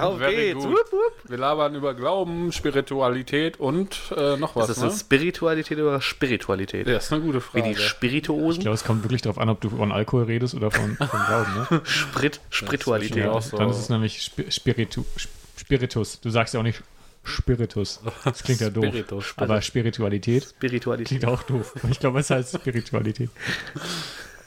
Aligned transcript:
Auf 0.00 0.18
Very 0.18 0.36
geht's. 0.36 0.64
good. 0.64 0.72
Wupp, 0.72 0.92
wupp. 0.92 1.12
Wir 1.30 1.38
labern 1.38 1.74
über 1.74 1.94
Glauben, 1.94 2.52
Spiritualität 2.52 3.58
und 3.60 3.96
äh, 4.16 4.36
noch 4.36 4.56
was. 4.56 4.68
Ist 4.68 4.76
das 4.78 4.84
ne? 4.84 4.90
so 4.90 4.96
Spiritualität 4.98 5.78
oder 5.78 6.00
Spiritualität? 6.00 6.86
Ja, 6.86 6.96
ist 6.98 7.12
eine 7.12 7.22
gute 7.22 7.38
Wie 7.38 7.40
Frage. 7.40 7.64
die 7.64 7.70
Ich 7.72 7.86
Spirituosen? 7.88 8.62
glaube, 8.62 8.74
es 8.74 8.84
kommt 8.84 9.02
wirklich 9.04 9.22
darauf 9.22 9.38
an, 9.38 9.48
ob 9.48 9.60
du 9.60 9.70
von 9.70 9.92
Alkohol 9.92 10.24
redest 10.24 10.54
oder 10.54 10.70
von, 10.70 10.96
von 10.96 11.08
Glauben. 11.26 11.66
Ne? 11.70 11.80
Sprit, 11.84 12.40
Spiritualität. 12.50 13.26
Auch 13.28 13.42
so. 13.42 13.56
Dann 13.56 13.70
ist 13.70 13.78
es 13.78 13.88
nämlich 13.88 14.22
Spi- 14.22 14.50
Spiritu, 14.50 15.04
Sp- 15.16 15.30
Spiritus. 15.56 16.20
Du 16.20 16.30
sagst 16.30 16.54
ja 16.54 16.60
auch 16.60 16.64
nicht 16.64 16.82
Spiritus. 17.24 18.00
Das 18.24 18.42
klingt 18.42 18.60
ja 18.60 18.70
doof. 18.70 18.84
Spiritus. 18.86 19.34
Aber 19.36 19.62
Spiritualität 19.62 20.44
Spiritualität. 20.44 21.06
klingt 21.20 21.24
auch 21.26 21.42
doof. 21.44 21.74
Ich 21.90 21.98
glaube, 21.98 22.20
es 22.20 22.28
heißt 22.30 22.54
Spiritualität. 22.60 23.30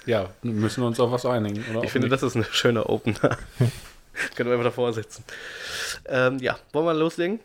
Ja, 0.05 0.29
müssen 0.43 0.81
wir 0.84 0.88
uns 0.88 0.99
auf 0.99 1.11
was 1.11 1.25
einigen. 1.25 1.66
Oder 1.71 1.84
Ich 1.84 1.91
finde, 1.91 2.07
nicht? 2.07 2.13
das 2.21 2.23
ist 2.23 2.35
ein 2.35 2.45
schöner 2.52 2.89
Opener. 2.89 3.38
Können 4.35 4.49
wir 4.49 4.53
einfach 4.57 4.66
davor 4.71 4.94
sitzen. 4.94 5.23
Ähm, 6.07 6.39
ja, 6.39 6.58
wollen 6.73 6.85
wir 6.85 6.94
loslegen? 6.94 7.39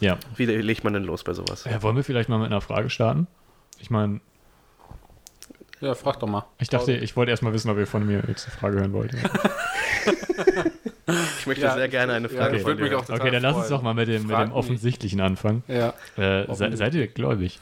Ja. 0.00 0.18
Wie 0.36 0.46
legt 0.46 0.84
man 0.84 0.92
denn 0.92 1.04
los 1.04 1.24
bei 1.24 1.32
sowas? 1.34 1.64
ja. 1.64 1.82
Wollen 1.82 1.96
wir 1.96 2.04
vielleicht 2.04 2.28
mal 2.28 2.38
mit 2.38 2.46
einer 2.46 2.60
Frage 2.60 2.90
starten? 2.90 3.26
Ich 3.80 3.90
meine, 3.90 4.20
Ja, 5.80 5.94
frag 5.94 6.20
doch 6.20 6.28
mal. 6.28 6.44
ich 6.58 6.68
dachte, 6.68 6.92
ich 6.92 7.16
wollte 7.16 7.30
erst 7.30 7.42
mal 7.42 7.52
wissen, 7.52 7.70
ob 7.70 7.78
ihr 7.78 7.86
von 7.86 8.06
mir 8.06 8.22
jetzt 8.28 8.46
eine 8.46 8.56
Frage 8.56 8.78
hören 8.78 8.92
wollt. 8.92 9.12
Ich 11.38 11.46
möchte 11.46 11.64
Ja, 11.64 11.74
sehr 11.74 11.88
gerne 11.88 12.12
eine 12.12 12.28
ja, 12.28 12.36
Frage 12.36 12.58
von 12.58 12.72
auch 12.94 13.00
total 13.00 13.20
Okay, 13.20 13.30
dann 13.30 13.42
lass 13.42 13.54
uns 13.56 13.66
freuen. 13.68 13.78
doch 13.78 13.82
mal 13.82 13.94
mit 13.94 14.08
dem, 14.08 14.26
mit 14.26 14.36
dem. 14.36 14.52
Offensichtlichen 14.52 15.20
anfangen. 15.22 15.62
Ja. 15.66 15.94
Äh, 16.18 16.42
Offensichtlich. 16.42 16.78
seid 16.78 16.94
ihr 16.94 17.06
gläubig? 17.06 17.58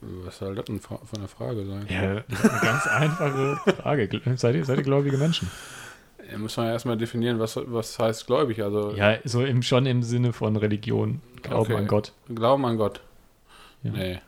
Was 0.00 0.38
soll 0.38 0.54
das 0.54 0.66
denn 0.66 0.80
für 0.80 0.98
für 1.04 1.16
eine 1.16 1.26
Frage 1.28 1.66
sein? 1.66 1.86
Ja, 1.88 2.20
das 2.28 2.38
ist 2.44 2.50
eine 2.50 2.60
ganz 2.60 2.86
einfache 2.86 3.56
Frage. 3.82 4.08
Seid 4.36 4.54
ihr, 4.54 4.64
seid 4.64 4.78
ihr 4.78 4.84
gläubige 4.84 5.18
Menschen? 5.18 5.50
Ja, 6.32 6.38
muss 6.38 6.56
man 6.56 6.66
ja 6.66 6.72
erstmal 6.72 6.96
definieren, 6.96 7.38
was, 7.38 7.56
was 7.62 7.98
heißt 7.98 8.26
gläubig. 8.26 8.62
Also 8.62 8.92
Ja, 8.94 9.18
so 9.24 9.44
im, 9.44 9.62
schon 9.62 9.86
im 9.86 10.02
Sinne 10.02 10.32
von 10.32 10.56
Religion, 10.56 11.20
Glauben 11.42 11.60
Okay. 11.72 11.76
an 11.76 11.86
Gott. 11.86 12.12
Glauben 12.34 12.64
an 12.64 12.76
Gott. 12.78 13.00
Ja. 13.82 13.90
Nee. 13.92 14.20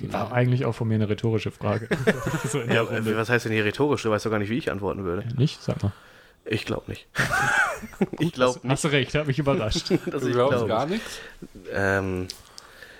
War 0.00 0.32
eigentlich 0.32 0.64
auch 0.64 0.72
von 0.74 0.88
mir 0.88 0.94
eine 0.96 1.08
rhetorische 1.08 1.50
Frage. 1.52 1.88
so 2.48 2.60
in 2.60 2.68
der 2.68 2.76
Ja, 2.76 2.82
Runde. 2.82 3.12
äh, 3.12 3.16
was 3.16 3.28
heißt 3.28 3.44
denn 3.44 3.52
hier 3.52 3.64
rhetorisch? 3.64 4.02
Du 4.02 4.10
weißt 4.10 4.26
doch 4.26 4.30
gar 4.30 4.38
nicht, 4.38 4.48
wie 4.50 4.58
ich 4.58 4.70
antworten 4.70 5.04
würde. 5.04 5.24
Nicht? 5.36 5.62
Sag 5.62 5.82
mal. 5.82 5.92
Ich 6.44 6.64
glaube 6.64 6.90
nicht. 6.90 7.06
ich 8.18 8.32
glaube 8.32 8.54
Hast, 8.54 8.64
nicht, 8.64 8.72
hast 8.72 8.84
du 8.84 8.88
recht, 8.88 9.14
habe 9.14 9.26
mich 9.26 9.38
überrascht. 9.38 9.90
dass 10.06 10.22
Du 10.22 10.28
ich 10.28 10.32
glaubst 10.32 10.54
glaube. 10.56 10.68
gar 10.68 10.86
nichts? 10.86 11.20
Ähm, 11.72 12.26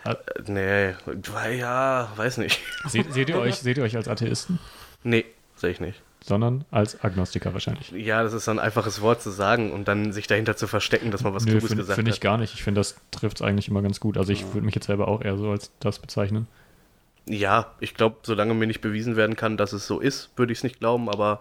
Ah. 0.05 0.13
äh, 0.13 0.43
nee, 0.49 1.57
ja, 1.59 2.11
weiß 2.17 2.39
nicht. 2.39 2.61
seht, 2.87 3.13
seht, 3.13 3.29
ihr 3.29 3.39
euch, 3.39 3.55
seht 3.57 3.77
ihr 3.79 3.85
euch 3.85 3.97
als 3.97 4.09
Atheisten? 4.09 4.59
Nee, 5.05 5.25
sehe 5.57 5.71
ich 5.71 5.81
nicht. 5.81 6.01
Sondern 6.25 6.65
als 6.71 7.03
Agnostiker 7.03 7.53
wahrscheinlich. 7.53 7.91
Ja, 7.91 8.23
das 8.23 8.33
ist 8.33 8.45
so 8.45 8.51
ein 8.53 8.59
einfaches 8.61 9.01
Wort 9.01 9.23
zu 9.23 9.31
sagen 9.31 9.73
und 9.73 9.89
dann 9.89 10.13
sich 10.13 10.27
dahinter 10.29 10.57
zu 10.57 10.67
verstecken, 10.69 11.11
dass 11.11 11.23
man 11.23 11.35
was 11.35 11.45
Nö, 11.45 11.53
Kluges 11.53 11.69
finde 11.71 11.83
gesagt 11.83 11.97
find 11.97 12.09
ich 12.09 12.15
hat. 12.15 12.21
gar 12.21 12.39
nicht. 12.39 12.55
Ich 12.55 12.63
finde, 12.63 12.81
das 12.81 12.97
trifft 13.11 13.39
es 13.39 13.43
eigentlich 13.43 13.69
immer 13.69 13.83
ganz 13.83 13.99
gut. 13.99 14.17
Also 14.17 14.33
ich 14.33 14.45
würde 14.55 14.65
mich 14.65 14.75
jetzt 14.75 14.87
selber 14.87 15.09
auch 15.09 15.21
eher 15.23 15.37
so 15.37 15.51
als 15.51 15.73
das 15.81 15.99
bezeichnen. 15.99 16.47
Ja, 17.27 17.73
ich 17.81 17.95
glaube, 17.95 18.17
solange 18.23 18.55
mir 18.55 18.67
nicht 18.67 18.81
bewiesen 18.81 19.17
werden 19.17 19.37
kann, 19.37 19.57
dass 19.57 19.73
es 19.73 19.87
so 19.87 20.01
ist, 20.01 20.31
würde 20.37 20.53
ich 20.53 20.59
es 20.59 20.65
nicht 20.65 20.81
glauben, 20.81 21.09
aber 21.09 21.41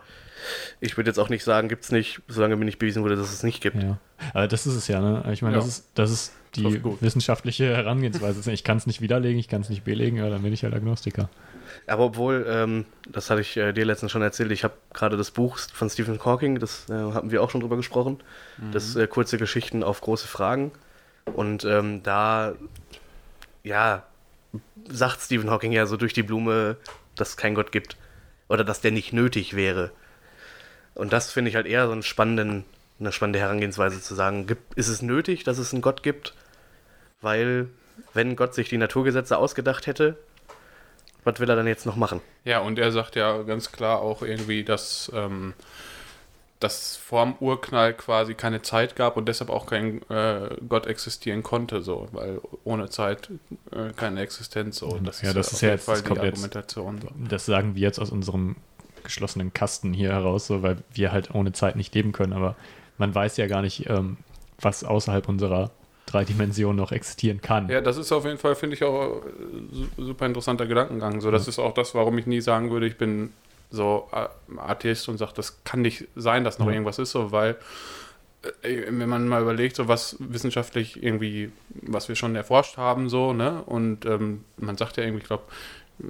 ich 0.80 0.98
würde 0.98 1.10
jetzt 1.10 1.18
auch 1.20 1.30
nicht 1.30 1.44
sagen, 1.44 1.70
gibt 1.70 1.84
es 1.84 1.92
nicht, 1.92 2.22
solange 2.28 2.56
mir 2.56 2.66
nicht 2.66 2.80
bewiesen 2.80 3.04
wurde, 3.04 3.16
dass 3.16 3.32
es 3.34 3.44
nicht 3.44 3.62
gibt. 3.62 3.82
Ja. 3.82 3.98
Aber 4.34 4.48
das 4.48 4.68
ist 4.68 4.76
es 4.76 4.88
ja, 4.88 5.00
ne? 5.02 5.24
Ich 5.32 5.42
meine, 5.42 5.56
Ja. 5.56 5.60
das, 5.62 5.68
ist, 5.68 5.88
das 5.96 6.12
ist 6.12 6.34
die 6.56 6.84
wissenschaftliche 7.02 7.76
Herangehensweise. 7.76 8.52
Ich 8.52 8.64
kann 8.64 8.78
es 8.78 8.86
nicht 8.88 9.02
widerlegen, 9.02 9.40
ich 9.40 9.48
kann 9.48 9.62
es 9.62 9.70
nicht 9.70 9.84
belegen, 9.84 10.18
ja, 10.18 10.30
dann 10.30 10.42
bin 10.44 10.54
ich 10.54 10.64
halt 10.64 10.74
Agnostiker. 10.74 11.30
Aber 11.88 12.06
obwohl, 12.06 12.46
ähm, 12.48 12.86
das 13.10 13.30
hatte 13.30 13.42
ich 13.42 13.58
äh, 13.58 13.74
dir 13.74 13.86
letztens 13.86 14.12
schon 14.12 14.22
erzählt, 14.22 14.52
ich 14.52 14.64
habe 14.64 14.74
gerade 14.94 15.18
das 15.18 15.32
Buch 15.32 15.58
von 15.58 15.90
Stephen 15.90 16.24
Hawking, 16.24 16.60
das 16.60 16.90
äh, 16.90 16.94
haben 16.94 17.32
wir 17.32 17.42
auch 17.42 17.50
schon 17.50 17.62
drüber 17.62 17.78
gesprochen, 17.78 18.20
das 18.72 18.96
äh, 18.96 19.08
kurze 19.08 19.38
Geschichten 19.38 19.84
auf 19.84 20.02
große 20.02 20.28
Fragen. 20.28 20.72
Und 21.26 21.64
ähm, 21.66 22.04
da, 22.04 22.54
ja, 23.64 24.04
sagt 24.90 25.22
Stephen 25.22 25.50
Hawking 25.50 25.72
ja 25.72 25.86
so 25.86 25.98
durch 25.98 26.14
die 26.14 26.24
Blume, 26.24 26.78
dass 27.16 27.30
es 27.30 27.38
keinen 27.38 27.56
Gott 27.56 27.72
gibt. 27.72 27.98
Oder 28.50 28.64
dass 28.64 28.82
der 28.82 28.92
nicht 28.92 29.14
nötig 29.14 29.56
wäre. 29.56 29.92
Und 30.94 31.14
das 31.14 31.32
finde 31.32 31.50
ich 31.50 31.56
halt 31.56 31.68
eher 31.68 31.86
so 31.86 31.94
einen 31.94 32.04
spannenden, 32.04 32.66
eine 33.00 33.12
spannende 33.12 33.40
Herangehensweise 33.40 34.02
zu 34.02 34.14
sagen, 34.14 34.46
gibt, 34.46 34.74
ist 34.74 34.90
es 34.90 35.02
nötig, 35.02 35.44
dass 35.44 35.58
es 35.58 35.72
einen 35.72 35.82
Gott 35.82 36.04
gibt? 36.04 36.34
Weil, 37.22 37.70
wenn 38.14 38.36
Gott 38.36 38.54
sich 38.54 38.68
die 38.68 38.78
Naturgesetze 38.78 39.38
ausgedacht 39.38 39.88
hätte, 39.88 40.18
was 41.24 41.40
will 41.40 41.50
er 41.50 41.56
dann 41.56 41.68
jetzt 41.68 41.86
noch 41.86 41.96
machen? 41.96 42.22
Ja, 42.46 42.60
und 42.60 42.80
er 42.80 42.92
sagt 42.92 43.16
ja 43.16 43.42
ganz 43.44 43.72
klar 43.72 44.02
auch 44.02 44.22
irgendwie, 44.22 44.64
dass 44.64 45.12
ähm, 45.14 45.54
dass 46.60 46.96
vorm 46.96 47.36
Urknall 47.40 47.94
quasi 47.96 48.36
keine 48.36 48.62
Zeit 48.62 48.96
gab 48.96 49.18
und 49.18 49.28
deshalb 49.28 49.50
auch 49.50 49.66
kein 49.66 50.08
äh, 50.12 50.50
Gott 50.70 50.86
existieren 50.86 51.42
konnte, 51.42 51.82
so, 51.82 52.08
weil 52.12 52.40
ohne 52.64 52.88
Zeit 52.90 53.30
äh, 53.72 53.92
keine 53.96 54.22
Existenz 54.22 54.78
so. 54.78 54.88
Und 54.90 55.08
das 55.08 55.24
Ja, 55.24 55.30
ist 55.30 55.36
das 55.38 55.54
ist 55.54 55.62
ja 55.62 55.70
jeden 55.70 55.78
jetzt- 55.80 55.86
Fall 55.86 55.96
das 55.96 56.04
die 56.04 56.08
kommt 56.10 56.22
jetzt- 56.24 56.34
Argumentation. 56.34 57.02
So. 57.02 57.08
Das 57.30 57.46
sagen 57.48 57.74
wir 57.74 57.82
jetzt 57.82 57.98
aus 58.00 58.12
unserem 58.12 58.58
geschlossenen 59.04 59.52
Kasten 59.54 59.92
hier 59.92 60.10
heraus, 60.12 60.46
so, 60.46 60.62
weil 60.62 60.78
wir 60.94 61.12
halt 61.12 61.34
ohne 61.34 61.52
Zeit 61.52 61.76
nicht 61.76 61.96
leben 61.96 62.12
können. 62.12 62.34
Aber 62.34 62.56
man 63.00 63.16
weiß 63.16 63.38
ja 63.38 63.48
gar 63.48 63.64
nicht, 63.64 63.90
ähm, 63.90 64.18
was 64.60 64.84
außerhalb 64.84 65.28
unserer 65.28 65.72
drei 66.12 66.26
Dimensionen 66.26 66.78
noch 66.78 66.92
existieren 66.92 67.42
kann. 67.42 67.70
Ja, 67.70 67.82
das 67.82 67.98
ist 67.98 68.12
auf 68.12 68.26
jeden 68.26 68.38
Fall, 68.38 68.56
finde 68.56 68.76
ich, 68.76 68.84
auch 68.84 69.18
äh, 69.18 69.30
su- 69.72 70.04
super 70.06 70.26
interessanter 70.26 70.66
Gedankengang. 70.68 71.22
So, 71.22 71.32
das 71.32 71.48
ist 71.48 71.60
auch 71.60 71.74
das, 71.74 71.94
warum 71.96 72.18
ich 72.18 72.26
nie 72.28 72.42
sagen 72.42 72.70
würde, 72.72 72.88
ich 72.88 72.98
bin 72.98 73.32
so 73.70 74.10
äh, 74.12 74.28
Atheist 74.60 75.08
und 75.10 75.18
sage, 75.18 75.32
das 75.36 75.64
kann 75.64 75.82
nicht 75.82 76.06
sein, 76.16 76.44
dass 76.44 76.60
noch 76.60 76.68
Ja. 76.68 76.74
irgendwas 76.74 77.00
ist, 77.00 77.12
so, 77.12 77.32
weil 77.32 77.56
äh, 78.64 78.84
wenn 78.90 79.08
man 79.10 79.28
mal 79.28 79.42
überlegt, 79.42 79.76
so 79.76 79.88
was 79.88 80.18
wissenschaftlich 80.20 81.02
irgendwie, 81.02 81.52
was 81.82 82.10
wir 82.10 82.16
schon 82.16 82.36
erforscht 82.36 82.78
haben, 82.78 83.08
so, 83.10 83.34
ne, 83.34 83.62
und 83.66 84.06
ähm, 84.06 84.44
man 84.58 84.78
sagt 84.78 84.98
ja 84.98 85.04
irgendwie, 85.04 85.22
ich 85.22 85.28
glaube, 85.28 85.44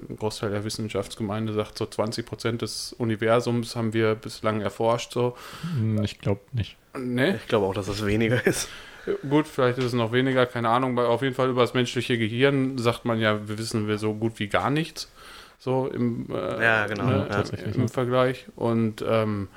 ein 0.08 0.16
Großteil 0.16 0.50
der 0.50 0.64
Wissenschaftsgemeinde 0.64 1.52
sagt, 1.52 1.76
so 1.76 1.84
20 1.84 2.24
Prozent 2.24 2.62
des 2.62 2.94
Universums 2.94 3.76
haben 3.76 3.92
wir 3.92 4.14
bislang 4.14 4.62
erforscht, 4.62 5.12
so. 5.12 5.36
Hm, 5.76 6.02
Ich 6.02 6.18
glaube 6.18 6.40
nicht. 6.52 6.76
Ne? 6.98 7.36
Ich 7.36 7.46
glaube 7.46 7.66
auch, 7.66 7.74
dass 7.74 7.86
das 7.86 8.04
weniger 8.06 8.44
ist. 8.46 8.68
Gut, 9.28 9.46
vielleicht 9.48 9.78
ist 9.78 9.84
es 9.84 9.92
noch 9.92 10.12
weniger, 10.12 10.46
keine 10.46 10.68
Ahnung, 10.68 10.98
auf 10.98 11.22
jeden 11.22 11.34
Fall 11.34 11.50
über 11.50 11.62
das 11.62 11.74
menschliche 11.74 12.18
Gehirn 12.18 12.78
sagt 12.78 13.04
man 13.04 13.18
ja, 13.18 13.48
wir 13.48 13.58
wissen 13.58 13.88
wir 13.88 13.98
so 13.98 14.14
gut 14.14 14.38
wie 14.38 14.48
gar 14.48 14.70
nichts. 14.70 15.10
So 15.58 15.88
im, 15.88 16.26
äh, 16.30 16.62
Ja, 16.62 16.86
genau, 16.86 17.08
ja, 17.10 17.24
tatsächlich, 17.26 17.74
im 17.74 17.82
ja. 17.82 17.88
Vergleich. 17.88 18.46
Und 18.56 19.04
ähm, 19.06 19.48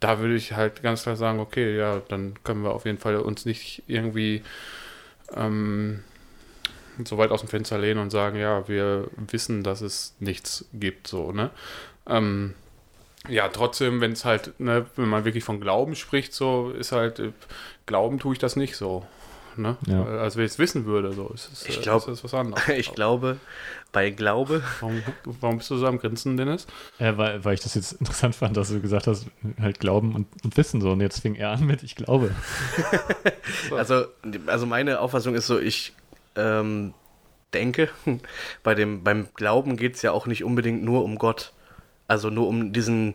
da 0.00 0.18
würde 0.18 0.34
ich 0.34 0.52
halt 0.52 0.82
ganz 0.82 1.02
klar 1.02 1.16
sagen, 1.16 1.40
okay, 1.40 1.76
ja, 1.76 2.00
dann 2.08 2.34
können 2.44 2.62
wir 2.62 2.72
auf 2.72 2.84
jeden 2.84 2.98
Fall 2.98 3.16
uns 3.16 3.46
nicht 3.46 3.82
irgendwie 3.86 4.42
ähm, 5.34 6.02
so 7.04 7.18
weit 7.18 7.30
aus 7.30 7.40
dem 7.40 7.48
Fenster 7.48 7.78
lehnen 7.78 8.00
und 8.00 8.10
sagen, 8.10 8.38
ja, 8.38 8.68
wir 8.68 9.08
wissen, 9.16 9.62
dass 9.62 9.80
es 9.80 10.14
nichts 10.20 10.66
gibt, 10.72 11.06
so, 11.06 11.32
ne? 11.32 11.50
Ähm, 12.06 12.54
ja, 13.28 13.48
trotzdem, 13.48 14.00
wenn 14.00 14.12
es 14.12 14.24
halt, 14.24 14.58
ne, 14.60 14.86
wenn 14.96 15.08
man 15.08 15.24
wirklich 15.24 15.42
von 15.42 15.60
Glauben 15.60 15.96
spricht, 15.96 16.32
so 16.32 16.70
ist 16.70 16.92
halt, 16.92 17.18
äh, 17.18 17.32
Glauben 17.86 18.18
tue 18.18 18.32
ich 18.34 18.38
das 18.38 18.56
nicht 18.56 18.76
so. 18.76 19.06
Ne? 19.58 19.76
Ja. 19.86 20.04
Also 20.04 20.36
wenn 20.36 20.44
ich 20.44 20.52
es 20.52 20.58
wissen 20.58 20.84
würde, 20.84 21.12
so 21.12 21.28
ist 21.28 21.50
es 21.50 21.66
Ich 21.66 21.78
äh, 21.78 21.82
glaub- 21.82 22.06
ist 22.08 22.22
was 22.24 22.34
anderes. 22.34 22.62
Ich 22.76 22.94
glaube, 22.94 23.38
bei 23.92 24.10
Glaube, 24.10 24.62
Warum, 24.80 25.02
warum 25.24 25.58
bist 25.58 25.70
du 25.70 25.78
so 25.78 25.86
am 25.86 25.98
Grinsen, 25.98 26.36
Dennis? 26.36 26.66
Äh, 26.98 27.16
weil, 27.16 27.44
weil 27.44 27.54
ich 27.54 27.60
das 27.60 27.74
jetzt 27.74 27.92
interessant 28.00 28.34
fand, 28.34 28.56
dass 28.56 28.68
du 28.68 28.80
gesagt 28.80 29.06
hast, 29.06 29.26
halt 29.60 29.80
Glauben 29.80 30.14
und, 30.14 30.26
und 30.44 30.56
Wissen 30.56 30.80
so. 30.80 30.90
Und 30.90 31.00
jetzt 31.00 31.20
fing 31.20 31.34
er 31.34 31.52
an 31.52 31.64
mit, 31.64 31.82
ich 31.82 31.96
glaube. 31.96 32.34
also, 33.70 34.04
also 34.46 34.66
meine 34.66 35.00
Auffassung 35.00 35.34
ist 35.34 35.46
so, 35.46 35.58
ich 35.58 35.94
ähm, 36.34 36.92
denke, 37.54 37.88
bei 38.62 38.74
dem, 38.74 39.02
beim 39.02 39.28
Glauben 39.34 39.76
geht 39.76 39.94
es 39.94 40.02
ja 40.02 40.12
auch 40.12 40.26
nicht 40.26 40.44
unbedingt 40.44 40.82
nur 40.82 41.02
um 41.02 41.16
Gott. 41.16 41.52
Also 42.08 42.28
nur 42.30 42.46
um 42.46 42.72
diesen 42.72 43.14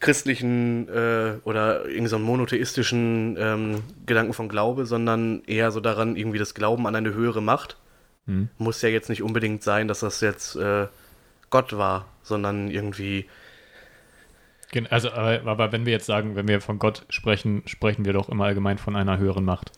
christlichen 0.00 0.88
äh, 0.88 1.34
oder 1.44 1.86
irgendwie 1.86 2.08
so 2.08 2.18
monotheistischen 2.18 3.36
ähm, 3.38 3.82
Gedanken 4.06 4.32
von 4.32 4.48
Glaube, 4.48 4.86
sondern 4.86 5.42
eher 5.46 5.70
so 5.70 5.80
daran, 5.80 6.16
irgendwie 6.16 6.38
das 6.38 6.54
Glauben 6.54 6.86
an 6.86 6.96
eine 6.96 7.14
höhere 7.14 7.42
Macht. 7.42 7.76
Hm. 8.26 8.48
Muss 8.58 8.82
ja 8.82 8.88
jetzt 8.88 9.08
nicht 9.08 9.22
unbedingt 9.22 9.62
sein, 9.62 9.88
dass 9.88 10.00
das 10.00 10.20
jetzt 10.20 10.56
äh, 10.56 10.86
Gott 11.50 11.76
war, 11.76 12.06
sondern 12.22 12.70
irgendwie 12.70 13.26
Gen- 14.72 14.86
Also, 14.86 15.10
aber, 15.10 15.46
aber 15.46 15.72
wenn 15.72 15.84
wir 15.84 15.92
jetzt 15.92 16.06
sagen, 16.06 16.36
wenn 16.36 16.48
wir 16.48 16.60
von 16.60 16.78
Gott 16.78 17.04
sprechen, 17.08 17.62
sprechen 17.66 18.04
wir 18.04 18.12
doch 18.12 18.28
immer 18.28 18.44
allgemein 18.44 18.78
von 18.78 18.94
einer 18.96 19.18
höheren 19.18 19.44
Macht. 19.44 19.72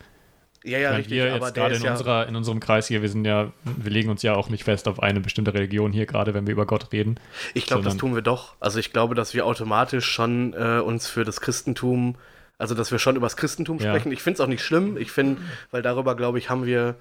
Ja, 0.64 0.78
ja, 0.78 0.90
Weil 0.90 0.96
richtig, 0.96 1.14
wir 1.14 1.34
aber 1.34 1.46
jetzt 1.46 1.56
der 1.56 1.62
gerade 1.64 1.74
ist 1.74 1.80
in, 1.80 1.86
ja. 1.86 1.92
unserer, 1.92 2.28
in 2.28 2.36
unserem 2.36 2.60
Kreis 2.60 2.86
hier, 2.86 3.02
wir 3.02 3.08
sind 3.08 3.24
ja, 3.24 3.52
wir 3.64 3.90
legen 3.90 4.10
uns 4.10 4.22
ja 4.22 4.34
auch 4.34 4.48
nicht 4.48 4.64
fest 4.64 4.86
auf 4.86 5.02
eine 5.02 5.20
bestimmte 5.20 5.54
Religion 5.54 5.92
hier, 5.92 6.06
gerade 6.06 6.34
wenn 6.34 6.46
wir 6.46 6.52
über 6.52 6.66
Gott 6.66 6.92
reden. 6.92 7.18
Ich 7.54 7.66
glaube, 7.66 7.82
das 7.82 7.96
tun 7.96 8.14
wir 8.14 8.22
doch. 8.22 8.54
Also 8.60 8.78
ich 8.78 8.92
glaube, 8.92 9.14
dass 9.14 9.34
wir 9.34 9.44
automatisch 9.46 10.06
schon 10.06 10.52
äh, 10.54 10.80
uns 10.80 11.08
für 11.08 11.24
das 11.24 11.40
Christentum, 11.40 12.14
also 12.58 12.74
dass 12.74 12.92
wir 12.92 12.98
schon 12.98 13.16
über 13.16 13.26
das 13.26 13.36
Christentum 13.36 13.78
Ja. 13.78 13.90
sprechen. 13.90 14.12
Ich 14.12 14.22
finde 14.22 14.36
es 14.36 14.40
auch 14.40 14.46
nicht 14.48 14.62
schlimm. 14.62 14.96
Ich 14.96 15.10
finde, 15.10 15.40
weil 15.72 15.82
darüber, 15.82 16.14
glaube 16.14 16.38
ich, 16.38 16.48
haben 16.48 16.64
wir 16.64 16.94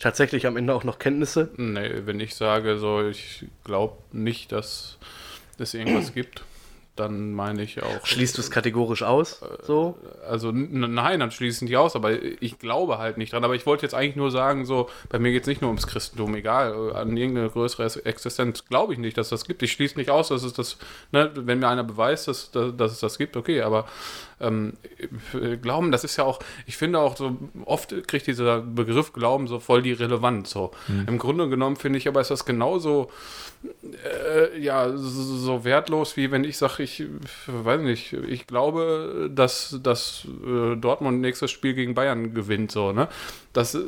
tatsächlich 0.00 0.46
am 0.46 0.56
Ende 0.56 0.74
auch 0.74 0.82
noch 0.84 0.98
Kenntnisse. 0.98 1.50
Nee, 1.56 2.02
wenn 2.04 2.18
ich 2.18 2.34
sage, 2.34 2.78
so, 2.78 3.06
ich 3.08 3.44
glaube 3.62 3.96
nicht, 4.12 4.50
dass 4.50 4.98
es 5.58 5.74
irgendwas 5.74 6.12
gibt, 6.14 6.42
dann 6.96 7.32
meine 7.32 7.62
ich 7.62 7.82
auch. 7.82 8.06
Schließt 8.06 8.36
du 8.36 8.40
es 8.40 8.50
kategorisch 8.50 9.02
aus? 9.02 9.40
So? 9.62 9.98
Also 10.28 10.52
nein, 10.52 11.20
dann 11.20 11.30
schließe 11.30 11.50
ich 11.50 11.56
es 11.56 11.62
nicht 11.62 11.76
aus, 11.76 11.96
aber 11.96 12.22
ich 12.22 12.58
glaube 12.58 12.98
halt 12.98 13.18
nicht 13.18 13.32
dran. 13.32 13.44
Aber 13.44 13.54
ich 13.54 13.66
wollte 13.66 13.84
jetzt 13.84 13.94
eigentlich 13.94 14.16
nur 14.16 14.30
sagen, 14.30 14.64
so, 14.64 14.88
bei 15.08 15.18
mir 15.18 15.32
geht 15.32 15.42
es 15.42 15.48
nicht 15.48 15.60
nur 15.60 15.70
ums 15.70 15.86
Christentum, 15.86 16.34
egal, 16.34 16.72
äh, 16.72 16.94
an 16.94 17.16
irgendeine 17.16 17.50
größere 17.50 18.04
Existenz 18.04 18.64
glaube 18.66 18.92
ich 18.92 18.98
nicht, 18.98 19.18
dass 19.18 19.28
das 19.28 19.44
gibt. 19.44 19.62
Ich 19.62 19.72
schließe 19.72 19.98
nicht 19.98 20.10
aus, 20.10 20.28
dass 20.28 20.44
es 20.44 20.52
das, 20.52 20.76
ne, 21.10 21.30
wenn 21.34 21.58
mir 21.58 21.68
einer 21.68 21.84
beweist, 21.84 22.28
dass, 22.28 22.50
dass, 22.52 22.76
dass 22.76 22.92
es 22.92 23.00
das 23.00 23.18
gibt, 23.18 23.36
okay, 23.36 23.62
aber 23.62 23.86
ähm, 24.40 24.74
äh, 25.32 25.56
Glauben, 25.56 25.92
das 25.92 26.04
ist 26.04 26.16
ja 26.16 26.24
auch, 26.24 26.40
ich 26.66 26.76
finde 26.76 26.98
auch 26.98 27.16
so, 27.16 27.36
oft 27.64 27.94
kriegt 28.08 28.26
dieser 28.26 28.60
Begriff 28.60 29.12
Glauben 29.12 29.46
so 29.46 29.58
voll 29.60 29.82
die 29.82 29.92
Relevanz. 29.92 30.50
So. 30.50 30.70
Im 31.06 31.18
Grunde 31.18 31.48
genommen 31.48 31.76
finde 31.76 31.98
ich 31.98 32.08
aber, 32.08 32.20
ist 32.20 32.30
das 32.30 32.44
genauso 32.44 33.10
äh, 34.04 34.58
ja, 34.60 34.92
so, 34.96 35.64
wertlos, 35.64 36.16
wie 36.16 36.30
wenn 36.30 36.44
ich 36.44 36.58
sage, 36.58 36.82
ich 36.82 37.04
weiß 37.46 37.80
nicht, 37.80 38.12
ich 38.12 38.46
glaube, 38.46 39.30
dass, 39.34 39.78
dass 39.82 40.26
äh, 40.46 40.76
Dortmund 40.76 41.20
nächstes 41.20 41.50
Spiel 41.50 41.74
gegen 41.74 41.94
Bayern 41.94 42.34
gewinnt, 42.34 42.70
so, 42.72 42.92
ne? 42.92 43.08
Das, 43.52 43.74
äh, 43.74 43.80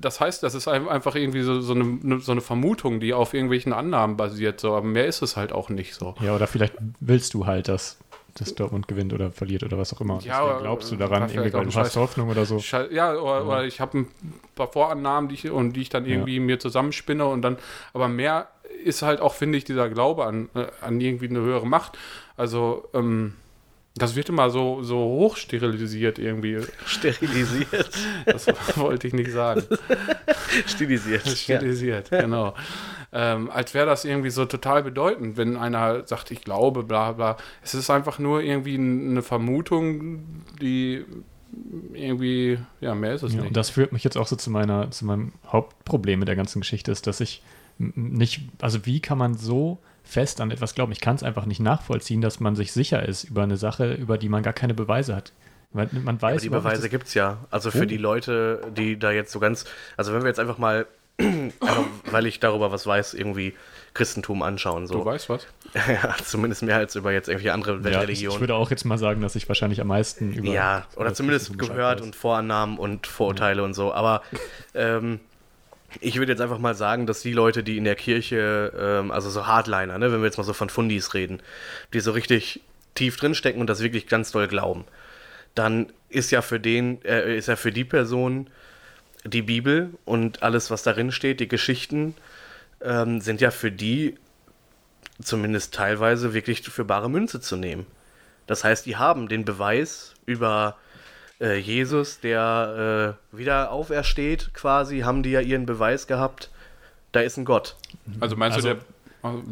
das 0.00 0.20
heißt, 0.20 0.42
das 0.42 0.54
ist 0.54 0.66
ein- 0.68 0.88
einfach 0.88 1.14
irgendwie 1.14 1.42
so, 1.42 1.60
so, 1.60 1.74
eine, 1.74 2.20
so 2.20 2.32
eine 2.32 2.40
Vermutung, 2.40 2.98
die 2.98 3.14
auf 3.14 3.34
irgendwelchen 3.34 3.72
Annahmen 3.72 4.16
basiert, 4.16 4.58
so, 4.60 4.74
aber 4.74 4.86
mehr 4.86 5.06
ist 5.06 5.22
es 5.22 5.36
halt 5.36 5.52
auch 5.52 5.68
nicht 5.68 5.94
so. 5.94 6.14
Ja, 6.20 6.34
oder 6.34 6.46
vielleicht 6.46 6.74
willst 7.00 7.34
du 7.34 7.46
halt, 7.46 7.68
dass, 7.68 7.98
dass 8.34 8.54
Dortmund 8.54 8.88
gewinnt 8.88 9.12
oder 9.12 9.30
verliert 9.30 9.62
oder 9.62 9.78
was 9.78 9.92
auch 9.94 10.00
immer. 10.00 10.20
Ja, 10.22 10.42
Deswegen 10.42 10.62
glaubst 10.62 10.90
du 10.90 10.96
daran, 10.96 11.28
irgendwie, 11.28 11.52
weil 11.52 11.66
du 11.66 11.74
hast 11.74 11.96
Hoffnung 11.96 12.30
oder 12.30 12.46
so. 12.46 12.58
Ja, 12.90 13.12
oder, 13.14 13.46
oder 13.46 13.64
ich 13.64 13.80
habe 13.80 13.98
ein 13.98 14.08
paar 14.54 14.68
Vorannahmen, 14.68 15.28
die 15.28 15.34
ich, 15.34 15.50
und 15.50 15.74
die 15.74 15.82
ich 15.82 15.88
dann 15.88 16.06
irgendwie 16.06 16.40
mir 16.40 16.58
zusammenspinne 16.58 17.26
und 17.26 17.42
dann, 17.42 17.58
aber 17.92 18.08
mehr 18.08 18.48
ist 18.84 19.02
halt 19.02 19.20
auch, 19.20 19.34
finde 19.34 19.58
ich, 19.58 19.64
dieser 19.64 19.88
Glaube 19.88 20.24
an, 20.24 20.48
äh, 20.54 20.66
an 20.80 21.00
irgendwie 21.00 21.28
eine 21.28 21.40
höhere 21.40 21.66
Macht. 21.66 21.98
Also, 22.36 22.88
ähm, 22.94 23.34
das 23.94 24.16
wird 24.16 24.28
immer 24.30 24.48
so, 24.50 24.82
so 24.82 24.96
hochsterilisiert 24.98 26.18
irgendwie. 26.18 26.58
Sterilisiert. 26.86 27.90
Das 28.24 28.46
wollte 28.76 29.06
ich 29.08 29.12
nicht 29.12 29.30
sagen. 29.32 29.62
Stilisiert. 30.66 31.26
Ja. 31.26 31.58
Stilisiert, 31.58 32.10
genau. 32.10 32.54
Ähm, 33.12 33.50
als 33.50 33.74
wäre 33.74 33.84
das 33.86 34.04
irgendwie 34.04 34.30
so 34.30 34.46
total 34.46 34.82
bedeutend, 34.82 35.36
wenn 35.36 35.56
einer 35.56 36.06
sagt, 36.06 36.30
ich 36.30 36.42
glaube, 36.42 36.82
bla 36.82 37.12
bla. 37.12 37.36
Es 37.62 37.74
ist 37.74 37.90
einfach 37.90 38.18
nur 38.18 38.42
irgendwie 38.42 38.76
eine 38.76 39.22
Vermutung, 39.22 40.24
die 40.60 41.04
irgendwie, 41.92 42.58
ja, 42.80 42.94
mehr 42.94 43.14
ist 43.14 43.22
es 43.22 43.32
Ja, 43.34 43.40
nicht. 43.40 43.48
und 43.48 43.56
das 43.56 43.68
führt 43.68 43.92
mich 43.92 44.04
jetzt 44.04 44.16
auch 44.16 44.26
so 44.26 44.36
zu 44.36 44.50
meiner, 44.50 44.90
zu 44.90 45.04
meinem 45.04 45.32
Hauptproblem 45.46 46.18
mit 46.20 46.28
der 46.28 46.36
ganzen 46.36 46.60
Geschichte, 46.60 46.90
ist, 46.90 47.06
dass 47.06 47.20
ich 47.20 47.42
nicht, 47.78 48.40
also 48.62 48.86
wie 48.86 49.00
kann 49.00 49.18
man 49.18 49.34
so 49.34 49.78
fest 50.12 50.40
an 50.40 50.50
etwas 50.50 50.74
glauben? 50.74 50.92
Ich 50.92 51.00
kann 51.00 51.16
es 51.16 51.22
einfach 51.22 51.46
nicht 51.46 51.60
nachvollziehen, 51.60 52.20
dass 52.20 52.38
man 52.40 52.54
sich 52.54 52.72
sicher 52.72 53.06
ist 53.08 53.24
über 53.24 53.42
eine 53.42 53.56
Sache, 53.56 53.92
über 53.94 54.18
die 54.18 54.28
man 54.28 54.42
gar 54.42 54.52
keine 54.52 54.74
Beweise 54.74 55.16
hat. 55.16 55.32
Man, 55.72 55.88
man 56.04 56.20
weiß 56.20 56.32
Aber 56.34 56.40
die 56.42 56.48
Beweise 56.50 56.88
gibt 56.90 57.06
es 57.08 57.14
ja. 57.14 57.38
Also 57.50 57.70
für 57.70 57.82
Oh. 57.82 57.86
die 57.86 57.96
Leute, 57.96 58.60
die 58.76 58.98
da 58.98 59.10
jetzt 59.10 59.32
so 59.32 59.40
ganz. 59.40 59.64
Also 59.96 60.12
wenn 60.12 60.20
wir 60.22 60.28
jetzt 60.28 60.38
einfach 60.38 60.58
mal, 60.58 60.86
einfach, 61.18 61.50
weil 62.10 62.26
ich 62.26 62.40
darüber 62.40 62.70
was 62.72 62.86
weiß, 62.86 63.14
irgendwie 63.14 63.54
Christentum 63.94 64.42
anschauen. 64.42 64.82
Du 64.86 64.94
So. 64.98 65.04
weißt 65.04 65.28
was? 65.30 65.46
ja, 65.74 66.14
zumindest 66.24 66.62
mehr 66.62 66.76
als 66.76 66.94
über 66.94 67.10
jetzt 67.12 67.28
irgendwelche 67.28 67.54
andere 67.54 67.72
ja, 67.74 67.78
ich, 67.78 67.84
Weltreligionen. 67.84 68.40
würde 68.40 68.54
auch 68.54 68.70
jetzt 68.70 68.84
mal 68.84 68.98
sagen, 68.98 69.22
dass 69.22 69.34
ich 69.34 69.48
wahrscheinlich 69.48 69.80
am 69.80 69.86
meisten 69.88 70.32
über. 70.34 70.52
Ja, 70.52 70.86
oder 70.96 71.06
über 71.06 71.14
zumindest 71.14 71.58
gehört 71.58 72.00
und 72.02 72.16
Vorannahmen 72.16 72.76
und 72.78 73.06
Vorurteile 73.06 73.62
und 73.62 73.72
so. 73.74 73.92
Aber 73.94 74.22
ähm, 74.74 75.20
ich 76.00 76.16
würde 76.16 76.32
jetzt 76.32 76.40
einfach 76.40 76.58
mal 76.58 76.74
sagen, 76.74 77.06
dass 77.06 77.22
die 77.22 77.32
Leute, 77.32 77.62
die 77.62 77.76
in 77.76 77.84
der 77.84 77.94
Kirche, 77.94 78.72
ähm, 78.78 79.10
also 79.10 79.30
so 79.30 79.46
Hardliner, 79.46 79.98
ne, 79.98 80.12
wenn 80.12 80.20
wir 80.20 80.26
jetzt 80.26 80.38
mal 80.38 80.44
so 80.44 80.52
von 80.52 80.70
Fundis 80.70 81.14
reden, 81.14 81.40
die 81.92 82.00
so 82.00 82.12
richtig 82.12 82.60
tief 82.94 83.16
drinstecken 83.16 83.60
und 83.60 83.68
das 83.68 83.80
wirklich 83.80 84.06
ganz 84.06 84.30
doll 84.32 84.48
glauben, 84.48 84.84
dann 85.54 85.92
ist 86.08 86.30
ja 86.30 86.42
für 86.42 86.60
den, 86.60 87.02
äh, 87.04 87.36
ist 87.36 87.48
ja 87.48 87.56
für 87.56 87.72
die 87.72 87.84
Person 87.84 88.48
die 89.24 89.42
Bibel 89.42 89.90
und 90.04 90.42
alles, 90.42 90.70
was 90.70 90.82
darin 90.82 91.12
steht, 91.12 91.40
die 91.40 91.48
Geschichten, 91.48 92.14
ähm, 92.80 93.20
sind 93.20 93.40
ja 93.40 93.50
für 93.50 93.70
die 93.70 94.16
zumindest 95.22 95.74
teilweise 95.74 96.34
wirklich 96.34 96.62
für 96.62 96.84
bare 96.84 97.08
Münze 97.08 97.40
zu 97.40 97.56
nehmen. 97.56 97.86
Das 98.46 98.64
heißt, 98.64 98.86
die 98.86 98.96
haben 98.96 99.28
den 99.28 99.44
Beweis 99.44 100.14
über 100.26 100.76
äh, 101.42 101.56
Jesus, 101.58 102.20
der 102.20 103.16
äh, 103.32 103.36
wieder 103.36 103.70
aufersteht, 103.72 104.54
quasi, 104.54 105.00
haben 105.00 105.22
die 105.22 105.30
ja 105.32 105.40
ihren 105.40 105.66
Beweis 105.66 106.06
gehabt, 106.06 106.50
da 107.12 107.20
ist 107.20 107.36
ein 107.36 107.44
Gott. 107.44 107.76
Also 108.20 108.36
meinst 108.36 108.56
Also- 108.56 108.68
du, 108.68 108.74
der, 108.76 108.84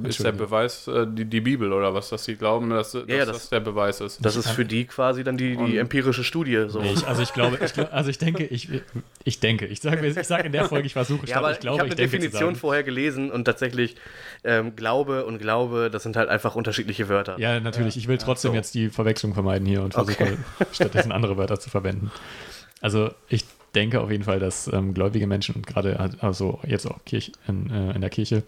ist 0.04 0.24
der. 0.24 0.32
Beweis 0.32 0.88
äh, 0.88 1.06
die, 1.08 1.24
die 1.24 1.40
Bibel 1.40 1.72
oder 1.72 1.94
was, 1.94 2.08
dass 2.08 2.24
sie 2.24 2.34
glauben, 2.36 2.70
dass, 2.70 2.92
dass 2.92 3.04
ja, 3.06 3.18
das, 3.24 3.28
das- 3.28 3.48
der 3.50 3.60
Beweis 3.60 4.00
ist? 4.00 4.24
Das 4.24 4.36
ist 4.36 4.50
für 4.50 4.64
die 4.64 4.84
quasi 4.84 5.22
dann 5.22 5.36
die, 5.36 5.56
die 5.56 5.76
empirische 5.78 6.24
Studie. 6.24 6.64
So. 6.68 6.80
Nee, 6.80 6.92
ich, 6.92 7.06
also 7.06 7.22
ich 7.22 7.32
glaube, 7.32 7.58
ich, 7.64 7.78
also 7.92 8.10
ich 8.10 8.18
denke, 8.18 8.44
ich, 8.44 8.68
ich 9.24 9.40
denke, 9.40 9.66
ich 9.66 9.80
sage 9.80 10.06
ich 10.06 10.26
sag 10.26 10.44
in 10.44 10.52
der 10.52 10.64
Folge, 10.64 10.86
ich 10.86 10.92
versuche, 10.94 11.26
Ja, 11.26 11.36
aber 11.36 11.50
ich 11.50 11.56
ich, 11.56 11.60
glaube, 11.60 11.78
habe 11.78 11.88
ich, 11.88 11.92
eine 11.92 12.08
denke 12.08 12.18
Definition 12.18 12.56
vorher 12.56 12.82
gelesen 12.82 13.30
und 13.30 13.44
tatsächlich 13.44 13.96
ähm, 14.44 14.74
Glaube 14.76 15.24
und 15.24 15.38
Glaube, 15.38 15.88
das 15.90 16.02
sind 16.02 16.16
halt 16.16 16.28
einfach 16.28 16.56
unterschiedliche 16.56 17.08
Wörter. 17.08 17.38
Ja, 17.38 17.60
natürlich. 17.60 17.96
Ich 17.96 18.08
will 18.08 18.18
trotzdem 18.18 18.52
so. 18.52 18.56
jetzt 18.56 18.74
die 18.74 18.88
Verwechslung 18.88 19.34
vermeiden 19.34 19.66
hier 19.66 19.82
und 19.82 19.94
versuche 19.94 20.22
Okay. 20.22 20.36
stattdessen 20.72 21.12
andere 21.12 21.36
Wörter 21.36 21.60
zu 21.60 21.70
verwenden. 21.70 22.10
Also 22.80 23.10
ich 23.28 23.44
denke 23.74 24.00
auf 24.00 24.10
jeden 24.10 24.24
Fall, 24.24 24.40
dass 24.40 24.66
ähm, 24.72 24.94
gläubige 24.94 25.26
Menschen 25.26 25.54
und 25.56 25.66
gerade 25.66 26.10
also 26.20 26.58
jetzt 26.66 26.86
auch 26.86 27.04
Kirch, 27.04 27.32
in, 27.46 27.70
äh, 27.70 27.92
in 27.94 28.00
der 28.00 28.10
Kirche, 28.10 28.42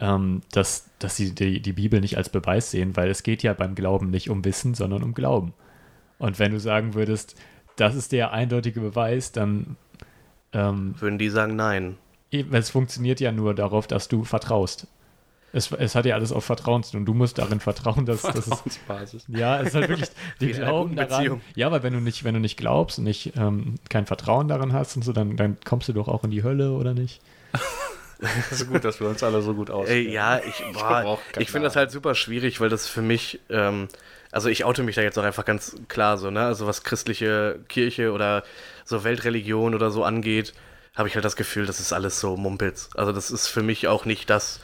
ähm, 0.00 0.42
dass, 0.52 0.90
dass 0.98 1.16
sie 1.16 1.34
die, 1.34 1.60
die 1.60 1.72
Bibel 1.72 2.00
nicht 2.00 2.16
als 2.16 2.28
Beweis 2.28 2.70
sehen, 2.70 2.96
weil 2.96 3.10
es 3.10 3.22
geht 3.22 3.42
ja 3.42 3.52
beim 3.52 3.74
Glauben 3.74 4.10
nicht 4.10 4.30
um 4.30 4.44
Wissen, 4.44 4.74
sondern 4.74 5.02
um 5.02 5.14
Glauben. 5.14 5.54
Und 6.18 6.38
wenn 6.38 6.52
du 6.52 6.60
sagen 6.60 6.94
würdest, 6.94 7.36
das 7.76 7.94
ist 7.94 8.12
der 8.12 8.32
eindeutige 8.32 8.80
Beweis, 8.80 9.32
dann 9.32 9.76
ähm, 10.52 10.94
Würden 10.98 11.18
die 11.18 11.28
sagen 11.28 11.56
nein. 11.56 11.96
es 12.30 12.70
funktioniert 12.70 13.20
ja 13.20 13.32
nur 13.32 13.54
darauf, 13.54 13.86
dass 13.86 14.08
du 14.08 14.24
vertraust. 14.24 14.86
Es, 15.52 15.70
es 15.70 15.94
hat 15.94 16.04
ja 16.04 16.16
alles 16.16 16.32
auf 16.32 16.44
Vertrauen 16.44 16.82
zu 16.82 16.92
tun. 16.92 17.00
Und 17.00 17.06
du 17.06 17.14
musst 17.14 17.38
darin 17.38 17.60
vertrauen, 17.60 18.06
dass, 18.06 18.22
dass 18.22 18.34
es 18.34 18.44
Vertrauensbasis. 18.44 19.24
ja, 19.28 19.60
es 19.60 19.68
ist 19.68 19.74
halt 19.76 19.88
wirklich, 19.88 20.10
die 20.40 20.50
glauben 20.50 20.96
daran. 20.96 21.18
Beziehung. 21.18 21.40
Ja, 21.54 21.70
weil 21.70 21.84
wenn 21.84 21.92
du 21.92 22.00
nicht, 22.00 22.24
wenn 22.24 22.34
du 22.34 22.40
nicht 22.40 22.56
glaubst 22.56 22.98
und 22.98 23.04
nicht 23.04 23.34
ähm, 23.36 23.76
kein 23.88 24.06
Vertrauen 24.06 24.48
daran 24.48 24.72
hast 24.72 24.96
und 24.96 25.02
so, 25.02 25.12
dann, 25.12 25.36
dann 25.36 25.58
kommst 25.64 25.88
du 25.88 25.92
doch 25.92 26.08
auch 26.08 26.24
in 26.24 26.32
die 26.32 26.42
Hölle, 26.42 26.72
oder 26.72 26.92
nicht? 26.94 27.20
Das 28.50 28.60
ist 28.60 28.68
gut, 28.68 28.84
dass 28.84 29.00
wir 29.00 29.08
uns 29.08 29.22
alle 29.22 29.42
so 29.42 29.54
gut 29.54 29.68
Ey, 29.68 29.74
auskennen. 29.74 30.12
ja, 30.12 30.38
ich, 30.38 30.62
boah, 30.72 31.18
keine 31.32 31.42
ich 31.42 31.50
finde 31.50 31.66
das 31.66 31.76
halt 31.76 31.90
super 31.90 32.14
schwierig, 32.14 32.60
weil 32.60 32.68
das 32.68 32.88
für 32.88 33.02
mich, 33.02 33.40
ähm, 33.50 33.88
also 34.30 34.48
ich 34.48 34.64
oute 34.64 34.82
mich 34.82 34.96
da 34.96 35.02
jetzt 35.02 35.18
auch 35.18 35.24
einfach 35.24 35.44
ganz 35.44 35.76
klar 35.88 36.18
so, 36.18 36.30
ne? 36.30 36.44
Also 36.44 36.66
was 36.66 36.82
christliche 36.82 37.60
Kirche 37.68 38.12
oder 38.12 38.42
so 38.84 39.04
Weltreligion 39.04 39.74
oder 39.74 39.90
so 39.90 40.04
angeht, 40.04 40.54
habe 40.94 41.08
ich 41.08 41.14
halt 41.14 41.24
das 41.24 41.36
Gefühl, 41.36 41.66
das 41.66 41.80
ist 41.80 41.92
alles 41.92 42.20
so 42.20 42.36
Mumpitz. 42.36 42.90
Also 42.94 43.12
das 43.12 43.30
ist 43.30 43.48
für 43.48 43.62
mich 43.62 43.88
auch 43.88 44.04
nicht 44.04 44.30
das. 44.30 44.60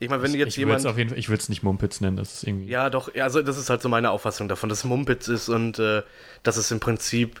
Ich 0.00 0.08
meine, 0.08 0.22
wenn 0.22 0.32
ich 0.32 0.38
jetzt 0.38 0.48
ich 0.48 0.56
jemand. 0.56 0.84
auf 0.86 0.98
jeden 0.98 1.10
Fall, 1.10 1.18
ich 1.18 1.28
würde 1.28 1.40
es 1.40 1.48
nicht 1.48 1.62
Mumpitz 1.62 2.00
nennen, 2.00 2.16
das 2.16 2.34
ist 2.34 2.44
irgendwie. 2.44 2.66
Ja, 2.66 2.90
doch, 2.90 3.14
also 3.14 3.40
das 3.42 3.56
ist 3.56 3.70
halt 3.70 3.82
so 3.82 3.88
meine 3.88 4.10
Auffassung 4.10 4.48
davon, 4.48 4.68
dass 4.68 4.84
Mumpitz 4.84 5.28
ist 5.28 5.48
und 5.48 5.78
äh, 5.78 6.02
dass 6.42 6.56
es 6.56 6.70
im 6.70 6.80
Prinzip 6.80 7.40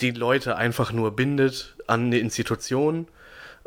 die 0.00 0.10
Leute 0.10 0.56
einfach 0.56 0.92
nur 0.92 1.14
bindet 1.14 1.76
an 1.86 2.06
eine 2.06 2.18
Institution. 2.18 3.06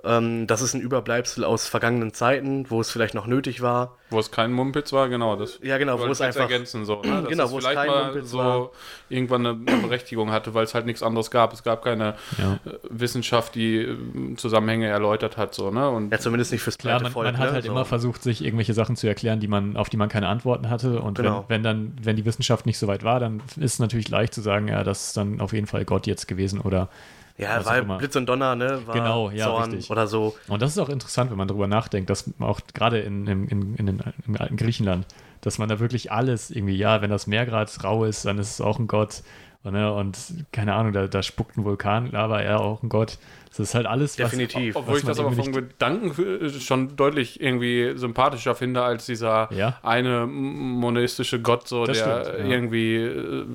Ähm, 0.06 0.48
das 0.48 0.62
ist 0.62 0.74
ein 0.74 0.82
Überbleibsel 0.82 1.46
aus 1.46 1.68
vergangenen 1.68 2.14
Zeiten, 2.14 2.70
wo 2.70 2.82
es 2.82 2.92
vielleicht 2.92 3.14
noch 3.14 3.26
nötig 3.26 3.62
war. 3.62 3.98
Wo 4.10 4.20
es 4.20 4.32
kein 4.32 4.52
Mumpitz 4.52 4.92
war, 4.92 5.08
genau. 5.08 5.38
Das 5.38 5.60
Ja, 5.64 5.78
genau, 5.78 5.98
wo 5.98 6.06
es 6.08 6.20
einfach. 6.20 6.42
ergänzen, 6.42 6.84
so, 6.84 7.02
ne? 7.02 7.22
Dass 7.22 7.30
Genau, 7.30 7.46
es 7.46 7.52
wo 7.52 7.58
es 7.60 7.64
vielleicht 7.66 7.80
kein 7.80 7.88
mal 7.88 8.06
Mumpitz 8.08 8.30
so 8.30 8.38
war. 8.38 8.70
irgendwann 9.08 9.46
eine, 9.48 9.54
Berechtigung 9.56 10.32
hatte, 10.32 10.54
weil 10.54 10.66
es 10.66 10.74
halt 10.76 10.86
nichts 10.86 11.02
anderes 11.02 11.32
gab. 11.32 11.54
Es 11.54 11.64
gab 11.64 11.84
keine 11.86 12.16
Ja. 12.38 12.60
äh, 12.66 12.78
Wissenschaft, 12.90 13.56
die 13.56 13.78
äh, 13.78 14.36
Zusammenhänge 14.36 14.88
erläutert 14.88 15.38
hat, 15.38 15.54
so, 15.56 15.72
ne? 15.72 15.90
Und 15.90 16.12
Ja, 16.12 16.20
zumindest 16.20 16.52
nicht 16.52 16.64
fürs 16.64 16.78
Klar, 16.78 17.02
man, 17.02 17.12
Volk. 17.14 17.26
man 17.28 17.38
hat 17.38 17.48
ne? 17.48 17.54
halt 17.54 17.64
so. 17.66 17.72
immer 17.72 17.86
versucht, 17.86 18.24
sich 18.24 18.44
irgendwelche 18.44 18.74
Sachen 18.74 18.98
zu 18.98 19.08
erklären, 19.08 19.40
die 19.40 19.48
man, 19.48 19.78
auf 19.78 19.88
die 19.90 19.98
man 19.98 20.10
keine 20.10 20.28
Antworten 20.28 20.70
hatte. 20.70 21.00
Und 21.02 21.18
Genau. 21.18 21.46
wenn, 21.48 21.56
wenn 21.58 21.64
dann, 21.64 21.94
wenn 22.02 22.18
die 22.18 22.26
Wissenschaft 22.26 22.66
nicht 22.66 22.78
so 22.78 22.88
weit 22.88 23.04
war, 23.06 23.22
dann 23.22 23.42
ist 23.56 23.74
es 23.74 23.80
natürlich 23.80 24.10
leicht 24.10 24.34
zu 24.34 24.42
sagen, 24.42 24.68
ja, 24.68 24.84
das 24.84 25.08
ist 25.08 25.18
dann 25.18 25.40
auf 25.40 25.54
jeden 25.54 25.68
Fall 25.68 25.86
Gott 25.86 26.08
jetzt 26.08 26.28
gewesen 26.28 26.60
oder 26.60 26.90
Ja, 27.38 27.66
weil. 27.66 27.84
Blitz 27.84 28.16
und 28.16 28.28
Donner, 28.28 28.56
ne? 28.56 28.86
War 28.86 28.94
Genau, 28.94 29.30
ja, 29.32 29.46
Zorn 29.46 29.72
richtig. 29.72 29.90
oder 29.90 30.08
so. 30.08 30.36
Und 30.48 30.62
das 30.62 30.72
ist 30.72 30.78
auch 30.78 30.90
interessant, 30.90 31.32
wenn 31.32 31.38
man 31.38 31.48
darüber 31.48 31.68
nachdenkt, 31.68 32.10
dass 32.10 32.30
auch 32.40 32.62
gerade 32.74 33.00
in, 33.00 33.26
in, 33.28 33.48
in, 33.48 34.04
in 34.28 34.38
alten 34.38 34.56
Griechenland, 34.56 35.06
dass 35.42 35.58
man 35.58 35.68
da 35.68 35.80
wirklich 35.80 36.12
alles 36.12 36.52
irgendwie, 36.52 36.76
ja, 36.76 37.02
wenn 37.02 37.10
das 37.10 37.28
Meer 37.28 37.46
gerade 37.46 37.72
rau 37.84 38.06
ist, 38.06 38.26
dann 38.26 38.38
ist 38.38 38.52
es 38.52 38.62
auch 38.62 38.80
ein 38.80 38.88
Gott. 38.88 39.24
Und, 39.66 39.74
ne, 39.74 39.94
und 39.94 40.18
keine 40.52 40.74
Ahnung, 40.74 40.92
da, 40.92 41.08
da 41.08 41.24
spuckt 41.24 41.58
ein 41.58 41.64
Vulkan, 41.64 42.14
aber 42.16 42.42
er 42.44 42.60
auch 42.60 42.84
ein 42.84 42.90
Gott. 42.90 43.18
Das 43.50 43.60
ist 43.60 43.76
halt 43.76 43.86
alles, 43.86 44.20
was, 44.20 44.32
Definitiv. 44.32 44.76
Obwohl 44.76 44.94
was 44.94 45.00
ich 45.00 45.04
man 45.06 45.12
das 45.16 45.20
aber 45.20 45.32
vom 45.32 45.52
Gedanken 45.54 46.42
äh, 46.46 46.50
schon 46.50 46.96
deutlich 46.98 47.40
irgendwie 47.40 47.94
sympathischer 47.96 48.56
finde 48.56 48.82
als 48.84 49.06
dieser 49.06 49.48
Ja. 49.54 49.78
eine 49.84 50.26
monistische 50.26 51.40
Gott, 51.40 51.68
so 51.68 51.86
Das 51.86 51.98
der 52.00 52.24
stimmt, 52.26 52.40
ja. 52.40 52.46
irgendwie 52.56 52.96
äh, 52.96 53.46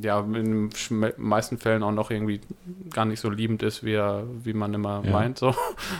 ja 0.00 0.20
in 0.20 0.70
den 0.70 1.12
meisten 1.16 1.58
Fällen 1.58 1.82
auch 1.82 1.92
noch 1.92 2.10
irgendwie 2.10 2.40
gar 2.90 3.04
nicht 3.04 3.20
so 3.20 3.28
liebend 3.28 3.62
ist, 3.62 3.84
wie 3.84 3.94
er, 3.94 4.22
wie 4.44 4.52
man 4.54 4.72
immer 4.72 5.02
Ja. 5.04 5.10
meint. 5.10 5.38
So. 5.38 5.48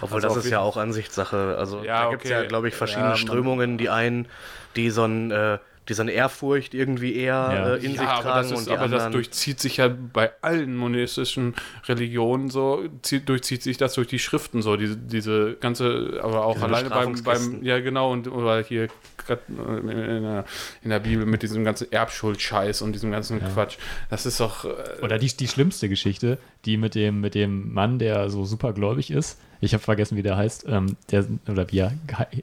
Obwohl 0.00 0.16
Also 0.24 0.28
das 0.36 0.44
ist 0.46 0.50
ja 0.50 0.60
auch 0.60 0.76
Ansichtssache. 0.76 1.56
Also 1.58 1.82
Ja, 1.82 2.04
da 2.04 2.10
gibt 2.10 2.24
es 2.24 2.30
okay. 2.30 2.42
ja, 2.42 2.48
glaube 2.48 2.68
ich, 2.68 2.74
verschiedene 2.74 3.16
Strömungen. 3.16 3.76
Die 3.76 3.88
einen, 3.90 4.28
die 4.76 4.90
so 4.90 5.02
ein 5.04 5.30
äh, 5.30 5.58
die 5.88 5.94
so 5.94 6.02
eine 6.02 6.12
Ehrfurcht 6.12 6.74
irgendwie 6.74 7.14
eher 7.16 7.34
Ja. 7.34 7.74
äh, 7.74 7.76
in 7.76 7.92
sich 7.92 7.94
ja, 7.96 8.20
tragen 8.20 8.28
aber, 8.28 8.42
das, 8.42 8.50
und 8.52 8.58
ist, 8.58 8.68
die 8.68 8.72
aber 8.72 8.88
das 8.88 9.04
anderen. 9.04 9.12
durchzieht 9.12 9.60
sich 9.60 9.78
ja 9.78 9.88
bei 9.88 10.30
allen 10.42 10.76
monistischen 10.76 11.54
Religionen 11.86 12.50
so, 12.50 12.84
zieht, 13.02 13.28
durchzieht 13.28 13.62
sich 13.62 13.76
das 13.76 13.94
durch 13.94 14.08
die 14.08 14.18
Schriften 14.18 14.62
so, 14.62 14.76
diese, 14.76 14.96
diese 14.96 15.56
ganze, 15.60 16.20
aber 16.22 16.44
auch 16.44 16.54
Diese 16.54 16.66
alleine 16.66 16.90
beim, 16.90 17.22
beim, 17.22 17.62
ja 17.62 17.80
genau, 17.80 18.12
und 18.12 18.28
oder 18.28 18.62
hier 18.62 18.88
äh, 19.28 19.36
in 19.48 20.22
der, 20.22 20.44
in 20.82 20.90
der 20.90 20.98
Bibel 21.00 21.26
mit 21.26 21.42
diesem 21.42 21.64
ganzen 21.64 21.90
Erbschuld-Scheiß 21.90 22.82
und 22.82 22.92
diesem 22.92 23.10
ganzen 23.10 23.40
Quatsch. 23.40 23.76
Das 24.10 24.26
ist 24.26 24.40
doch, 24.40 24.64
äh, 24.64 24.68
Oder 25.02 25.18
die, 25.18 25.28
die 25.28 25.48
schlimmste 25.48 25.88
Geschichte, 25.88 26.38
die 26.64 26.76
mit 26.76 26.94
dem, 26.94 27.20
mit 27.20 27.34
dem 27.34 27.72
Mann, 27.72 27.98
der 27.98 28.30
so 28.30 28.44
supergläubig 28.44 29.10
ist. 29.10 29.38
Ich 29.60 29.74
habe 29.74 29.82
vergessen, 29.82 30.16
wie 30.16 30.22
der 30.22 30.36
heißt. 30.36 30.66
Ähm, 30.68 30.96
der, 31.10 31.26
oder 31.48 31.70
wie 31.70 31.78
er 31.78 31.92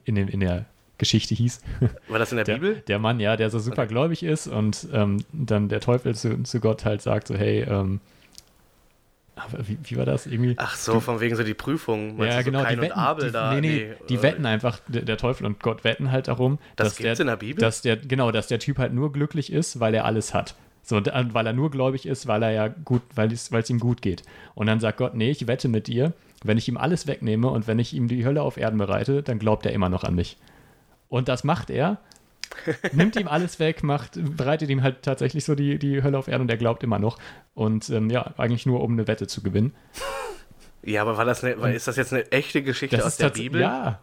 in, 0.04 0.16
dem, 0.16 0.28
in 0.28 0.40
der 0.40 0.66
Geschichte 0.98 1.34
hieß. 1.34 1.60
War 2.08 2.18
das 2.18 2.32
in 2.32 2.36
der, 2.36 2.44
Der, 2.44 2.54
Bibel? 2.54 2.82
der 2.88 2.98
Mann, 2.98 3.20
ja, 3.20 3.36
der 3.36 3.50
so 3.50 3.58
supergläubig 3.58 4.22
ist 4.22 4.46
und 4.46 4.88
ähm, 4.92 5.18
dann 5.32 5.68
der 5.68 5.80
Teufel 5.80 6.14
zu, 6.14 6.42
zu 6.42 6.60
Gott 6.60 6.84
halt 6.84 7.02
sagt 7.02 7.28
so, 7.28 7.34
hey, 7.34 7.62
ähm, 7.68 8.00
aber 9.34 9.68
wie, 9.68 9.76
wie 9.84 9.96
war 9.96 10.06
das? 10.06 10.26
Irgendwie. 10.26 10.54
Ach 10.56 10.74
so, 10.76 10.98
von 10.98 11.20
wegen 11.20 11.36
so 11.36 11.42
die 11.42 11.52
Prüfung. 11.52 12.16
Meinst 12.16 12.32
ja, 12.32 12.38
du 12.38 12.44
so 12.44 12.50
genau, 12.52 12.62
Kain 12.64 12.76
die 12.76 12.80
wetten, 12.82 12.92
und 12.92 12.98
Abel 12.98 13.26
die, 13.26 13.32
da. 13.32 13.54
nee, 13.54 13.60
nee, 13.60 13.94
die 14.08 14.14
äh, 14.14 14.22
wetten 14.22 14.46
einfach, 14.46 14.80
der, 14.88 15.02
der 15.02 15.18
Teufel 15.18 15.44
und 15.44 15.60
Gott 15.60 15.84
wetten 15.84 16.10
halt 16.10 16.28
darum, 16.28 16.58
Das 16.76 16.88
dass 16.88 16.96
gibt's 16.96 17.18
der, 17.18 17.24
in 17.24 17.26
der 17.28 17.36
Bibel? 17.36 17.60
dass 17.60 17.82
der, 17.82 17.98
genau, 17.98 18.32
dass 18.32 18.46
der 18.46 18.58
Typ 18.58 18.78
halt 18.78 18.94
nur 18.94 19.12
glücklich 19.12 19.52
ist, 19.52 19.78
weil 19.78 19.92
er 19.92 20.06
alles 20.06 20.32
hat. 20.32 20.54
So, 20.82 20.96
und, 20.96 21.08
und 21.08 21.34
weil 21.34 21.46
er 21.46 21.52
nur 21.52 21.70
gläubig 21.70 22.06
ist, 22.06 22.26
weil 22.28 22.42
er 22.44 22.52
ja 22.52 22.68
gut, 22.68 23.02
weil 23.14 23.30
es 23.30 23.70
ihm 23.70 23.78
gut 23.80 24.00
geht. 24.00 24.22
Und 24.54 24.68
dann 24.68 24.80
sagt 24.80 24.96
Gott, 24.98 25.14
nee, 25.14 25.30
ich 25.30 25.46
wette 25.46 25.68
mit 25.68 25.86
dir, 25.88 26.14
wenn 26.42 26.56
ich 26.56 26.68
ihm 26.68 26.78
alles 26.78 27.06
wegnehme 27.06 27.48
und 27.48 27.66
wenn 27.66 27.78
ich 27.78 27.92
ihm 27.92 28.08
die 28.08 28.24
Hölle 28.24 28.40
auf 28.40 28.56
Erden 28.56 28.78
bereite, 28.78 29.22
dann 29.22 29.38
glaubt 29.38 29.66
er 29.66 29.72
immer 29.72 29.88
noch 29.90 30.04
an 30.04 30.14
mich. 30.14 30.38
Und 31.08 31.28
das 31.28 31.44
macht 31.44 31.70
er, 31.70 31.98
nimmt 32.92 33.16
ihm 33.16 33.28
alles 33.28 33.58
weg, 33.58 33.82
macht, 33.82 34.12
bereitet 34.36 34.70
ihm 34.70 34.82
halt 34.82 35.02
tatsächlich 35.02 35.44
so 35.44 35.54
die, 35.54 35.78
die 35.78 36.02
Hölle 36.02 36.18
auf 36.18 36.28
Erden 36.28 36.42
und 36.42 36.50
er 36.50 36.56
glaubt 36.56 36.82
immer 36.82 36.98
noch. 36.98 37.18
Und 37.54 37.88
ähm, 37.90 38.10
ja, 38.10 38.34
eigentlich 38.38 38.66
nur, 38.66 38.82
um 38.82 38.92
eine 38.92 39.06
Wette 39.08 39.26
zu 39.26 39.42
gewinnen. 39.42 39.74
Ja, 40.82 41.02
aber 41.02 41.16
war 41.16 41.24
das 41.24 41.42
eine, 41.44 41.60
war, 41.60 41.70
ist 41.70 41.88
das 41.88 41.96
jetzt 41.96 42.12
eine 42.12 42.30
echte 42.32 42.62
Geschichte 42.62 42.98
aus 42.98 43.12
ist 43.12 43.20
der 43.20 43.30
Bibel? 43.30 43.60
Ja, 43.60 43.98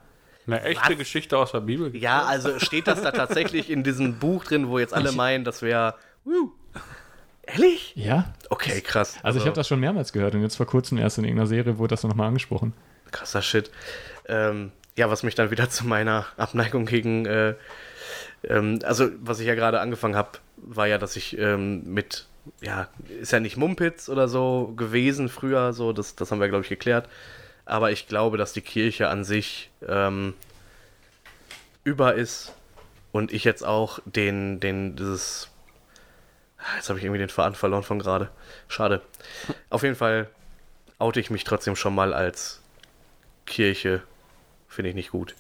eine 0.46 0.62
echte 0.64 0.92
Was? 0.92 0.98
Geschichte 0.98 1.38
aus 1.38 1.52
der 1.54 1.62
Bibel. 1.62 1.96
Ja, 1.96 2.26
also 2.26 2.60
steht 2.60 2.88
das 2.88 3.02
da 3.02 3.12
tatsächlich 3.12 3.70
in 3.70 3.84
diesem 3.84 4.20
Buch 4.20 4.44
drin, 4.44 4.68
wo 4.68 4.78
jetzt 4.80 4.94
alle 4.94 5.12
Ich- 5.12 5.16
meinen, 5.16 5.46
das 5.46 5.62
wäre. 5.62 5.96
Ehrlich? 7.46 7.94
ja. 7.96 8.34
Okay, 8.50 8.80
krass. 8.82 9.18
Also 9.24 9.40
ich 9.40 9.46
habe 9.46 9.56
das 9.56 9.68
schon 9.68 9.80
mehrmals 9.80 10.14
gehört 10.14 10.34
und 10.36 10.42
jetzt 10.42 10.56
vor 10.56 10.66
kurzem 10.66 10.98
erst 10.98 11.18
in 11.18 11.26
irgendeiner 11.26 11.48
Serie 11.48 11.78
wurde 11.78 11.92
das 11.94 12.04
nochmal 12.04 12.28
angesprochen. 12.28 12.74
Krasser 13.12 13.42
Shit. 13.42 13.70
Ähm, 14.28 14.72
ja, 14.96 15.10
was 15.10 15.24
mich 15.24 15.36
dann 15.36 15.52
wieder 15.52 15.70
zu 15.70 15.86
meiner 15.86 16.26
Abneigung 16.38 16.86
gegen. 16.86 17.26
Äh, 17.26 17.56
ähm, 18.44 18.80
also, 18.84 19.10
was 19.20 19.40
ich 19.40 19.48
ja 19.48 19.56
gerade 19.56 19.80
angefangen 19.80 20.16
habe, 20.16 20.40
war 20.58 20.88
ja, 20.88 20.98
dass 20.98 21.16
ich 21.16 21.38
ähm, 21.38 21.84
mit. 21.86 22.28
Ja, 22.62 22.90
ist 23.22 23.32
ja 23.32 23.40
nicht 23.40 23.56
Mumpitz 23.56 24.10
oder 24.10 24.28
so 24.28 24.74
gewesen 24.76 25.30
früher, 25.30 25.72
so, 25.72 25.94
das, 25.94 26.18
das 26.18 26.30
haben 26.30 26.42
wir, 26.42 26.50
glaube 26.50 26.64
ich, 26.64 26.70
geklärt. 26.70 27.08
Aber 27.64 27.92
ich 27.92 28.08
glaube, 28.10 28.38
dass 28.38 28.52
die 28.52 28.62
Kirche 28.62 29.08
an 29.08 29.24
sich 29.24 29.72
ähm, 29.88 30.34
über 31.86 32.16
ist 32.16 32.54
und 33.14 33.32
ich 33.32 33.46
jetzt 33.46 33.64
auch 33.64 34.00
den, 34.06 34.60
den, 34.60 34.98
dieses. 34.98 35.50
Ah, 36.58 36.76
Jetzt 36.76 36.90
habe 36.90 37.00
ich 37.00 37.06
irgendwie 37.06 37.20
den 37.20 37.30
Faden 37.30 37.56
verloren 37.56 37.84
von 37.84 38.00
gerade. 38.00 38.30
Schade. 38.68 39.02
Auf 39.70 39.84
jeden 39.84 39.96
Fall 39.96 40.30
oute 40.98 41.20
ich 41.20 41.30
mich 41.30 41.44
trotzdem 41.44 41.76
schon 41.76 41.96
mal 41.96 42.14
als 42.14 42.62
Kirche. 43.46 44.02
Finde 44.74 44.90
ich 44.90 44.96
nicht 44.96 45.12
gut. 45.12 45.36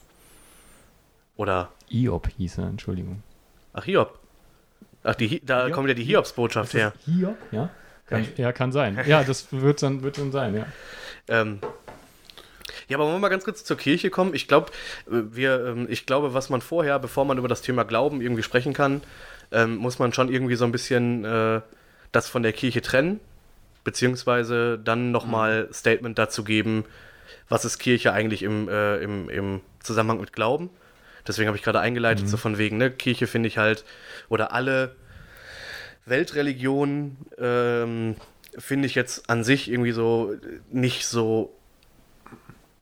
Oder, 1.38 1.72
Iop 1.90 2.28
hieß 2.38 2.60
er, 2.60 2.68
Entschuldigung. 2.68 3.24
ach, 3.74 3.84
Hiob. 3.86 4.20
Ach, 5.04 5.16
die, 5.16 5.44
da 5.44 5.64
Hiob? 5.64 5.74
kommt 5.74 5.88
ja 5.90 5.96
die 5.96 6.04
Hiobsbotschaft 6.04 6.76
her. 6.76 6.94
Hiob? 7.06 7.36
Ja. 7.52 7.72
Kann, 8.06 8.28
ja, 8.38 8.52
kann 8.52 8.72
sein. 8.72 9.00
Ja, 9.08 9.24
das 9.24 9.48
wird 9.52 9.82
dann, 9.82 10.04
wird 10.04 10.20
dann 10.20 10.32
sein, 10.32 10.56
ja. 10.56 10.68
Ähm, 11.28 11.60
ja, 12.88 12.98
aber 12.98 13.06
wollen 13.06 13.16
wir 13.16 13.20
mal 13.22 13.30
ganz 13.30 13.44
kurz 13.44 13.64
zur 13.64 13.78
Kirche 13.78 14.12
kommen? 14.12 14.36
Ich 14.36 14.48
glaube, 14.48 14.72
wir, 15.08 15.66
ähm, 15.66 15.88
ich 15.90 16.06
glaube, 16.06 16.36
was 16.36 16.50
man 16.52 16.62
vorher, 16.62 17.00
bevor 17.00 17.26
man 17.26 17.40
über 17.40 17.48
das 17.48 17.64
Thema 17.64 17.86
Glauben 17.86 18.22
irgendwie 18.22 18.44
sprechen 18.44 18.74
kann, 18.74 19.02
ähm, 19.52 19.78
muss 19.78 19.98
man 19.98 20.14
schon 20.14 20.32
irgendwie 20.32 20.56
so 20.56 20.66
ein 20.66 20.72
bisschen 20.72 21.26
äh, 21.26 21.62
das 22.12 22.30
von 22.30 22.44
der 22.44 22.54
Kirche 22.54 22.84
trennen, 22.84 23.20
beziehungsweise 23.84 24.78
dann 24.78 25.12
nochmal 25.12 25.70
Statement 25.74 26.20
dazu 26.20 26.44
geben, 26.44 26.86
was 27.54 27.66
ist 27.66 27.78
Kirche 27.78 28.12
eigentlich 28.14 28.42
im, 28.42 28.68
äh, 28.68 28.98
im, 28.98 29.30
im 29.30 29.62
Zusammenhang 29.80 30.20
mit 30.20 30.34
Glauben. 30.34 30.70
Deswegen 31.28 31.48
habe 31.48 31.56
ich 31.58 31.64
gerade 31.64 31.80
eingeleitet, 31.80 32.28
so 32.28 32.36
von 32.36 32.58
wegen, 32.58 32.78
ne, 32.78 32.90
Kirche 32.90 33.28
finde 33.28 33.48
ich 33.48 33.58
halt, 33.60 33.86
oder 34.28 34.52
alle 34.54 34.96
Weltreligionen 36.06 37.18
ähm, 37.38 38.16
finde 38.58 38.88
ich 38.88 38.96
jetzt 38.96 39.30
an 39.30 39.44
sich 39.44 39.70
irgendwie 39.72 39.92
so 39.92 40.34
nicht 40.72 41.06
so 41.08 41.54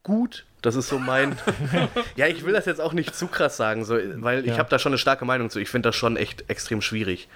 gut. 0.03 0.45
Das 0.63 0.75
ist 0.75 0.89
so 0.89 0.99
mein. 0.99 1.35
ja, 2.15 2.27
ich 2.27 2.45
will 2.45 2.53
das 2.53 2.65
jetzt 2.65 2.79
auch 2.81 2.93
nicht 2.93 3.15
zu 3.15 3.27
krass 3.27 3.57
sagen, 3.57 3.83
so, 3.83 3.95
weil 4.15 4.41
ich 4.41 4.51
Ja. 4.51 4.57
habe 4.59 4.69
da 4.69 4.77
schon 4.79 4.91
eine 4.91 4.99
starke 4.99 5.25
Meinung 5.25 5.49
zu. 5.49 5.59
Ich 5.59 5.69
finde 5.69 5.89
das 5.89 5.95
schon 5.95 6.17
echt 6.17 6.49
extrem 6.49 6.81
schwierig. 6.81 7.27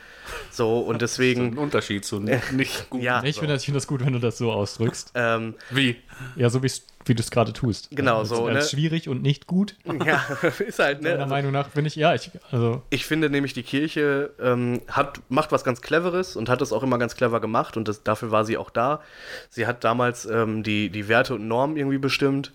So, 0.51 0.80
und 0.80 0.96
Ein 0.98 1.00
deswegen. 1.00 1.58
Unterschied 1.58 2.06
zu 2.06 2.20
nicht 2.51 2.89
gut. 2.89 3.01
Ja, 3.01 3.24
Ich 3.24 3.38
finde 3.39 3.54
das, 3.56 3.63
ich 3.63 3.65
find 3.65 3.77
das 3.77 3.88
gut, 3.88 4.06
wenn 4.06 4.13
du 4.13 4.20
das 4.20 4.38
so 4.38 4.51
ausdrückst. 4.51 5.12
ähm, 5.15 5.56
Wie? 5.72 5.98
Ja, 6.36 6.50
so 6.50 6.62
wie's- 6.62 6.86
wie 7.06 7.16
du 7.16 7.22
es 7.22 7.32
gerade 7.32 7.54
tust. 7.54 7.90
Genau, 7.92 8.20
als, 8.20 8.30
so, 8.30 8.46
Als 8.48 8.72
ne? 8.72 8.78
schwierig 8.78 9.08
und 9.08 9.22
nicht 9.22 9.48
gut. 9.48 9.76
ja, 10.06 10.24
ist 10.60 10.80
halt, 10.80 11.02
ne? 11.02 11.10
Meiner 11.10 11.24
Also, 11.24 11.34
Meinung 11.34 11.52
nach 11.52 11.70
bin 11.70 11.86
ich, 11.86 11.96
ja, 11.96 12.14
ich, 12.14 12.32
also, 12.52 12.82
ich 12.90 13.06
finde 13.06 13.30
nämlich, 13.30 13.54
die 13.54 13.64
Kirche 13.64 14.32
ähm, 14.40 14.82
hat, 14.88 15.22
macht 15.30 15.52
was 15.52 15.64
ganz 15.64 15.82
Cleveres 15.82 16.36
und 16.36 16.50
hat 16.50 16.62
es 16.62 16.74
auch 16.74 16.84
immer 16.84 16.98
ganz 16.98 17.16
clever 17.16 17.40
gemacht 17.40 17.78
und 17.78 17.88
das, 17.88 18.04
dafür 18.04 18.32
war 18.32 18.46
sie 18.46 18.58
auch 18.58 18.70
da. 18.70 19.02
Sie 19.50 19.68
hat 19.68 19.84
damals 19.84 20.26
ähm, 20.26 20.64
die, 20.64 20.90
die 20.90 21.08
Werte 21.08 21.36
und 21.36 21.48
Normen 21.48 21.78
irgendwie 21.78 22.00
bestimmt 22.00 22.52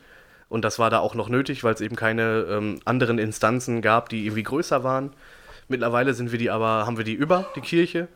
und 0.48 0.64
das 0.64 0.78
war 0.78 0.90
da 0.90 0.98
auch 0.98 1.14
noch 1.14 1.28
nötig, 1.28 1.62
weil 1.62 1.74
es 1.74 1.80
eben 1.80 1.96
keine 1.96 2.46
ähm, 2.50 2.80
anderen 2.84 3.18
Instanzen 3.18 3.82
gab, 3.82 4.08
die 4.08 4.26
irgendwie 4.26 4.42
größer 4.42 4.82
waren. 4.82 5.12
Mittlerweile 5.68 6.12
sind 6.14 6.32
wir 6.32 6.38
die 6.38 6.50
aber, 6.50 6.86
haben 6.86 6.96
wir 6.96 7.04
die 7.04 7.14
über, 7.14 7.46
die 7.54 7.60
Kirche. 7.60 8.08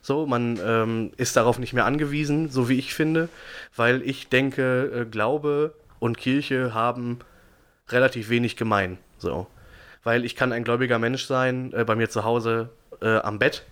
So, 0.00 0.26
man 0.26 0.58
ähm, 0.64 1.10
ist 1.16 1.36
darauf 1.36 1.58
nicht 1.58 1.72
mehr 1.72 1.84
angewiesen, 1.84 2.48
so 2.48 2.68
wie 2.68 2.78
ich 2.78 2.94
finde, 2.94 3.28
weil 3.76 4.02
ich 4.02 4.28
denke, 4.28 5.00
äh, 5.00 5.04
Glaube 5.04 5.74
und 6.00 6.18
Kirche 6.18 6.74
haben 6.74 7.20
relativ 7.88 8.28
wenig 8.28 8.56
gemein. 8.56 8.98
So. 9.18 9.46
Weil 10.02 10.24
ich 10.24 10.34
kann 10.34 10.52
ein 10.52 10.64
gläubiger 10.64 10.98
Mensch 10.98 11.26
sein, 11.26 11.72
äh, 11.72 11.84
bei 11.84 11.94
mir 11.94 12.10
zu 12.10 12.24
Hause 12.24 12.70
äh, 13.00 13.18
am 13.18 13.38
Bett. 13.38 13.64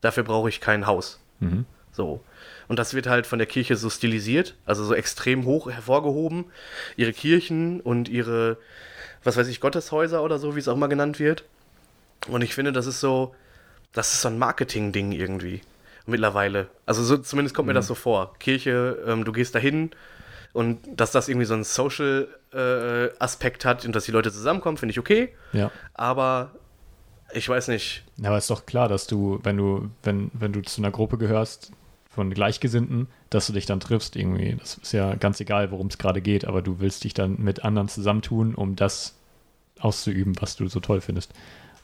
Dafür 0.00 0.24
brauche 0.24 0.48
ich 0.48 0.60
kein 0.60 0.86
Haus. 0.86 1.20
mhm. 1.38 1.64
So. 1.92 2.20
Und 2.68 2.78
das 2.78 2.94
wird 2.94 3.08
halt 3.08 3.26
von 3.26 3.38
der 3.38 3.48
Kirche 3.48 3.74
so 3.74 3.90
stilisiert, 3.90 4.54
also 4.66 4.84
so 4.84 4.94
extrem 4.94 5.46
hoch 5.46 5.68
hervorgehoben. 5.68 6.44
Ihre 6.96 7.12
Kirchen 7.12 7.80
und 7.80 8.08
ihre, 8.08 8.56
was 9.24 9.36
weiß 9.36 9.48
ich, 9.48 9.60
Gotteshäuser 9.60 10.22
oder 10.22 10.38
so, 10.38 10.54
wie 10.54 10.60
es 10.60 10.68
auch 10.68 10.76
mal 10.76 10.86
genannt 10.86 11.18
wird. 11.18 11.44
Und 12.28 12.42
ich 12.42 12.54
finde, 12.54 12.72
das 12.72 12.86
ist 12.86 13.00
so, 13.00 13.34
das 13.92 14.12
ist 14.12 14.20
so 14.20 14.28
ein 14.28 14.38
Marketing-Ding 14.38 15.10
irgendwie. 15.10 15.62
Mittlerweile. 16.06 16.68
Also 16.86 17.02
so, 17.02 17.16
zumindest 17.16 17.56
kommt 17.56 17.66
mir 17.66 17.74
das 17.74 17.88
so 17.88 17.94
vor. 17.94 18.34
Kirche, 18.38 19.02
ähm, 19.06 19.24
du 19.24 19.32
gehst 19.32 19.54
dahin 19.54 19.90
und 20.58 20.80
dass 20.92 21.12
das 21.12 21.28
irgendwie 21.28 21.46
so 21.46 21.54
einen 21.54 21.62
Social-Aspekt 21.62 23.64
hat 23.64 23.84
und 23.84 23.94
dass 23.94 24.06
die 24.06 24.10
Leute 24.10 24.32
zusammenkommen, 24.32 24.76
finde 24.76 24.90
ich 24.90 24.98
okay. 24.98 25.28
ja. 25.52 25.70
Aber 25.94 26.50
ich 27.32 27.48
weiß 27.48 27.68
nicht. 27.68 28.02
Ja, 28.16 28.30
aber 28.30 28.38
ist 28.38 28.50
doch 28.50 28.66
klar, 28.66 28.88
dass 28.88 29.06
du, 29.06 29.38
wenn 29.44 29.56
du, 29.56 29.88
wenn, 30.02 30.32
wenn 30.34 30.52
du 30.52 30.60
zu 30.62 30.80
einer 30.80 30.90
Gruppe 30.90 31.16
gehörst 31.16 31.70
von 32.10 32.34
Gleichgesinnten, 32.34 33.06
dass 33.30 33.46
du 33.46 33.52
dich 33.52 33.66
dann 33.66 33.78
triffst 33.78 34.16
irgendwie. 34.16 34.56
Das 34.58 34.78
ist 34.78 34.90
ja 34.90 35.14
ganz 35.14 35.38
egal, 35.38 35.70
worum 35.70 35.86
es 35.86 35.98
gerade 35.98 36.20
geht, 36.20 36.44
aber 36.44 36.60
du 36.60 36.80
willst 36.80 37.04
dich 37.04 37.14
dann 37.14 37.36
mit 37.38 37.64
anderen 37.64 37.86
zusammentun, 37.86 38.56
um 38.56 38.74
das 38.74 39.14
auszuüben, 39.78 40.34
was 40.40 40.56
du 40.56 40.66
so 40.66 40.80
toll 40.80 41.00
findest. 41.00 41.34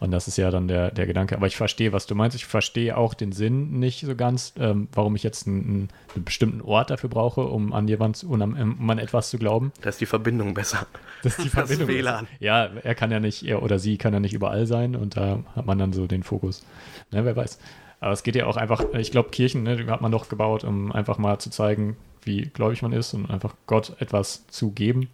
Und 0.00 0.10
das 0.10 0.28
ist 0.28 0.36
ja 0.36 0.50
dann 0.50 0.68
der, 0.68 0.90
der 0.90 1.06
Gedanke. 1.06 1.36
Aber 1.36 1.46
ich 1.46 1.56
verstehe, 1.56 1.92
was 1.92 2.06
du 2.06 2.14
meinst. 2.14 2.36
Ich 2.36 2.46
verstehe 2.46 2.96
auch 2.96 3.14
den 3.14 3.32
Sinn 3.32 3.78
nicht 3.78 4.04
so 4.04 4.14
ganz, 4.14 4.52
ähm, 4.58 4.88
warum 4.92 5.16
ich 5.16 5.22
jetzt 5.22 5.46
einen, 5.46 5.88
einen, 6.14 6.24
bestimmten 6.24 6.60
Ort 6.60 6.90
dafür 6.90 7.08
brauche, 7.10 7.42
um 7.42 7.72
an 7.72 7.88
jemand, 7.88 8.22
um 8.24 8.40
an, 8.42 8.76
um 8.78 8.90
an 8.90 8.98
etwas 8.98 9.30
zu 9.30 9.38
glauben. 9.38 9.72
Da 9.80 9.88
ist 9.90 10.00
die 10.00 10.06
Verbindung 10.06 10.54
besser. 10.54 10.86
Das 11.22 11.38
ist 11.38 11.44
die 11.44 11.48
Verbindung. 11.50 11.88
ist. 11.88 11.94
WLAN. 11.94 12.26
Ja, 12.40 12.66
er 12.66 12.94
kann 12.94 13.10
ja 13.10 13.20
nicht, 13.20 13.44
er 13.44 13.62
oder 13.62 13.78
sie 13.78 13.96
kann 13.96 14.12
ja 14.12 14.20
nicht 14.20 14.34
überall 14.34 14.66
sein 14.66 14.96
und 14.96 15.16
da 15.16 15.40
hat 15.54 15.66
man 15.66 15.78
dann 15.78 15.92
so 15.92 16.06
den 16.06 16.22
Fokus. 16.22 16.64
Ne, 17.10 17.24
wer 17.24 17.36
weiß. 17.36 17.58
Aber 18.00 18.12
es 18.12 18.22
geht 18.22 18.36
ja 18.36 18.46
auch 18.46 18.56
einfach, 18.56 18.84
ich 18.94 19.10
glaube, 19.10 19.30
Kirchen, 19.30 19.62
ne, 19.62 19.86
hat 19.86 20.02
man 20.02 20.12
doch 20.12 20.28
gebaut, 20.28 20.64
um 20.64 20.92
einfach 20.92 21.16
mal 21.16 21.38
zu 21.38 21.50
zeigen, 21.50 21.96
wie 22.22 22.42
gläubig 22.42 22.82
man 22.82 22.92
ist 22.92 23.14
und 23.14 23.30
einfach 23.30 23.54
Gott 23.66 23.96
etwas 24.00 24.46
zu 24.48 24.72
geben. 24.72 25.08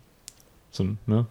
So, 0.70 0.86
ne? 1.06 1.26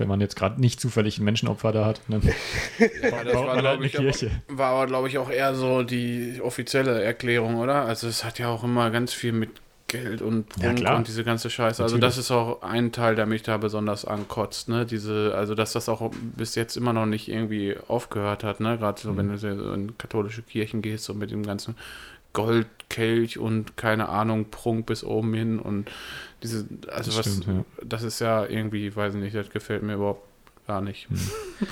Wenn 0.00 0.08
man 0.08 0.20
jetzt 0.20 0.34
gerade 0.36 0.60
nicht 0.60 0.80
zufällig 0.80 1.18
ein 1.18 1.24
Menschenopfer 1.24 1.72
da 1.72 1.84
hat, 1.84 2.00
ne? 2.08 2.20
Ja, 3.02 3.22
das 3.24 3.34
war, 3.34 3.52
halt 3.52 3.60
glaube 3.60 3.84
eine 3.84 4.10
ich, 4.10 4.26
war 4.48 4.70
aber, 4.70 4.86
glaube 4.86 5.08
ich, 5.08 5.18
auch 5.18 5.30
eher 5.30 5.54
so 5.54 5.82
die 5.82 6.40
offizielle 6.42 7.02
Erklärung, 7.02 7.56
oder? 7.56 7.84
Also 7.84 8.08
es 8.08 8.24
hat 8.24 8.38
ja 8.38 8.48
auch 8.48 8.64
immer 8.64 8.90
ganz 8.90 9.12
viel 9.12 9.32
mit 9.32 9.50
Geld 9.88 10.22
und 10.22 10.46
Ja, 10.56 10.68
Prunk 10.68 10.78
klar. 10.78 10.96
und 10.96 11.08
diese 11.08 11.24
ganze 11.24 11.50
Scheiße. 11.50 11.82
Also 11.82 11.96
Natürlich. 11.96 12.14
das 12.16 12.24
ist 12.24 12.30
auch 12.30 12.62
ein 12.62 12.92
Teil, 12.92 13.14
der 13.16 13.26
mich 13.26 13.42
da 13.42 13.56
besonders 13.56 14.04
ankotzt, 14.04 14.68
ne? 14.68 14.86
Diese, 14.86 15.34
also 15.36 15.54
dass 15.54 15.72
das 15.72 15.88
auch 15.88 16.10
bis 16.36 16.54
jetzt 16.54 16.76
immer 16.76 16.92
noch 16.92 17.06
nicht 17.06 17.28
irgendwie 17.28 17.76
aufgehört 17.88 18.44
hat, 18.44 18.60
ne? 18.60 18.78
Gerade 18.78 19.00
so, 19.00 19.16
wenn 19.16 19.26
Mhm. 19.26 19.30
du 19.32 19.38
so 19.38 19.72
in 19.74 19.98
katholische 19.98 20.42
Kirchen 20.42 20.80
gehst, 20.80 21.04
so 21.04 21.12
mit 21.14 21.30
dem 21.30 21.44
ganzen 21.44 21.74
Goldkelch 22.32 23.38
und 23.38 23.76
keine 23.76 24.08
Ahnung, 24.08 24.46
Prunk 24.50 24.86
bis 24.86 25.04
oben 25.04 25.34
hin 25.34 25.58
und 25.58 25.90
diese, 26.42 26.66
also 26.90 27.10
Das 27.10 27.18
was, 27.18 27.36
stimmt, 27.36 27.46
ja. 27.46 27.64
das 27.84 28.02
ist 28.02 28.20
ja 28.20 28.46
irgendwie, 28.46 28.94
weiß 28.94 29.14
ich 29.14 29.20
nicht, 29.20 29.34
das 29.36 29.50
gefällt 29.50 29.82
mir 29.82 29.94
überhaupt 29.94 30.26
gar 30.66 30.80
nicht. 30.80 31.08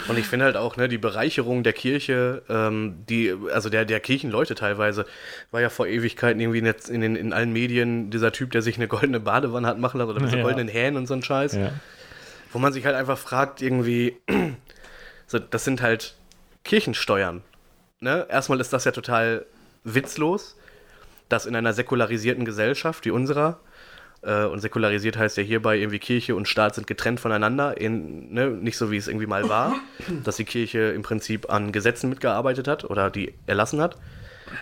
Und 0.08 0.18
ich 0.18 0.26
finde 0.26 0.44
halt 0.46 0.56
auch, 0.56 0.76
ne, 0.76 0.88
die 0.88 0.98
Bereicherung 0.98 1.62
der 1.62 1.72
Kirche, 1.72 2.42
ähm, 2.48 2.96
die, 3.08 3.32
also 3.52 3.68
der, 3.70 3.84
der 3.84 4.00
Kirchenleute 4.00 4.56
teilweise, 4.56 5.06
war 5.52 5.60
ja 5.60 5.68
vor 5.68 5.86
Ewigkeiten 5.86 6.40
irgendwie 6.40 6.60
jetzt 6.62 6.90
in, 6.90 7.00
den, 7.00 7.14
in 7.14 7.32
allen 7.32 7.52
Medien 7.52 8.10
dieser 8.10 8.32
Typ, 8.32 8.50
der 8.50 8.60
sich 8.62 8.76
eine 8.76 8.88
goldene 8.88 9.20
Badewanne 9.20 9.68
hat 9.68 9.78
machen 9.78 9.98
lassen 9.98 10.10
oder 10.10 10.20
diese 10.24 10.38
Ja. 10.38 10.42
goldenen 10.42 10.66
Hähnen 10.68 10.96
und 10.96 11.06
so 11.06 11.14
ein 11.14 11.22
Scheiß. 11.22 11.52
Ja. 11.54 11.70
Wo 12.52 12.58
man 12.58 12.72
sich 12.72 12.84
halt 12.86 12.96
einfach 12.96 13.18
fragt, 13.18 13.62
irgendwie, 13.62 14.16
so, 15.28 15.38
das 15.38 15.64
sind 15.64 15.80
halt 15.80 16.14
Kirchensteuern. 16.64 17.42
Ne? 18.00 18.26
Erstmal 18.28 18.60
ist 18.60 18.72
das 18.72 18.84
ja 18.84 18.90
total 18.90 19.46
witzlos, 19.84 20.56
dass 21.28 21.46
in 21.46 21.54
einer 21.56 21.72
säkularisierten 21.72 22.44
Gesellschaft 22.44 23.04
wie 23.04 23.10
unserer, 23.10 23.60
äh, 24.22 24.44
und 24.44 24.60
säkularisiert 24.60 25.16
heißt 25.16 25.36
ja 25.36 25.42
hierbei 25.42 25.78
irgendwie 25.78 25.98
Kirche 25.98 26.34
und 26.34 26.48
Staat 26.48 26.74
sind 26.74 26.86
getrennt 26.86 27.20
voneinander, 27.20 27.80
in, 27.80 28.32
ne? 28.32 28.48
nicht 28.48 28.76
so 28.76 28.90
wie 28.90 28.96
es 28.96 29.08
irgendwie 29.08 29.26
mal 29.26 29.48
war, 29.48 29.74
dass 30.24 30.36
die 30.36 30.44
Kirche 30.44 30.78
im 30.90 31.02
Prinzip 31.02 31.50
an 31.50 31.72
Gesetzen 31.72 32.08
mitgearbeitet 32.08 32.68
hat 32.68 32.84
oder 32.84 33.10
die 33.10 33.34
erlassen 33.46 33.80
hat. 33.80 33.96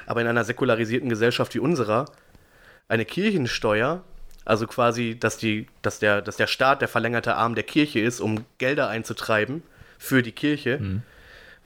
Aber 0.06 0.20
in 0.20 0.26
einer 0.26 0.44
säkularisierten 0.44 1.08
Gesellschaft 1.08 1.54
wie 1.54 1.60
unserer, 1.60 2.06
eine 2.88 3.04
Kirchensteuer, 3.04 4.02
also 4.44 4.66
quasi, 4.66 5.16
dass, 5.18 5.38
die, 5.38 5.66
dass, 5.82 5.98
der, 5.98 6.22
dass 6.22 6.36
der 6.36 6.46
Staat 6.46 6.80
der 6.80 6.88
verlängerte 6.88 7.34
Arm 7.36 7.54
der 7.54 7.64
Kirche 7.64 8.00
ist, 8.00 8.20
um 8.20 8.44
Gelder 8.58 8.88
einzutreiben 8.88 9.62
für 9.98 10.22
die 10.22 10.32
Kirche, 10.32 10.78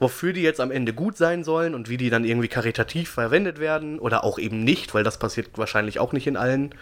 wofür 0.01 0.33
die 0.33 0.41
jetzt 0.41 0.59
am 0.59 0.71
Ende 0.71 0.93
gut 0.93 1.15
sein 1.15 1.43
sollen 1.43 1.75
und 1.75 1.87
wie 1.87 1.95
die 1.95 2.09
dann 2.09 2.25
irgendwie 2.25 2.47
karitativ 2.47 3.09
verwendet 3.11 3.59
werden 3.59 3.99
oder 3.99 4.23
auch 4.23 4.39
eben 4.39 4.63
nicht, 4.63 4.93
weil 4.95 5.03
das 5.03 5.19
passiert 5.19 5.49
wahrscheinlich 5.57 5.99
auch 5.99 6.11
nicht 6.11 6.25
in 6.27 6.35
allen, 6.37 6.73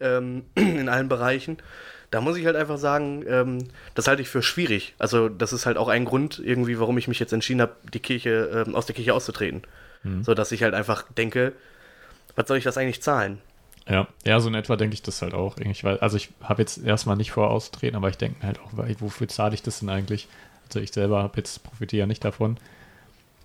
ähm, 0.00 0.44
in 0.54 0.88
allen 0.88 1.08
Bereichen. 1.08 1.58
Da 2.10 2.20
muss 2.22 2.38
ich 2.38 2.46
halt 2.46 2.56
einfach 2.56 2.78
sagen, 2.78 3.24
ähm, 3.28 3.58
das 3.94 4.06
halte 4.06 4.22
ich 4.22 4.28
für 4.28 4.42
schwierig. 4.42 4.94
Also 4.98 5.28
das 5.28 5.52
ist 5.52 5.66
halt 5.66 5.76
auch 5.76 5.88
ein 5.88 6.04
Grund 6.06 6.40
irgendwie, 6.42 6.78
warum 6.78 6.96
ich 6.96 7.08
mich 7.08 7.18
jetzt 7.18 7.32
entschieden 7.32 7.60
habe, 7.60 7.74
die 7.92 8.00
Kirche 8.00 8.64
ähm, 8.66 8.74
aus 8.74 8.86
der 8.86 8.94
Kirche 8.94 9.12
auszutreten. 9.12 9.62
So 10.22 10.32
dass 10.34 10.52
ich 10.52 10.62
halt 10.62 10.74
einfach 10.74 11.02
denke, 11.10 11.52
was 12.36 12.46
soll 12.46 12.56
ich 12.56 12.64
das 12.64 12.78
eigentlich 12.78 13.02
zahlen? 13.02 13.38
Ja, 13.88 14.06
ja, 14.24 14.38
so 14.38 14.48
in 14.48 14.54
etwa 14.54 14.76
denke 14.76 14.94
ich 14.94 15.02
das 15.02 15.20
halt 15.22 15.34
auch. 15.34 15.56
Ich 15.58 15.82
weiß, 15.82 16.00
also 16.00 16.16
ich 16.16 16.30
habe 16.42 16.62
jetzt 16.62 16.78
erstmal 16.84 17.16
nicht 17.16 17.32
vor 17.32 17.50
auszutreten, 17.50 17.96
aber 17.96 18.08
ich 18.08 18.16
denke 18.16 18.46
halt 18.46 18.60
auch, 18.60 18.70
weil- 18.72 18.94
wofür 19.00 19.26
zahle 19.26 19.54
ich 19.54 19.62
das 19.62 19.80
denn 19.80 19.88
eigentlich? 19.88 20.28
Also 20.68 20.80
ich 20.80 20.92
selber 20.92 21.22
habe 21.22 21.36
jetzt 21.38 21.62
profitiere 21.62 22.00
ja 22.00 22.06
nicht 22.06 22.24
davon. 22.24 22.58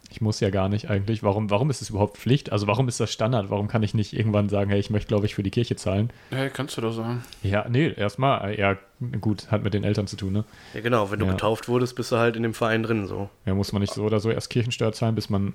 Ich 0.10 0.22
muss 0.22 0.40
ja 0.42 0.52
gar 0.52 0.70
nicht 0.70 0.90
eigentlich. 0.92 1.24
Warum, 1.24 1.50
warum 1.50 1.72
ist 1.72 1.82
es 1.82 1.90
überhaupt 1.90 2.18
Pflicht? 2.18 2.52
Also 2.52 2.68
warum 2.68 2.88
ist 2.88 3.00
das 3.00 3.12
Standard? 3.12 3.50
Warum 3.50 3.68
kann 3.68 3.82
ich 3.82 3.96
nicht 3.96 4.14
irgendwann 4.14 4.48
sagen, 4.48 4.70
hey, 4.70 4.80
ich 4.80 4.92
möchte, 4.92 5.08
glaube 5.08 5.26
ich, 5.26 5.34
für 5.34 5.42
die 5.42 5.50
Kirche 5.50 5.76
zahlen? 5.76 6.12
Hey, 6.30 6.52
kannst 6.52 6.78
du 6.78 6.82
doch 6.82 6.92
sagen. 6.92 7.24
Ja, 7.42 7.66
nee, 7.68 7.92
erstmal, 7.96 8.60
ja, 8.60 8.78
gut, 9.22 9.50
hat 9.50 9.64
mit 9.64 9.74
den 9.74 9.84
Eltern 9.84 10.06
zu 10.06 10.16
tun, 10.16 10.34
ne? 10.34 10.44
Ja, 10.76 10.82
genau, 10.82 11.10
wenn 11.10 11.18
du 11.20 11.26
Ja. 11.26 11.32
getauft 11.32 11.68
wurdest, 11.68 11.96
bist 11.96 12.12
du 12.12 12.18
halt 12.18 12.36
in 12.36 12.44
dem 12.44 12.54
Verein 12.54 12.84
drin 12.84 13.08
so. 13.08 13.30
Ja, 13.46 13.56
muss 13.56 13.72
man 13.72 13.82
nicht 13.82 13.94
so 13.94 14.04
oder 14.04 14.20
so 14.20 14.30
erst 14.30 14.52
Kirchensteuer 14.52 14.92
zahlen, 14.94 15.16
bis 15.16 15.30
man. 15.32 15.54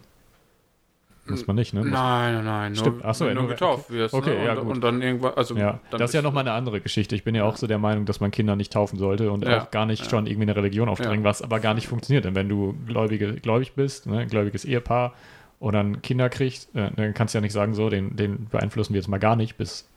Muss 1.31 1.47
man 1.47 1.57
nicht, 1.57 1.75
ne? 1.75 1.81
Muss- 1.81 1.91
Nein, 1.91 2.35
nein, 2.35 2.45
nein. 2.45 2.73
Nur, 2.73 2.81
Stimmt. 2.81 3.05
Ach 3.05 3.15
so, 3.15 3.27
wenn 3.27 3.35
du 3.37 3.43
nur- 3.43 3.51
getauft 3.51 3.91
wirst. 3.91 4.15
okay, 4.15 4.39
ne? 4.39 4.45
ja, 4.47 4.53
und, 4.55 4.65
gut. 4.67 4.75
und 4.77 4.81
dann 4.83 5.03
irgendwann, 5.03 5.35
also 5.35 5.55
Ja, 5.57 5.81
dann 5.91 6.01
das 6.01 6.11
ist 6.11 6.15
ja 6.15 6.23
nochmal 6.23 6.43
eine 6.43 6.53
andere 6.53 6.81
Geschichte. 6.81 7.15
Ich 7.15 7.25
bin 7.25 7.35
ja 7.35 7.45
auch 7.45 7.57
so 7.57 7.67
der 7.67 7.79
Meinung, 7.79 8.05
dass 8.07 8.21
man 8.21 8.31
Kinder 8.31 8.57
nicht 8.57 8.73
taufen 8.73 8.99
sollte 8.99 9.31
und 9.31 9.45
Ja, 9.45 9.63
auch 9.65 9.71
gar 9.71 9.87
nicht 9.87 10.05
ja. 10.05 10.11
schon 10.11 10.27
irgendwie 10.27 10.43
eine 10.51 10.57
Religion 10.57 10.89
aufdrängen, 10.89 11.25
was 11.25 11.43
aber 11.43 11.61
gar 11.61 11.75
nicht 11.75 11.87
funktioniert. 11.89 12.25
Denn 12.25 12.35
wenn 12.35 12.49
du 12.49 12.75
gläubige, 12.87 13.35
gläubig 13.35 13.73
bist, 13.75 14.07
ne, 14.07 14.19
ein 14.19 14.29
gläubiges 14.29 14.65
Ehepaar 14.65 15.13
oder 15.61 15.81
ein 15.81 16.03
Kinder 16.03 16.29
kriegst, 16.29 16.75
äh, 16.77 16.91
dann 16.95 17.15
kannst 17.15 17.35
du 17.35 17.39
ja 17.39 17.43
nicht 17.43 17.53
sagen, 17.53 17.75
so, 17.75 17.89
den, 17.91 18.17
den 18.17 18.47
beeinflussen 18.49 18.95
wir 18.95 19.01
jetzt 19.01 19.09
mal 19.09 19.19
gar 19.19 19.35
nicht, 19.37 19.57
bis 19.57 19.89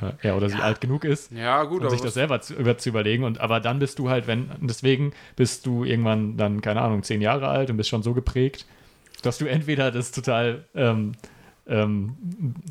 äh, 0.00 0.12
er 0.22 0.36
oder 0.36 0.48
sie 0.48 0.58
alt 0.60 0.80
genug 0.80 1.04
ist. 1.04 1.32
Ja, 1.32 1.64
gut, 1.64 1.78
und 1.80 1.86
aber 1.86 1.90
sich 1.90 2.00
das 2.00 2.14
selber 2.14 2.40
zu, 2.40 2.54
über, 2.54 2.78
zu 2.78 2.88
überlegen. 2.90 3.24
Und 3.24 3.40
aber 3.40 3.58
dann 3.58 3.80
bist 3.80 3.98
du 3.98 4.08
halt, 4.08 4.28
wenn, 4.28 4.48
deswegen 4.60 5.12
bist 5.34 5.66
du 5.66 5.82
irgendwann 5.84 6.36
dann, 6.36 6.60
keine 6.60 6.80
Ahnung, 6.80 7.02
zehn 7.02 7.20
Jahre 7.20 7.48
alt 7.48 7.70
und 7.70 7.76
bist 7.76 7.88
schon 7.88 8.04
so 8.04 8.14
geprägt, 8.14 8.66
dass 9.22 9.38
du 9.38 9.46
entweder 9.46 9.90
das 9.90 10.12
total 10.12 10.64
ähm, 10.74 11.12
ähm, 11.66 12.16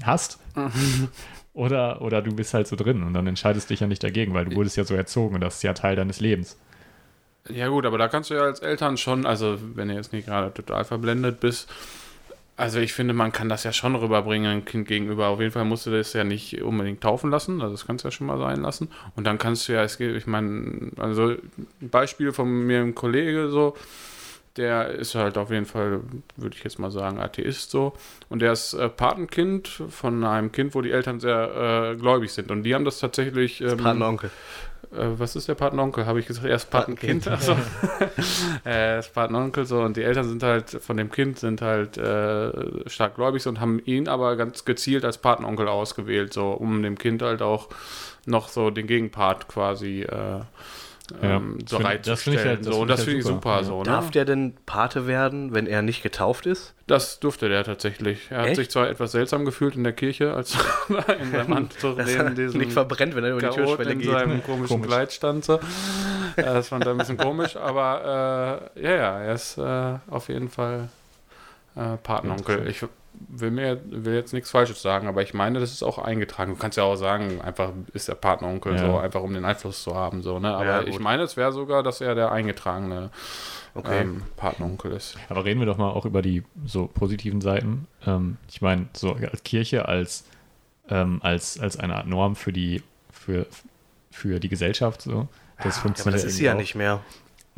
hast 0.03 0.39
oder, 1.53 2.01
oder 2.01 2.21
du 2.21 2.33
bist 2.33 2.53
halt 2.53 2.67
so 2.67 2.75
drin 2.75 3.03
und 3.03 3.13
dann 3.13 3.27
entscheidest 3.27 3.69
dich 3.69 3.79
ja 3.79 3.87
nicht 3.87 4.03
dagegen, 4.03 4.33
weil 4.33 4.45
du 4.45 4.55
wurdest 4.55 4.77
ja 4.77 4.83
so 4.83 4.95
erzogen 4.95 5.35
und 5.35 5.41
das 5.41 5.57
ist 5.57 5.63
ja 5.63 5.73
Teil 5.73 5.95
deines 5.95 6.19
Lebens. 6.19 6.57
Ja 7.49 7.67
gut, 7.67 7.85
aber 7.85 7.97
da 7.97 8.07
kannst 8.07 8.29
du 8.29 8.35
ja 8.35 8.41
als 8.41 8.59
Eltern 8.59 8.97
schon, 8.97 9.25
also 9.25 9.57
wenn 9.75 9.87
du 9.87 9.95
jetzt 9.95 10.13
nicht 10.13 10.27
gerade 10.27 10.53
total 10.53 10.83
verblendet 10.83 11.39
bist, 11.39 11.69
also 12.59 12.79
ich 12.79 12.91
finde, 12.91 13.13
man 13.13 13.31
kann 13.31 13.47
das 13.47 13.63
ja 13.63 13.71
schon 13.71 13.95
rüberbringen, 13.95 14.51
ein 14.51 14.65
Kind 14.65 14.85
gegenüber. 14.85 15.27
Auf 15.27 15.39
jeden 15.39 15.53
Fall 15.53 15.63
musst 15.63 15.85
du 15.85 15.91
das 15.91 16.11
ja 16.11 16.25
nicht 16.25 16.61
unbedingt 16.61 16.99
taufen 16.99 17.31
lassen, 17.31 17.61
also 17.61 17.73
das 17.73 17.87
kannst 17.87 18.03
du 18.03 18.09
ja 18.09 18.11
schon 18.11 18.27
mal 18.27 18.37
sein 18.37 18.61
lassen. 18.61 18.89
Und 19.15 19.25
dann 19.25 19.37
kannst 19.37 19.69
du 19.69 19.73
ja, 19.73 19.83
es 19.83 19.97
geht, 19.97 20.13
ich 20.13 20.27
meine, 20.27 20.91
also 20.97 21.35
ein 21.81 21.89
Beispiel 21.89 22.33
von 22.33 22.49
mir, 22.67 22.81
ein 22.81 22.95
Kollege 22.95 23.47
so, 23.49 23.77
der 24.57 24.89
ist 24.89 25.15
halt 25.15 25.37
auf 25.37 25.51
jeden 25.51 25.65
Fall, 25.65 26.01
würde 26.35 26.55
ich 26.55 26.63
jetzt 26.63 26.79
mal 26.79 26.91
sagen, 26.91 27.19
Atheist 27.19 27.71
so. 27.71 27.93
Und 28.29 28.41
der 28.41 28.51
ist 28.51 28.73
äh, 28.73 28.89
Patenkind 28.89 29.67
von 29.67 30.23
einem 30.23 30.51
Kind, 30.51 30.75
wo 30.75 30.81
die 30.81 30.91
Eltern 30.91 31.19
sehr 31.19 31.91
äh, 31.93 31.95
gläubig 31.95 32.31
sind. 32.31 32.51
Und 32.51 32.63
die 32.63 32.75
haben 32.75 32.85
das 32.85 32.99
tatsächlich. 32.99 33.61
Ähm, 33.61 33.77
Patenonkel. 33.77 34.29
äh, 34.91 35.05
was 35.17 35.35
ist 35.35 35.47
der 35.47 35.55
Patenonkel? 35.55 36.05
Habe 36.05 36.19
ich 36.19 36.25
gesagt, 36.25 36.47
erst 36.47 36.69
Patenkind. 36.71 37.25
Patenkind. 37.25 37.57
Achso. 37.57 38.69
äh, 38.69 38.97
das 38.97 39.09
Patenonkel 39.11 39.65
so. 39.65 39.81
Und 39.81 39.97
die 39.97 40.03
Eltern 40.03 40.27
sind 40.27 40.43
halt, 40.43 40.69
von 40.69 40.97
dem 40.97 41.11
Kind 41.11 41.39
sind 41.39 41.61
halt 41.61 41.97
äh, 41.97 42.89
stark 42.89 43.15
gläubig 43.15 43.45
und 43.47 43.59
haben 43.59 43.79
ihn 43.85 44.07
aber 44.07 44.35
ganz 44.35 44.65
gezielt 44.65 45.05
als 45.05 45.19
Patenonkel 45.19 45.67
ausgewählt, 45.67 46.33
so, 46.33 46.51
um 46.51 46.81
dem 46.83 46.97
Kind 46.97 47.21
halt 47.21 47.41
auch 47.41 47.69
noch 48.25 48.49
so 48.49 48.69
den 48.71 48.87
Gegenpart 48.87 49.47
quasi 49.47 50.01
äh, 50.01 50.07
Ja, 50.09 50.47
ähm, 51.21 51.57
find 51.67 51.71
ich 51.71 51.85
halt- 51.85 52.05
so. 52.05 52.15
find 52.15 52.37
Und 52.37 52.41
ich 52.45 52.87
das 52.87 52.99
halt 52.99 52.99
finde 53.01 53.17
ich 53.19 53.23
super. 53.25 53.33
super, 53.35 53.55
Ja. 53.57 53.63
so. 53.63 53.77
Ne? 53.79 53.83
Darf 53.85 54.11
der 54.11 54.25
denn 54.25 54.55
Pate 54.65 55.07
werden, 55.07 55.53
wenn 55.53 55.67
er 55.67 55.81
nicht 55.81 56.03
getauft 56.03 56.45
ist? 56.45 56.73
Das 56.87 57.19
durfte 57.19 57.49
der 57.49 57.63
tatsächlich. 57.63 58.27
Er 58.29 58.39
hat 58.39 58.47
Echt? 58.47 58.55
sich 58.57 58.69
zwar 58.69 58.89
etwas 58.89 59.11
seltsam 59.11 59.45
gefühlt 59.45 59.75
in 59.75 59.83
der 59.83 59.93
Kirche, 59.93 60.33
als 60.33 60.55
in 61.21 61.31
seinem 61.31 61.53
Anzug 61.53 61.97
nicht 62.55 62.71
verbrennt, 62.73 63.15
wenn 63.15 63.23
er 63.23 63.31
über 63.31 63.41
die 63.41 63.55
Türschwelle 63.55 63.91
in 63.91 63.99
geht. 63.99 64.09
seinem 64.11 64.43
komischen 64.45 64.67
Komisch. 64.81 64.87
Kleid 64.87 65.11
stand. 65.13 65.45
So. 65.45 65.59
Das 66.35 66.69
fand 66.69 66.85
er 66.85 66.91
ein 66.91 66.97
bisschen 66.97 67.17
komisch, 67.17 67.55
aber 67.55 68.69
äh, 68.75 68.83
ja, 68.83 68.95
ja, 68.95 69.19
er 69.19 69.33
ist 69.33 69.57
äh, 69.57 69.95
auf 70.09 70.29
jeden 70.29 70.49
Fall 70.49 70.89
äh, 71.75 71.97
Patenonkel. 72.01 72.67
Ich 72.67 72.83
will 73.27 73.51
mir 73.51 73.81
will 73.85 74.13
jetzt 74.15 74.33
nichts 74.33 74.49
Falsches 74.51 74.81
sagen, 74.81 75.07
aber 75.07 75.21
ich 75.21 75.33
meine, 75.33 75.59
das 75.59 75.71
ist 75.71 75.83
auch 75.83 75.97
eingetragen. 75.99 76.51
Du 76.53 76.57
kannst 76.57 76.77
ja 76.77 76.83
auch 76.83 76.95
sagen, 76.95 77.41
einfach 77.41 77.71
ist 77.93 78.07
der 78.07 78.15
Patenonkel 78.15 78.75
Ja. 78.75 78.79
so, 78.91 78.97
einfach 78.97 79.21
um 79.21 79.33
den 79.33 79.45
Einfluss 79.45 79.83
zu 79.83 79.95
haben. 79.95 80.21
So, 80.21 80.39
ne? 80.39 80.55
Aber 80.55 80.65
Ja, 80.65 80.81
ich 80.83 80.99
meine, 80.99 81.23
es 81.23 81.35
wäre 81.37 81.51
sogar, 81.51 81.83
dass 81.83 82.01
er 82.01 82.15
der 82.15 82.31
eingetragene 82.31 83.09
Okay. 83.75 84.01
ähm, 84.01 84.23
Patenonkel 84.35 84.93
ist. 84.93 85.15
Aber 85.29 85.45
reden 85.45 85.59
wir 85.59 85.67
doch 85.67 85.77
mal 85.77 85.89
auch 85.91 86.05
über 86.05 86.21
die 86.21 86.43
so 86.65 86.87
positiven 86.87 87.39
Seiten. 87.41 87.87
Ähm, 88.05 88.37
ich 88.49 88.61
meine, 88.61 88.87
so 88.93 89.13
als 89.13 89.43
Kirche, 89.43 89.87
als, 89.87 90.25
ähm, 90.89 91.19
als, 91.23 91.59
als 91.59 91.77
eine 91.77 91.95
Art 91.95 92.07
Norm 92.07 92.35
für 92.35 92.51
die, 92.51 92.81
für, 93.11 93.45
für 94.11 94.39
die 94.39 94.49
Gesellschaft, 94.49 95.01
so. 95.03 95.27
Das 95.57 95.65
ja, 95.65 95.71
aber 95.71 95.81
funktioniert 95.81 96.23
das 96.23 96.23
ist 96.31 96.37
sie 96.37 96.45
ja 96.45 96.53
auch. 96.53 96.57
nicht 96.57 96.73
mehr. 96.75 97.01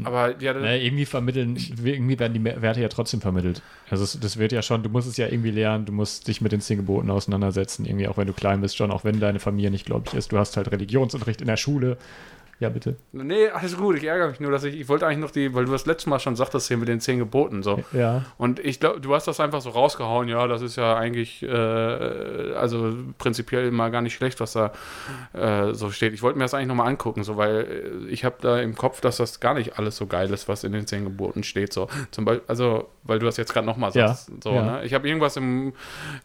Aber 0.06 0.42
ja, 0.42 0.54
Naja, 0.54 0.82
irgendwie 0.82 1.06
vermitteln, 1.06 1.58
irgendwie 1.84 2.20
werden 2.20 2.34
die 2.34 2.44
Werte 2.44 2.82
ja 2.82 2.88
trotzdem 2.88 3.22
vermittelt. 3.22 3.62
Also 3.90 4.04
es, 4.04 4.20
das 4.20 4.38
wird 4.38 4.52
ja 4.52 4.62
schon, 4.62 4.84
du 4.84 4.90
musst 4.90 5.08
es 5.08 5.18
ja 5.18 5.28
irgendwie 5.28 5.52
lernen, 5.52 5.86
du 5.86 5.92
musst 5.92 6.28
dich 6.28 6.42
mit 6.42 6.52
den 6.52 6.62
zehn 6.62 6.78
Geboten 6.78 7.10
auseinandersetzen, 7.10 7.86
irgendwie 7.86 8.08
auch 8.08 8.18
wenn 8.18 8.28
du 8.28 8.34
klein 8.34 8.62
bist, 8.62 8.78
schon 8.78 8.92
auch 8.92 9.04
wenn 9.04 9.20
deine 9.20 9.40
Familie 9.40 9.72
nicht 9.72 9.86
gläubig 9.86 10.14
ist. 10.14 10.32
Du 10.32 10.38
hast 10.38 10.58
halt 10.58 10.72
Religionsunterricht 10.72 11.42
in 11.42 11.48
der 11.48 11.58
Schule. 11.58 11.98
Ja, 12.62 12.70
bitte. 12.70 12.96
nee, 13.12 13.48
alles 13.48 13.76
gut, 13.76 13.98
ich 13.98 14.04
ärgere 14.04 14.30
mich 14.30 14.40
nur, 14.40 14.52
dass 14.52 14.64
ich, 14.64 14.80
ich 14.80 14.88
wollte 14.88 15.08
eigentlich 15.08 15.18
noch 15.18 15.32
die, 15.32 15.56
weil 15.56 15.66
du 15.66 15.72
das 15.72 15.88
letzte 15.88 16.12
Mal 16.12 16.20
schon 16.20 16.36
sagtest, 16.36 16.68
hier 16.68 16.78
mit 16.78 16.88
den 16.88 17.00
zehn 17.00 17.18
Geboten 17.18 17.64
so. 17.64 17.84
Ja. 17.92 18.24
Und 18.38 18.60
ich 18.60 18.80
glaube, 18.80 19.02
du 19.02 19.16
hast 19.16 19.28
das 19.28 19.40
einfach 19.40 19.62
so 19.62 19.72
rausgehauen, 19.72 20.28
ja, 20.28 20.46
das 20.46 20.62
ist 20.62 20.76
ja 20.76 20.96
eigentlich, 20.96 21.42
äh, 21.42 21.48
also 21.48 22.94
prinzipiell 23.18 23.72
mal 23.72 23.90
gar 23.90 24.04
nicht 24.04 24.14
schlecht, 24.14 24.40
was 24.40 24.54
da 24.54 24.74
äh, 25.34 25.74
so 25.74 25.90
steht. 25.90 26.14
Ich 26.14 26.22
wollte 26.22 26.38
mir 26.38 26.44
das 26.44 26.54
eigentlich 26.54 26.68
nochmal 26.68 26.88
angucken, 26.88 27.24
so, 27.24 27.36
weil 27.36 28.04
äh, 28.08 28.12
ich 28.12 28.26
habe 28.26 28.36
da 28.42 28.60
im 28.60 28.76
Kopf, 28.76 29.02
dass 29.02 29.18
das 29.18 29.40
gar 29.40 29.56
nicht 29.56 29.80
alles 29.80 29.98
so 29.98 30.06
geil 30.06 30.32
ist, 30.32 30.48
was 30.48 30.64
in 30.64 30.72
den 30.72 30.86
zehn 30.86 31.04
Geboten 31.04 31.42
steht. 31.42 31.74
So. 31.74 31.88
Zum 32.12 32.26
Beispiel, 32.26 32.44
also, 32.48 32.90
weil 33.02 33.18
du 33.18 33.26
das 33.26 33.38
jetzt 33.38 33.54
gerade 33.54 33.66
nochmal 33.66 33.90
Ja, 33.96 34.10
sagst. 34.10 34.32
So, 34.44 34.54
ja. 34.54 34.62
ne? 34.62 34.86
Ich 34.86 34.94
habe 34.94 35.08
irgendwas 35.08 35.36
im 35.36 35.74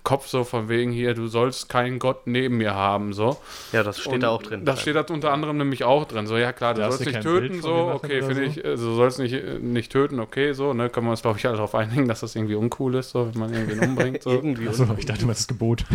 Kopf, 0.03 0.27
so 0.27 0.45
von 0.45 0.69
wegen 0.69 0.93
hier, 0.93 1.15
du 1.15 1.29
sollst 1.29 1.71
keinen 1.71 1.99
Gott 1.99 2.27
neben 2.27 2.59
mir 2.59 2.75
haben. 2.75 3.15
So. 3.15 3.39
Ja, 3.73 3.83
das 3.83 4.01
steht 4.01 4.13
Und 4.13 4.21
da 4.21 4.29
auch 4.29 4.43
drin. 4.43 4.67
Das 4.67 4.83
steht 4.83 4.97
da 4.97 5.07
unter 5.09 5.33
anderem 5.33 5.57
nämlich 5.57 5.85
auch 5.85 6.05
drin. 6.05 6.26
Dann 6.27 6.29
so, 6.29 6.37
ja 6.37 6.53
klar, 6.53 6.75
du 6.75 6.83
sollst 6.83 7.07
nicht 7.07 7.21
töten, 7.23 7.63
so, 7.63 7.93
okay, 7.95 8.23
finde 8.23 8.35
so? 8.35 8.41
ich, 8.43 8.59
äh, 8.59 8.77
du 8.77 8.95
sollst 8.95 9.19
nicht, 9.19 9.61
nicht 9.61 9.93
töten, 9.93 10.21
okay, 10.21 10.53
so, 10.53 10.73
ne, 10.73 10.89
können 10.91 11.07
wir 11.07 11.13
uns, 11.13 11.23
glaube 11.23 11.39
ich, 11.39 11.47
alle 11.47 11.57
darauf 11.57 11.75
einigen, 11.75 12.09
dass 12.09 12.21
das 12.21 12.35
irgendwie 12.35 12.55
uncool 12.55 12.95
ist, 12.97 13.11
so, 13.11 13.29
wenn 13.33 13.41
man 13.41 13.55
irgendwen 13.55 13.81
umbringt, 13.81 14.23
so. 14.23 14.31
Irgendwie. 14.37 14.69
Achso, 14.69 14.87
ich 14.97 15.07
dachte, 15.07 15.27
das 15.27 15.41
ist 15.41 15.49
Gebot. 15.49 15.85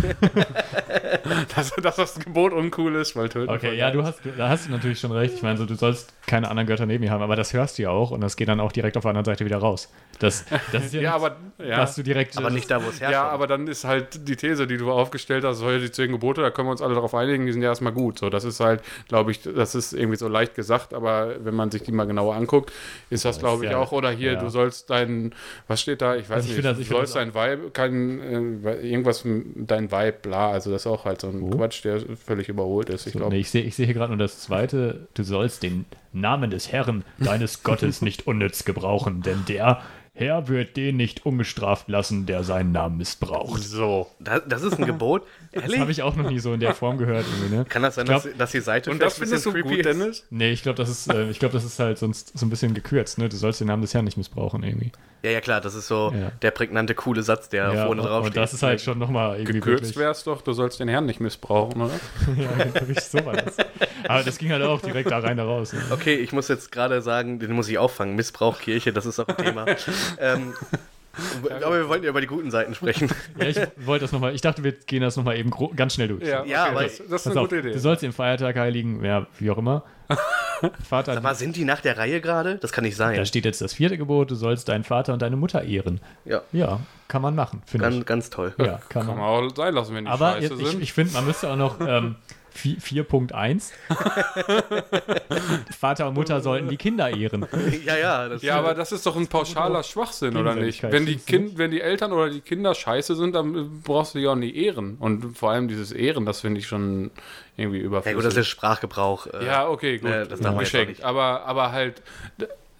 dass, 1.55 1.71
dass 1.71 1.95
das 1.95 2.19
Gebot 2.19 2.53
uncool 2.53 2.95
ist, 2.95 3.15
weil 3.15 3.29
töten. 3.29 3.51
Okay, 3.51 3.75
ja, 3.75 3.91
du 3.91 4.03
hast, 4.03 4.19
da 4.37 4.49
hast 4.49 4.67
du 4.67 4.71
natürlich 4.71 4.99
schon 4.99 5.11
recht. 5.11 5.35
Ich 5.35 5.41
meine, 5.41 5.57
so, 5.57 5.65
du 5.65 5.75
sollst 5.75 6.13
keine 6.25 6.49
anderen 6.49 6.67
Götter 6.67 6.85
neben 6.85 7.03
dir 7.03 7.11
haben, 7.11 7.21
aber 7.21 7.35
das 7.35 7.53
hörst 7.53 7.77
du 7.77 7.83
ja 7.83 7.89
auch 7.89 8.11
und 8.11 8.21
das 8.21 8.35
geht 8.35 8.47
dann 8.47 8.59
auch 8.59 8.71
direkt 8.71 8.97
auf 8.97 9.03
der 9.03 9.09
anderen 9.09 9.25
Seite 9.25 9.45
wieder 9.45 9.57
raus. 9.57 9.89
Das, 10.19 10.45
das 10.71 10.85
ist 10.85 10.93
ja, 10.93 11.01
Ja, 11.01 11.17
nichts, 11.17 11.25
aber, 11.25 11.65
ja. 11.65 11.77
was 11.79 11.95
du 11.95 12.03
direkt. 12.03 12.37
aber 12.37 12.49
nicht 12.49 12.69
da, 12.69 12.83
wo 12.83 12.89
es 12.89 12.99
herkommt. 12.99 13.11
Ja, 13.11 13.29
aber 13.29 13.47
dann 13.47 13.67
ist 13.67 13.83
halt 13.83 14.27
die 14.27 14.35
These, 14.35 14.67
die 14.67 14.77
du 14.77 14.91
aufgestellt 14.91 15.43
hast, 15.43 15.57
so 15.57 15.77
die 15.77 15.91
zehn 15.91 16.11
Gebote, 16.11 16.41
da 16.41 16.51
können 16.51 16.67
wir 16.67 16.71
uns 16.71 16.81
alle 16.81 16.95
darauf 16.95 17.15
einigen, 17.15 17.45
die 17.45 17.51
sind 17.51 17.61
ja 17.61 17.69
erstmal 17.69 17.93
gut. 17.93 18.19
So, 18.19 18.29
das 18.29 18.43
ist 18.43 18.59
halt, 18.59 18.81
glaube 19.07 19.31
ich, 19.31 19.41
das 19.41 19.75
ist 19.75 19.93
irgendwie 19.93 20.17
so 20.21 20.29
leicht 20.29 20.55
gesagt, 20.55 20.93
aber 20.93 21.35
wenn 21.43 21.53
man 21.53 21.69
sich 21.69 21.83
die 21.83 21.91
mal 21.91 22.05
genauer 22.05 22.35
anguckt, 22.35 22.71
ist 23.09 23.25
das, 23.25 23.35
Das 23.35 23.39
glaube 23.43 23.65
ich, 23.65 23.71
ja- 23.71 23.77
auch, 23.77 23.91
oder 23.91 24.09
hier, 24.11 24.33
ja. 24.33 24.39
du 24.39 24.47
sollst 24.49 24.89
dein, 24.89 25.35
was 25.67 25.81
steht 25.81 26.01
da? 26.01 26.15
Ich 26.15 26.29
weiß 26.29 26.37
Also 26.37 26.49
ich 26.51 26.55
nicht, 26.55 26.65
das- 26.65 26.77
du 26.77 26.81
ich 26.83 26.87
finde 26.87 27.05
sollst 27.07 27.15
dein 27.17 27.33
Vibe, 27.35 27.71
kein, 27.71 28.63
äh, 28.65 28.75
irgendwas, 28.87 29.25
dein 29.55 29.91
Vibe, 29.91 30.17
bla, 30.21 30.51
also 30.51 30.71
das 30.71 30.83
ist 30.83 30.87
auch 30.87 31.03
halt 31.03 31.19
so 31.21 31.27
ein 31.27 31.41
Oh. 31.43 31.49
Quatsch, 31.49 31.83
der 31.83 31.99
völlig 32.15 32.47
überholt 32.47 32.89
ist. 32.89 33.05
Ich 33.07 33.13
So, 33.13 33.19
glaube, 33.19 33.33
nee, 33.35 33.41
ich 33.41 33.51
sehe 33.51 33.63
ich 33.63 33.75
sehe 33.75 33.85
hier 33.85 33.95
gerade 33.95 34.11
nur 34.13 34.17
das 34.19 34.39
zweite. 34.39 35.07
Du 35.15 35.23
sollst 35.23 35.63
den 35.63 35.85
Namen 36.13 36.49
des 36.51 36.71
Herrn, 36.71 37.03
deines 37.19 37.63
Gottes, 37.63 38.01
nicht 38.01 38.27
unnütz 38.27 38.63
gebrauchen, 38.65 39.21
denn 39.21 39.43
der 39.47 39.81
Herr 40.21 40.47
wird 40.47 40.77
den 40.77 40.95
nicht 40.97 41.25
ungestraft 41.25 41.89
lassen, 41.89 42.25
der 42.25 42.43
seinen 42.43 42.71
Namen 42.71 42.97
missbraucht. 42.97 43.61
so. 43.61 44.07
Das, 44.19 44.41
das 44.47 44.61
ist 44.63 44.79
ein 44.79 44.85
Gebot. 44.85 45.23
Das 45.53 45.63
Ehrlich? 45.63 45.79
habe 45.81 45.91
ich 45.91 46.01
auch 46.01 46.15
noch 46.15 46.29
nie 46.29 46.39
so 46.39 46.53
in 46.53 46.61
der 46.61 46.73
Form 46.73 46.97
gehört. 46.97 47.25
Ne? 47.51 47.65
Kann 47.67 47.81
das 47.81 47.95
sein, 47.95 48.05
glaub- 48.05 48.23
dass, 48.23 48.37
dass 48.37 48.51
die 48.51 48.61
Seite 48.61 48.89
Und 48.89 49.01
das 49.01 49.17
findest 49.17 49.45
du 49.45 49.51
gut, 49.51 49.69
ist? 49.69 49.85
Dennis? 49.85 50.25
Nee, 50.29 50.51
ich 50.51 50.63
glaube, 50.63 50.77
das 50.77 50.87
ist, 50.89 51.11
äh, 51.11 51.29
ich 51.29 51.39
glaube, 51.39 51.51
das 51.51 51.65
ist 51.65 51.77
halt 51.77 51.97
sonst 51.97 52.37
so 52.39 52.45
ein 52.45 52.49
bisschen 52.49 52.73
gekürzt. 52.73 53.17
Ne? 53.17 53.27
Du 53.27 53.35
sollst 53.35 53.59
den 53.59 53.67
Namen 53.67 53.81
des 53.81 53.93
Herrn 53.93 54.05
nicht 54.05 54.15
missbrauchen 54.15 54.63
irgendwie. 54.63 54.93
Ja, 55.23 55.31
ja, 55.31 55.41
klar, 55.41 55.59
das 55.59 55.75
ist 55.75 55.87
so 55.87 56.13
Ja. 56.17 56.31
der 56.41 56.51
prägnante, 56.51 56.95
coole 56.95 57.21
Satz, 57.21 57.49
der 57.49 57.73
ja, 57.73 57.85
vorne 57.85 58.01
und, 58.01 58.07
drauf 58.07 58.23
und 58.23 58.31
steht. 58.31 58.41
das 58.41 58.53
ist 58.53 58.63
halt 58.63 58.79
schon 58.79 58.97
nochmal 58.97 59.35
irgendwie 59.35 59.53
Gekürzt 59.55 59.83
wirklich. 59.83 59.97
wär's 59.97 60.23
doch, 60.23 60.41
du 60.41 60.53
sollst 60.53 60.79
den 60.79 60.87
Herrn 60.87 61.05
nicht 61.05 61.19
missbrauchen, 61.19 61.81
oder? 61.81 61.99
ja, 62.37 62.73
wirklich 62.73 63.01
so 63.01 63.23
war 63.25 63.33
das. 63.33 63.57
Aber 64.07 64.23
das 64.23 64.37
ging 64.37 64.51
halt 64.53 64.63
auch 64.63 64.81
direkt 64.81 65.11
da 65.11 65.19
rein, 65.19 65.35
da 65.35 65.43
raus. 65.43 65.73
Ne? 65.73 65.81
Okay, 65.91 66.15
ich 66.15 66.31
muss 66.31 66.47
jetzt 66.47 66.71
gerade 66.71 67.01
sagen, 67.01 67.39
den 67.39 67.51
muss 67.51 67.67
ich 67.67 67.77
auffangen. 67.77 68.15
Missbrauch, 68.15 68.59
Kirche, 68.61 68.93
das 68.93 69.05
ist 69.05 69.19
auch 69.19 69.27
ein 69.27 69.35
Thema. 69.37 69.65
ähm, 70.19 70.53
aber 71.63 71.77
wir 71.77 71.89
wollten 71.89 72.03
ja 72.05 72.09
über 72.09 72.21
die 72.21 72.27
guten 72.27 72.51
Seiten 72.51 72.73
sprechen. 72.73 73.09
Ja, 73.37 73.45
ich 73.47 73.57
wollte 73.85 74.03
das 74.05 74.11
nochmal, 74.11 74.33
ich 74.33 74.41
dachte, 74.41 74.63
wir 74.63 74.71
gehen 74.71 75.01
das 75.01 75.17
nochmal 75.17 75.37
eben 75.37 75.51
ganz 75.75 75.95
schnell 75.95 76.07
durch. 76.07 76.23
Ja, 76.23 76.43
aber 76.67 76.83
das, 76.83 77.01
das 77.09 77.25
ist 77.25 77.31
eine 77.31 77.41
auf, 77.41 77.47
gute 77.49 77.59
Idee. 77.59 77.71
du 77.73 77.79
sollst 77.79 78.03
den 78.03 78.13
Feiertag 78.13 78.55
heiligen, 78.57 79.03
ja, 79.03 79.27
wie 79.39 79.49
auch 79.51 79.57
immer. 79.57 79.83
Vater, 80.87 81.13
Sag 81.15 81.23
mal, 81.23 81.35
sind 81.35 81.55
die 81.55 81.65
nach 81.65 81.81
der 81.81 81.97
Reihe 81.97 82.21
gerade? 82.21 82.57
Das 82.57 82.71
kann 82.71 82.83
nicht 82.83 82.95
sein. 82.95 83.15
da 83.15 83.25
steht 83.25 83.45
jetzt 83.45 83.61
das 83.61 83.73
vierte 83.73 83.97
Gebot, 83.97 84.29
du 84.31 84.35
sollst 84.35 84.69
deinen 84.69 84.83
Vater 84.83 85.13
und 85.13 85.21
deine 85.21 85.35
Mutter 85.35 85.63
ehren. 85.63 85.99
Ja, 86.25 86.41
Ja, 86.51 86.79
kann 87.07 87.21
man 87.21 87.33
machen, 87.35 87.61
finde 87.65 87.85
ganz, 87.85 87.95
ich. 87.97 88.05
ganz 88.05 88.29
toll. 88.29 88.53
Ja, 88.57 88.79
kann 88.89 89.05
Kann 89.05 89.07
man. 89.07 89.17
man 89.17 89.25
auch 89.25 89.55
sein 89.55 89.73
lassen, 89.73 89.95
wenn 89.95 90.05
die 90.05 90.11
Aber 90.11 90.33
scheiße 90.33 90.41
jetzt, 90.53 90.61
ich, 90.61 90.67
sind. 90.67 90.83
ich 90.83 90.93
finde, 90.93 91.13
man 91.13 91.25
müsste 91.25 91.49
auch 91.49 91.55
noch 91.55 91.79
ähm, 91.81 92.15
4.1 92.55 93.71
Vater 95.79 96.07
und 96.07 96.13
Mutter 96.15 96.41
sollten 96.41 96.67
die 96.69 96.77
Kinder 96.77 97.09
ehren. 97.09 97.45
Ja, 97.85 97.97
ja, 97.97 98.29
das 98.29 98.41
ja, 98.41 98.57
aber 98.57 98.73
das 98.73 98.91
ist 98.91 99.05
doch 99.05 99.15
ein 99.15 99.27
pauschaler 99.27 99.83
Schwachsinn, 99.83 100.35
oder 100.37 100.55
nicht? 100.55 100.83
Wenn 100.83 101.05
die, 101.05 101.15
kind, 101.17 101.57
wenn 101.57 101.71
die 101.71 101.81
Eltern 101.81 102.11
oder 102.11 102.29
die 102.29 102.41
Kinder 102.41 102.75
scheiße 102.75 103.15
sind, 103.15 103.33
dann 103.33 103.55
äh, 103.55 103.63
brauchst 103.83 104.13
du 104.13 104.19
die 104.19 104.27
auch 104.27 104.35
nicht 104.35 104.55
ehren. 104.55 104.97
Und 104.99 105.37
vor 105.37 105.51
allem 105.51 105.67
dieses 105.67 105.91
Ehren, 105.91 106.25
das 106.25 106.41
finde 106.41 106.59
ich 106.59 106.67
schon 106.67 107.11
irgendwie 107.57 107.79
ja 107.79 107.85
überflüssig. 107.85 108.15
gut, 108.17 108.25
das 108.25 108.37
ist 108.37 108.47
Sprachgebrauch. 108.47 109.27
äh, 109.27 109.45
Ja, 109.45 109.67
okay, 109.67 109.97
gut. 109.97 110.09
äh, 110.09 110.27
das 110.27 110.39
darf 110.39 110.53
man 110.55 110.63
jetzt 110.63 110.69
auch 110.69 110.79
geschenkt. 110.79 110.89
nicht. 110.89 111.03
Aber, 111.03 111.45
aber 111.45 111.71
halt, 111.71 112.01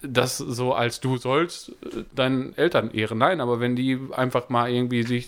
das 0.02 0.38
so 0.38 0.74
als 0.74 1.00
du 1.00 1.18
sollst 1.18 1.70
äh, 1.70 2.04
deinen 2.16 2.58
Eltern 2.58 2.92
ehren. 2.92 3.18
Nein, 3.18 3.40
aber 3.42 3.60
wenn 3.60 3.76
die 3.76 4.00
einfach 4.12 4.50
mal 4.50 4.70
irgendwie 4.70 5.04
sich, 5.04 5.28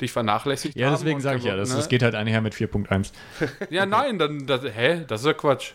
dich 0.00 0.12
vernachlässigt 0.12 0.76
Ja, 0.76 0.86
haben 0.86 0.94
deswegen 0.94 1.20
sage 1.20 1.38
ich 1.38 1.44
ja, 1.44 1.56
das, 1.56 1.70
ne? 1.70 1.76
das 1.76 1.88
geht 1.88 2.02
halt 2.02 2.14
einher 2.14 2.40
mit 2.40 2.54
4.1. 2.54 3.12
Ja, 3.70 3.86
nein, 3.86 4.18
dann, 4.18 4.46
das, 4.46 4.62
hä? 4.64 5.04
Das 5.08 5.20
ist 5.20 5.26
ja 5.26 5.32
Quatsch. 5.32 5.72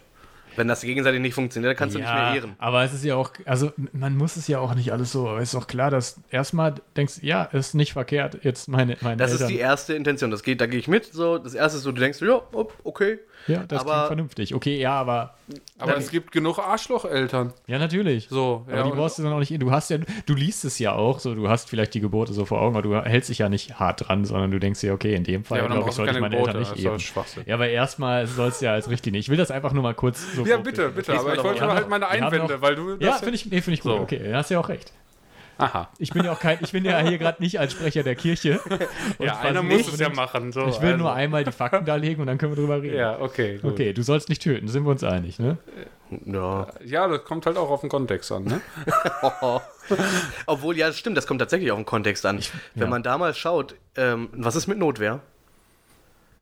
Wenn 0.57 0.67
das 0.67 0.81
gegenseitig 0.81 1.21
nicht 1.21 1.33
funktioniert, 1.33 1.69
dann 1.71 1.77
kannst 1.77 1.95
du 1.95 1.99
nicht 1.99 2.13
mehr 2.13 2.33
ehren. 2.35 2.55
aber 2.57 2.83
es 2.83 2.91
ist 2.93 3.05
ja 3.05 3.15
auch, 3.15 3.31
also 3.45 3.71
man 3.93 4.17
muss 4.17 4.35
es 4.35 4.49
ja 4.49 4.59
auch 4.59 4.75
nicht 4.75 4.91
alles 4.91 5.13
so, 5.13 5.37
es 5.37 5.53
ist 5.53 5.55
auch 5.55 5.65
klar, 5.67 5.89
dass 5.89 6.19
erstmal 6.29 6.75
denkst, 6.97 7.19
ja, 7.21 7.43
ist 7.45 7.73
nicht 7.73 7.93
verkehrt, 7.93 8.39
jetzt 8.43 8.67
meine, 8.67 8.97
meine 8.99 9.15
Das 9.15 9.31
Eltern. 9.31 9.47
ist 9.47 9.53
die 9.53 9.59
erste 9.59 9.93
Intention. 9.93 10.29
Das 10.29 10.43
geht, 10.43 10.59
da 10.59 10.65
gehe 10.65 10.77
ich 10.79 10.89
mit. 10.89 11.05
So, 11.05 11.37
das 11.37 11.53
erste 11.53 11.77
ist 11.77 11.83
so, 11.83 11.93
du 11.93 12.01
denkst, 12.01 12.21
ja, 12.21 12.41
okay. 12.83 13.19
Ja, 13.47 13.63
das 13.67 13.81
aber- 13.81 13.91
klingt 13.91 14.07
vernünftig. 14.07 14.55
Okay, 14.55 14.79
ja, 14.79 14.93
aber, 14.93 15.35
Aber 15.79 15.91
Dann- 15.93 16.01
es 16.01 16.11
gibt 16.11 16.31
genug 16.31 16.59
Arschlocheltern. 16.59 17.53
ja, 17.67 17.77
natürlich. 17.79 18.27
So, 18.29 18.63
Aber 18.67 18.77
ja, 18.77 18.83
die 18.83 18.91
brauchst 18.91 19.17
du 19.19 19.23
dann 19.23 19.33
auch 19.33 19.39
nicht, 19.39 19.61
du 19.61 19.71
hast 19.71 19.89
ja, 19.89 19.97
du 20.25 20.33
liest 20.33 20.63
es 20.63 20.79
ja 20.79 20.93
auch, 20.93 21.19
so, 21.19 21.35
du 21.35 21.49
hast 21.49 21.69
vielleicht 21.69 21.93
die 21.93 21.99
Gebote 21.99 22.31
so 22.33 22.45
vor 22.45 22.61
Augen, 22.61 22.75
aber 22.77 22.81
du 22.83 22.95
hältst 23.03 23.29
dich 23.29 23.39
ja 23.39 23.49
nicht 23.49 23.79
hart 23.79 24.07
dran, 24.07 24.23
sondern 24.23 24.51
du 24.51 24.59
denkst 24.59 24.79
dir, 24.81 24.93
okay, 24.93 25.13
in 25.15 25.23
dem 25.23 25.43
Fall, 25.43 25.57
Ja, 25.59 25.65
glaube 25.65 25.79
ich, 25.79 25.85
brauchst 25.85 25.97
du 25.97 26.03
sollte 26.03 26.11
ich 26.11 26.15
keine 26.15 26.21
meine 26.21 26.35
Gebote. 26.37 26.57
Eltern 26.57 26.73
nicht 26.75 26.85
ehren. 26.85 26.99
Schwachsinn. 26.99 27.43
Ja, 27.47 27.55
aber 27.55 27.67
erstmal 27.67 28.27
soll 28.27 28.49
es 28.49 28.61
ja 28.61 28.71
als 28.73 28.89
Richtlinie. 28.89 29.19
Ich 29.19 29.27
will 29.29 29.37
das 29.37 29.51
einfach 29.51 29.73
nur 29.73 29.83
mal 29.83 29.93
kurz 29.95 30.23
so. 30.35 30.45
Ja, 30.45 30.57
bitte, 30.57 30.89
bitte. 30.89 31.13
Aber 31.19 31.33
ich 31.33 31.43
wollte 31.43 31.53
doch 31.53 31.59
nur 31.59 31.67
mal. 31.67 31.75
halt 31.75 31.89
meine 31.89 32.07
Einwände, 32.07 32.61
weil 32.61 32.75
du. 32.75 32.91
Ja, 32.91 32.97
das- 33.11 33.19
finde 33.19 33.35
ich, 33.35 33.45
nee, 33.47 33.61
finde 33.61 33.73
ich 33.73 33.81
gut. 33.81 33.91
So. 33.91 33.99
Okay, 33.99 34.31
hast 34.33 34.49
du 34.51 34.53
ja 34.53 34.59
auch 34.59 34.69
recht. 34.69 34.93
Aha. 35.61 35.89
Ich 35.97 36.11
bin 36.11 36.25
ja 36.25 36.31
auch 36.31 36.39
kein, 36.39 36.57
ich 36.61 36.71
bin 36.71 36.83
ja 36.85 36.99
hier 36.99 37.17
gerade 37.17 37.41
nicht 37.41 37.59
als 37.59 37.73
Sprecher 37.73 38.03
der 38.03 38.15
Kirche. 38.15 38.59
Ja, 39.19 39.39
einer 39.39 39.61
muss 39.61 39.87
es 39.87 39.99
ja 39.99 40.09
machen. 40.09 40.51
So, 40.51 40.67
Ich 40.67 40.81
will 40.81 40.93
also. 40.93 40.97
nur 41.03 41.13
einmal 41.13 41.43
die 41.43 41.51
Fakten 41.51 41.85
darlegen 41.85 42.21
und 42.21 42.27
dann 42.27 42.37
können 42.37 42.53
wir 42.53 42.55
drüber 42.55 42.81
reden. 42.81 42.97
Ja, 42.97 43.19
okay. 43.19 43.59
Gut. 43.61 43.73
Okay, 43.73 43.93
du 43.93 44.01
sollst 44.01 44.29
nicht 44.29 44.41
töten, 44.41 44.67
sind 44.67 44.83
wir 44.83 44.91
uns 44.91 45.03
einig, 45.03 45.37
ne? 45.39 45.57
Ja. 46.25 46.67
Ja, 46.83 47.07
das 47.07 47.23
kommt 47.23 47.45
halt 47.45 47.57
auch 47.57 47.69
auf 47.69 47.81
den 47.81 47.89
Kontext 47.89 48.31
an, 48.31 48.43
ne? 48.45 48.61
Obwohl, 50.45 50.77
ja, 50.77 50.87
das 50.87 50.97
stimmt, 50.97 51.17
das 51.17 51.27
kommt 51.27 51.39
tatsächlich 51.39 51.71
auf 51.71 51.77
den 51.77 51.85
Kontext 51.85 52.25
an. 52.25 52.39
Wenn 52.73 52.83
ja. 52.83 52.89
man 52.89 53.03
da 53.03 53.17
mal 53.17 53.33
schaut, 53.33 53.75
ähm, 53.95 54.29
was 54.33 54.55
ist 54.55 54.67
mit 54.67 54.77
Notwehr? 54.77 55.21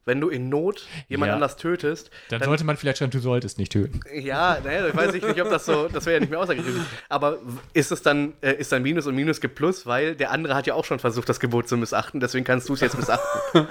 Wenn 0.10 0.20
du 0.20 0.30
in 0.30 0.50
Not 0.50 0.86
jemand 1.08 1.30
Ja. 1.30 1.36
anders 1.36 1.56
tötest, 1.56 2.10
Dann, 2.30 2.40
dann, 2.40 2.50
sollte 2.50 2.64
man 2.64 2.76
vielleicht 2.78 2.98
schreiben, 2.98 3.12
du 3.12 3.20
solltest 3.20 3.60
nicht 3.60 3.72
töten. 3.72 4.00
ja, 4.14 4.58
naja, 4.64 4.88
ich 4.88 4.96
weiß 4.96 5.14
ich 5.14 5.24
nicht, 5.24 5.40
ob 5.42 5.50
das 5.52 5.66
so, 5.66 5.88
das 5.88 6.06
wäre 6.08 6.16
ja 6.16 6.20
nicht 6.20 6.30
mehr 6.32 6.40
aussagekräftig. 6.40 6.82
Aber 7.10 7.38
ist 7.74 7.92
es 7.92 8.02
dann, 8.02 8.34
äh, 8.42 8.54
ist 8.54 8.72
dann 8.72 8.82
Minus 8.82 9.06
und 9.06 9.16
Minus 9.16 9.40
gibt 9.40 9.54
Plus, 9.56 9.86
weil 9.86 10.16
der 10.16 10.32
andere 10.32 10.56
hat 10.56 10.66
ja 10.68 10.74
auch 10.74 10.84
schon 10.86 10.98
versucht, 11.00 11.30
das 11.30 11.40
Gebot 11.40 11.70
zu 11.70 11.78
missachten, 11.78 12.20
deswegen 12.20 12.44
kannst 12.44 12.68
du 12.68 12.74
es 12.74 12.82
jetzt 12.82 12.98
missachten. 12.98 13.68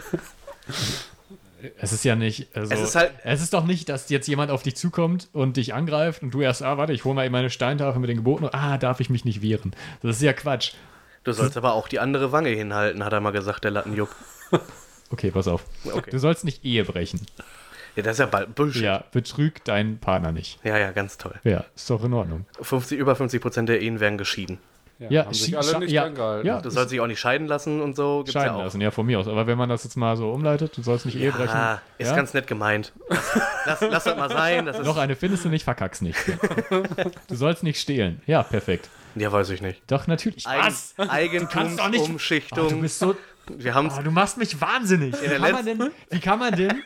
Es 1.80 1.92
ist 1.92 2.04
ja 2.04 2.14
nicht. 2.14 2.54
Also, 2.56 2.72
Es 2.72 2.80
ist 2.80 2.94
halt- 2.94 3.10
Es 3.24 3.42
ist 3.42 3.52
doch 3.52 3.64
nicht, 3.64 3.88
dass 3.88 4.08
jetzt 4.10 4.28
jemand 4.28 4.52
auf 4.52 4.62
dich 4.62 4.76
zukommt 4.76 5.28
und 5.32 5.56
dich 5.56 5.74
angreift 5.74 6.22
und 6.22 6.30
du 6.32 6.40
erst, 6.40 6.62
ah, 6.62 6.76
warte, 6.78 6.92
ich 6.92 7.04
hole 7.04 7.16
mal 7.16 7.24
eben 7.24 7.32
meine 7.32 7.50
Steintafel 7.50 8.00
mit 8.00 8.08
den 8.10 8.18
Geboten 8.18 8.44
und, 8.44 8.54
ah, 8.54 8.78
darf 8.78 9.00
ich 9.00 9.10
mich 9.10 9.24
nicht 9.24 9.42
wehren. 9.42 9.74
Das 10.02 10.16
ist 10.16 10.22
ja 10.22 10.32
Quatsch. 10.32 10.74
Du 11.24 11.32
sollst 11.32 11.56
aber 11.56 11.72
auch 11.74 11.88
die 11.88 11.98
andere 11.98 12.30
Wange 12.30 12.50
hinhalten, 12.50 13.04
hat 13.04 13.12
er 13.12 13.20
mal 13.20 13.32
gesagt, 13.32 13.64
der 13.64 13.72
Lattenjupp. 13.72 14.08
Okay, 15.10 15.30
pass 15.30 15.48
auf. 15.48 15.64
Okay. 15.84 16.10
Du 16.10 16.18
sollst 16.18 16.44
nicht 16.44 16.64
Ehe 16.64 16.84
brechen. 16.84 17.20
Ja, 17.96 18.02
das 18.02 18.12
ist 18.14 18.18
ja 18.20 18.26
bald 18.26 18.54
Bullshit. 18.54 18.82
Ja. 18.82 18.92
Ja, 18.98 19.04
betrüg 19.10 19.64
deinen 19.64 19.98
Partner 19.98 20.30
nicht. 20.32 20.58
ja, 20.64 20.90
ganz 20.92 21.18
toll. 21.18 21.34
Ja, 21.44 21.64
ist 21.74 21.90
doch 21.90 22.04
in 22.04 22.12
Ordnung. 22.12 22.46
50, 22.60 22.98
über 22.98 23.16
50 23.16 23.40
Prozent 23.40 23.68
der 23.68 23.80
Ehen 23.80 24.00
werden 24.00 24.18
geschieden. 24.18 24.58
Ja, 25.00 25.26
haben 25.26 25.32
sich 25.34 25.56
alle 25.56 25.78
nicht 25.78 25.92
ja, 25.92 26.08
ja. 26.42 26.60
Du 26.60 26.70
sollst 26.70 26.90
dich 26.90 27.00
auch 27.00 27.06
nicht 27.06 27.20
scheiden 27.20 27.46
lassen 27.46 27.80
und 27.80 27.94
so. 27.94 28.18
Gibt's 28.18 28.32
scheiden 28.32 28.48
ja 28.54 28.54
auch. 28.60 28.64
lassen, 28.64 28.80
ja, 28.80 28.90
von 28.90 29.06
mir 29.06 29.20
aus. 29.20 29.28
Aber 29.28 29.46
wenn 29.46 29.56
man 29.56 29.68
das 29.68 29.84
jetzt 29.84 29.96
mal 29.96 30.16
so 30.16 30.30
umleitet, 30.32 30.76
du 30.76 30.82
sollst 30.82 31.06
nicht 31.06 31.16
Ehe 31.16 31.30
brechen. 31.30 31.54
Ah, 31.54 31.80
ist 31.98 32.08
ja? 32.10 32.16
ganz 32.16 32.34
nett 32.34 32.48
gemeint. 32.48 32.92
Lass, 33.64 33.80
lass 33.80 34.04
das 34.04 34.16
mal 34.16 34.28
sein. 34.28 34.66
Das 34.66 34.78
ist, 34.80 34.84
Noch 34.84 34.96
eine 34.96 35.14
findest 35.14 35.44
du 35.44 35.50
nicht, 35.50 35.62
verkack's 35.62 36.00
nicht. 36.00 36.18
du 37.28 37.34
sollst 37.36 37.62
nicht 37.62 37.80
stehlen. 37.80 38.22
Ja, 38.26 38.42
perfekt. 38.42 38.88
Ja, 39.14 39.30
weiß 39.30 39.50
ich 39.50 39.62
nicht. 39.62 39.80
Doch, 39.86 40.08
natürlich. 40.08 40.46
Eigen, 40.48 40.66
nicht- 40.66 41.10
Eigentumsumschichtung. 41.10 42.66
Oh, 42.66 42.68
du 42.70 42.80
bist 42.80 42.98
so. 42.98 43.14
Wir 43.56 43.74
haben 43.74 43.90
Oh, 43.96 44.02
du 44.02 44.10
machst 44.10 44.36
mich 44.36 44.60
wahnsinnig. 44.60 45.14
Wie 45.20 45.28
kann, 45.28 45.52
man 45.52 45.64
denn, 45.64 45.90
wie 46.10 46.20
kann 46.20 46.38
man 46.38 46.54
denn 46.54 46.82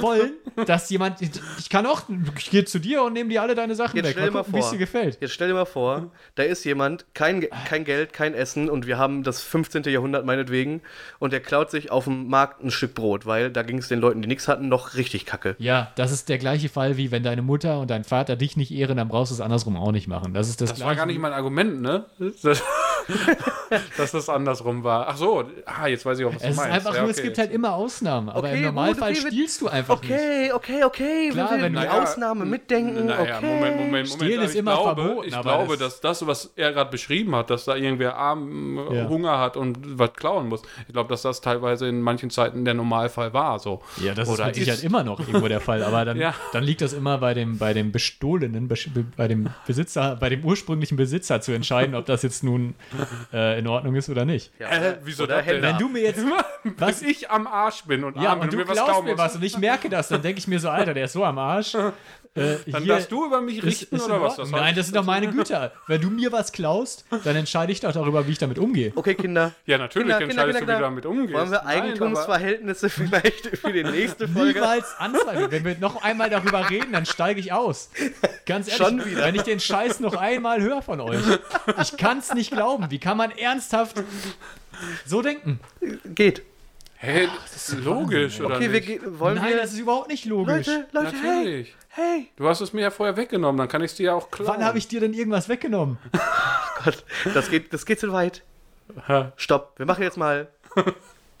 wollen, 0.00 0.32
dass 0.66 0.88
jemand. 0.90 1.16
Ich 1.58 1.68
kann 1.70 1.86
auch. 1.86 2.02
Ich 2.38 2.50
gehe 2.50 2.64
zu 2.64 2.78
dir 2.78 3.02
und 3.02 3.12
nehme 3.12 3.30
dir 3.30 3.42
alle 3.42 3.54
deine 3.54 3.74
Sachen 3.74 3.96
Jetzt 3.96 4.06
weg. 4.06 4.12
stell 4.18 4.30
mal 4.30 4.40
gucken, 4.44 4.54
wie 4.54 4.58
es 4.60 4.70
dir 4.70 4.78
gefällt. 4.78 5.18
Jetzt 5.20 5.32
stell 5.32 5.48
dir 5.48 5.54
mal 5.54 5.64
vor, 5.64 6.10
da 6.34 6.42
ist 6.42 6.64
jemand, 6.64 7.06
kein, 7.14 7.46
kein 7.68 7.84
Geld, 7.84 8.12
kein 8.12 8.34
Essen 8.34 8.68
und 8.70 8.86
wir 8.86 8.98
haben 8.98 9.22
das 9.22 9.42
15. 9.42 9.84
Jahrhundert 9.84 10.24
meinetwegen 10.26 10.82
und 11.18 11.32
der 11.32 11.40
klaut 11.40 11.70
sich 11.70 11.90
auf 11.90 12.04
dem 12.04 12.28
Markt 12.28 12.62
ein 12.62 12.70
Stück 12.70 12.94
Brot, 12.94 13.26
weil 13.26 13.50
da 13.50 13.62
ging 13.62 13.78
es 13.78 13.88
den 13.88 14.00
Leuten, 14.00 14.22
die 14.22 14.28
nichts 14.28 14.48
hatten, 14.48 14.68
noch 14.68 14.94
richtig 14.94 15.26
kacke. 15.26 15.56
Ja, 15.58 15.92
das 15.96 16.12
ist 16.12 16.28
der 16.28 16.38
gleiche 16.38 16.68
Fall, 16.68 16.96
wie 16.96 17.10
wenn 17.10 17.22
deine 17.22 17.42
Mutter 17.42 17.78
und 17.80 17.90
dein 17.90 18.04
Vater 18.04 18.36
dich 18.36 18.56
nicht 18.56 18.70
ehren, 18.72 18.96
dann 18.96 19.08
brauchst 19.08 19.30
du 19.30 19.34
es 19.34 19.40
andersrum 19.40 19.76
auch 19.76 19.92
nicht 19.92 20.08
machen. 20.08 20.34
Das 20.34 20.48
ist 20.48 20.60
das, 20.60 20.70
Das 20.70 20.80
war 20.80 20.94
gar 20.94 21.06
nicht 21.06 21.18
mein 21.18 21.32
Argument, 21.32 21.80
ne? 21.82 22.06
Das, 22.42 22.62
dass 23.96 24.12
das 24.12 24.28
andersrum 24.28 24.84
war. 24.84 25.08
Ach 25.08 25.16
so, 25.16 25.44
ah, 25.66 25.86
jetzt 25.86 26.04
weiß 26.04 26.18
ich 26.18 26.24
auch, 26.24 26.34
was 26.34 26.36
Es 26.36 26.42
du 26.42 26.48
ist 26.50 26.56
meinst. 26.56 26.74
einfach 26.74 26.94
Ja, 26.94 27.02
nur, 27.02 27.10
es 27.10 27.22
gibt 27.22 27.38
halt 27.38 27.50
immer 27.52 27.72
Ausnahmen. 27.74 28.28
Aber 28.28 28.40
Okay, 28.40 28.50
im 28.52 28.56
gut, 28.56 28.64
Normalfall 28.66 29.12
okay, 29.12 29.22
wir- 29.24 29.30
stiehlst 29.30 29.62
du 29.68 29.76
einfach 29.76 30.02
nicht. 30.02 30.10
Okay, 30.12 30.52
okay, 30.52 30.84
okay. 30.84 31.28
Klar, 31.30 31.50
wir 31.52 31.62
wenn 31.62 31.72
du- 31.74 31.80
die 31.80 31.86
Naja, 31.86 32.02
Ausnahme 32.02 32.44
mitdenken. 32.44 33.06
Naja, 33.06 33.36
okay. 33.38 33.46
Moment, 33.46 33.76
Moment, 33.76 33.78
Moment. 33.80 34.08
Stehlen 34.08 34.32
Also 34.40 34.44
ist 34.44 34.52
ich 34.54 34.58
immer 34.60 34.72
glaube, 34.74 35.02
verboten, 35.02 35.28
Ich 35.28 35.34
aber 35.34 35.42
glaube, 35.42 35.76
das- 35.76 36.00
dass 36.00 36.18
das, 36.18 36.26
was 36.26 36.52
er 36.56 36.72
gerade 36.72 36.90
beschrieben 36.90 37.34
hat, 37.36 37.50
dass 37.50 37.64
da 37.64 37.76
irgendwer 37.76 38.16
arm 38.16 38.78
äh, 38.90 38.96
Ja. 38.98 39.08
Hunger 39.08 39.38
hat 39.38 39.56
und 39.56 39.98
was 39.98 40.12
klauen 40.14 40.48
muss, 40.48 40.62
ich 40.86 40.92
glaube, 40.92 41.08
dass 41.10 41.22
das 41.22 41.40
teilweise 41.40 41.86
in 41.88 42.00
manchen 42.00 42.30
Zeiten 42.30 42.64
der 42.64 42.74
Normalfall 42.74 43.32
war. 43.32 43.58
So. 43.58 43.82
Ja, 44.02 44.14
das 44.14 44.28
Oder 44.28 44.42
ist 44.42 44.46
mit 44.46 44.54
Sicherheit 44.56 44.82
immer 44.84 45.02
noch 45.04 45.20
irgendwo 45.20 45.48
der 45.48 45.60
Fall. 45.60 45.82
Aber 45.82 46.04
dann, 46.04 46.16
Ja. 46.20 46.34
dann 46.52 46.64
liegt 46.64 46.80
das 46.82 46.92
immer 46.92 47.18
bei 47.18 47.34
dem, 47.34 47.58
bei 47.58 47.72
dem 47.74 47.92
Bestohlenen, 47.92 48.68
bei 49.16 49.28
dem 49.28 49.48
Besitzer, 49.66 50.16
bei 50.16 50.28
dem 50.28 50.44
ursprünglichen 50.44 50.96
Besitzer 50.96 51.40
zu 51.40 51.52
entscheiden, 51.52 51.94
ob 51.94 52.06
das 52.06 52.22
jetzt 52.22 52.42
nun 52.44 52.74
äh, 53.32 53.58
in 53.58 53.66
Ordnung 53.66 53.94
ist 53.94 54.08
oder 54.08 54.24
nicht. 54.24 54.52
Ja, 54.58 54.68
Äh, 54.68 54.98
wieso 55.04 55.24
oder 55.24 55.36
das 55.36 55.44
denn? 55.46 55.54
Händler. 55.54 55.70
Wenn 55.70 55.78
du 55.78 55.88
mir 55.88 56.02
jetzt. 56.02 56.24
Was 56.78 57.02
ich 57.02 57.30
am 57.30 57.46
Arsch 57.46 57.84
bin 57.84 58.04
und 58.04 58.16
Ja, 58.20 58.30
arm 58.30 58.40
und 58.40 58.52
du 58.52 58.56
und 58.58 58.62
mir 58.64 58.68
was 58.68 58.76
klaust 58.76 59.04
mir 59.04 59.10
muss, 59.12 59.18
was 59.18 59.36
und 59.36 59.44
ich 59.44 59.57
merke 59.58 59.88
das, 59.88 60.08
dann 60.08 60.22
denke 60.22 60.38
ich 60.38 60.48
mir 60.48 60.58
so, 60.60 60.68
Alter, 60.70 60.94
der 60.94 61.04
ist 61.06 61.12
so 61.12 61.24
am 61.24 61.38
Arsch. 61.38 61.74
Äh, 62.34 62.58
dann 62.70 62.84
hier 62.84 62.94
darfst 62.94 63.10
du 63.10 63.24
über 63.26 63.40
mich 63.40 63.58
ist- 63.58 63.64
richten 63.64 63.96
ist 63.96 64.04
in 64.06 64.12
oder 64.12 64.22
was? 64.22 64.36
Das 64.36 64.50
Nein, 64.50 64.74
das 64.76 64.86
sind 64.86 64.94
doch 64.94 65.04
meine 65.04 65.26
Güter. 65.32 65.72
Wenn 65.88 66.00
du 66.00 66.08
mir 66.10 66.30
was 66.30 66.52
klaust, 66.52 67.04
dann 67.24 67.34
entscheide 67.34 67.72
ich 67.72 67.80
doch 67.80 67.90
darüber, 67.90 68.28
wie 68.28 68.32
ich 68.32 68.38
damit 68.38 68.58
umgehe. 68.60 68.92
Okay, 68.94 69.14
Kinder. 69.14 69.52
Ja, 69.66 69.76
natürlich 69.78 70.06
Kinder, 70.08 70.22
entscheidest 70.22 70.58
Kinder, 70.58 70.74
du, 70.74 70.78
wie 70.78 70.82
du 70.82 70.88
damit 70.88 71.06
umgehst. 71.06 71.34
Wollen 71.38 71.50
wir 71.50 71.62
Nein, 71.64 71.82
Eigentumsverhältnisse 71.82 72.90
vielleicht 72.90 73.56
für 73.56 73.72
die 73.72 73.82
nächste 73.82 74.28
Folge? 74.28 74.60
Niemals 74.60 74.94
anzweifeln. 74.98 75.50
Wenn 75.50 75.64
wir 75.64 75.78
noch 75.78 76.00
einmal 76.02 76.30
darüber 76.30 76.70
reden, 76.70 76.92
dann 76.92 77.06
steige 77.06 77.40
ich 77.40 77.52
aus. 77.52 77.90
Ganz 78.46 78.68
ehrlich, 78.68 78.86
Schon 78.86 79.04
wieder. 79.04 79.24
wenn 79.24 79.34
ich 79.34 79.42
den 79.42 79.58
Scheiß 79.58 79.98
noch 79.98 80.14
einmal 80.14 80.60
höre 80.60 80.82
von 80.82 81.00
euch. 81.00 81.18
Ich 81.82 81.96
kann 81.96 82.18
es 82.18 82.32
nicht 82.34 82.52
glauben. 82.52 82.88
Wie 82.90 83.00
kann 83.00 83.16
man 83.16 83.32
ernsthaft 83.32 84.00
so 85.06 85.22
denken? 85.22 85.58
Geht. 86.04 86.42
Hä, 87.00 87.28
das 87.52 87.68
ist 87.70 87.84
logisch, 87.84 88.40
oder 88.40 88.56
Okay, 88.56 88.72
wir 88.72 88.80
nicht? 88.80 88.86
ge- 88.86 89.00
wollen 89.20 89.36
Nein, 89.36 89.50
wir. 89.50 89.56
das 89.58 89.72
ist 89.72 89.78
überhaupt 89.78 90.08
nicht 90.08 90.24
logisch. 90.24 90.66
Leute, 90.66 90.86
Leute, 90.92 91.12
hey, 91.16 91.36
Natürlich. 91.36 91.76
hey. 91.88 92.28
Du 92.36 92.48
hast 92.48 92.60
es 92.60 92.72
mir 92.72 92.80
ja 92.82 92.90
vorher 92.90 93.16
weggenommen, 93.16 93.56
dann 93.58 93.68
kann 93.68 93.82
ich 93.82 93.92
es 93.92 93.96
dir 93.96 94.06
ja 94.06 94.14
auch 94.14 94.30
klauen. 94.30 94.48
Wann 94.50 94.64
habe 94.64 94.78
ich 94.78 94.88
dir 94.88 94.98
denn 95.00 95.14
irgendwas 95.14 95.48
weggenommen? 95.48 95.98
Gott, 96.84 97.04
das 97.34 97.50
geht, 97.50 97.72
das 97.72 97.86
geht 97.86 98.00
zu 98.00 98.12
weit. 98.12 98.42
Stopp, 99.36 99.74
wir 99.78 99.86
machen 99.86 100.02
jetzt 100.02 100.16
mal. 100.16 100.48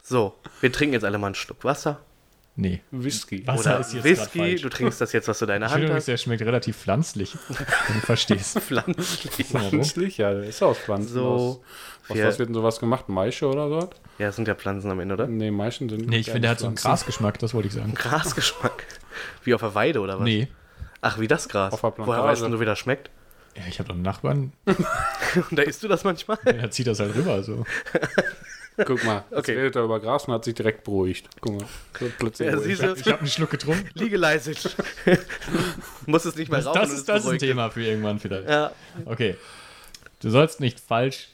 So, 0.02 0.34
wir 0.62 0.72
trinken 0.72 0.94
jetzt 0.94 1.04
alle 1.04 1.18
mal 1.18 1.26
einen 1.26 1.34
Schluck 1.34 1.64
Wasser. 1.64 2.00
Nee. 2.60 2.80
Whisky. 2.90 3.46
Wasser 3.46 3.60
Oder 3.60 3.80
ist 3.80 3.94
jetzt 3.94 4.02
Whisky. 4.04 4.56
Du 4.56 4.68
trinkst 4.68 5.00
das 5.00 5.12
jetzt, 5.12 5.28
was 5.28 5.38
du 5.38 5.44
in 5.44 5.48
deiner 5.50 5.66
Ich 5.66 5.72
Hand 5.72 5.90
hast. 5.90 6.08
der 6.08 6.16
schmeckt 6.16 6.42
relativ 6.42 6.76
pflanzlich, 6.76 7.36
wenn 7.48 8.00
du 8.00 8.04
verstehst. 8.04 8.58
Pflanzlich. 8.60 9.46
Pflanzlich, 9.46 10.18
ja, 10.18 10.34
der 10.34 10.42
ist 10.42 10.60
aus 10.60 10.76
Pflanzen. 10.76 11.12
So, 11.12 11.62
aus, 12.08 12.10
aus 12.10 12.18
was 12.18 12.38
wird 12.40 12.48
denn 12.48 12.54
sowas 12.54 12.80
gemacht? 12.80 13.08
Maische 13.08 13.46
oder 13.46 13.68
so? 13.68 13.90
Ja, 14.18 14.26
das 14.26 14.34
sind 14.36 14.48
ja 14.48 14.56
Pflanzen 14.56 14.90
am 14.90 14.98
Ende, 14.98 15.14
oder? 15.14 15.28
Nee, 15.28 15.52
Maischen 15.52 15.88
sind. 15.88 16.08
Nee, 16.08 16.18
ich 16.18 16.26
finde, 16.26 16.40
der 16.40 16.50
hat 16.50 16.58
so 16.58 16.66
einen. 16.66 16.74
Grasgeschmack, 16.74 17.38
das 17.38 17.54
wollte 17.54 17.68
ich 17.68 17.74
sagen. 17.74 17.94
Grasgeschmack. 17.94 18.84
Wie 19.44 19.54
auf 19.54 19.60
der 19.60 19.76
Weide, 19.76 20.00
oder 20.00 20.18
was? 20.18 20.24
Nee. 20.24 20.48
Ach, 21.00 21.20
wie 21.20 21.28
das 21.28 21.48
Gras. 21.48 21.72
Auf 21.72 21.80
der 21.82 21.92
Plantage. 21.92 22.18
Woher 22.18 22.28
weißt 22.28 22.42
du, 22.42 22.58
wie 22.58 22.64
das 22.64 22.80
schmeckt? 22.80 23.08
Ja, 23.56 23.62
ich 23.68 23.78
habe 23.78 23.88
doch 23.88 23.94
einen 23.94 24.02
Nachbarn, 24.02 24.52
Und 24.66 25.56
da 25.58 25.62
isst 25.62 25.82
du 25.84 25.88
das 25.88 26.02
manchmal? 26.02 26.38
der 26.44 26.70
zieht 26.72 26.88
das 26.88 26.98
halt 26.98 27.14
rüber. 27.14 27.42
So. 27.44 27.64
Guck 28.86 29.04
mal, 29.04 29.24
jetzt 29.30 29.38
Okay. 29.40 29.52
redet 29.56 29.76
er 29.76 29.82
über 29.84 29.98
Gras 30.00 30.24
und 30.26 30.34
hat 30.34 30.44
sich 30.44 30.54
direkt 30.54 30.84
beruhigt. 30.84 31.28
Guck 31.40 31.60
mal, 31.60 31.66
plötzlich 32.18 32.48
Ja, 32.50 32.58
Ich 32.94 33.06
habe 33.06 33.18
einen 33.18 33.26
Schluck 33.28 33.50
getrunken. 33.50 33.88
legalized. 33.94 34.76
Muss 36.06 36.24
es 36.24 36.36
nicht 36.36 36.50
mehr 36.50 36.64
rauchen. 36.64 36.80
das 36.80 36.90
ist 36.92 37.08
das 37.08 37.24
ist 37.24 37.30
ein. 37.30 37.38
Thema 37.38 37.70
für 37.70 37.82
irgendwann 37.84 38.18
vielleicht. 38.18 38.48
Ja, 38.48 38.72
Okay. 39.04 39.36
Du 40.20 40.30
sollst 40.30 40.60
nicht 40.60 40.80
falsch 40.80 41.28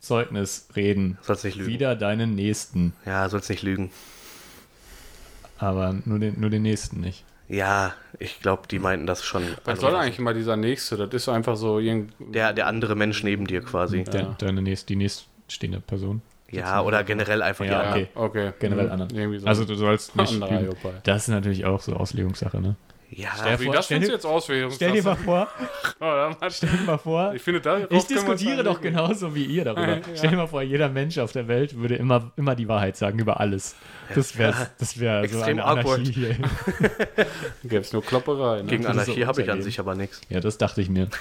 Zeugnis 0.00 0.68
reden. 0.76 1.18
sollst 1.22 1.44
nicht 1.44 1.56
lügen. 1.56 1.70
Wieder 1.70 1.96
deinen 1.96 2.34
Nächsten. 2.34 2.92
Ja, 3.06 3.28
sollst 3.28 3.48
nicht 3.50 3.62
lügen. 3.62 3.90
Aber 5.58 5.94
nur 6.04 6.18
den, 6.18 6.40
nur 6.40 6.50
den 6.50 6.62
Nächsten 6.62 7.00
nicht. 7.00 7.24
Ja, 7.48 7.94
ich 8.18 8.40
glaube, 8.40 8.66
die 8.68 8.78
meinten 8.78 9.06
das 9.06 9.22
schon. 9.24 9.42
Was 9.64 9.80
soll 9.80 9.94
eigentlich 9.94 10.18
immer 10.18 10.34
dieser 10.34 10.56
Nächste? 10.56 10.96
Das 10.96 11.12
ist 11.12 11.28
einfach 11.28 11.56
so 11.56 11.78
irgend. 11.78 12.12
Der, 12.18 12.52
der 12.52 12.66
andere 12.66 12.96
Mensch 12.96 13.22
neben 13.22 13.46
dir 13.46 13.60
quasi. 13.60 14.04
Der, 14.04 14.34
deine 14.38 14.62
nächst, 14.62 14.88
die 14.88 14.96
nächststehende 14.96 15.80
Person. 15.80 16.22
Ja, 16.52 16.82
oder 16.82 17.02
generell 17.02 17.42
einfach 17.42 17.64
die 17.64 17.70
Ja, 17.70 17.80
anderen. 17.80 18.08
okay. 18.14 18.48
okay. 18.48 18.52
Generell 18.60 18.86
Mhm. 18.86 18.92
anderen. 18.92 19.16
Irgendwie 19.16 19.38
so 19.38 19.46
Also 19.46 19.64
du 19.64 19.74
sollst 19.74 20.14
nicht. 20.16 20.38
Das 21.04 21.22
ist 21.22 21.28
natürlich 21.28 21.64
auch 21.64 21.80
so 21.80 21.94
Auslegungssache, 21.96 22.60
ne? 22.60 22.76
Ja, 23.14 23.28
Stell 23.38 23.60
Wie, 23.60 23.64
vor- 23.66 23.74
das 23.74 23.86
findest 23.88 24.08
du 24.08 24.14
jetzt 24.14 24.24
Auswählung? 24.24 24.70
Stell 24.70 24.92
dir 24.92 25.02
mal 25.02 25.16
vor, 25.16 25.46
Oh, 26.00 26.30
stell 26.48 26.70
dir 26.70 26.80
mal 26.86 26.96
vor, 26.96 27.34
ich 27.34 27.42
finde, 27.42 27.60
da 27.60 27.80
ich 27.90 28.06
diskutiere 28.06 28.64
doch 28.64 28.80
genauso 28.80 29.34
wie 29.34 29.44
ihr 29.44 29.64
darüber. 29.66 29.98
Stell 30.14 30.30
dir 30.30 30.36
mal 30.38 30.46
vor, 30.46 30.62
jeder 30.62 30.88
Mensch 30.88 31.18
auf 31.18 31.30
der 31.30 31.46
Welt 31.46 31.76
würde 31.76 31.96
immer, 31.96 32.32
immer 32.36 32.54
die 32.54 32.68
Wahrheit 32.68 32.96
sagen 32.96 33.18
über 33.18 33.38
alles. 33.38 33.76
Das 34.14 34.38
wäre 34.38 34.70
das 34.78 34.98
wär 34.98 35.18
so 35.20 35.24
Extrem 35.36 35.58
eine 35.60 35.64
Anarchie 35.66 36.10
hier. 36.10 36.36
Gäbe 37.64 37.82
es 37.82 37.92
nur 37.92 38.02
Klopperei. 38.02 38.62
Ne? 38.62 38.68
Gegen 38.68 38.86
Anarchie 38.86 39.20
so 39.20 39.26
habe 39.26 39.42
ich 39.42 39.50
an 39.50 39.60
sich 39.60 39.78
aber 39.78 39.94
nichts. 39.94 40.22
Ja, 40.30 40.40
das 40.40 40.56
dachte 40.56 40.80
ich 40.80 40.88
mir. 40.88 41.08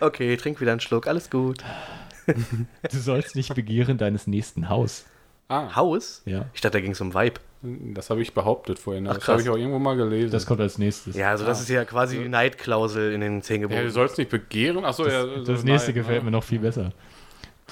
Okay, 0.00 0.36
trink 0.36 0.60
wieder 0.60 0.72
einen 0.72 0.80
Schluck, 0.80 1.06
alles 1.06 1.30
gut. 1.30 1.58
Du 2.90 2.98
sollst 2.98 3.36
nicht 3.36 3.54
begehren 3.54 3.98
deines 3.98 4.26
nächsten 4.26 4.68
Haus. 4.68 5.04
ah, 5.48 5.74
Haus? 5.76 6.22
Ja. 6.26 6.46
Ich 6.54 6.60
dachte, 6.60 6.78
da 6.78 6.80
ging 6.80 6.92
es 6.92 7.00
um 7.00 7.14
Vibe. 7.14 7.40
das 7.62 8.10
habe 8.10 8.22
ich 8.22 8.32
behauptet 8.34 8.78
vorhin. 8.78 9.04
Das 9.04 9.18
krass. 9.18 9.28
habe 9.28 9.42
ich 9.42 9.50
auch 9.50 9.56
irgendwo 9.56 9.78
mal 9.78 9.96
gelesen. 9.96 10.30
Das 10.30 10.46
kommt 10.46 10.60
als 10.60 10.78
nächstes. 10.78 11.16
Ja, 11.16 11.30
also 11.30 11.44
das 11.44 11.60
ist 11.60 11.68
ja 11.68 11.84
quasi 11.84 12.18
die 12.18 12.28
Neidklausel 12.28 13.12
in 13.12 13.20
den 13.20 13.42
zehn 13.42 13.60
ja, 13.60 13.68
Geboten. 13.68 13.84
du 13.84 13.90
sollst 13.90 14.18
nicht 14.18 14.30
begehren. 14.30 14.84
Achso, 14.84 15.06
ja. 15.06 15.24
Das, 15.26 15.46
so 15.46 15.52
das 15.52 15.64
nächste 15.64 15.90
nein, 15.90 15.94
gefällt 15.96 16.18
ne? 16.22 16.24
mir 16.26 16.30
noch 16.30 16.44
viel 16.44 16.60
besser. 16.60 16.92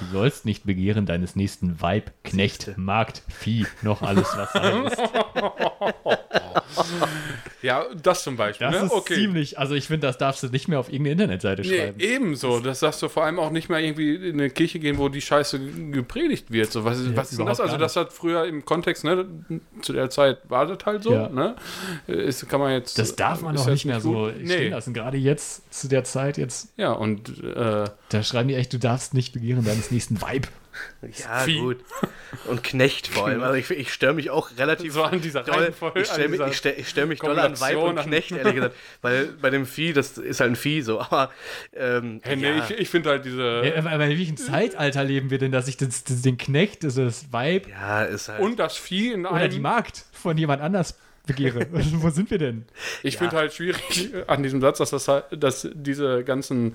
Du 0.00 0.06
sollst 0.12 0.44
nicht 0.44 0.64
begehren 0.64 1.06
deines 1.06 1.34
nächsten 1.36 1.80
Weib, 1.80 2.12
Knecht. 2.24 2.72
Magd, 2.76 3.22
Vieh, 3.28 3.66
noch 3.82 4.02
alles, 4.02 4.28
was 4.36 4.52
sein 4.52 4.84
ist. 4.86 4.98
Ja, 7.60 7.86
das 8.00 8.22
zum 8.22 8.36
Beispiel. 8.36 8.68
Das 8.68 8.80
ne? 8.80 8.86
ist 8.86 8.92
okay. 8.92 9.14
ziemlich, 9.14 9.58
also 9.58 9.74
ich 9.74 9.86
finde, 9.88 10.06
das 10.06 10.16
darfst 10.16 10.42
du 10.44 10.46
nicht 10.48 10.68
mehr 10.68 10.78
auf 10.78 10.88
irgendeine 10.92 11.14
Internetseite 11.14 11.62
Nee, 11.62 11.68
schreiben. 11.78 12.00
ebenso. 12.00 12.60
Das 12.60 12.78
sagst 12.80 13.02
du 13.02 13.08
vor 13.08 13.24
allem 13.24 13.40
auch 13.40 13.50
nicht 13.50 13.68
mehr 13.68 13.80
irgendwie 13.80 14.14
in 14.14 14.34
eine 14.34 14.48
Kirche 14.50 14.78
gehen, 14.78 14.96
wo 14.98 15.08
die 15.08 15.20
Scheiße 15.20 15.58
gepredigt 15.90 16.52
wird. 16.52 16.70
So, 16.70 16.84
was, 16.84 16.98
was 17.16 17.30
ist 17.32 17.38
denn 17.38 17.46
das? 17.46 17.58
Also, 17.60 17.76
das 17.76 17.96
hat 17.96 18.12
früher 18.12 18.44
im 18.46 18.64
Kontext, 18.64 19.02
ne, 19.02 19.26
zu 19.82 19.92
der 19.92 20.08
Zeit 20.08 20.38
war 20.48 20.66
das 20.66 20.78
halt 20.86 21.02
so, 21.02 21.12
Ja. 21.12 21.28
ne? 21.28 21.56
Ist, 22.06 22.48
kann 22.48 22.60
man 22.60 22.72
jetzt. 22.72 22.96
Das 22.98 23.16
darf 23.16 23.42
man 23.42 23.56
doch 23.56 23.66
nicht 23.66 23.84
mehr 23.86 24.00
so 24.00 24.12
gut. 24.12 24.34
stehen 24.34 24.46
Nee. 24.46 24.68
lassen. 24.68 24.94
Gerade 24.94 25.16
jetzt, 25.16 25.74
zu 25.74 25.88
der 25.88 26.04
Zeit, 26.04 26.38
jetzt, 26.38 26.68
Ja, 26.76 26.92
und 26.92 27.42
äh, 27.42 27.84
da 28.10 28.22
schreiben 28.22 28.48
die 28.48 28.54
echt, 28.54 28.72
du 28.72 28.78
darfst 28.78 29.14
nicht 29.14 29.32
begehren 29.32 29.64
deines 29.64 29.87
nächsten 29.90 30.20
Weib. 30.20 30.48
Ja, 31.02 31.40
Vieh. 31.40 31.58
gut. 31.60 31.78
Und 32.46 32.62
Knecht 32.62 33.08
vor 33.08 33.26
allem. 33.26 33.42
Also 33.42 33.54
ich, 33.54 33.70
ich 33.70 33.92
störe 33.92 34.14
mich 34.14 34.30
auch 34.30 34.50
relativ 34.58 34.92
So 34.92 35.02
an 35.02 35.20
dieser 35.20 35.42
doll. 35.42 35.56
Reihenfolge, 35.56 36.00
Ich 36.02 36.12
an 36.12 36.30
mich, 36.30 36.40
ich 36.40 36.56
stell, 36.56 36.74
ich 36.76 36.88
stell 36.88 37.06
mich 37.06 37.18
doll 37.18 37.38
an 37.38 37.58
Weib 37.60 37.76
und 37.78 37.98
an- 37.98 38.06
Knecht, 38.06 38.30
ehrlich 38.32 38.54
gesagt. 38.54 38.76
Weil 39.02 39.26
bei 39.26 39.50
dem 39.50 39.66
Vieh, 39.66 39.92
das 39.92 40.18
ist 40.18 40.40
halt 40.40 40.52
ein 40.52 40.56
Vieh 40.56 40.82
so. 40.82 41.00
Aber 41.00 41.30
ähm, 41.74 42.20
hey, 42.22 42.36
nee, 42.36 42.50
ja. 42.56 42.64
ich, 42.64 42.70
ich 42.78 42.88
finde 42.88 43.10
halt 43.10 43.24
diese. 43.24 43.62
Ja, 43.64 43.78
aber 43.78 44.04
in 44.04 44.18
welchem 44.18 44.36
Zeitalter 44.36 45.02
leben 45.04 45.30
wir 45.30 45.38
denn, 45.38 45.52
dass 45.52 45.68
ich 45.68 45.76
das, 45.76 46.04
das, 46.04 46.22
den 46.22 46.38
Knecht, 46.38 46.84
das, 46.84 46.94
das 46.94 47.32
Weib 47.32 47.68
ja, 47.68 48.04
ist 48.04 48.28
halt. 48.28 48.40
und 48.40 48.58
das 48.58 48.76
Vieh 48.76 49.12
in 49.12 49.26
oder 49.26 49.48
die 49.48 49.54
einem. 49.56 49.62
Magd 49.62 50.04
von 50.12 50.36
jemand 50.38 50.62
anders 50.62 50.96
begehre? 51.28 51.66
Wo 51.70 52.10
sind 52.10 52.30
wir 52.32 52.38
denn? 52.38 52.64
Ich 53.04 53.18
finde 53.18 53.36
halt 53.36 53.52
schwierig 53.54 54.10
an 54.26 54.42
diesem 54.42 54.60
Satz, 54.60 54.78
dass, 54.78 54.90
das 54.90 55.06
halt, 55.06 55.24
dass 55.30 55.68
diese 55.72 56.24
ganzen 56.24 56.74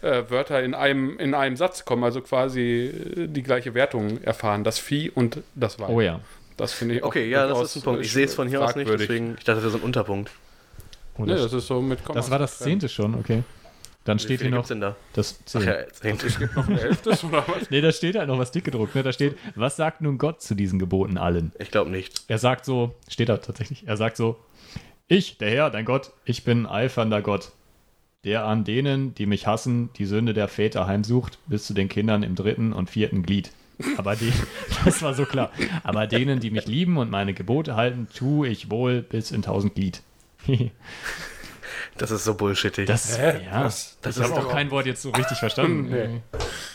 äh, 0.00 0.22
Wörter 0.30 0.62
in 0.62 0.72
einem, 0.74 1.18
in 1.18 1.34
einem 1.34 1.56
Satz 1.56 1.84
kommen, 1.84 2.02
also 2.04 2.22
quasi 2.22 2.86
äh, 3.16 3.26
die 3.26 3.42
gleiche 3.42 3.74
Wertung 3.74 4.22
erfahren. 4.22 4.64
Das 4.64 4.78
Vieh 4.78 5.10
und 5.10 5.42
das 5.54 5.78
Weib. 5.78 5.90
Oh 5.90 6.00
ja. 6.00 6.20
Das 6.56 6.72
finde 6.72 6.96
ich 6.96 7.02
auch 7.02 7.08
okay, 7.08 7.28
ja, 7.28 7.46
das 7.46 7.60
ist 7.60 7.76
ein 7.76 7.82
Punkt. 7.82 8.00
äh, 8.00 8.04
Ich 8.04 8.12
sehe 8.12 8.24
es 8.24 8.34
von 8.34 8.48
hier 8.48 8.64
aus 8.64 8.74
nicht, 8.74 8.90
deswegen. 8.90 9.36
Ich 9.38 9.44
dachte, 9.44 9.60
das 9.60 9.74
ist 9.74 9.80
ein 9.80 9.84
Unterpunkt. 9.84 10.30
Oh, 11.18 11.24
Nee, 11.24 11.32
das, 11.32 11.42
das 11.42 11.52
ist 11.52 11.66
so 11.66 11.82
mit 11.82 12.04
Kommas 12.04 12.24
das 12.24 12.30
war 12.30 12.38
das 12.38 12.58
zehnte 12.58 12.88
schon, 12.88 13.14
okay. 13.14 13.42
Dann 14.04 14.18
steht 14.18 14.40
hier 14.40 14.50
noch 14.50 14.66
da? 14.66 14.96
das 15.12 15.38
Ach 15.40 15.46
zehn. 15.46 15.62
ja, 15.62 15.86
zehn. 15.92 16.16
Noch 16.56 16.68
ein 16.68 16.78
Elftes 16.78 17.24
oder 17.24 17.44
was? 17.46 17.68
Nee, 17.70 17.82
da 17.82 17.92
steht 17.92 18.16
halt 18.16 18.28
noch 18.28 18.38
was 18.38 18.50
dick 18.52 18.64
gedruckt. 18.64 18.94
Ne? 18.94 19.02
Da 19.02 19.12
steht, 19.12 19.36
was 19.54 19.76
sagt 19.76 20.00
nun 20.00 20.16
Gott 20.16 20.40
zu 20.40 20.54
diesen 20.54 20.78
Geboten 20.78 21.18
allen? 21.18 21.52
Ich 21.58 21.70
glaube 21.70 21.90
nicht. 21.90 22.22
Er 22.28 22.38
sagt 22.38 22.64
so, 22.64 22.94
steht 23.08 23.28
da 23.28 23.36
tatsächlich, 23.36 23.86
er 23.86 23.96
sagt 23.98 24.16
so, 24.16 24.36
ich, 25.08 25.38
der 25.38 25.50
Herr, 25.50 25.70
dein 25.70 25.84
Gott, 25.84 26.12
ich 26.24 26.44
bin 26.44 26.66
eifernder 26.66 27.22
Gott, 27.22 27.52
der 28.24 28.44
an 28.44 28.64
denen, 28.64 29.14
die 29.14 29.26
mich 29.26 29.46
hassen, 29.46 29.90
die 29.96 30.06
Sünde 30.06 30.34
der 30.34 30.48
Väter 30.48 30.86
heimsucht, 30.86 31.38
bis 31.46 31.66
zu 31.66 31.74
den 31.74 31.88
Kindern 31.88 32.22
im 32.22 32.34
dritten 32.34 32.72
und 32.72 32.90
vierten 32.90 33.22
Glied. 33.22 33.52
Aber 33.96 34.16
die, 34.16 34.32
das 34.84 35.02
war 35.02 35.14
so 35.14 35.24
klar. 35.24 35.52
Aber 35.82 36.06
denen, 36.06 36.40
die 36.40 36.50
mich 36.50 36.66
lieben 36.66 36.96
und 36.98 37.10
meine 37.10 37.34
Gebote 37.34 37.76
halten, 37.76 38.08
tue 38.14 38.48
ich 38.48 38.70
wohl 38.70 39.02
bis 39.02 39.30
in 39.30 39.42
tausend 39.42 39.74
Glied. 39.74 40.02
Das 41.98 42.10
ist 42.10 42.24
so 42.24 42.34
bullshittig. 42.34 42.86
Das, 42.86 43.18
Hä? 43.18 43.44
ja, 43.44 43.62
das 43.64 43.98
Das 44.02 44.16
ich 44.16 44.22
ist 44.22 44.30
habe 44.30 44.40
auch 44.40 44.44
doch- 44.46 44.52
kein 44.52 44.70
Wort 44.70 44.86
jetzt 44.86 45.02
so 45.02 45.10
richtig 45.10 45.38
verstanden. 45.38 45.88
Nee. 45.90 46.20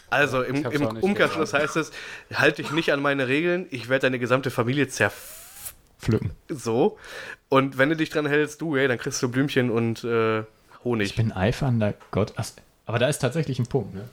also 0.10 0.42
im, 0.44 0.66
im 0.66 0.86
Umkehrschluss 0.98 1.54
heißt 1.54 1.76
es, 1.78 1.92
halt 2.34 2.58
dich 2.60 2.72
nicht 2.72 2.92
an 2.94 3.02
meine 3.02 3.28
Regeln, 3.28 3.66
ich 3.72 3.90
werde 3.90 4.04
deine 4.04 4.20
gesamte 4.20 4.52
Familie 4.52 4.88
zerf 4.88 5.74
Pflücken. 6.00 6.32
so. 6.50 6.98
Und 7.50 7.78
wenn 7.78 7.90
du 7.90 7.96
dich 7.96 8.10
dran 8.10 8.26
hältst, 8.26 8.62
du, 8.62 8.76
ey, 8.76 8.88
dann 8.88 8.98
kriegst 8.98 9.22
du 9.24 9.30
Blümchen 9.30 9.70
und 9.72 10.04
äh, 10.04 10.40
Ich 10.42 10.46
Honig. 10.84 11.16
bin 11.16 11.32
eifernder 11.32 11.94
Gott. 12.12 12.34
Aber 12.86 13.00
da 13.00 13.08
ist 13.08 13.20
tatsächlich 13.20 13.58
ein 13.60 13.68
Punkt, 13.68 13.96
ne? 13.96 14.04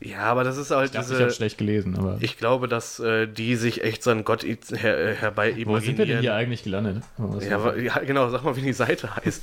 Ja, 0.00 0.20
aber 0.22 0.44
das 0.44 0.56
ist 0.56 0.70
halt 0.70 0.86
Ich, 0.86 0.90
dachte, 0.92 1.04
diese. 1.08 1.16
ich 1.16 1.22
habe 1.22 1.32
schlecht 1.32 1.58
gelesen, 1.58 1.96
aber. 1.96 2.16
Ich 2.20 2.36
glaube, 2.38 2.66
dass 2.68 2.98
äh, 3.00 3.26
die 3.28 3.54
sich 3.56 3.84
echt 3.84 4.02
so 4.02 4.10
einen 4.10 4.24
Gott 4.24 4.42
her, 4.44 4.98
äh, 4.98 5.14
herbei 5.14 5.54
Wo 5.66 5.78
sind 5.78 5.98
wir 5.98 6.06
denn 6.06 6.20
hier 6.20 6.30
imaginieren. 6.30 6.34
eigentlich 6.36 6.62
gelandet? 6.64 7.02
Oh, 7.18 7.38
Ja, 7.38 7.74
ja, 7.76 7.98
genau, 7.98 8.28
sag 8.30 8.42
mal, 8.42 8.56
wie 8.56 8.62
die 8.62 8.72
Seite 8.72 9.14
heißt. 9.24 9.42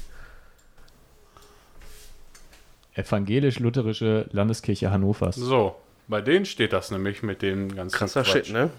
Evangelisch-Lutherische 2.97 4.27
Landeskirche 4.31 4.91
Hannovers. 4.91 5.35
So, 5.35 5.75
bei 6.07 6.21
denen 6.21 6.45
steht 6.45 6.73
das 6.73 6.91
nämlich 6.91 7.23
mit 7.23 7.41
dem 7.41 7.73
ganzen 7.75 7.95
Krasser 7.95 8.23
Quatsch. 8.23 8.45
Shit, 8.47 8.53
ne? 8.53 8.69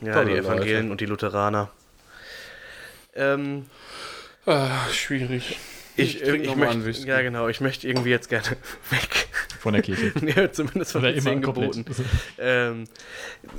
Ja, 0.00 0.12
Tolle 0.12 0.26
die 0.26 0.32
Leute. 0.36 0.46
Evangelien 0.46 0.90
und 0.90 1.00
die 1.00 1.06
Lutheraner. 1.06 1.70
Ähm, 3.14 3.66
Ah, 4.44 4.88
schwierig. 4.90 5.56
Ich, 5.96 6.22
Ich 6.22 6.28
ich 6.28 6.50
einen 6.50 6.84
möchte, 6.84 7.06
ja 7.06 7.20
genau, 7.22 7.48
ich 7.48 7.60
möchte 7.60 7.86
irgendwie 7.86 8.10
jetzt 8.10 8.28
gerne 8.28 8.46
weg. 8.90 9.28
Von 9.60 9.74
der 9.74 9.82
Kirche. 9.82 10.12
ja, 10.36 10.50
zumindest 10.50 10.92
von 10.92 11.02
Oder 11.02 11.12
den 11.12 11.22
zehn. 11.22 11.42
Geboten. 11.42 11.84
Ähm, 12.38 12.84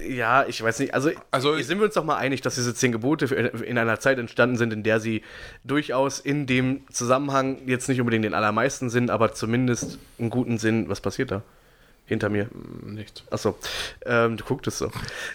ja, 0.05 0.45
ich 0.45 0.61
weiß 0.61 0.79
nicht. 0.79 0.93
Also, 0.93 1.11
Also- 1.31 1.57
sind 1.61 1.77
wir 1.79 1.85
uns 1.85 1.93
doch 1.93 2.03
mal 2.03 2.17
einig, 2.17 2.41
dass 2.41 2.55
diese 2.55 2.73
zehn 2.75 2.91
Gebote 2.91 3.25
in 3.25 3.77
einer 3.77 3.99
Zeit 3.99 4.19
entstanden 4.19 4.57
sind, 4.57 4.73
in 4.73 4.83
der 4.83 4.99
sie 4.99 5.21
durchaus 5.63 6.19
in 6.19 6.45
dem 6.45 6.81
Zusammenhang 6.91 7.59
jetzt 7.67 7.87
nicht 7.87 8.01
unbedingt 8.01 8.25
den 8.25 8.33
allermeisten 8.33 8.89
Sinn, 8.89 9.09
aber 9.09 9.33
zumindest 9.33 9.97
einen 10.19 10.29
guten 10.29 10.57
Sinn. 10.57 10.89
Was 10.89 10.99
passiert 10.99 11.31
da? 11.31 11.41
Hinter 12.05 12.29
mir. 12.29 12.49
Nichts. 12.85 13.23
Achso, 13.31 13.57
ähm, 14.05 14.35
du 14.35 14.43
gucktest 14.43 14.79
so. 14.79 14.91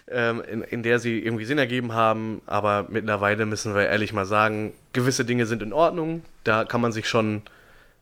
Ähm, 0.06 0.42
in, 0.42 0.62
in 0.62 0.82
der 0.82 0.98
sie 0.98 1.18
irgendwie 1.18 1.46
Sinn 1.46 1.58
ergeben 1.58 1.94
haben, 1.94 2.42
aber 2.46 2.86
mittlerweile 2.90 3.46
müssen 3.46 3.74
wir 3.74 3.86
ehrlich 3.86 4.12
mal 4.12 4.26
sagen, 4.26 4.74
gewisse 4.92 5.24
Dinge 5.24 5.46
sind 5.46 5.62
in 5.62 5.72
Ordnung. 5.72 6.22
Da 6.44 6.64
kann 6.64 6.82
man 6.82 6.92
sich 6.92 7.08
schon, 7.08 7.42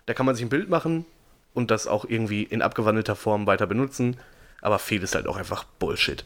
da 0.07 0.15
kann 0.15 0.27
man 0.27 0.35
sich 0.35 0.45
ein 0.45 0.51
Bild 0.51 0.69
machen 0.69 1.05
und 1.55 1.71
das 1.71 1.87
auch 1.87 2.05
irgendwie 2.05 2.43
in 2.43 2.61
abgewandelter 2.61 3.15
Form 3.15 3.47
weiter 3.47 3.67
benutzen. 3.67 4.17
Aber 4.63 4.81
viel 4.81 5.03
ist 5.03 5.15
halt 5.15 5.29
auch 5.29 5.37
einfach 5.37 5.63
Bullshit. 5.79 6.25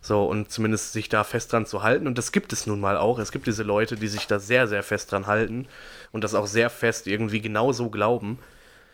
So, 0.00 0.24
und 0.26 0.52
zumindest 0.52 0.92
sich 0.92 1.08
da 1.08 1.24
fest 1.24 1.52
dran 1.52 1.66
zu 1.66 1.82
halten. 1.82 2.06
Und 2.06 2.16
das 2.16 2.30
gibt 2.30 2.52
es 2.52 2.66
nun 2.66 2.80
mal 2.80 2.96
auch. 2.96 3.18
Es 3.18 3.32
gibt 3.32 3.46
diese 3.48 3.64
Leute, 3.64 3.96
die 3.96 4.06
sich 4.08 4.28
da 4.28 4.38
sehr, 4.38 4.68
sehr 4.68 4.84
fest 4.84 5.10
dran 5.10 5.26
halten 5.26 5.66
und 6.12 6.22
das 6.22 6.34
auch 6.34 6.46
sehr 6.46 6.70
fest 6.70 7.08
irgendwie 7.08 7.40
genauso 7.40 7.90
glauben, 7.90 8.38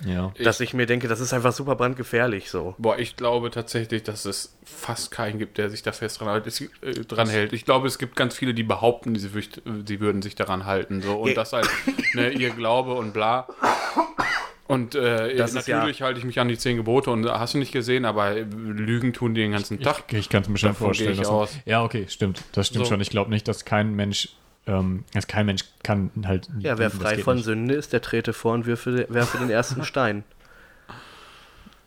Ja. 0.06 0.32
dass 0.42 0.61
ich 0.61 0.74
mir 0.74 0.87
denke, 0.87 1.08
das 1.08 1.18
ist 1.20 1.32
einfach 1.32 1.52
super 1.52 1.74
brandgefährlich 1.74 2.50
so. 2.50 2.74
Boah, 2.78 2.98
ich 2.98 3.16
glaube 3.16 3.50
tatsächlich, 3.50 4.04
dass 4.04 4.24
es 4.26 4.56
fast 4.64 5.11
keinen 5.11 5.38
gibt, 5.40 5.58
der 5.58 5.70
sich 5.70 5.82
da 5.82 5.90
fest 5.92 6.20
dran, 6.20 6.40
äh, 6.82 6.92
dran 7.04 7.28
hält. 7.28 7.52
Ich 7.52 7.64
glaube, 7.64 7.88
es 7.88 7.98
gibt 7.98 8.14
ganz 8.14 8.37
viele, 8.37 8.54
die 8.54 8.62
behaupten, 8.62 9.16
sie, 9.16 9.28
sie 9.87 10.00
würden 10.00 10.22
sich 10.22 10.37
daran 10.37 10.66
halten. 10.66 11.02
So. 11.02 11.16
Und 11.16 11.30
Ja. 11.30 11.34
das 11.34 11.52
halt 11.52 11.68
ne, 12.14 12.30
ihr 12.30 12.50
Glaube 12.50 12.94
und 12.94 13.12
bla. 13.12 13.48
Und 14.68 14.94
äh, 14.94 15.34
natürlich 15.34 16.02
halte 16.02 16.18
ich 16.18 16.26
mich 16.26 16.38
an 16.40 16.48
die 16.48 16.58
zehn 16.58 16.76
Gebote 16.76 17.11
und 17.11 17.24
hast 17.26 17.54
du 17.54 17.58
nicht 17.58 17.72
gesehen, 17.72 18.04
aber 18.04 18.34
Lügen 18.34 19.14
tun 19.14 19.34
die 19.34 19.40
den 19.40 19.52
ganzen 19.52 19.80
Tag. 19.80 20.04
Ich, 20.12 20.18
ich 20.18 20.28
kann 20.28 20.42
es 20.42 20.48
mir 20.50 20.58
schon 20.58 20.70
Davon 20.70 20.88
vorstellen. 20.88 21.12
ich 21.12 21.18
dass 21.20 21.28
man- 21.28 21.37
aus. 21.37 21.50
Ja, 21.64 21.82
okay, 21.82 22.04
stimmt. 22.08 22.42
Das 22.52 22.66
stimmt 22.66 22.84
So. 22.84 22.90
schon. 22.90 23.00
Ich 23.00 23.08
glaube 23.08 23.30
nicht, 23.30 23.48
dass 23.48 23.64
kein 23.64 23.94
Mensch, 23.96 24.28
ähm, 24.68 25.04
dass 25.14 25.26
kein 25.26 25.46
Mensch 25.46 25.64
kann 25.83 26.11
halt. 26.24 26.48
Ja, 26.61 26.78
wer 26.78 26.90
das 26.90 26.98
frei 26.98 27.18
von 27.18 27.37
nicht. 27.37 27.44
Sünde 27.44 27.74
ist, 27.74 27.92
der 27.92 28.02
trete 28.02 28.33
vor 28.33 28.52
und 28.54 28.66
werfe, 28.66 29.07
werfe 29.09 29.38
den 29.38 29.50
ersten 29.50 29.85
Stein. 29.85 30.22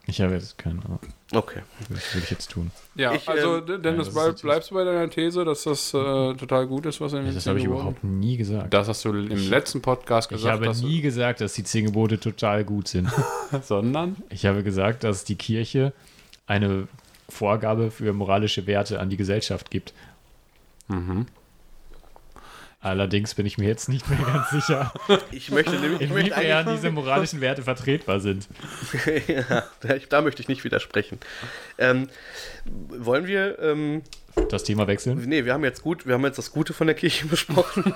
Ich 0.08 0.20
habe 0.20 0.34
jetzt 0.34 0.58
keinen, 0.58 0.80
aber 0.84 1.00
Okay. 1.34 1.62
das 1.90 2.14
würde 2.14 2.24
ich 2.26 2.32
jetzt 2.32 2.52
tun. 2.52 2.72
Ja, 2.96 3.14
Ich, 3.14 3.30
also 3.30 3.58
ähm, 3.60 3.82
Dennis, 3.82 4.08
ja, 4.08 4.12
das 4.12 4.14
bleib, 4.14 4.42
bleibst 4.42 4.72
du 4.72 4.76
bei 4.76 4.84
deiner 4.84 5.10
These, 5.10 5.46
dass 5.46 5.64
das 5.64 5.94
äh, 5.94 6.34
total 6.34 6.68
gut 6.68 6.86
ist, 6.88 7.00
was 7.00 7.14
in 7.14 7.24
den 7.24 7.34
Das 7.34 7.44
zehn 7.44 7.52
habe 7.52 7.60
ich 7.60 7.66
überhaupt 7.66 8.04
nie 8.04 8.36
gesagt. 8.36 8.74
Das 8.74 8.88
hast 8.90 9.06
du 9.06 9.14
im 9.14 9.50
letzten 9.50 9.82
Podcast 9.82 10.32
ich 10.32 10.38
gesagt, 10.38 10.56
habe 10.56 10.66
dass 10.66 10.82
nie 10.82 11.02
gesagt, 11.02 11.40
dass 11.40 11.54
die 11.54 11.64
zehn 11.64 11.86
Gebote 11.86 12.20
total 12.20 12.66
gut 12.66 12.88
sind. 12.90 13.10
sondern 13.62 14.18
Ich 14.30 14.46
habe 14.46 14.64
gesagt, 14.64 15.04
dass 15.06 15.24
die 15.24 15.36
Kirche 15.36 15.94
eine 16.48 16.88
Vorgabe 17.30 17.92
für 17.92 18.12
moralische 18.12 18.68
Werte 18.68 19.00
an 19.00 19.10
die 19.10 19.18
Gesellschaft 19.18 19.72
gibt. 19.72 19.94
Mhm. 20.90 21.28
Allerdings 22.84 23.36
bin 23.36 23.46
ich 23.46 23.60
mir 23.60 23.68
jetzt 23.68 23.90
nicht 23.90 24.10
mehr 24.10 24.18
ganz 24.20 24.50
sicher, 24.50 24.92
Ich 25.32 25.52
möchte 25.52 25.74
nämlich. 25.74 26.02
Ich 26.02 26.10
möchte 26.10 26.30
inwiefern 26.32 26.58
eigentlich, 26.68 26.76
diese 26.78 26.92
moralischen 26.92 27.40
Werte 27.40 27.62
vertretbar 27.62 28.20
sind. 28.20 28.48
ja, 29.28 29.64
da- 29.82 29.98
da 30.10 30.22
möchte 30.22 30.42
ich 30.42 30.48
nicht 30.48 30.64
widersprechen. 30.64 31.20
Ähm, 31.78 32.10
wollen 32.66 33.28
wir. 33.28 33.60
Ähm, 33.60 34.02
Das 34.50 34.64
Thema 34.64 34.88
wechseln? 34.88 35.22
nee, 35.28 35.46
wir 35.46 35.54
haben 35.54 35.64
jetzt 35.64 35.84
gut, 35.84 36.08
wir 36.08 36.16
haben 36.16 36.26
jetzt 36.26 36.40
das 36.40 36.52
Gute 36.52 36.74
von 36.74 36.88
der 36.88 36.96
Kirche 36.96 37.28
besprochen. 37.28 37.94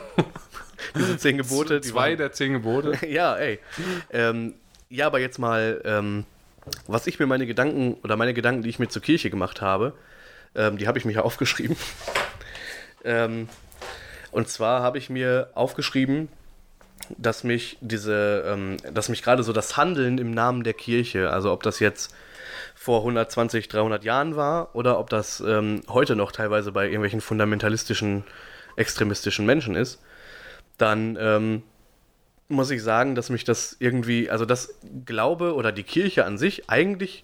Diese 0.95 1.17
zehn 1.17 1.37
Gebote. 1.37 1.81
die 1.81 1.89
zwei 1.89 2.09
waren- 2.11 2.17
der 2.17 2.31
zehn 2.33 2.53
Gebote. 2.53 3.07
ja, 3.07 3.35
ey. 3.37 3.57
Ähm, 4.11 4.53
ja, 4.89 5.07
aber 5.07 5.19
jetzt 5.19 5.39
mal, 5.39 5.81
ähm, 5.83 6.25
was 6.85 7.07
ich 7.07 7.17
mir 7.17 7.25
meine 7.25 7.47
Gedanken 7.47 7.95
oder 8.03 8.17
meine 8.17 8.35
Gedanken, 8.35 8.61
die 8.61 8.69
ich 8.69 8.77
mir 8.77 8.87
zur 8.89 9.01
Kirche 9.01 9.31
gemacht 9.31 9.61
habe, 9.61 9.93
ähm, 10.53 10.77
die 10.77 10.87
habe 10.87 10.99
ich 10.99 11.05
mir 11.05 11.11
hier 11.11 11.25
aufgeschrieben. 11.25 11.75
ähm, 13.03 13.49
und 14.35 14.49
zwar 14.49 14.81
habe 14.81 14.97
ich 14.97 15.09
mir 15.09 15.49
aufgeschrieben, 15.55 16.27
dass 17.17 17.45
mich 17.45 17.77
diese, 17.79 18.43
ähm, 18.45 18.75
dass 18.93 19.07
mich 19.07 19.23
gerade 19.23 19.43
so 19.43 19.53
das 19.53 19.77
Handeln 19.77 20.17
im 20.17 20.31
Namen 20.31 20.65
der 20.65 20.73
Kirche, 20.73 21.29
also 21.29 21.53
ob 21.53 21.63
das 21.63 21.79
jetzt 21.79 22.13
vor 22.75 22.99
120, 22.99 23.69
300 23.69 24.03
Jahren 24.03 24.35
war 24.35 24.75
oder 24.75 24.99
ob 24.99 25.09
das 25.09 25.39
ähm, 25.39 25.83
heute 25.87 26.17
noch 26.17 26.33
teilweise 26.33 26.73
bei 26.73 26.83
irgendwelchen 26.83 27.21
fundamentalistischen, 27.21 28.25
extremistischen 28.75 29.45
Menschen 29.45 29.73
ist, 29.73 30.01
dann 30.77 31.17
ähm, 31.17 31.63
muss 32.49 32.71
ich 32.71 32.83
sagen, 32.83 33.15
dass 33.15 33.29
mich 33.29 33.45
das 33.45 33.77
irgendwie, 33.79 34.29
also 34.29 34.43
das 34.43 34.75
Glaube 35.05 35.55
oder 35.55 35.71
die 35.71 35.83
Kirche 35.83 36.25
an 36.25 36.37
sich 36.37 36.69
eigentlich 36.69 37.23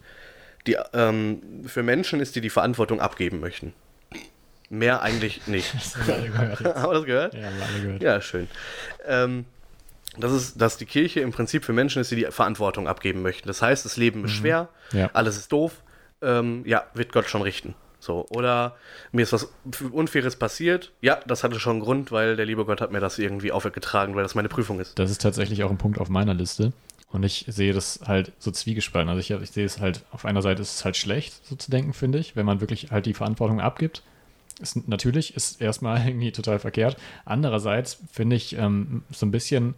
die, 0.65 0.77
ähm, 0.93 1.65
für 1.65 1.83
Menschen 1.83 2.21
ist, 2.21 2.37
die 2.37 2.41
die 2.41 2.49
Verantwortung 2.49 3.01
abgeben 3.01 3.41
möchten. 3.41 3.73
Mehr 4.71 5.01
eigentlich 5.01 5.45
nicht. 5.47 5.73
Das 5.73 5.95
haben 5.97 6.07
wir 6.07 6.15
alle 6.15 6.29
gehört. 6.29 6.75
Haben 6.75 6.89
wir 6.89 6.93
das 6.93 7.05
gehört? 7.05 7.33
Ja, 7.33 7.43
haben 7.45 7.57
wir 7.59 7.65
alle 7.65 7.81
gehört. 7.81 8.01
Ja, 8.01 8.21
schön. 8.21 8.47
Ähm, 9.05 9.45
das 10.17 10.31
ist, 10.31 10.59
dass 10.61 10.77
die 10.77 10.85
Kirche 10.85 11.19
im 11.19 11.31
Prinzip 11.31 11.63
für 11.65 11.73
Menschen 11.73 12.01
ist, 12.01 12.09
die 12.11 12.15
die 12.15 12.25
Verantwortung 12.25 12.87
abgeben 12.87 13.21
möchten. 13.21 13.47
Das 13.47 13.61
heißt, 13.61 13.83
das 13.85 13.97
Leben 13.97 14.23
ist 14.25 14.31
schwer, 14.31 14.69
Ja. 14.93 15.09
alles 15.13 15.37
ist 15.37 15.51
doof, 15.51 15.83
ähm, 16.21 16.63
ja, 16.65 16.85
wird 16.93 17.11
Gott 17.11 17.27
schon 17.29 17.41
richten. 17.41 17.75
So, 17.99 18.25
oder 18.29 18.75
mir 19.11 19.21
ist 19.23 19.31
was 19.33 19.49
Unfaires 19.91 20.35
passiert, 20.35 20.91
ja, 21.01 21.19
das 21.27 21.43
hatte 21.43 21.59
schon 21.59 21.73
einen 21.73 21.81
Grund, 21.81 22.11
weil 22.11 22.35
der 22.35 22.45
liebe 22.47 22.65
Gott 22.65 22.81
hat 22.81 22.91
mir 22.91 22.99
das 22.99 23.19
irgendwie 23.19 23.51
aufgetragen, 23.51 24.15
weil 24.15 24.23
das 24.23 24.35
meine 24.35 24.49
Prüfung 24.49 24.79
ist. 24.79 24.97
Das 24.97 25.11
ist 25.11 25.21
tatsächlich 25.21 25.63
auch 25.63 25.69
ein 25.69 25.77
Punkt 25.77 25.99
auf 25.99 26.09
meiner 26.09 26.33
Liste. 26.33 26.73
Und 27.09 27.23
ich 27.23 27.45
sehe 27.49 27.73
das 27.73 27.99
halt 28.07 28.31
so 28.39 28.51
zwiegespalten. 28.51 29.09
Also 29.09 29.19
ich, 29.19 29.29
ich 29.31 29.51
sehe 29.51 29.65
es 29.65 29.79
halt, 29.79 30.03
auf 30.11 30.23
einer 30.25 30.41
Seite 30.41 30.61
ist 30.61 30.75
es 30.75 30.85
halt 30.85 30.95
schlecht, 30.97 31.45
so 31.45 31.55
zu 31.55 31.69
denken, 31.69 31.93
finde 31.93 32.17
ich, 32.19 32.35
wenn 32.37 32.45
man 32.45 32.61
wirklich 32.61 32.89
halt 32.91 33.05
die 33.05 33.13
Verantwortung 33.13 33.59
abgibt. 33.59 34.01
Ist, 34.59 34.87
natürlich 34.87 35.35
ist 35.35 35.61
erstmal 35.61 35.99
irgendwie 36.07 36.31
total 36.31 36.59
verkehrt. 36.59 36.97
Andererseits 37.25 37.97
finde 38.11 38.35
ich 38.35 38.55
ähm, 38.57 39.03
so 39.11 39.25
ein 39.25 39.31
bisschen 39.31 39.75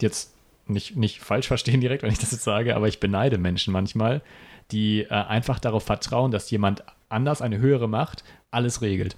jetzt 0.00 0.32
nicht, 0.66 0.96
nicht 0.96 1.20
falsch 1.20 1.48
verstehen 1.48 1.80
direkt, 1.80 2.02
wenn 2.02 2.12
ich 2.12 2.18
das 2.18 2.32
jetzt 2.32 2.44
sage, 2.44 2.76
aber 2.76 2.88
ich 2.88 3.00
beneide 3.00 3.38
Menschen 3.38 3.72
manchmal, 3.72 4.22
die 4.70 5.02
äh, 5.02 5.08
einfach 5.08 5.58
darauf 5.58 5.84
vertrauen, 5.84 6.30
dass 6.30 6.50
jemand 6.50 6.84
anders, 7.08 7.42
eine 7.42 7.58
höhere 7.58 7.88
Macht, 7.88 8.24
alles 8.50 8.80
regelt. 8.80 9.16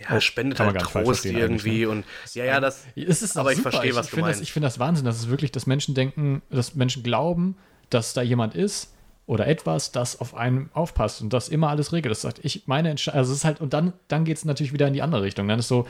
Ja, 0.00 0.16
es 0.16 0.24
spendet 0.24 0.58
halt 0.58 0.78
Trost 0.78 1.26
eigentlich, 1.26 1.36
irgendwie 1.36 1.84
und 1.84 2.06
ja, 2.32 2.44
ja, 2.44 2.60
das, 2.60 2.86
Es 2.96 3.20
ist 3.20 3.36
Aber 3.36 3.52
ich 3.52 3.58
super. 3.58 3.70
verstehe, 3.70 3.94
was 3.94 4.06
du 4.06 4.16
finde 4.16 4.28
das, 4.28 4.36
meinst. 4.36 4.42
ich 4.42 4.52
finde 4.52 4.66
das 4.66 4.78
Wahnsinn, 4.78 5.04
dass 5.04 5.18
es 5.18 5.28
wirklich, 5.28 5.52
dass 5.52 5.66
Menschen 5.66 5.94
denken, 5.94 6.40
dass 6.48 6.74
Menschen 6.74 7.02
glauben, 7.02 7.56
dass 7.90 8.14
da 8.14 8.22
jemand 8.22 8.54
ist 8.54 8.94
oder 9.30 9.46
etwas, 9.46 9.92
das 9.92 10.20
auf 10.20 10.34
einen 10.34 10.70
aufpasst 10.74 11.22
und 11.22 11.32
das 11.32 11.48
immer 11.48 11.68
alles 11.68 11.92
regelt. 11.92 12.10
Das 12.10 12.22
sagt, 12.22 12.44
ich 12.44 12.64
meine 12.66 12.90
Entscheidung, 12.90 13.20
also 13.20 13.30
es 13.30 13.38
ist 13.38 13.44
halt, 13.44 13.60
und 13.60 13.72
dann, 13.72 13.92
dann 14.08 14.24
geht 14.24 14.38
es 14.38 14.44
natürlich 14.44 14.72
wieder 14.72 14.88
in 14.88 14.92
die 14.92 15.02
andere 15.02 15.22
Richtung. 15.22 15.46
Dann 15.46 15.60
ist 15.60 15.68
so, 15.68 15.86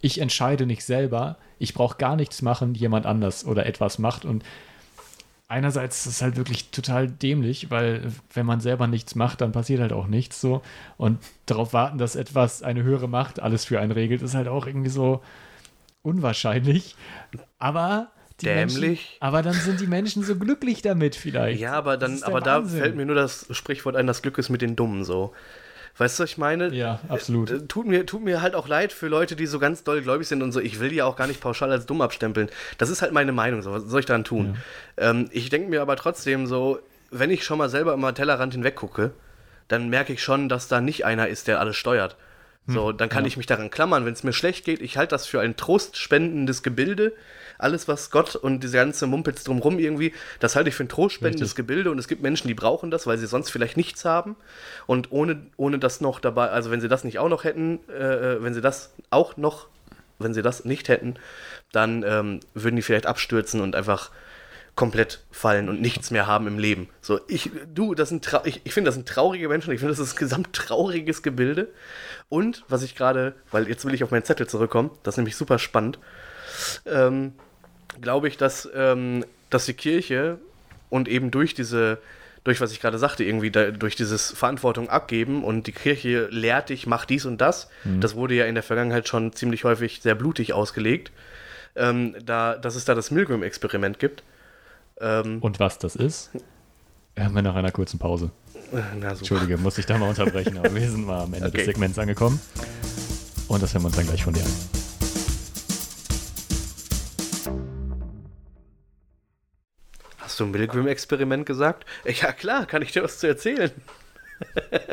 ich 0.00 0.18
entscheide 0.18 0.64
nicht 0.64 0.82
selber, 0.82 1.36
ich 1.58 1.74
brauche 1.74 1.98
gar 1.98 2.16
nichts 2.16 2.40
machen, 2.40 2.74
jemand 2.74 3.04
anders 3.04 3.44
oder 3.44 3.66
etwas 3.66 3.98
macht 3.98 4.24
und 4.24 4.44
einerseits 5.46 6.06
ist 6.06 6.14
es 6.14 6.22
halt 6.22 6.36
wirklich 6.36 6.70
total 6.70 7.06
dämlich, 7.06 7.70
weil 7.70 8.12
wenn 8.32 8.46
man 8.46 8.60
selber 8.60 8.86
nichts 8.86 9.14
macht, 9.14 9.42
dann 9.42 9.52
passiert 9.52 9.82
halt 9.82 9.92
auch 9.92 10.06
nichts 10.06 10.40
so. 10.40 10.62
Und 10.96 11.18
darauf 11.44 11.74
warten, 11.74 11.98
dass 11.98 12.16
etwas, 12.16 12.62
eine 12.62 12.82
höhere 12.82 13.08
Macht 13.08 13.40
alles 13.40 13.66
für 13.66 13.78
einen 13.78 13.92
regelt, 13.92 14.22
ist 14.22 14.34
halt 14.34 14.48
auch 14.48 14.66
irgendwie 14.66 14.88
so 14.88 15.20
unwahrscheinlich. 16.00 16.96
Aber 17.58 18.08
Dämlich. 18.42 18.80
Menschen, 18.80 19.16
aber 19.20 19.42
dann 19.42 19.54
sind 19.54 19.80
die 19.80 19.86
Menschen 19.86 20.22
so 20.22 20.36
glücklich 20.36 20.82
damit 20.82 21.16
vielleicht. 21.16 21.60
ja, 21.60 21.72
aber 21.72 21.96
dann, 21.96 22.22
aber 22.22 22.40
da 22.40 22.56
Wahnsinn. 22.58 22.80
fällt 22.80 22.96
mir 22.96 23.06
nur 23.06 23.16
das 23.16 23.46
Sprichwort 23.50 23.96
ein, 23.96 24.06
das 24.06 24.22
Glück 24.22 24.38
ist 24.38 24.48
mit 24.48 24.62
den 24.62 24.76
Dummen 24.76 25.04
so. 25.04 25.32
Weißt 25.98 26.18
du, 26.18 26.22
was 26.22 26.30
ich 26.30 26.38
meine? 26.38 26.72
Ja, 26.72 27.00
absolut. 27.08 27.50
Äh, 27.50 27.66
Tut 27.66 27.86
mir, 27.86 28.06
tut 28.06 28.22
mir 28.22 28.40
halt 28.40 28.54
auch 28.54 28.68
leid 28.68 28.92
für 28.92 29.08
Leute, 29.08 29.36
die 29.36 29.46
so 29.46 29.58
ganz 29.58 29.84
doll 29.84 30.00
gläubig 30.00 30.28
sind 30.28 30.42
und 30.42 30.52
so. 30.52 30.60
Ich 30.60 30.80
will 30.80 30.88
die 30.88 30.96
ja 30.96 31.04
auch 31.04 31.16
gar 31.16 31.26
nicht 31.26 31.40
pauschal 31.40 31.70
als 31.70 31.84
dumm 31.84 32.00
abstempeln. 32.00 32.48
Das 32.78 32.88
ist 32.90 33.02
halt 33.02 33.12
meine 33.12 33.32
Meinung. 33.32 33.60
So. 33.60 33.72
Was 33.72 33.82
soll 33.84 34.00
ich 34.00 34.06
dann 34.06 34.24
tun? 34.24 34.56
Ähm, 34.96 35.28
ich 35.32 35.50
denke 35.50 35.68
mir 35.68 35.82
aber 35.82 35.96
trotzdem 35.96 36.46
so, 36.46 36.78
wenn 37.10 37.30
ich 37.30 37.44
schon 37.44 37.58
mal 37.58 37.68
selber 37.68 37.92
immer 37.92 38.14
Tellerrand 38.14 38.54
hinweg 38.54 38.76
gucke, 38.76 39.10
dann 39.68 39.88
merke 39.90 40.12
ich 40.12 40.22
schon, 40.22 40.48
dass 40.48 40.68
da 40.68 40.80
nicht 40.80 41.04
einer 41.04 41.28
ist, 41.28 41.48
der 41.48 41.60
alles 41.60 41.76
steuert. 41.76 42.16
So, 42.66 42.92
dann 42.92 43.08
kann 43.08 43.24
ja. 43.24 43.28
ich 43.28 43.36
mich 43.36 43.46
daran 43.46 43.70
klammern, 43.70 44.04
wenn 44.04 44.12
es 44.12 44.22
mir 44.22 44.32
schlecht 44.32 44.64
geht. 44.64 44.80
Ich 44.80 44.96
halte 44.96 45.10
das 45.10 45.26
für 45.26 45.40
ein 45.40 45.56
trostspendendes 45.56 46.62
Gebilde. 46.62 47.12
Alles, 47.58 47.88
was 47.88 48.10
Gott 48.10 48.36
und 48.36 48.62
diese 48.62 48.76
ganze 48.76 49.06
Mumpitz 49.06 49.44
drumrum 49.44 49.78
irgendwie, 49.78 50.12
das 50.38 50.56
halte 50.56 50.68
ich 50.68 50.74
für 50.74 50.84
ein 50.84 50.88
trostspendendes 50.88 51.50
Richtig. 51.50 51.56
Gebilde. 51.56 51.90
Und 51.90 51.98
es 51.98 52.06
gibt 52.06 52.22
Menschen, 52.22 52.48
die 52.48 52.54
brauchen 52.54 52.90
das, 52.90 53.06
weil 53.06 53.18
sie 53.18 53.26
sonst 53.26 53.50
vielleicht 53.50 53.76
nichts 53.76 54.04
haben. 54.04 54.36
Und 54.86 55.10
ohne, 55.10 55.46
ohne 55.56 55.78
das 55.78 56.00
noch 56.00 56.20
dabei, 56.20 56.50
also 56.50 56.70
wenn 56.70 56.80
sie 56.80 56.88
das 56.88 57.02
nicht 57.02 57.18
auch 57.18 57.28
noch 57.28 57.44
hätten, 57.44 57.80
äh, 57.88 58.42
wenn 58.42 58.54
sie 58.54 58.60
das 58.60 58.92
auch 59.10 59.36
noch, 59.36 59.66
wenn 60.18 60.32
sie 60.32 60.42
das 60.42 60.64
nicht 60.64 60.88
hätten, 60.88 61.16
dann 61.72 62.02
ähm, 62.06 62.40
würden 62.54 62.76
die 62.76 62.82
vielleicht 62.82 63.06
abstürzen 63.06 63.60
und 63.60 63.74
einfach 63.74 64.10
komplett 64.74 65.24
fallen 65.30 65.68
und 65.68 65.80
nichts 65.80 66.10
mehr 66.10 66.26
haben 66.26 66.46
im 66.46 66.58
Leben. 66.58 66.88
So, 67.00 67.20
ich, 67.28 67.50
du, 67.74 67.94
das 67.94 68.08
sind 68.08 68.26
ich, 68.44 68.60
ich 68.64 68.72
finde, 68.72 68.88
das 68.88 68.94
sind 68.94 69.08
traurige 69.08 69.48
Menschen, 69.48 69.72
ich 69.72 69.80
finde, 69.80 69.94
das 69.94 69.98
ist 69.98 70.14
ein 70.14 70.18
gesamt 70.18 70.52
trauriges 70.52 71.22
Gebilde. 71.22 71.68
Und 72.28 72.64
was 72.68 72.82
ich 72.82 72.94
gerade, 72.94 73.34
weil 73.50 73.68
jetzt 73.68 73.84
will 73.84 73.94
ich 73.94 74.04
auf 74.04 74.10
meinen 74.10 74.24
Zettel 74.24 74.46
zurückkommen, 74.46 74.90
das 75.02 75.14
ist 75.14 75.18
nämlich 75.18 75.36
super 75.36 75.58
spannend, 75.58 75.98
ähm, 76.86 77.32
glaube 78.00 78.28
ich, 78.28 78.36
dass, 78.36 78.68
ähm, 78.74 79.24
dass 79.50 79.66
die 79.66 79.74
Kirche 79.74 80.38
und 80.88 81.08
eben 81.08 81.30
durch 81.30 81.54
diese, 81.54 81.98
durch 82.44 82.60
was 82.60 82.72
ich 82.72 82.80
gerade 82.80 82.98
sagte, 82.98 83.24
irgendwie 83.24 83.50
da, 83.50 83.70
durch 83.70 83.96
dieses 83.96 84.30
Verantwortung 84.30 84.88
abgeben 84.88 85.44
und 85.44 85.66
die 85.66 85.72
Kirche 85.72 86.28
lehrt 86.30 86.68
dich, 86.68 86.86
mach 86.86 87.04
dies 87.04 87.26
und 87.26 87.40
das, 87.40 87.68
das 88.00 88.14
wurde 88.14 88.34
ja 88.34 88.46
in 88.46 88.54
der 88.54 88.62
Vergangenheit 88.62 89.08
schon 89.08 89.32
ziemlich 89.32 89.64
häufig 89.64 90.00
sehr 90.00 90.14
blutig 90.14 90.52
ausgelegt, 90.52 91.12
ähm, 91.76 92.14
da, 92.24 92.56
dass 92.56 92.76
es 92.76 92.84
da 92.84 92.94
das 92.94 93.10
Milgram-Experiment 93.10 93.98
gibt. 93.98 94.22
Ähm, 95.00 95.38
Und 95.40 95.58
was 95.60 95.78
das 95.78 95.96
ist, 95.96 96.30
hören 97.16 97.32
wir 97.34 97.42
nach 97.42 97.54
einer 97.54 97.72
kurzen 97.72 97.98
Pause. 97.98 98.30
na. 99.00 99.10
Entschuldige, 99.12 99.56
muss 99.56 99.78
ich 99.78 99.86
da 99.86 99.98
mal 99.98 100.08
unterbrechen, 100.08 100.58
aber 100.58 100.74
wir 100.74 100.90
sind 100.90 101.06
mal 101.06 101.22
am 101.22 101.32
Ende 101.34 101.48
Okay. 101.48 101.58
des 101.58 101.66
Segments 101.66 101.98
angekommen. 101.98 102.40
Und 103.48 103.62
das 103.62 103.72
hören 103.74 103.82
wir 103.82 103.86
uns 103.86 103.96
dann 103.96 104.06
gleich 104.06 104.22
von 104.22 104.34
dir 104.34 104.44
an. 104.44 104.50
Hast 110.18 110.38
du 110.38 110.46
Milgram-Experiment 110.46 111.46
gesagt? 111.46 111.84
Ja 112.04 112.32
klar, 112.32 112.66
kann 112.66 112.82
ich 112.82 112.92
dir 112.92 113.02
was 113.02 113.18
zu 113.18 113.26
erzählen. 113.26 113.70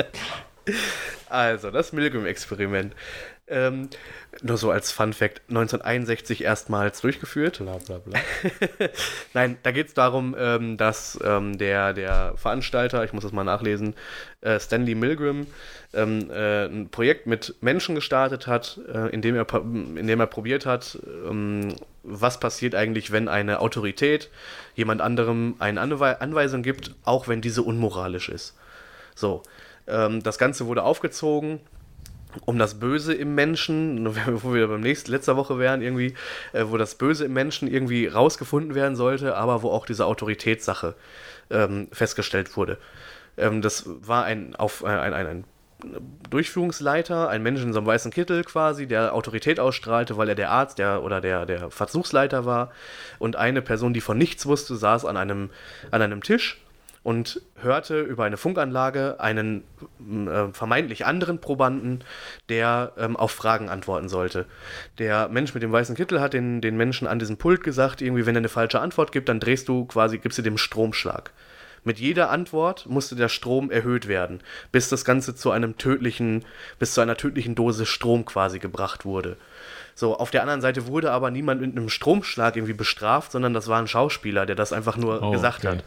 also, 1.30 1.72
das 1.72 1.94
Milgram-Experiment. 1.94 2.96
Ähm, 3.50 3.90
nur 4.42 4.58
so 4.58 4.72
als 4.72 4.92
Fun 4.92 5.14
Fact, 5.14 5.42
1961 5.48 6.44
erstmals 6.44 7.00
durchgeführt. 7.00 7.60
Bla 7.60 7.78
bla 7.78 8.00
bla. 8.00 8.20
Nein, 9.34 9.58
da 9.64 9.72
geht 9.72 9.88
es 9.88 9.94
darum, 9.94 10.36
ähm, 10.38 10.76
dass 10.76 11.18
ähm, 11.24 11.58
der, 11.58 11.94
der 11.94 12.34
Veranstalter, 12.36 13.06
ich 13.06 13.14
muss 13.14 13.24
das 13.24 13.32
mal 13.32 13.46
nachlesen, 13.46 13.96
äh, 14.42 14.60
Stanley 14.60 14.96
Milgram, 14.96 15.48
ähm, 15.94 16.30
äh, 16.30 16.66
ein 16.66 16.90
Projekt 16.90 17.26
mit 17.26 17.56
Menschen 17.62 17.96
gestartet 17.96 18.48
hat, 18.48 18.82
äh, 18.94 19.10
in, 19.10 19.22
dem 19.22 19.36
er, 19.36 19.48
in 19.54 20.08
dem 20.08 20.20
er 20.20 20.28
probiert 20.28 20.66
hat, 20.66 21.00
ähm, 21.26 21.74
was 22.04 22.42
passiert 22.42 22.76
eigentlich, 22.76 23.12
wenn 23.12 23.30
eine 23.30 23.62
Autorität 23.62 24.30
jemand 24.76 25.02
anderem 25.02 25.56
eine 25.60 25.80
Anwe 25.80 26.20
Anweisung 26.20 26.64
gibt, 26.64 26.96
auch 27.06 27.30
wenn 27.30 27.42
diese 27.42 27.62
unmoralisch 27.62 28.28
ist. 28.28 28.58
So, 29.16 29.42
ähm, 29.88 30.22
das 30.22 30.38
Ganze 30.38 30.68
wurde 30.68 30.84
aufgezogen 30.84 31.62
um 32.46 32.58
das 32.58 32.80
Böse 32.80 33.14
im 33.14 33.36
Menschen, 33.36 34.06
wo 34.44 34.54
wir 34.54 34.68
beim 34.68 34.82
nächsten, 34.82 35.12
letzter 35.12 35.36
Woche 35.38 35.60
wären, 35.60 35.82
irgendwie, 35.82 36.14
äh, 36.54 36.66
wo 36.68 36.78
das 36.78 36.96
Böse 36.96 37.26
im 37.26 37.34
Menschen 37.34 37.68
irgendwie 37.68 38.08
rausgefunden 38.08 38.76
werden 38.76 38.96
sollte, 38.96 39.36
aber 39.36 39.64
wo 39.64 39.70
auch 39.70 39.86
diese 39.86 40.06
Autoritätssache 40.06 40.96
ähm, 41.50 41.88
festgestellt 41.92 42.56
wurde. 42.58 42.78
Ähm, 43.38 43.62
das 43.62 43.86
war 43.88 44.26
ein, 44.26 44.56
auf, 44.56 44.84
äh, 44.84 44.88
ein, 44.88 45.14
ein, 45.14 45.28
ein 45.28 45.44
Durchführungsleiter, 46.30 47.30
ein 47.30 47.44
Mensch 47.44 47.62
in 47.62 47.72
so 47.72 47.80
einem 47.80 47.88
weißen 47.88 48.12
Kittel 48.12 48.44
quasi, 48.44 48.88
der 48.88 49.14
Autorität 49.14 49.60
ausstrahlte, 49.60 50.18
weil 50.18 50.30
er 50.30 50.36
der 50.36 50.50
Arzt 50.50 50.80
der, 50.80 51.04
oder 51.04 51.22
der, 51.22 51.46
der 51.46 51.70
Versuchsleiter 51.70 52.46
war. 52.46 52.72
Und 53.20 53.36
eine 53.36 53.62
Person, 53.62 53.94
die 53.94 54.02
von 54.02 54.18
nichts 54.18 54.46
wusste, 54.48 54.76
saß 54.76 55.06
an 55.06 55.18
einem, 55.18 55.52
an 55.92 56.02
einem 56.02 56.24
Tisch 56.24 56.60
und 57.08 57.42
hörte 57.62 58.02
über 58.02 58.26
eine 58.26 58.36
Funkanlage 58.36 59.22
einen 59.22 59.64
äh, 60.28 60.52
vermeintlich 60.52 61.06
anderen 61.06 61.40
Probanden, 61.40 62.04
der 62.50 62.92
ähm, 62.98 63.16
auf 63.16 63.32
Fragen 63.32 63.70
antworten 63.70 64.10
sollte. 64.10 64.46
Der 64.98 65.30
Mensch 65.30 65.54
mit 65.54 65.64
dem 65.64 65.72
weißen 65.72 65.96
Kittel 65.96 66.20
hat 66.20 66.34
den, 66.34 66.60
den 66.60 66.76
Menschen 66.76 67.08
an 67.08 67.18
diesem 67.18 67.38
Pult 67.38 67.64
gesagt, 67.64 68.02
irgendwie, 68.02 68.26
wenn 68.26 68.36
er 68.36 68.40
eine 68.40 68.50
falsche 68.50 68.82
Antwort 68.82 69.14
gibt, 69.14 69.30
dann 69.30 69.40
drehst 69.40 69.70
du 69.70 69.86
quasi, 69.86 70.18
gibst 70.18 70.38
du 70.38 70.42
dem 70.42 70.58
Stromschlag. 70.58 71.32
Mit 71.86 71.98
jeder 71.98 72.30
Antwort 72.30 72.88
musste 72.88 73.16
der 73.16 73.30
Strom 73.30 73.72
erhöht 73.72 74.10
werden, 74.10 74.42
bis 74.74 74.90
das 74.90 75.06
Ganze 75.06 75.34
zu 75.34 75.52
einem 75.52 75.78
tödlichen, 75.78 76.44
bis 76.78 76.94
zu 76.94 77.00
einer 77.00 77.16
tödlichen 77.16 77.56
Dosis 77.56 77.88
Strom 77.88 78.26
quasi 78.26 78.60
gebracht 78.60 79.06
wurde. 79.06 79.38
So, 79.96 80.18
auf 80.18 80.30
der 80.30 80.42
anderen 80.42 80.60
Seite 80.60 80.88
wurde 80.88 81.12
aber 81.12 81.32
niemand 81.32 81.62
mit 81.62 81.72
einem 81.72 81.88
Stromschlag 81.88 82.58
irgendwie 82.58 82.74
bestraft, 82.74 83.32
sondern 83.32 83.54
das 83.54 83.70
war 83.70 83.80
ein 83.80 83.88
Schauspieler, 83.88 84.46
der 84.46 84.58
das 84.58 84.74
einfach 84.74 84.98
nur 84.98 85.24
Oh, 85.24 85.32
gesagt 85.32 85.60
okay. 85.60 85.78
hat. 85.78 85.84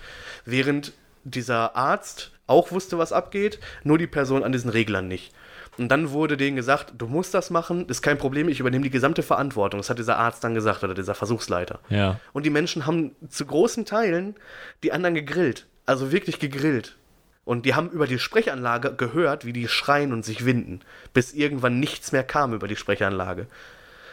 Während 0.46 0.94
dieser 1.24 1.76
Arzt 1.76 2.32
auch 2.46 2.72
wusste, 2.72 2.98
was 2.98 3.12
abgeht, 3.12 3.60
nur 3.84 3.98
die 3.98 4.06
Person 4.06 4.42
an 4.42 4.52
diesen 4.52 4.70
Reglern 4.70 5.08
nicht. 5.08 5.32
Und 5.78 5.88
dann 5.88 6.10
wurde 6.10 6.36
denen 6.36 6.56
gesagt, 6.56 6.94
du 6.98 7.06
musst 7.06 7.32
das 7.32 7.48
machen, 7.50 7.86
ist 7.88 8.02
kein 8.02 8.18
Problem, 8.18 8.48
ich 8.48 8.60
übernehme 8.60 8.82
die 8.82 8.90
gesamte 8.90 9.22
Verantwortung. 9.22 9.80
Das 9.80 9.88
hat 9.88 9.98
dieser 9.98 10.18
Arzt 10.18 10.44
dann 10.44 10.54
gesagt 10.54 10.82
oder 10.84 10.94
dieser 10.94 11.14
Versuchsleiter. 11.14 11.78
Ja. 11.88 12.20
Und 12.32 12.44
die 12.44 12.50
Menschen 12.50 12.86
haben 12.86 13.12
zu 13.28 13.46
großen 13.46 13.86
Teilen 13.86 14.34
die 14.82 14.92
anderen 14.92 15.14
gegrillt. 15.14 15.66
Also 15.86 16.12
wirklich 16.12 16.38
gegrillt. 16.38 16.96
Und 17.44 17.66
die 17.66 17.74
haben 17.74 17.90
über 17.90 18.06
die 18.06 18.18
Sprechanlage 18.18 18.94
gehört, 18.94 19.44
wie 19.44 19.52
die 19.52 19.68
schreien 19.68 20.12
und 20.12 20.24
sich 20.24 20.44
winden, 20.44 20.80
bis 21.14 21.32
irgendwann 21.32 21.80
nichts 21.80 22.12
mehr 22.12 22.24
kam 22.24 22.52
über 22.52 22.68
die 22.68 22.76
Sprechanlage. 22.76 23.46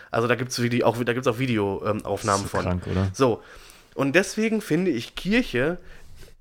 Also 0.10 0.28
da 0.28 0.36
gibt 0.36 0.52
es 0.52 0.84
auch, 0.84 1.04
da 1.04 1.14
gibt's 1.14 1.28
auch 1.28 1.40
Videoaufnahmen 1.40 2.44
so 2.44 2.48
von. 2.48 2.64
krank, 2.64 2.88
oder? 2.88 3.10
So. 3.14 3.44
Und 3.94 4.16
deswegen 4.16 4.62
finde 4.62 4.92
ich 4.92 5.16
Kirche, 5.16 5.80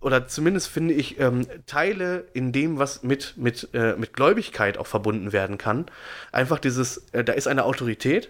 oder 0.01 0.29
zumindest 0.29 0.69
finde 0.69 0.95
ich 0.95 1.19
ähm, 1.19 1.47
Teile 1.67 2.27
in 2.33 2.53
dem, 2.53 2.79
was 2.79 3.03
mit, 3.03 3.35
mit, 3.37 3.69
äh, 3.73 3.95
mit 3.97 4.13
Gläubigkeit 4.13 4.79
auch 4.79 4.87
verbunden 4.87 5.33
werden 5.33 5.59
kann, 5.59 5.87
einfach 6.33 6.59
dieses, 6.59 6.99
äh, 7.13 7.25
da 7.25 7.33
ist 7.33 7.49
eine 7.49 7.65
Autorität 7.65 8.29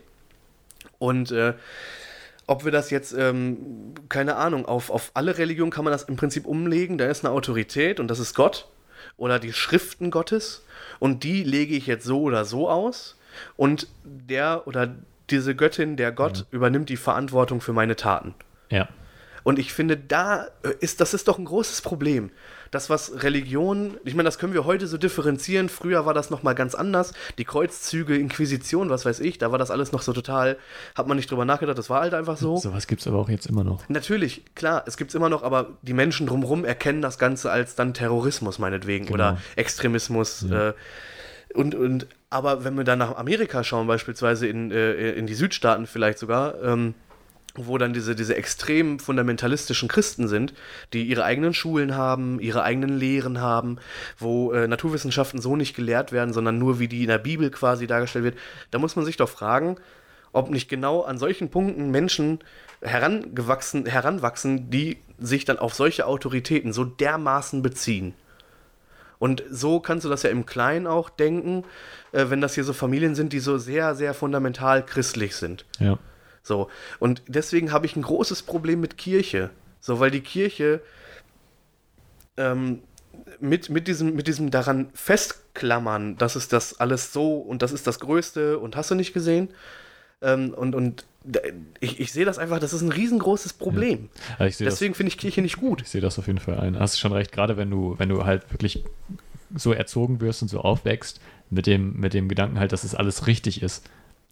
und 0.98 1.32
äh, 1.32 1.54
ob 2.46 2.64
wir 2.64 2.70
das 2.70 2.90
jetzt, 2.90 3.12
ähm, 3.12 3.94
keine 4.08 4.36
Ahnung, 4.36 4.66
auf, 4.66 4.90
auf 4.90 5.10
alle 5.14 5.36
Religionen 5.36 5.72
kann 5.72 5.84
man 5.84 5.92
das 5.92 6.04
im 6.04 6.16
Prinzip 6.16 6.46
umlegen, 6.46 6.96
da 6.96 7.06
ist 7.06 7.24
eine 7.24 7.34
Autorität 7.34 7.98
und 7.98 8.08
das 8.08 8.20
ist 8.20 8.34
Gott 8.34 8.68
oder 9.16 9.38
die 9.38 9.52
Schriften 9.52 10.10
Gottes 10.10 10.64
und 11.00 11.24
die 11.24 11.42
lege 11.42 11.74
ich 11.74 11.86
jetzt 11.86 12.04
so 12.04 12.22
oder 12.22 12.44
so 12.44 12.70
aus 12.70 13.16
und 13.56 13.88
der 14.04 14.66
oder 14.66 14.94
diese 15.30 15.56
Göttin, 15.56 15.96
der 15.96 16.12
Gott, 16.12 16.46
übernimmt 16.52 16.88
die 16.88 16.96
Verantwortung 16.96 17.60
für 17.60 17.72
meine 17.72 17.96
Taten. 17.96 18.34
Ja. 18.70 18.88
Und 19.46 19.60
ich 19.60 19.72
finde, 19.72 19.96
da 19.96 20.48
äh, 20.64 20.70
ist, 20.80 21.00
das 21.00 21.14
ist 21.14 21.28
doch 21.28 21.38
ein 21.38 21.44
großes 21.44 21.80
Problem. 21.80 22.30
Das, 22.72 22.90
was 22.90 23.22
Religion, 23.22 23.96
ich 24.02 24.16
meine, 24.16 24.26
das 24.26 24.40
können 24.40 24.54
wir 24.54 24.64
heute 24.64 24.88
so 24.88 24.98
differenzieren. 24.98 25.68
Früher 25.68 26.04
war 26.04 26.14
das 26.14 26.30
nochmal 26.30 26.56
ganz 26.56 26.74
anders. 26.74 27.12
Die 27.38 27.44
Kreuzzüge, 27.44 28.16
Inquisition, 28.16 28.90
was 28.90 29.06
weiß 29.06 29.20
ich, 29.20 29.38
da 29.38 29.52
war 29.52 29.58
das 29.60 29.70
alles 29.70 29.92
noch 29.92 30.02
so 30.02 30.12
total, 30.12 30.56
hat 30.96 31.06
man 31.06 31.16
nicht 31.16 31.30
drüber 31.30 31.44
nachgedacht, 31.44 31.78
das 31.78 31.88
war 31.88 32.00
halt 32.00 32.12
einfach 32.12 32.36
so. 32.36 32.56
Sowas 32.56 32.88
gibt 32.88 33.02
es 33.02 33.06
aber 33.06 33.18
auch 33.18 33.28
jetzt 33.28 33.46
immer 33.46 33.62
noch. 33.62 33.88
Natürlich, 33.88 34.42
klar, 34.56 34.82
es 34.88 34.96
gibt 34.96 35.12
es 35.12 35.14
immer 35.14 35.28
noch, 35.28 35.44
aber 35.44 35.78
die 35.82 35.92
Menschen 35.94 36.26
drumherum 36.26 36.64
erkennen 36.64 37.00
das 37.00 37.16
Ganze 37.16 37.52
als 37.52 37.76
dann 37.76 37.94
Terrorismus 37.94 38.58
meinetwegen 38.58 39.06
Genau. 39.06 39.14
oder 39.14 39.38
Extremismus. 39.54 40.42
Äh, 40.50 40.72
und, 41.54 41.76
und, 41.76 42.08
aber 42.30 42.64
wenn 42.64 42.76
wir 42.76 42.82
dann 42.82 42.98
nach 42.98 43.14
Amerika 43.16 43.62
schauen, 43.62 43.86
beispielsweise 43.86 44.48
in, 44.48 44.72
äh, 44.72 45.12
in 45.12 45.28
die 45.28 45.34
Südstaaten 45.34 45.86
vielleicht 45.86 46.18
sogar, 46.18 46.60
ähm, 46.64 46.94
wo 47.56 47.78
dann 47.78 47.92
diese, 47.92 48.14
diese 48.14 48.36
extrem 48.36 48.98
fundamentalistischen 48.98 49.88
Christen 49.88 50.28
sind, 50.28 50.54
die 50.92 51.04
ihre 51.04 51.24
eigenen 51.24 51.54
Schulen 51.54 51.96
haben, 51.96 52.40
ihre 52.40 52.62
eigenen 52.62 52.98
Lehren 52.98 53.40
haben, 53.40 53.78
wo 54.18 54.52
äh, 54.52 54.68
Naturwissenschaften 54.68 55.40
so 55.40 55.56
nicht 55.56 55.74
gelehrt 55.74 56.12
werden, 56.12 56.32
sondern 56.32 56.58
nur 56.58 56.78
wie 56.78 56.88
die 56.88 57.02
in 57.02 57.08
der 57.08 57.18
Bibel 57.18 57.50
quasi 57.50 57.86
dargestellt 57.86 58.24
wird, 58.24 58.38
da 58.70 58.78
muss 58.78 58.96
man 58.96 59.04
sich 59.04 59.16
doch 59.16 59.28
fragen, 59.28 59.76
ob 60.32 60.50
nicht 60.50 60.68
genau 60.68 61.02
an 61.02 61.18
solchen 61.18 61.50
Punkten 61.50 61.90
Menschen 61.90 62.40
herangewachsen, 62.82 63.86
heranwachsen, 63.86 64.70
die 64.70 64.98
sich 65.18 65.44
dann 65.44 65.58
auf 65.58 65.74
solche 65.74 66.06
Autoritäten 66.06 66.72
so 66.72 66.84
dermaßen 66.84 67.62
beziehen. 67.62 68.14
Und 69.18 69.42
so 69.50 69.80
kannst 69.80 70.04
du 70.04 70.10
das 70.10 70.22
ja 70.22 70.30
im 70.30 70.44
Kleinen 70.44 70.86
auch 70.86 71.08
denken, 71.08 71.64
äh, 72.12 72.26
wenn 72.28 72.40
das 72.40 72.54
hier 72.54 72.64
so 72.64 72.72
Familien 72.72 73.14
sind, 73.14 73.32
die 73.32 73.40
so 73.40 73.58
sehr, 73.58 73.94
sehr 73.94 74.14
fundamental 74.14 74.84
christlich 74.84 75.36
sind. 75.36 75.64
Ja. 75.78 75.98
So, 76.46 76.70
und 77.00 77.22
deswegen 77.26 77.72
habe 77.72 77.86
ich 77.86 77.96
ein 77.96 78.02
großes 78.02 78.42
Problem 78.42 78.80
mit 78.80 78.96
Kirche. 78.96 79.50
So, 79.80 79.98
weil 79.98 80.12
die 80.12 80.20
Kirche 80.20 80.80
ähm, 82.36 82.82
mit, 83.40 83.68
mit, 83.68 83.88
diesem, 83.88 84.14
mit 84.14 84.28
diesem 84.28 84.52
daran 84.52 84.88
festklammern, 84.94 86.16
das 86.18 86.36
ist 86.36 86.52
das 86.52 86.78
alles 86.78 87.12
so 87.12 87.38
und 87.38 87.62
das 87.62 87.72
ist 87.72 87.88
das 87.88 87.98
Größte 87.98 88.60
und 88.60 88.76
hast 88.76 88.92
du 88.92 88.94
nicht 88.94 89.12
gesehen? 89.12 89.48
Ähm, 90.22 90.54
und 90.54 90.76
und 90.76 91.04
ich, 91.80 91.98
ich 91.98 92.12
sehe 92.12 92.24
das 92.24 92.38
einfach, 92.38 92.60
das 92.60 92.72
ist 92.72 92.82
ein 92.82 92.92
riesengroßes 92.92 93.54
Problem. 93.54 94.08
Das, 94.38 94.58
Deswegen 94.58 94.94
finde 94.94 95.08
ich 95.08 95.18
Kirche 95.18 95.42
nicht 95.42 95.56
gut. 95.56 95.82
ich 95.82 95.88
sehe 95.88 96.00
das 96.00 96.16
auf 96.16 96.28
jeden 96.28 96.38
Fall 96.38 96.60
ein. 96.60 96.78
Hast 96.78 96.94
du 96.94 96.98
schon 96.98 97.12
recht, 97.12 97.32
gerade 97.32 97.56
wenn 97.56 97.70
du, 97.70 97.96
wenn 97.98 98.08
du 98.08 98.24
halt 98.24 98.52
wirklich 98.52 98.84
so 99.52 99.72
erzogen 99.72 100.20
wirst 100.20 100.42
und 100.42 100.48
so 100.48 100.60
aufwächst, 100.60 101.20
mit 101.50 101.66
dem, 101.66 101.98
mit 101.98 102.14
dem 102.14 102.28
Gedanken 102.28 102.60
halt, 102.60 102.70
dass 102.70 102.84
es 102.84 102.94
alles 102.94 103.26
richtig 103.26 103.62
ist. 103.62 103.84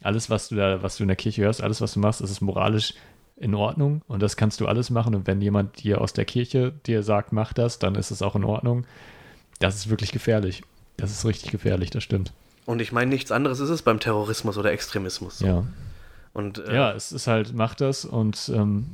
Alles, 0.04 0.30
was 0.30 0.48
du 0.48 0.56
da, 0.56 0.82
was 0.82 0.96
du 0.96 1.04
in 1.04 1.08
der 1.08 1.16
Kirche 1.16 1.42
hörst, 1.42 1.62
alles, 1.62 1.80
was 1.80 1.94
du 1.94 2.00
machst, 2.00 2.20
das 2.20 2.30
ist 2.30 2.40
moralisch 2.40 2.94
in 3.36 3.54
Ordnung 3.54 4.02
und 4.06 4.22
das 4.22 4.36
kannst 4.36 4.60
du 4.60 4.66
alles 4.66 4.90
machen. 4.90 5.14
Und 5.14 5.26
wenn 5.26 5.40
jemand 5.40 5.82
dir 5.82 6.00
aus 6.00 6.12
der 6.12 6.24
Kirche 6.24 6.72
dir 6.86 7.02
sagt, 7.02 7.32
mach 7.32 7.52
das, 7.52 7.78
dann 7.78 7.94
ist 7.94 8.10
es 8.10 8.22
auch 8.22 8.36
in 8.36 8.44
Ordnung. 8.44 8.86
Das 9.58 9.76
ist 9.76 9.88
wirklich 9.88 10.12
gefährlich. 10.12 10.62
Das 10.96 11.10
ist 11.10 11.24
richtig 11.24 11.50
gefährlich, 11.50 11.90
das 11.90 12.04
stimmt. 12.04 12.32
Und 12.66 12.80
ich 12.80 12.92
meine, 12.92 13.10
nichts 13.10 13.32
anderes 13.32 13.60
ist 13.60 13.70
es 13.70 13.82
beim 13.82 13.98
Terrorismus 13.98 14.58
oder 14.58 14.72
Extremismus. 14.72 15.38
So. 15.38 15.46
Ja. 15.46 15.64
Und 16.32 16.58
äh, 16.58 16.74
Ja, 16.74 16.92
es 16.92 17.12
ist 17.12 17.26
halt, 17.26 17.54
mach 17.54 17.74
das 17.74 18.04
und 18.04 18.50
ähm, 18.54 18.86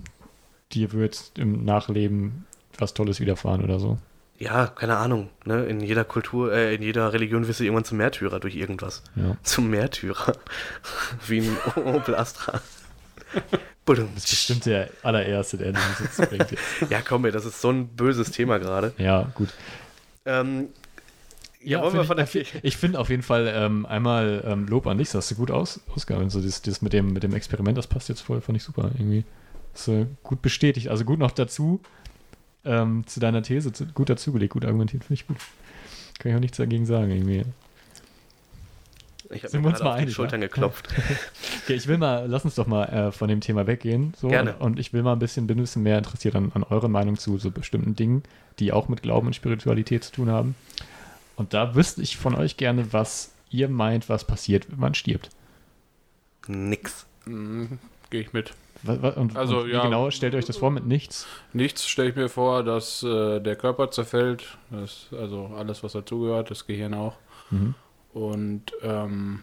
dir 0.72 0.92
wird 0.92 1.32
im 1.36 1.64
Nachleben 1.64 2.46
was 2.78 2.94
Tolles 2.94 3.20
widerfahren 3.20 3.62
oder 3.62 3.78
so. 3.78 3.98
Ja, 4.40 4.66
keine 4.66 4.96
Ahnung. 4.96 5.28
Ne? 5.44 5.66
In 5.66 5.80
jeder 5.80 6.04
Kultur, 6.04 6.52
äh, 6.52 6.74
in 6.74 6.82
jeder 6.82 7.12
Religion 7.12 7.46
wirst 7.46 7.60
du 7.60 7.64
irgendwann 7.64 7.84
zum 7.84 7.98
Märtyrer 7.98 8.40
durch 8.40 8.56
irgendwas. 8.56 9.02
Ja. 9.14 9.36
Zum 9.42 9.68
Märtyrer. 9.68 10.32
Wie 11.28 11.40
ein 11.40 11.56
Opel 11.84 12.14
Astra. 12.14 12.60
Das 13.84 13.98
ist 13.98 14.30
bestimmt 14.30 14.66
der 14.66 14.88
allererste, 15.02 15.58
der 15.58 15.72
den 15.72 15.82
Sitz 15.98 16.28
bringt. 16.28 16.54
Ja, 16.90 17.00
komm 17.06 17.22
mir, 17.22 17.32
das 17.32 17.44
ist 17.44 17.60
so 17.60 17.70
ein 17.70 17.88
böses 17.88 18.30
Thema 18.30 18.58
gerade. 18.58 18.92
Ja, 18.98 19.30
gut. 19.34 19.48
Ähm, 20.24 20.68
ja, 21.62 21.82
wollen 21.82 21.94
wir 21.94 22.04
find 22.04 22.20
ich, 22.20 22.30
Kirche. 22.30 22.60
ich 22.62 22.76
finde 22.76 23.00
auf 23.00 23.10
jeden 23.10 23.22
Fall 23.22 23.52
ähm, 23.52 23.84
einmal 23.86 24.44
ähm, 24.46 24.66
Lob 24.68 24.86
an 24.86 24.98
dich, 24.98 25.08
das 25.08 25.16
hast 25.16 25.30
du 25.32 25.34
gut 25.34 25.50
aus, 25.50 25.80
ausgearbeitet. 25.94 26.32
So 26.32 26.40
das, 26.40 26.62
das 26.62 26.82
mit, 26.82 26.92
dem, 26.92 27.12
mit 27.12 27.24
dem 27.24 27.34
Experiment, 27.34 27.76
das 27.76 27.88
passt 27.88 28.08
jetzt 28.08 28.20
voll, 28.20 28.40
fand 28.40 28.56
ich 28.56 28.62
super 28.62 28.90
irgendwie. 28.94 29.24
Das 29.72 29.88
ist 29.88 29.88
äh, 29.88 30.06
gut 30.22 30.40
bestätigt, 30.40 30.88
also 30.88 31.04
gut 31.04 31.18
noch 31.18 31.32
dazu 31.32 31.80
ähm, 32.64 33.06
zu 33.06 33.20
deiner 33.20 33.42
These, 33.42 33.72
zu, 33.72 33.86
gut 33.86 34.10
dazugelegt, 34.10 34.52
gut 34.52 34.64
argumentiert, 34.64 35.04
finde 35.04 35.14
ich 35.14 35.26
gut. 35.26 35.38
Kann 36.18 36.32
ich 36.32 36.36
auch 36.36 36.40
nichts 36.40 36.58
dagegen 36.58 36.86
sagen 36.86 37.10
irgendwie. 37.10 37.44
Ich 39.32 39.42
habe 39.42 39.50
Sind 39.50 39.62
mir 39.62 39.68
uns 39.68 39.80
mal 39.80 39.98
auf 39.98 40.04
die 40.04 40.12
Schultern 40.12 40.40
ne? 40.40 40.48
geklopft. 40.48 40.88
Okay, 41.62 41.74
ich 41.74 41.86
will 41.86 41.98
mal, 41.98 42.26
lass 42.26 42.44
uns 42.44 42.56
doch 42.56 42.66
mal 42.66 42.84
äh, 42.86 43.12
von 43.12 43.28
dem 43.28 43.40
Thema 43.40 43.66
weggehen. 43.66 44.12
So, 44.16 44.28
Gerne. 44.28 44.56
Und 44.56 44.78
ich 44.80 44.92
will 44.92 45.02
mal 45.02 45.12
ein 45.12 45.18
bisschen, 45.20 45.46
bin 45.46 45.58
ein 45.58 45.60
bisschen 45.60 45.82
mehr 45.84 45.98
interessiert 45.98 46.34
an, 46.34 46.50
an 46.54 46.64
eurer 46.64 46.88
Meinung 46.88 47.16
zu 47.16 47.38
so 47.38 47.50
bestimmten 47.50 47.94
Dingen, 47.94 48.24
die 48.58 48.72
auch 48.72 48.88
mit 48.88 49.02
Glauben 49.02 49.28
und 49.28 49.34
Spiritualität 49.34 50.02
zu 50.02 50.12
tun 50.12 50.30
haben. 50.30 50.56
Und 51.36 51.54
da 51.54 51.76
wüsste 51.76 52.02
ich 52.02 52.16
von 52.16 52.34
euch 52.34 52.56
gerne, 52.56 52.92
was 52.92 53.32
ihr 53.50 53.68
meint, 53.68 54.08
was 54.08 54.24
passiert, 54.24 54.70
wenn 54.70 54.80
man 54.80 54.94
stirbt. 54.94 55.30
Nix. 56.48 57.06
Mhm, 57.24 57.78
Gehe 58.10 58.22
ich 58.22 58.32
mit. 58.32 58.52
Und, 58.82 59.36
Also, 59.36 59.58
und 59.60 59.66
wie 59.66 59.72
ja. 59.72 59.82
genau 59.82 60.10
stellt 60.10 60.34
ihr 60.34 60.38
euch 60.38 60.46
das 60.46 60.56
vor 60.56 60.70
mit 60.70 60.86
nichts? 60.86 61.26
Nichts 61.52 61.86
stelle 61.86 62.10
ich 62.10 62.16
mir 62.16 62.28
vor, 62.28 62.62
dass 62.62 63.02
äh, 63.02 63.40
der 63.40 63.56
Körper 63.56 63.90
zerfällt, 63.90 64.58
das, 64.70 65.08
also 65.12 65.50
alles, 65.56 65.82
was 65.82 65.92
dazugehört, 65.92 66.50
das 66.50 66.66
Gehirn 66.66 66.94
auch. 66.94 67.16
Mhm. 67.50 67.74
Und 68.12 68.72
ähm, 68.82 69.40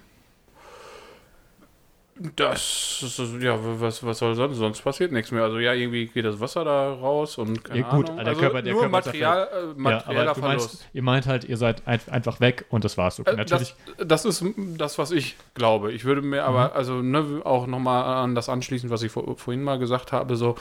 das 2.36 3.00
ist, 3.04 3.20
ja, 3.42 3.58
was, 3.62 4.04
was 4.04 4.18
soll 4.20 4.36
sonst? 4.36 4.58
Sonst 4.58 4.82
passiert 4.82 5.12
nichts 5.12 5.32
mehr. 5.32 5.44
Also 5.44 5.60
ja, 5.60 5.74
irgendwie 5.74 6.08
geht 6.08 6.26
das 6.26 6.40
Wasser 6.40 6.64
da 6.66 6.94
raus 6.94 7.38
und 7.38 7.64
keine 7.64 7.82
Ja, 7.82 7.90
gut, 7.96 8.10
Ahnung. 8.10 8.24
der 8.24 8.28
also 8.28 8.42
Körper- 8.42 8.62
der 8.62 8.74
nur 8.74 8.82
Körper 8.84 8.92
Material, 8.98 9.48
äh, 9.78 9.84
Ja, 9.90 10.04
aber 10.06 10.36
Verlust. 10.36 10.42
meinst, 10.42 10.90
ihr 10.94 11.04
meint 11.04 11.28
halt, 11.28 11.44
ihr 11.44 11.58
seid 11.58 11.86
ein, 11.88 12.00
einfach 12.10 12.40
weg 12.40 12.66
und 12.70 12.84
das 12.84 12.98
war's. 12.98 13.20
Okay, 13.20 13.32
Äh, 13.32 13.36
natürlich. 13.38 13.76
Das, 13.98 14.24
das 14.24 14.26
ist 14.26 14.44
das, 14.78 14.98
was 14.98 15.12
ich 15.12 15.36
glaube. 15.54 15.92
Ich 15.92 16.06
würde 16.06 16.22
mir 16.22 16.42
Mhm. 16.42 16.48
aber, 16.48 16.76
also 16.76 16.96
ne, 17.02 17.42
auch 17.44 17.68
nochmal 17.68 18.04
an 18.24 18.36
das 18.36 18.50
anschließen, 18.50 18.90
was 18.90 19.04
ich 19.04 19.12
vor, 19.12 19.38
vorhin 19.38 19.64
mal 19.64 19.78
gesagt 19.80 20.12
habe, 20.12 20.36
so 20.36 20.56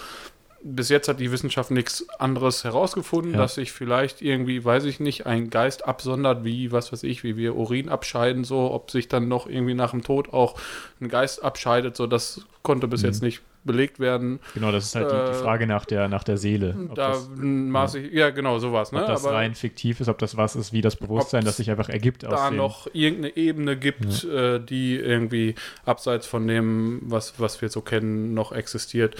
bis 0.63 0.89
jetzt 0.89 1.09
hat 1.09 1.21
die 1.21 1.31
Wissenschaft 1.33 1.71
nichts 1.71 2.09
anderes 2.19 2.65
herausgefunden, 2.65 3.33
Ja. 3.33 3.39
dass 3.39 3.55
sich 3.57 3.73
vielleicht 3.73 4.23
irgendwie, 4.23 4.65
weiß 4.65 4.85
ich 4.85 5.01
nicht, 5.01 5.27
ein 5.27 5.51
Geist 5.51 5.87
absondert, 5.87 6.45
wie, 6.45 6.73
was 6.73 6.93
weiß 6.93 7.03
ich, 7.05 7.23
wie 7.25 7.37
wir 7.37 7.57
Urin 7.57 7.89
abscheiden, 7.89 8.45
so, 8.45 8.71
ob 8.73 8.91
sich 8.91 9.09
dann 9.09 9.29
noch 9.29 9.47
irgendwie 9.47 9.75
nach 9.75 9.91
dem 9.93 10.03
Tod 10.03 10.33
auch 10.33 10.55
ein 11.01 11.09
Geist 11.09 11.43
abscheidet, 11.45 11.97
so, 11.97 12.07
das 12.07 12.43
konnte 12.63 12.89
bis 12.89 13.03
Mhm. 13.03 13.07
jetzt 13.09 13.23
nicht 13.23 13.43
belegt 13.67 14.01
werden. 14.01 14.41
genau, 14.55 14.73
das 14.73 14.87
ist 14.87 14.95
halt 14.95 15.11
die, 15.11 15.15
die 15.15 15.21
äh, 15.39 15.43
Frage 15.43 15.67
nach 15.67 15.85
der, 15.85 16.09
nach 16.09 16.25
der 16.25 16.37
Seele. 16.39 16.77
Ob 16.89 16.95
Da 16.95 17.09
das, 17.11 17.29
maß 17.37 17.95
ich, 17.97 18.13
ja, 18.13 18.31
genau, 18.31 18.59
sowas, 18.59 18.93
ne? 18.93 19.01
ob 19.03 19.07
das 19.09 19.25
Aber- 19.25 19.35
rein 19.37 19.55
fiktiv 19.55 20.01
ist, 20.01 20.09
ob 20.09 20.19
das 20.19 20.37
was 20.37 20.57
ist 20.57 20.73
wie 20.73 20.81
das 20.81 20.97
Bewusstsein, 20.97 21.45
das 21.45 21.57
sich 21.59 21.71
einfach 21.71 21.89
ergibt 21.89 22.25
aus 22.25 22.33
da 22.41 22.49
dem, 22.49 22.57
noch 22.57 22.87
irgendeine 22.93 23.37
Ebene 23.37 23.77
gibt, 23.77 24.25
äh, 24.25 24.59
die 24.61 24.97
irgendwie 24.97 25.55
abseits 25.85 26.27
von 26.27 26.47
dem, 26.47 27.01
was, 27.03 27.39
was 27.39 27.61
wir 27.61 27.69
so 27.69 27.81
kennen, 27.81 28.33
noch 28.35 28.53
existiert. 28.53 29.17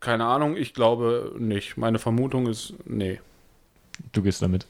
Keine 0.00 0.26
Ahnung, 0.26 0.56
ich 0.56 0.74
glaube 0.74 1.32
nicht. 1.38 1.76
Meine 1.78 1.98
Vermutung 1.98 2.46
ist, 2.48 2.74
nee. 2.84 3.20
Du 4.12 4.22
gehst 4.22 4.42
damit. 4.42 4.66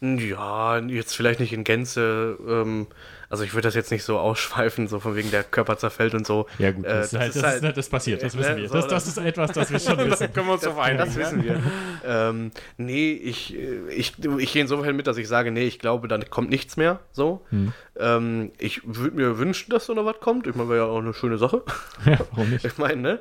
Ja, 0.00 0.78
jetzt 0.78 1.14
vielleicht 1.14 1.40
nicht 1.40 1.52
in 1.52 1.62
Gänze. 1.64 2.38
Ähm, 2.48 2.86
also 3.30 3.42
ich 3.44 3.54
würde 3.54 3.68
das 3.68 3.74
jetzt 3.74 3.90
nicht 3.90 4.04
so 4.04 4.18
ausschweifen, 4.18 4.86
so 4.88 5.00
von 5.00 5.16
wegen 5.16 5.30
der 5.30 5.42
Körper 5.44 5.78
zerfällt 5.78 6.14
und 6.14 6.26
so. 6.26 6.46
Ja, 6.58 6.72
gut, 6.72 6.84
Äh, 6.84 6.88
das, 6.88 7.12
ist 7.14 7.18
halt, 7.18 7.36
das, 7.36 7.54
ist, 7.62 7.76
das 7.78 7.88
passiert, 7.88 8.22
das 8.22 8.34
äh, 8.34 8.38
wissen 8.38 8.56
wir. 8.58 8.68
so, 8.68 8.74
Das, 8.74 8.88
das 8.88 9.06
ist 9.06 9.16
etwas, 9.18 9.52
das 9.52 9.70
wir 9.70 9.78
schon 9.80 9.98
wissen. 10.10 10.32
können 10.34 10.46
wir 10.48 10.52
uns 10.54 10.62
Das, 10.62 10.74
das 10.74 11.16
wissen 11.16 11.42
wir. 11.44 11.62
ähm, 12.04 12.50
nee, 12.76 13.12
ich, 13.12 13.54
äh, 13.56 13.88
ich, 13.90 14.14
ich 14.18 14.52
gehe 14.52 14.62
insofern 14.62 14.94
mit, 14.96 15.06
dass 15.06 15.16
ich 15.16 15.28
sage, 15.28 15.50
nee, 15.50 15.64
ich 15.64 15.78
glaube, 15.78 16.08
dann 16.08 16.28
kommt 16.28 16.50
nichts 16.50 16.76
mehr. 16.76 16.98
So. 17.12 17.46
Hm. 17.50 17.72
Ähm, 17.98 18.50
ich 18.58 18.80
würde 18.84 19.14
mir 19.16 19.38
wünschen, 19.38 19.70
dass 19.70 19.86
da 19.86 19.94
noch 19.94 20.04
was 20.06 20.20
kommt. 20.20 20.46
Ich 20.46 20.54
meine, 20.54 20.68
wäre 20.70 20.78
ja 20.80 20.84
auch 20.86 20.98
eine 20.98 21.14
schöne 21.14 21.38
Sache. 21.38 21.62
Ja, 22.06 22.18
warum 22.32 22.48
nicht? 22.50 22.64
Ich 22.64 22.78
meine, 22.78 22.96
ne? 23.02 23.18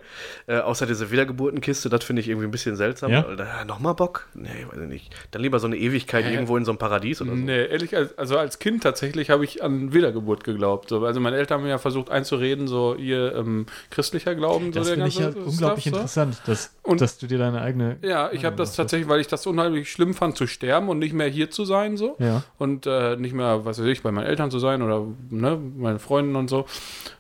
Äh, 0.48 0.60
außer 0.60 0.86
diese 0.86 1.12
Wiedergeburtenkiste, 1.12 1.90
das 1.90 2.04
finde 2.06 2.22
ich 2.22 2.30
irgendwie 2.30 2.48
ein 2.48 2.52
bisschen 2.52 2.78
seltsam. 2.78 3.12
Ja? 3.12 3.26
Äh, 3.30 3.66
Nochmal 3.66 3.94
Bock? 3.94 4.28
Nee, 4.34 4.66
weiß 4.72 4.80
ich 4.82 4.88
nicht. 4.88 5.14
Dann 5.32 5.42
lieber 5.42 5.60
so 5.60 5.68
eine 5.68 5.76
Ewigkeit 5.78 6.24
Hä? 6.24 6.32
irgendwo 6.34 6.56
in 6.56 6.64
so 6.64 6.72
einem 6.72 6.78
Paradies 6.78 7.22
oder 7.22 7.32
so. 7.32 7.38
Nee, 7.38 7.66
ehrlich, 7.66 7.94
als- 7.96 8.18
also 8.18 8.38
als 8.38 8.58
Kind 8.60 8.82
tatsächlich 8.84 9.30
habe 9.32 9.44
ich 9.44 9.62
an 9.62 9.92
Wiedergeburt 10.00 10.44
geglaubt. 10.44 10.90
So. 10.90 11.06
Also 11.06 11.20
meine 11.20 11.36
Eltern 11.38 11.58
haben 11.58 11.64
mir 11.66 11.70
ja 11.72 11.78
versucht 11.78 12.10
einzureden, 12.10 12.68
so 12.68 12.96
ihr 12.96 13.36
ähm, 13.36 13.66
christlicher 13.92 14.34
Glauben. 14.36 14.72
Das 14.72 14.88
so 14.88 14.94
finde 14.94 15.08
ich 15.08 15.18
ja 15.20 15.26
ganze 15.32 15.40
unglaublich 15.40 15.84
Stuff, 15.84 15.94
so. 15.94 15.98
interessant, 15.98 16.42
dass, 16.48 16.74
Und- 16.84 17.02
dass 17.02 17.18
du 17.18 17.28
dir 17.28 17.38
deine 17.38 17.62
eigene. 17.62 17.98
Ja, 18.02 18.32
ich 18.32 18.46
habe 18.46 18.56
das 18.56 18.76
tatsächlich, 18.76 19.08
weil 19.10 19.20
ich 19.20 19.28
das 19.28 19.46
unheimlich 19.46 19.92
schlimm 19.92 20.14
fand, 20.14 20.38
zu 20.38 20.48
sterben 20.48 20.90
und 20.90 21.00
nicht 21.00 21.14
mehr 21.14 21.28
hier 21.28 21.52
zu 21.52 21.66
sein, 21.66 21.98
so. 21.98 22.16
Ja. 22.20 22.44
Und 22.58 22.86
äh, 22.88 23.16
nicht 23.18 23.34
mehr, 23.34 23.66
was 23.66 23.80
weiß 23.80 23.86
ich, 23.88 24.02
bei 24.02 24.12
meinen 24.12 24.26
Eltern 24.26 24.50
zu 24.52 24.60
sein 24.60 24.82
oder 24.82 25.06
ne, 25.30 25.60
meine 25.78 26.00
Freunden 26.00 26.36
und 26.36 26.50
so. 26.50 26.66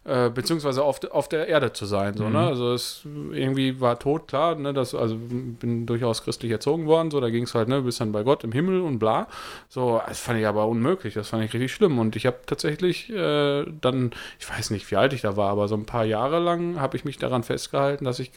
Äh, 0.06 0.30
beziehungsweise 0.30 0.84
auf, 0.84 1.00
auf 1.12 1.30
der 1.30 1.48
Erde 1.48 1.74
zu 1.74 1.86
sein, 1.86 2.16
so, 2.16 2.24
Mhm. 2.26 2.32
ne? 2.34 2.40
Also 2.48 2.74
es 2.74 3.02
irgendwie 3.32 3.80
war 3.82 4.00
tot, 4.00 4.28
klar, 4.28 4.56
ne? 4.56 4.74
Das, 4.74 4.96
also 4.96 5.16
bin 5.20 5.86
durchaus 5.86 6.24
christlich 6.24 6.52
erzogen 6.52 6.86
worden, 6.86 7.12
so, 7.12 7.20
da 7.20 7.30
ging 7.30 7.44
es 7.44 7.54
halt, 7.54 7.68
ne, 7.68 7.82
bis 7.82 7.98
dann 7.98 8.12
bei 8.12 8.24
Gott 8.24 8.44
im 8.44 8.52
Himmel 8.52 8.82
und 8.82 8.98
bla. 9.00 9.28
So, 9.68 10.02
das 10.08 10.20
fand 10.20 10.40
ich 10.40 10.48
aber 10.48 10.68
unmöglich, 10.68 11.14
das 11.16 11.30
fand 11.30 11.44
ich 11.44 11.54
richtig 11.54 11.74
schlimm. 11.74 12.00
Und 12.00 12.16
ich 12.16 12.26
habe 12.26 12.38
tatsächlich 12.46 12.69
äh, 12.78 13.66
dann, 13.82 14.12
ich 14.40 14.50
weiß 14.50 14.70
nicht, 14.72 14.90
wie 14.92 14.96
alt 14.96 15.14
ich 15.14 15.22
da 15.22 15.36
war, 15.38 15.50
aber 15.50 15.68
so 15.68 15.76
ein 15.76 15.86
paar 15.86 16.06
Jahre 16.06 16.40
lang 16.40 16.80
habe 16.80 16.96
ich 16.98 17.06
mich 17.06 17.18
daran 17.18 17.44
festgehalten, 17.44 18.06
dass 18.06 18.20
ich 18.20 18.32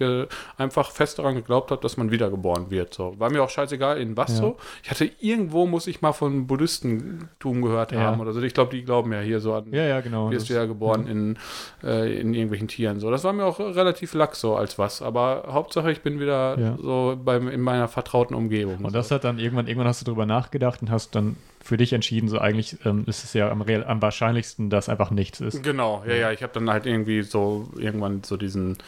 einfach 0.56 0.90
fest 0.90 1.18
daran 1.18 1.34
geglaubt 1.34 1.70
habe, 1.70 1.80
dass 1.82 1.96
man 1.96 2.10
wiedergeboren 2.10 2.70
wird. 2.70 2.94
So. 2.94 3.14
War 3.18 3.30
mir 3.30 3.42
auch 3.42 3.50
scheißegal, 3.50 3.98
in 4.00 4.16
was 4.16 4.30
Ja. 4.30 4.36
so. 4.36 4.56
Ich 4.82 4.90
hatte 4.90 5.10
irgendwo, 5.20 5.66
muss 5.66 5.86
ich 5.86 6.00
mal 6.02 6.12
von 6.12 6.46
Buddhistentum 6.46 7.62
gehört 7.62 7.92
Ja. 7.92 8.00
haben 8.00 8.20
oder 8.20 8.32
so. 8.32 8.40
Ich 8.42 8.54
glaube, 8.54 8.70
die 8.74 8.84
glauben 8.84 9.12
ja 9.12 9.20
hier 9.20 9.40
so 9.40 9.54
an, 9.54 9.66
Ja, 9.72 9.84
ja, 9.84 10.00
genau. 10.00 10.30
wirst 10.30 10.48
ja 10.48 10.64
geboren 10.64 11.06
in, 11.06 11.38
äh, 11.82 12.20
in 12.20 12.34
irgendwelchen 12.34 12.68
Tieren. 12.68 13.00
So, 13.00 13.10
das 13.10 13.24
war 13.24 13.32
mir 13.32 13.44
auch 13.44 13.58
relativ 13.60 14.14
lax 14.14 14.40
so 14.40 14.56
als 14.56 14.78
was. 14.78 15.02
Aber 15.02 15.44
Hauptsache, 15.50 15.90
ich 15.92 16.00
bin 16.02 16.20
wieder 16.20 16.76
so 16.80 17.16
beim, 17.22 17.48
in 17.48 17.60
meiner 17.60 17.88
vertrauten 17.88 18.34
Umgebung. 18.34 18.84
Und 18.84 18.94
das 18.94 19.10
hat 19.10 19.24
dann 19.24 19.38
irgendwann, 19.38 19.66
irgendwann 19.66 19.88
hast 19.88 20.00
du 20.00 20.04
drüber 20.04 20.26
nachgedacht 20.26 20.82
und 20.82 20.90
hast 20.90 21.14
dann 21.14 21.36
für 21.64 21.76
dich 21.76 21.92
entschieden, 21.92 22.28
so 22.28 22.38
eigentlich 22.38 22.84
ähm, 22.84 23.04
ist 23.06 23.24
es 23.24 23.32
ja 23.34 23.50
am, 23.50 23.62
real, 23.62 23.84
am 23.84 24.02
wahrscheinlichsten, 24.02 24.70
dass 24.70 24.88
einfach 24.88 25.10
nichts 25.10 25.40
ist. 25.40 25.62
Genau, 25.62 26.02
ja, 26.06 26.14
ja, 26.14 26.32
ich 26.32 26.42
habe 26.42 26.52
dann 26.52 26.70
halt 26.70 26.86
irgendwie 26.86 27.22
so 27.22 27.70
irgendwann 27.76 28.22
so 28.24 28.36
diesen, 28.36 28.78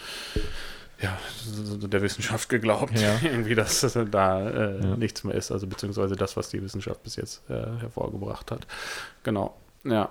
ja, 1.01 1.17
der 1.87 2.03
Wissenschaft 2.03 2.49
geglaubt, 2.49 2.99
Ja. 2.99 3.19
irgendwie, 3.23 3.55
dass 3.55 3.81
da 4.11 4.49
äh, 4.51 4.81
Ja. 4.83 4.97
nichts 4.97 5.25
mehr 5.25 5.35
ist, 5.35 5.53
also 5.53 5.67
beziehungsweise 5.67 6.17
das, 6.17 6.37
was 6.37 6.49
die 6.49 6.63
Wissenschaft 6.63 7.03
bis 7.03 7.17
jetzt 7.17 7.49
äh, 7.49 7.53
hervorgebracht 7.81 8.51
hat. 8.51 8.67
Genau, 9.23 9.57
ja, 9.85 10.11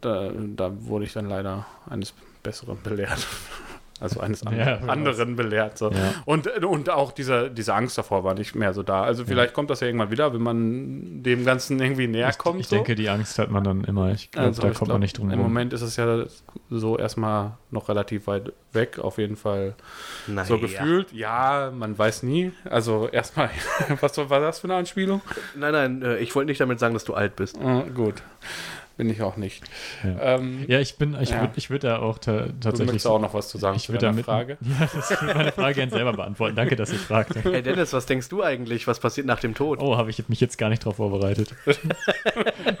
da, 0.00 0.30
da 0.56 0.70
wurde 0.86 1.04
ich 1.04 1.12
dann 1.12 1.28
leider 1.28 1.66
eines 1.88 2.12
Besseren 2.42 2.78
belehrt. 2.82 3.26
Also 3.98 4.20
eines 4.20 4.46
an 4.46 4.56
Ja, 4.58 4.78
wer 4.82 4.90
anderen 4.90 5.36
belehrt. 5.36 5.78
So. 5.78 5.90
Ja. 5.90 6.14
Und, 6.26 6.46
und 6.62 6.90
auch 6.90 7.12
diese, 7.12 7.50
diese 7.50 7.72
Angst 7.74 7.96
davor 7.96 8.24
war 8.24 8.34
nicht 8.34 8.54
mehr 8.54 8.74
so 8.74 8.82
da. 8.82 9.02
Also 9.02 9.24
vielleicht 9.24 9.54
kommt 9.54 9.70
das 9.70 9.80
ja 9.80 9.86
irgendwann 9.86 10.10
wieder, 10.10 10.34
wenn 10.34 10.42
man 10.42 11.22
dem 11.22 11.44
Ganzen 11.46 11.80
irgendwie 11.80 12.06
näher 12.06 12.28
Ich, 12.28 12.36
kommt. 12.36 12.60
ich 12.60 12.68
so. 12.68 12.76
denke, 12.76 12.94
die 12.94 13.08
Angst 13.08 13.38
hat 13.38 13.50
man 13.50 13.64
dann 13.64 13.84
immer. 13.84 14.10
Ich 14.12 14.30
glaube, 14.30 14.48
Also 14.48 14.62
da 14.62 14.68
ich 14.68 14.74
kommt 14.74 14.88
glaub, 14.88 14.94
man 14.96 15.00
nicht 15.00 15.16
drum 15.18 15.30
Im 15.30 15.38
rum. 15.40 15.48
Moment 15.48 15.72
ist 15.72 15.80
es 15.82 15.96
ja 15.96 16.24
so 16.68 16.98
erstmal 16.98 17.52
noch 17.70 17.88
relativ 17.88 18.26
weit 18.26 18.52
weg, 18.72 18.98
auf 18.98 19.16
jeden 19.18 19.36
Fall 19.36 19.74
Naja. 20.26 20.44
so 20.46 20.58
gefühlt. 20.58 21.12
Ja, 21.12 21.72
man 21.74 21.96
weiß 21.98 22.22
nie. 22.22 22.52
Also 22.68 23.08
erstmal, 23.10 23.48
was 24.00 24.16
war 24.28 24.40
das 24.40 24.58
für 24.58 24.66
eine 24.66 24.74
Anspielung? 24.76 25.22
Nein, 25.54 25.72
nein, 25.72 26.02
äh, 26.02 26.18
ich 26.18 26.34
wollte 26.34 26.48
nicht 26.50 26.60
damit 26.60 26.78
sagen, 26.80 26.92
dass 26.92 27.04
du 27.04 27.14
alt 27.14 27.34
bist. 27.36 27.56
Äh, 27.56 27.84
gut. 27.94 28.22
Bin 28.96 29.10
ich 29.10 29.22
auch 29.22 29.36
nicht. 29.36 29.62
Ja, 30.02 30.36
Ähm, 30.36 30.64
ja 30.68 30.80
ich 30.80 30.96
bin, 30.96 31.16
ich 31.20 31.30
Ja. 31.30 31.40
würde 31.42 31.52
ich 31.56 31.70
würd 31.70 31.84
da 31.84 31.98
auch 31.98 32.18
ta 32.18 32.32
du 32.46 32.52
tatsächlich. 32.60 32.86
möchtest 32.86 33.06
auch 33.06 33.20
noch 33.20 33.34
was 33.34 33.48
zu 33.48 33.58
sagen 33.58 33.76
ich 33.76 33.84
zu 33.84 33.92
würde 33.92 34.00
deiner 34.06 34.12
damit. 34.12 34.24
Frage. 34.24 34.58
Ja, 34.80 34.88
das 34.94 35.10
ich 35.10 35.20
würde 35.20 35.34
meine 35.34 35.52
Frage 35.52 35.74
gerne 35.74 35.90
selber 35.92 36.12
beantworten. 36.12 36.56
Danke, 36.56 36.76
dass 36.76 36.92
ihr 36.92 36.98
fragt. 36.98 37.34
Hey 37.44 37.62
Dennis, 37.62 37.92
was 37.92 38.06
denkst 38.06 38.28
du 38.28 38.42
eigentlich, 38.42 38.86
was 38.86 38.98
passiert 39.00 39.26
nach 39.26 39.40
dem 39.40 39.54
Tod? 39.54 39.80
Oh, 39.80 39.96
habe 39.96 40.10
ich 40.10 40.28
mich 40.28 40.40
jetzt 40.40 40.56
gar 40.58 40.68
nicht 40.70 40.84
drauf 40.84 40.96
vorbereitet. 40.96 41.54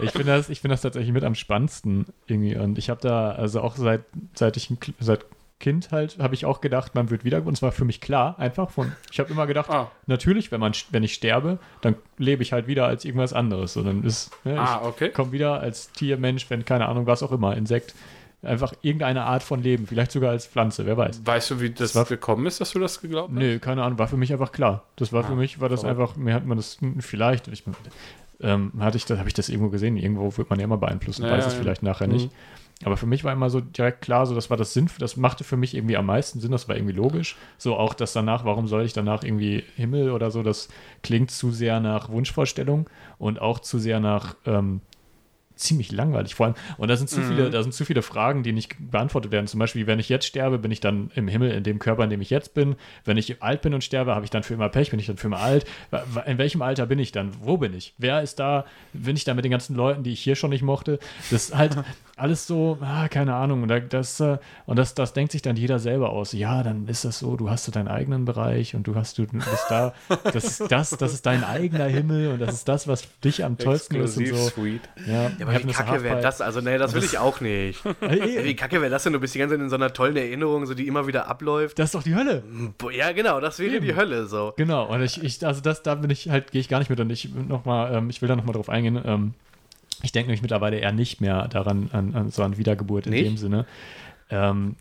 ich 0.00 0.10
finde 0.10 0.26
das, 0.36 0.48
ich 0.48 0.60
finde 0.60 0.74
das 0.74 0.82
tatsächlich 0.82 1.12
mit 1.12 1.24
am 1.24 1.34
spannendsten 1.34 2.06
irgendwie. 2.26 2.56
Und 2.56 2.78
ich 2.78 2.90
habe 2.90 3.00
da, 3.00 3.30
also 3.32 3.60
auch 3.60 3.76
seit, 3.76 4.02
seit 4.34 4.56
ich 4.56 4.72
seit 5.00 5.24
Kind 5.58 5.90
halt, 5.90 6.18
habe 6.18 6.34
ich 6.34 6.44
auch 6.44 6.60
gedacht, 6.60 6.94
man 6.94 7.08
wird 7.08 7.24
wieder. 7.24 7.44
Und 7.46 7.54
es 7.54 7.62
war 7.62 7.72
für 7.72 7.86
mich 7.86 8.00
klar, 8.02 8.38
einfach 8.38 8.68
von. 8.70 8.92
Ich 9.10 9.18
habe 9.18 9.30
immer 9.30 9.46
gedacht, 9.46 9.70
Ah. 9.70 9.90
natürlich, 10.06 10.52
wenn 10.52 10.60
man, 10.60 10.72
wenn 10.90 11.02
ich 11.02 11.14
sterbe, 11.14 11.58
dann 11.80 11.94
lebe 12.18 12.42
ich 12.42 12.52
halt 12.52 12.66
wieder 12.66 12.86
als 12.86 13.04
irgendwas 13.06 13.32
anderes. 13.32 13.72
So, 13.72 13.82
dann 13.82 14.04
ist, 14.04 14.30
ne, 14.44 14.60
Ah, 14.60 14.80
ich 14.82 14.88
okay. 14.88 15.08
komme 15.10 15.32
wieder 15.32 15.60
als 15.60 15.90
Tier, 15.92 16.18
Mensch, 16.18 16.50
wenn 16.50 16.64
keine 16.66 16.86
Ahnung, 16.88 17.06
was 17.06 17.22
auch 17.22 17.32
immer, 17.32 17.56
Insekt. 17.56 17.94
Einfach 18.42 18.74
irgendeine 18.82 19.24
Art 19.24 19.42
von 19.42 19.62
Leben, 19.62 19.86
vielleicht 19.86 20.12
sogar 20.12 20.30
als 20.30 20.46
Pflanze, 20.46 20.84
wer 20.84 20.96
weiß. 20.98 21.22
Weißt 21.24 21.50
du, 21.50 21.60
wie 21.62 21.70
das, 21.70 21.94
war- 21.94 22.04
gekommen 22.04 22.44
ist, 22.46 22.60
dass 22.60 22.72
du 22.72 22.78
das 22.78 23.00
geglaubt 23.00 23.30
hast? 23.30 23.38
Nö, 23.38 23.58
keine 23.58 23.82
Ahnung, 23.82 23.98
war 23.98 24.08
für 24.08 24.18
mich 24.18 24.30
einfach 24.32 24.52
klar. 24.52 24.84
Das 24.96 25.10
war 25.12 25.24
für 25.24 25.32
Ah, 25.32 25.36
mich, 25.36 25.58
war 25.58 25.70
das 25.70 25.80
verrückt. 25.80 25.98
einfach, 26.00 26.16
mir 26.16 26.34
hat 26.34 26.44
man 26.46 26.58
das 26.58 26.78
hm, 26.80 27.00
vielleicht, 27.00 27.48
ich, 27.48 27.64
ähm, 28.40 28.72
hatte 28.78 28.98
ich 28.98 29.06
das, 29.06 29.18
habe 29.18 29.28
ich 29.28 29.34
das 29.34 29.48
irgendwo 29.48 29.70
gesehen, 29.70 29.96
irgendwo 29.96 30.36
wird 30.36 30.50
man 30.50 30.58
ja 30.60 30.66
immer 30.66 30.76
beeinflussen, 30.76 31.24
Ja, 31.24 31.30
weiß 31.30 31.46
es 31.46 31.54
ja. 31.54 31.58
vielleicht 31.60 31.82
nachher 31.82 32.06
Mhm. 32.08 32.30
Aber 32.84 32.96
für 32.98 33.06
mich 33.06 33.24
war 33.24 33.32
immer 33.32 33.48
so 33.48 33.60
direkt 33.60 34.02
klar, 34.02 34.26
so 34.26 34.34
das 34.34 34.50
war 34.50 34.56
das 34.56 34.74
Sinn, 34.74 34.90
das 34.98 35.16
machte 35.16 35.44
für 35.44 35.56
mich 35.56 35.74
irgendwie 35.74 35.96
am 35.96 36.06
meisten 36.06 36.40
Sinn, 36.40 36.52
das 36.52 36.68
war 36.68 36.76
irgendwie 36.76 36.94
logisch. 36.94 37.36
So 37.56 37.76
auch 37.76 37.94
das 37.94 38.12
danach, 38.12 38.44
warum 38.44 38.66
soll 38.68 38.84
ich 38.84 38.92
danach 38.92 39.24
irgendwie 39.24 39.64
Himmel 39.76 40.10
oder 40.10 40.30
so, 40.30 40.42
das 40.42 40.68
klingt 41.02 41.30
zu 41.30 41.50
sehr 41.52 41.80
nach 41.80 42.10
Wunschvorstellung 42.10 42.88
und 43.18 43.40
auch 43.40 43.60
zu 43.60 43.78
sehr 43.78 43.98
nach 43.98 44.36
ähm, 44.44 44.82
ziemlich 45.54 45.90
langweilig 45.90 46.34
vor 46.34 46.46
allem. 46.46 46.54
Und 46.76 46.88
da 46.88 46.96
sind 46.96 47.08
zu 47.08 47.20
Mhm. 47.20 47.24
viele, 47.24 47.50
da 47.50 47.62
sind 47.62 47.72
zu 47.72 47.86
viele 47.86 48.02
Fragen, 48.02 48.42
die 48.42 48.52
nicht 48.52 48.76
beantwortet 48.78 49.32
werden. 49.32 49.46
Zum 49.46 49.58
Beispiel, 49.58 49.86
wenn 49.86 49.98
ich 49.98 50.10
jetzt 50.10 50.26
sterbe, 50.26 50.58
bin 50.58 50.70
ich 50.70 50.80
dann 50.80 51.10
im 51.14 51.28
Himmel 51.28 51.52
in 51.52 51.64
dem 51.64 51.78
Körper, 51.78 52.04
in 52.04 52.10
dem 52.10 52.20
ich 52.20 52.28
jetzt 52.28 52.52
bin. 52.52 52.76
Wenn 53.06 53.16
ich 53.16 53.42
alt 53.42 53.62
bin 53.62 53.72
und 53.72 53.82
sterbe, 53.82 54.14
habe 54.14 54.26
ich 54.26 54.30
dann 54.30 54.42
für 54.42 54.52
immer 54.52 54.68
Pech, 54.68 54.90
bin 54.90 55.00
ich 55.00 55.06
dann 55.06 55.16
für 55.16 55.28
immer 55.28 55.40
alt. 55.40 55.64
In 56.26 56.36
welchem 56.36 56.60
Alter 56.60 56.84
bin 56.84 56.98
ich 56.98 57.10
dann? 57.10 57.32
Wo 57.40 57.56
bin 57.56 57.72
ich? 57.72 57.94
Wer 57.96 58.20
ist 58.20 58.38
da? 58.38 58.66
Bin 58.92 59.16
ich 59.16 59.24
da 59.24 59.32
mit 59.32 59.46
den 59.46 59.50
ganzen 59.50 59.74
Leuten, 59.76 60.02
die 60.02 60.12
ich 60.12 60.20
hier 60.20 60.36
schon 60.36 60.50
nicht 60.50 60.62
mochte? 60.62 60.98
Das 61.30 61.46
ist 61.46 61.56
halt 61.56 61.74
alles 62.18 62.46
so, 62.46 62.78
ah, 62.80 63.08
keine 63.08 63.34
Ahnung. 63.34 63.62
Und, 63.62 63.68
da, 63.68 63.78
das, 63.78 64.20
äh, 64.20 64.38
und 64.64 64.78
das, 64.78 64.94
das 64.94 65.12
denkt 65.12 65.32
sich 65.32 65.42
dann 65.42 65.54
jeder 65.56 65.78
selber 65.78 66.10
aus. 66.10 66.32
Ja, 66.32 66.62
dann 66.62 66.88
ist 66.88 67.04
das 67.04 67.18
so, 67.18 67.36
du 67.36 67.50
hast 67.50 67.64
so 67.64 67.72
deinen 67.72 67.88
eigenen 67.88 68.24
Bereich 68.24 68.74
und 68.74 68.86
du 68.86 68.94
hast, 68.94 69.18
du 69.18 69.26
bist 69.26 69.66
da, 69.68 69.92
das 70.24 70.44
ist 70.44 70.72
das, 70.72 70.90
das 70.90 71.12
ist 71.12 71.26
dein 71.26 71.44
eigener 71.44 71.84
Himmel 71.84 72.32
und 72.32 72.40
das 72.40 72.54
ist 72.54 72.68
das, 72.68 72.88
was 72.88 73.06
dich 73.20 73.44
am 73.44 73.58
tollsten 73.58 73.96
ist 73.96 74.16
und 74.16 74.22
Exklusiv 74.22 74.54
so. 74.54 74.62
sweet. 74.62 74.82
Ja, 75.06 75.24
Ja, 75.24 75.30
aber 75.42 75.62
wie 75.62 75.72
kacke 75.72 76.02
wäre 76.02 76.20
das? 76.22 76.40
Also, 76.40 76.62
nee, 76.62 76.78
das 76.78 76.94
will 76.94 77.04
ich 77.04 77.18
auch 77.18 77.40
nicht. 77.40 77.84
Ey, 78.00 78.44
Wie 78.44 78.56
kacke 78.56 78.80
wäre 78.80 78.90
das 78.90 79.02
denn? 79.02 79.12
Du 79.12 79.20
bist 79.20 79.34
die 79.34 79.38
ganze 79.38 79.54
Zeit 79.56 79.62
in 79.62 79.68
so 79.68 79.76
einer 79.76 79.92
tollen 79.92 80.16
Erinnerung, 80.16 80.64
so 80.64 80.72
die 80.72 80.86
immer 80.86 81.06
wieder 81.06 81.28
abläuft. 81.28 81.78
Das 81.78 81.86
ist 81.86 81.94
doch 81.94 82.02
die 82.02 82.14
Hölle. 82.14 82.42
Ja, 82.96 83.12
genau, 83.12 83.40
das 83.40 83.58
wäre 83.58 83.76
Eben. 83.76 83.84
die 83.84 83.94
Hölle 83.94 84.26
so. 84.26 84.54
Genau, 84.56 84.86
und 84.86 85.02
ich, 85.02 85.22
ich 85.22 85.44
also 85.46 85.60
das, 85.60 85.82
da 85.82 85.94
bin 85.94 86.08
ich 86.10 86.30
halt, 86.30 86.50
gehe 86.50 86.60
ich 86.62 86.68
gar 86.68 86.78
nicht 86.78 86.88
mit 86.88 86.98
und 86.98 87.10
ich 87.10 87.28
noch 87.34 87.66
mal, 87.66 87.94
ähm, 87.94 88.08
ich 88.08 88.22
will 88.22 88.28
da 88.28 88.36
nochmal 88.36 88.54
drauf 88.54 88.70
eingehen. 88.70 89.00
Ähm, 89.04 89.34
ich 90.02 90.12
denke 90.12 90.28
nämlich 90.28 90.42
mittlerweile 90.42 90.78
eher 90.78 90.92
nicht 90.92 91.20
mehr 91.20 91.48
daran, 91.48 91.90
an, 91.92 92.14
an 92.14 92.30
so 92.30 92.42
an 92.42 92.56
Wiedergeburt 92.58 93.06
in 93.06 93.12
Nicht? 93.12 93.26
dem 93.26 93.36
Sinne. 93.36 93.66
Ähm, 94.28 94.74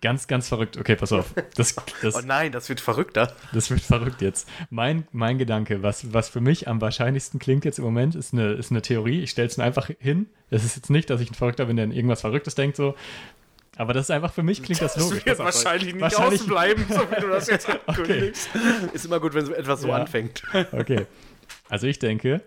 ganz, 0.00 0.28
ganz 0.28 0.46
verrückt. 0.48 0.76
Okay, 0.76 0.94
pass 0.94 1.10
auf. 1.12 1.34
Das, 1.56 1.74
das, 2.02 2.14
Oh 2.14 2.20
nein, 2.24 2.52
das 2.52 2.68
wird 2.68 2.80
verrückter. 2.80 3.32
das 3.52 3.68
wird 3.70 3.80
verrückt 3.80 4.22
jetzt. 4.22 4.48
Mein, 4.70 5.08
mein 5.10 5.38
Gedanke, 5.38 5.82
was, 5.82 6.12
was 6.14 6.28
für 6.28 6.40
mich 6.40 6.68
am 6.68 6.80
wahrscheinlichsten 6.80 7.40
klingt 7.40 7.64
jetzt 7.64 7.78
im 7.78 7.84
Moment, 7.84 8.14
ist 8.14 8.32
eine, 8.32 8.52
ist 8.52 8.70
eine 8.70 8.80
Theorie. 8.80 9.20
Ich 9.22 9.30
stelle 9.30 9.48
es 9.48 9.56
mir 9.56 9.64
einfach 9.64 9.90
hin. 9.98 10.26
Es 10.50 10.64
ist 10.64 10.76
jetzt 10.76 10.88
nicht, 10.90 11.10
dass 11.10 11.20
ich 11.20 11.30
ein 11.32 11.34
Verrückter 11.34 11.64
bin, 11.64 11.74
der 11.76 11.86
an 11.86 11.92
irgendwas 11.92 12.20
Verrücktes 12.20 12.54
denkt, 12.54 12.76
so. 12.76 12.94
Aber 13.76 13.92
das 13.92 14.04
ist 14.06 14.10
einfach 14.10 14.32
für 14.32 14.42
mich, 14.44 14.62
klingt 14.62 14.80
das 14.82 14.94
Das 14.94 15.02
logisch. 15.02 15.24
wird 15.26 15.38
Pass 15.38 15.56
auf. 15.56 15.64
wahrscheinlich 15.64 15.94
nicht 15.94 16.02
Wahrscheinlich- 16.02 16.40
ausbleiben, 16.42 16.84
so 16.88 17.00
wie 17.10 17.20
du 17.22 17.28
das 17.28 17.48
jetzt 17.48 17.68
ankündigst. 17.88 18.50
Ist 18.92 19.04
immer 19.06 19.18
gut, 19.18 19.34
wenn 19.34 19.46
so 19.46 19.52
etwas 19.54 19.80
so 19.80 19.88
Ja. 19.88 19.96
anfängt. 19.96 20.42
Okay. 20.72 21.06
Also 21.68 21.86
ich 21.88 21.98
denke, 21.98 22.42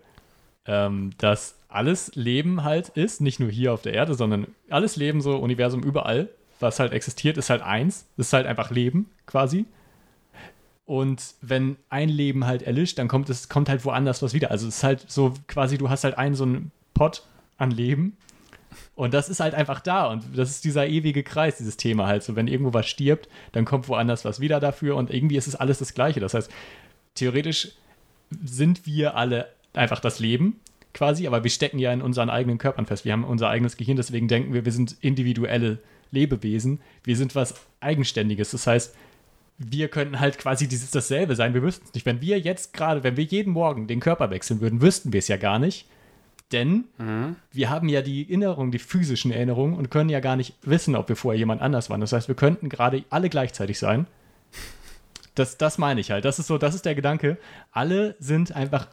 ähm, 0.68 1.12
dass 1.18 1.56
alles 1.76 2.12
Leben 2.16 2.64
halt 2.64 2.90
ist, 2.90 3.22
nicht 3.22 3.40
nur 3.40 3.50
hier 3.50 3.74
auf 3.74 3.82
der 3.82 3.94
Erde, 3.94 4.16
sondern 4.16 4.48
alles 4.70 4.96
Leben, 4.96 5.22
so 5.22 5.38
Universum 5.38 5.84
überall, 5.84 6.30
was 6.60 6.80
halt 6.80 6.94
existiert, 6.94 7.38
ist 7.38 7.50
halt 7.50 7.62
eins. 7.62 8.08
Ist 8.18 8.34
halt 8.34 8.48
einfach 8.48 8.72
Leben 8.72 9.10
quasi. 9.26 9.66
Und 10.86 11.34
wenn 11.42 11.78
ein 11.90 12.10
Leben 12.10 12.46
halt 12.46 12.62
erlischt, 12.62 13.00
dann 13.00 13.08
kommt 13.08 13.30
es 13.30 13.50
kommt 13.50 13.70
halt 13.70 13.84
woanders 13.86 14.22
was 14.22 14.34
wieder. 14.34 14.52
Also 14.52 14.68
es 14.68 14.78
ist 14.78 14.84
halt 14.84 15.06
so 15.08 15.34
quasi, 15.48 15.78
du 15.78 15.90
hast 15.90 16.04
halt 16.04 16.18
einen 16.18 16.36
so 16.36 16.44
einen 16.44 16.72
Pot 16.94 17.24
an 17.58 17.72
Leben 17.72 18.16
und 18.94 19.14
das 19.14 19.30
ist 19.30 19.40
halt 19.40 19.56
einfach 19.56 19.80
da 19.80 20.08
und 20.08 20.24
das 20.36 20.52
ist 20.52 20.64
dieser 20.64 20.88
ewige 20.88 21.24
Kreis, 21.24 21.58
dieses 21.58 21.78
Thema 21.78 22.08
halt. 22.08 22.24
So 22.24 22.36
wenn 22.36 22.48
irgendwo 22.48 22.74
was 22.74 22.88
stirbt, 22.88 23.28
dann 23.52 23.66
kommt 23.66 23.88
woanders 23.88 24.26
was 24.26 24.40
wieder 24.40 24.60
dafür 24.60 24.96
und 24.96 25.12
irgendwie 25.12 25.38
ist 25.38 25.48
es 25.48 25.56
alles 25.56 25.80
das 25.80 25.94
Gleiche. 25.94 26.20
Das 26.20 26.34
heißt, 26.34 26.52
theoretisch 27.16 27.72
sind 28.44 28.86
wir 28.86 29.16
alle 29.16 29.50
einfach 29.74 30.00
das 30.00 30.20
Leben 30.20 30.60
quasi, 30.96 31.28
aber 31.28 31.44
wir 31.44 31.52
stecken 31.52 31.78
ja 31.78 31.94
in 31.94 32.02
unseren 32.02 32.32
eigenen 32.32 32.58
Körpern 32.58 32.88
fest. 32.88 33.06
Wir 33.06 33.12
haben 33.12 33.24
unser 33.24 33.50
eigenes 33.50 33.78
Gehirn, 33.78 33.98
deswegen 33.98 34.28
denken 34.28 34.54
wir, 34.54 34.66
wir 34.66 34.72
sind 34.72 34.96
individuelle 35.02 35.78
Lebewesen. 36.10 36.80
Wir 37.04 37.16
sind 37.16 37.36
was 37.36 37.54
Eigenständiges. 37.82 38.52
Das 38.52 38.66
heißt, 38.66 38.96
wir 39.58 39.88
könnten 39.90 40.20
halt 40.20 40.38
quasi 40.38 40.68
dieses 40.68 40.92
dasselbe 40.92 41.36
sein. 41.36 41.54
Wir 41.54 41.62
wüssten 41.62 41.86
es 41.86 41.94
nicht. 41.94 42.06
Wenn 42.06 42.22
wir 42.22 42.40
jetzt 42.40 42.74
gerade, 42.74 43.04
wenn 43.04 43.18
wir 43.18 43.24
jeden 43.24 43.54
Morgen 43.54 43.88
den 43.88 44.00
Körper 44.00 44.32
wechseln 44.32 44.62
würden, 44.62 44.82
wüssten 44.82 45.14
wir 45.14 45.20
es 45.20 45.28
ja 45.28 45.38
gar 45.38 45.60
nicht. 45.60 45.88
Denn 46.52 46.86
wir 47.52 47.70
haben 47.70 47.90
ja 47.90 48.02
die 48.02 48.24
Erinnerung, 48.24 48.72
die 48.72 48.80
physischen 48.80 49.32
Erinnerungen 49.32 49.76
und 49.76 49.90
können 49.90 50.10
ja 50.10 50.20
gar 50.20 50.36
nicht 50.36 50.54
wissen, 50.62 50.96
ob 50.96 51.10
wir 51.10 51.16
vorher 51.16 51.40
jemand 51.40 51.62
anders 51.62 51.90
waren. 51.90 52.02
Das 52.02 52.14
heißt, 52.14 52.28
wir 52.28 52.36
könnten 52.36 52.70
gerade 52.70 53.04
alle 53.10 53.30
gleichzeitig 53.30 53.80
sein. 53.80 54.06
Das, 55.34 55.58
das 55.58 55.78
meine 55.78 56.00
ich 56.00 56.12
halt. 56.12 56.24
Das 56.24 56.40
ist 56.40 56.48
so, 56.48 56.58
das 56.58 56.76
ist 56.76 56.86
der 56.86 56.96
Gedanke. 56.96 57.38
Alle 57.72 58.16
sind 58.20 58.56
einfach 58.56 58.88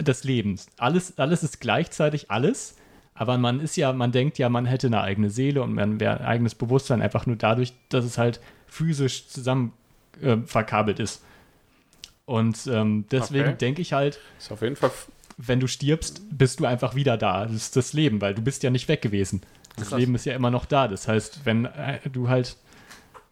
des 0.00 0.24
Lebens. 0.24 0.66
Alles, 0.78 1.18
alles 1.18 1.42
ist 1.42 1.60
gleichzeitig 1.60 2.30
alles, 2.30 2.76
aber 3.14 3.38
man 3.38 3.60
ist 3.60 3.76
ja, 3.76 3.92
man 3.92 4.12
denkt 4.12 4.38
ja, 4.38 4.48
man 4.48 4.66
hätte 4.66 4.86
eine 4.86 5.00
eigene 5.02 5.30
Seele 5.30 5.62
und 5.62 5.74
man 5.74 6.00
wäre 6.00 6.18
ein 6.20 6.26
eigenes 6.26 6.54
Bewusstsein 6.54 7.02
einfach 7.02 7.26
nur 7.26 7.36
dadurch, 7.36 7.72
dass 7.88 8.04
es 8.04 8.18
halt 8.18 8.40
physisch 8.66 9.28
zusammen 9.28 9.72
äh, 10.22 10.36
verkabelt 10.46 11.00
ist. 11.00 11.22
Und 12.26 12.66
ähm, 12.68 13.04
deswegen 13.10 13.48
Okay. 13.48 13.56
denke 13.58 13.82
ich 13.82 13.92
halt, 13.92 14.20
Ist 14.38 14.52
auf 14.52 14.62
jeden 14.62 14.76
Fall. 14.76 14.90
wenn 15.36 15.58
du 15.60 15.66
stirbst, 15.66 16.22
bist 16.30 16.60
du 16.60 16.66
einfach 16.66 16.94
wieder 16.94 17.16
da. 17.16 17.44
Das 17.44 17.54
ist 17.56 17.76
das 17.76 17.92
Leben, 17.92 18.20
weil 18.20 18.34
du 18.34 18.42
bist 18.42 18.62
ja 18.62 18.70
nicht 18.70 18.88
weg 18.88 19.02
gewesen. 19.02 19.42
Das 19.76 19.88
Krass. 19.88 19.98
Leben 19.98 20.14
ist 20.14 20.26
ja 20.26 20.34
immer 20.34 20.50
noch 20.50 20.64
da. 20.64 20.86
Das 20.88 21.08
heißt, 21.08 21.40
wenn 21.44 21.64
äh, 21.64 21.98
du 22.10 22.28
halt, 22.28 22.56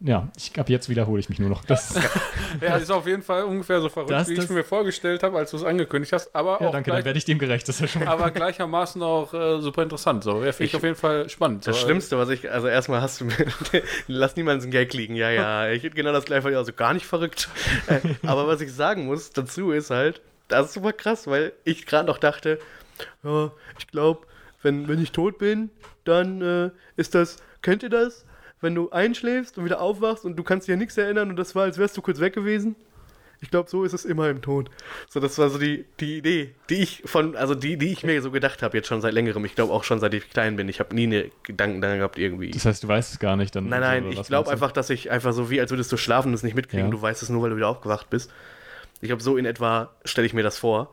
ja, 0.01 0.28
ich 0.36 0.59
ab 0.59 0.68
jetzt 0.68 0.88
wiederhole 0.88 1.18
ich 1.20 1.28
mich 1.28 1.38
nur 1.40 1.49
noch. 1.51 1.64
Das, 1.64 1.94
Ja, 2.61 2.76
ist 2.76 2.90
auf 2.90 3.07
jeden 3.07 3.22
Fall 3.22 3.42
ungefähr 3.44 3.80
so 3.80 3.88
verrückt, 3.88 4.11
Das- 4.12 4.28
wie 4.28 4.32
ich 4.32 4.38
das- 4.38 4.46
es 4.46 4.51
mir 4.53 4.64
vorgestellt 4.64 5.22
habe, 5.22 5.36
als 5.38 5.51
du 5.51 5.57
es 5.57 5.64
angekündigt 5.64 6.12
hast. 6.12 6.34
Aber 6.34 6.59
ja, 6.61 6.68
auch 6.68 6.72
danke, 6.72 6.90
dann 6.90 6.96
gleich, 6.99 7.05
werde 7.05 7.18
ich 7.18 7.24
dem 7.24 7.38
gerecht. 7.38 7.68
Das 7.68 7.76
ist 7.76 7.80
ja 7.80 7.88
schon 7.88 8.09
aber 8.09 8.30
gleichermaßen 8.30 9.03
auch 9.03 9.34
äh, 9.34 9.61
super 9.61 9.82
interessant. 9.82 10.22
So, 10.24 10.44
ja, 10.44 10.53
finde 10.53 10.64
ich, 10.64 10.70
Ich- 10.70 10.76
auf 10.76 10.82
jeden 10.84 10.94
Fall 10.96 11.28
spannend. 11.28 11.66
Das 11.66 11.78
so, 11.80 11.86
Schlimmste, 11.86 12.16
was 12.18 12.28
ich, 12.30 12.51
also 12.51 12.68
erstmal 12.68 13.01
hast 13.03 13.20
du 13.20 13.24
mir, 13.26 13.34
lass 14.07 14.36
niemanden 14.36 14.61
so 14.61 14.64
einen 14.66 14.72
Gag 14.72 14.92
liegen. 14.94 15.14
Ja, 15.16 15.30
ja, 15.30 15.68
ich 15.70 15.82
hätte 15.82 15.96
genau 15.96 16.12
das 16.12 16.24
gleiche, 16.24 16.57
also 16.57 16.72
gar 16.72 16.94
nicht 16.94 17.07
verrückt. 17.07 17.49
Äh, 17.88 18.01
Aber 18.26 18.46
was 18.46 18.61
ich 18.61 18.72
sagen 18.72 19.07
muss 19.07 19.30
dazu 19.32 19.72
ist 19.72 19.90
halt, 19.90 20.20
das 20.49 20.66
ist 20.68 20.74
super 20.74 20.92
krass, 20.92 21.26
weil 21.26 21.53
ich 21.64 21.86
gerade 21.86 22.07
noch 22.07 22.18
dachte, 22.18 22.59
ja, 23.22 23.51
ich 23.78 23.86
glaube, 23.88 24.26
wenn, 24.62 24.88
wenn 24.88 25.03
ich 25.03 25.12
tot 25.12 25.38
bin, 25.38 25.70
dann 26.05 26.40
äh, 26.40 26.70
ist 26.96 27.14
das, 27.14 27.36
kennt 27.62 27.82
ihr 27.82 27.90
das? 27.90 28.24
Wenn 28.61 28.74
du 28.74 28.90
einschläfst 28.90 29.59
und 29.59 29.64
wieder 29.64 29.80
aufwachst 29.80 30.24
und 30.24 30.36
du 30.36 30.42
kannst 30.42 30.68
an 30.68 30.78
nichts 30.78 30.96
erinnern 30.96 31.30
und 31.30 31.36
das 31.36 31.54
war, 31.54 31.64
als 31.64 31.78
wärst 31.78 31.96
du 31.96 32.02
kurz 32.02 32.20
weg 32.20 32.34
gewesen. 32.34 32.76
Ich 33.40 33.50
glaube, 33.50 33.70
so 33.70 33.84
ist 33.84 33.92
es 33.92 34.04
immer 34.04 34.28
im 34.28 34.42
Tod. 34.42 34.68
So, 35.09 35.20
das 35.20 35.38
war 35.38 35.48
so 35.48 35.59
die, 35.59 35.84
die 36.00 36.18
Idee, 36.18 36.54
die 36.70 36.76
ich 36.76 37.02
von, 37.04 37.36
also 37.36 37.54
die, 37.54 37.76
die 37.76 37.92
ich 37.92 38.02
mir 38.02 38.20
so 38.20 38.32
gedacht 38.32 38.62
habe, 38.62 38.76
jetzt 38.76 38.88
schon 38.88 39.00
seit 39.00 39.14
längerem. 39.14 39.44
Ich 39.44 39.54
glaube 39.54 39.72
auch 39.72 39.84
schon 39.84 40.00
seit 40.00 40.12
ich 40.14 40.28
klein 40.28 40.56
bin. 40.56 40.68
Ich 40.68 40.80
habe 40.80 40.92
nie 40.94 41.04
eine 41.04 41.30
Gedanken 41.44 41.80
daran 41.80 41.98
gehabt, 41.98 42.18
irgendwie. 42.18 42.50
Das 42.50 42.64
heißt, 42.64 42.82
du 42.82 42.88
weißt 42.88 43.12
es 43.12 43.18
gar 43.20 43.36
nicht. 43.36 43.54
Dann 43.54 43.68
Nein, 43.68 43.80
nein, 43.80 44.11
ich 44.11 44.22
glaube 44.24 44.50
einfach, 44.50 44.72
dass 44.72 44.90
ich 44.90 45.12
einfach 45.12 45.32
so 45.32 45.50
wie, 45.50 45.61
als 45.61 45.70
würdest 45.70 45.92
du 45.92 45.96
schlafen 45.96 46.28
und 46.28 46.34
es 46.34 46.42
nicht 46.42 46.56
mitkriegen. 46.56 46.86
Ja. 46.86 46.90
Du 46.90 47.00
weißt 47.00 47.22
es 47.22 47.28
nur, 47.28 47.42
weil 47.42 47.50
du 47.50 47.56
wieder 47.56 47.68
aufgewacht 47.68 48.11
bist. 48.11 48.32
Ich 49.00 49.09
glaube, 49.09 49.22
so 49.22 49.36
in 49.36 49.46
etwa 49.46 49.90
stelle 50.04 50.26
ich 50.26 50.34
mir 50.34 50.42
das 50.42 50.59
vor. 50.59 50.92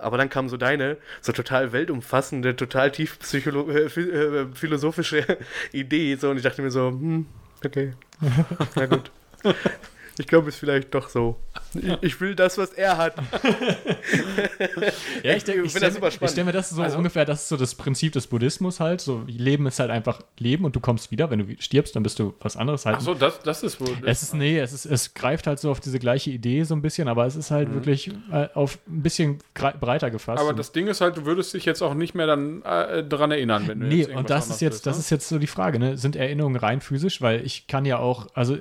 Aber 0.00 0.16
dann 0.18 0.28
kam 0.28 0.48
so 0.48 0.56
deine, 0.56 0.96
so 1.20 1.32
total 1.32 1.72
weltumfassende, 1.72 2.56
total 2.56 2.90
tief 2.90 3.18
äh, 3.32 3.38
äh, 3.38 4.46
philosophische 4.54 5.38
Idee. 5.72 6.16
So, 6.16 6.30
und 6.30 6.36
ich 6.38 6.42
dachte 6.42 6.62
mir 6.62 6.70
so, 6.70 6.88
hm, 6.88 7.26
okay. 7.64 7.94
Na 8.74 8.86
gut. 8.86 9.10
Ich 10.18 10.26
glaube, 10.26 10.48
es 10.48 10.54
ist 10.54 10.60
vielleicht 10.60 10.94
doch 10.94 11.08
so. 11.08 11.36
Ich, 11.74 12.02
ich 12.02 12.20
will 12.20 12.34
das, 12.34 12.58
was 12.58 12.72
er 12.72 12.96
hat. 12.98 13.14
Ja, 15.22 15.34
ich 15.34 15.44
denke, 15.44 15.62
ich 15.62 15.72
finde 15.72 15.86
das 15.86 15.92
stelle 15.92 15.92
super 15.92 16.10
spannend. 16.10 16.32
stell 16.32 16.44
mir 16.44 16.52
das 16.52 16.70
so 16.70 16.82
Also- 16.82 16.96
ungefähr, 16.98 17.24
das 17.24 17.42
ist 17.42 17.48
so 17.48 17.56
das 17.56 17.74
Prinzip 17.74 18.12
des 18.12 18.26
Buddhismus 18.26 18.80
halt. 18.80 19.00
So, 19.00 19.22
Leben 19.26 19.66
ist 19.66 19.78
halt 19.78 19.90
einfach 19.90 20.20
Leben 20.38 20.64
und 20.64 20.74
du 20.76 20.80
kommst 20.80 21.10
wieder. 21.10 21.30
Wenn 21.30 21.40
du 21.46 21.56
stirbst, 21.60 21.94
dann 21.96 22.02
bist 22.02 22.18
du 22.18 22.34
was 22.40 22.56
anderes 22.56 22.86
halt. 22.86 22.96
Ach 22.98 23.02
so, 23.02 23.14
das, 23.14 23.40
das 23.40 23.62
ist 23.62 23.80
wohl. 23.80 23.96
Es 24.04 24.22
ist, 24.22 24.34
nee, 24.34 24.58
es, 24.58 24.72
ist, 24.72 24.86
es 24.86 25.14
greift 25.14 25.46
halt 25.46 25.58
so 25.58 25.70
auf 25.70 25.80
diese 25.80 25.98
gleiche 25.98 26.30
Idee 26.30 26.62
so 26.64 26.74
ein 26.74 26.82
bisschen, 26.82 27.08
aber 27.08 27.26
es 27.26 27.36
ist 27.36 27.50
halt 27.50 27.72
wirklich 27.74 28.10
äh, 28.32 28.48
auf 28.54 28.78
ein 28.88 29.02
bisschen 29.02 29.38
breiter 29.54 30.10
gefasst. 30.10 30.40
aber 30.42 30.54
das 30.54 30.72
Ding 30.72 30.86
ist 30.86 31.00
halt, 31.00 31.16
du 31.16 31.24
würdest 31.26 31.54
dich 31.54 31.64
jetzt 31.64 31.82
auch 31.82 31.94
nicht 31.94 32.14
mehr 32.14 32.26
dann 32.26 32.62
äh, 32.62 33.04
daran 33.04 33.30
erinnern, 33.30 33.64
wenn 33.66 33.80
du 33.80 33.86
Nee, 33.86 33.96
jetzt 34.02 34.10
und 34.14 34.30
das 34.30 34.48
ist 34.50 34.60
jetzt, 34.60 34.72
willst, 34.74 34.86
das 34.86 34.96
ne? 34.96 35.00
ist 35.00 35.10
jetzt 35.10 35.28
so 35.28 35.38
die 35.38 35.46
Frage, 35.46 35.78
ne? 35.78 35.96
Sind 35.96 36.16
Erinnerungen 36.16 36.56
rein 36.56 36.80
physisch? 36.80 37.20
Weil 37.20 37.44
ich 37.44 37.66
kann 37.66 37.84
ja 37.84 37.98
auch, 37.98 38.28
also 38.34 38.58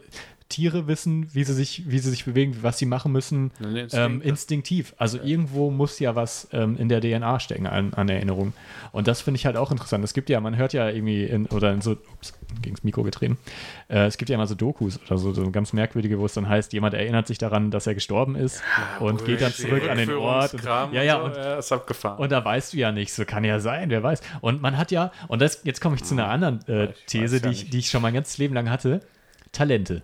Tiere 0.49 0.87
wissen, 0.87 1.33
wie 1.33 1.43
sie 1.43 1.53
sich, 1.53 1.83
wie 1.89 1.99
sie 1.99 2.09
sich 2.09 2.25
bewegen, 2.25 2.57
was 2.61 2.79
sie 2.79 2.87
machen 2.87 3.11
müssen, 3.11 3.51
Nee, 3.59 3.85
ähm, 3.91 4.19
ja. 4.19 4.29
instinktiv. 4.29 4.95
Also 4.97 5.19
irgendwo 5.21 5.69
muss 5.69 5.99
ja 5.99 6.15
was 6.15 6.47
ähm, 6.51 6.75
in 6.77 6.89
der 6.89 7.01
DNA 7.01 7.39
stecken 7.39 7.67
an, 7.67 7.93
an 7.93 8.09
Erinnerungen. 8.09 8.53
Und 8.91 9.07
das 9.07 9.21
finde 9.21 9.37
ich 9.37 9.45
halt 9.45 9.57
auch 9.57 9.71
interessant. 9.71 10.03
Es 10.03 10.13
gibt 10.13 10.27
ja, 10.27 10.39
man 10.41 10.57
hört 10.57 10.73
ja 10.73 10.89
irgendwie 10.89 11.23
in, 11.23 11.45
oder 11.47 11.71
in 11.71 11.81
so, 11.81 11.91
ups, 11.91 12.33
gegens 12.63 12.83
Mikro 12.83 13.03
getreten. 13.03 13.37
Äh, 13.89 14.07
es 14.07 14.17
gibt 14.17 14.29
ja 14.29 14.35
immer 14.35 14.47
so 14.47 14.55
Dokus 14.55 14.99
oder 15.05 15.19
so, 15.19 15.33
so 15.33 15.51
ganz 15.51 15.71
merkwürdige, 15.71 16.17
wo 16.17 16.25
es 16.25 16.33
dann 16.33 16.49
heißt, 16.49 16.73
jemand 16.73 16.95
erinnert 16.95 17.27
sich 17.27 17.37
daran, 17.37 17.69
dass 17.69 17.85
er 17.85 17.93
gestorben 17.93 18.35
ist 18.35 18.63
und 18.99 19.23
geht 19.25 19.41
dann 19.41 19.53
zurück 19.53 19.87
an 19.87 19.99
den 19.99 20.11
Ort. 20.13 20.55
Und, 20.55 20.63
ja, 20.63 21.03
ja, 21.03 21.17
und 21.17 21.35
so, 21.35 21.39
ja, 21.39 21.59
ist 21.59 21.71
abgefahren. 21.71 22.17
und 22.17 22.31
da 22.31 22.43
weißt 22.43 22.73
du 22.73 22.77
ja 22.77 22.91
nicht, 22.91 23.13
so 23.13 23.23
kann 23.23 23.43
ja 23.43 23.59
sein, 23.59 23.91
wer 23.91 24.01
weiß. 24.01 24.21
Und 24.41 24.63
man 24.63 24.79
hat 24.79 24.89
ja, 24.89 25.11
und 25.27 25.43
das, 25.43 25.61
jetzt 25.63 25.79
komme 25.79 25.95
ich 25.95 26.03
zu 26.03 26.15
einer 26.15 26.27
anderen 26.27 26.67
äh, 26.67 26.87
These, 27.05 27.37
ja 27.37 27.43
die, 27.43 27.49
ich, 27.49 27.69
die 27.69 27.77
ich 27.79 27.89
schon 27.91 28.01
mein 28.01 28.15
ganzes 28.15 28.39
Leben 28.39 28.55
lang 28.55 28.69
hatte. 28.71 29.01
Talente. 29.51 30.01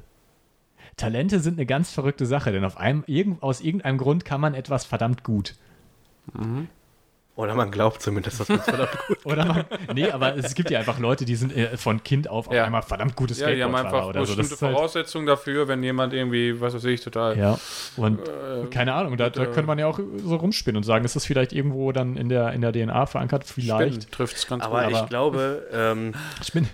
Talente 0.98 1.40
sind 1.40 1.56
eine 1.58 1.66
ganz 1.66 1.92
verrückte 1.92 2.26
Sache, 2.26 2.52
denn 2.52 2.64
auf 2.64 2.78
einem, 2.78 3.04
irgend, 3.08 3.44
aus 3.44 3.62
irgendeinem 3.62 3.98
Grund 3.98 4.24
kann 4.26 4.40
man 4.42 4.54
etwas 4.54 4.86
verdammt 4.86 5.24
gut. 5.24 5.56
Oder 7.38 7.54
man 7.54 7.70
glaubt 7.70 8.02
zumindest, 8.02 8.40
dass 8.40 8.48
man 8.48 8.60
es 8.60 8.64
verdammt 8.66 8.98
gut 9.08 9.18
Oder 9.26 9.46
man, 9.46 9.66
nee, 9.94 10.10
aber 10.10 10.38
es 10.38 10.56
gibt 10.56 10.70
ja 10.70 10.80
einfach 10.80 11.00
Leute, 11.00 11.26
die 11.26 11.36
sind 11.36 11.56
äh, 11.56 11.76
von 11.76 12.02
Kind 12.04 12.30
auf 12.30 12.48
auf 12.48 12.54
Ja. 12.54 12.64
einmal 12.66 12.82
verdammt 12.82 13.16
gutes 13.16 13.40
ja, 13.40 13.52
die 13.52 13.62
haben 13.64 13.76
einfach 13.76 14.06
oder 14.08 14.26
so. 14.26 14.36
Das 14.36 14.38
bestimmte 14.38 14.54
ist 14.56 14.62
halt, 14.62 14.74
Voraussetzungen 14.76 15.26
dafür, 15.26 15.68
wenn 15.68 15.84
jemand 15.84 16.14
irgendwie, 16.14 16.62
was 16.62 16.74
weiß 16.74 16.84
ich, 16.86 17.02
total. 17.02 17.38
ja, 17.38 17.60
und 17.98 18.20
Äh, 18.28 18.68
keine 18.72 18.94
Ahnung, 18.94 19.18
da, 19.18 19.30
da 19.30 19.44
äh, 19.44 19.46
könnte 19.48 19.64
man 19.64 19.80
ja 19.80 19.88
auch 19.88 20.00
so 20.24 20.36
rumspinnen 20.38 20.78
und 20.78 20.84
sagen, 20.84 21.04
ist 21.04 21.16
das 21.16 21.26
vielleicht 21.26 21.52
irgendwo 21.54 21.92
dann 21.92 22.16
in 22.16 22.30
der, 22.30 22.54
in 22.54 22.62
der 22.62 22.72
DNA 22.72 23.06
verankert? 23.06 23.44
Vielleicht. 23.46 24.12
trifft 24.12 24.38
es 24.38 24.48
ganz 24.48 24.64
Aber, 24.64 24.84
gut. 24.86 24.94
ich 24.94 25.06
glaube, 25.10 25.68
ähm, 25.74 26.14
Spinn. 26.44 26.68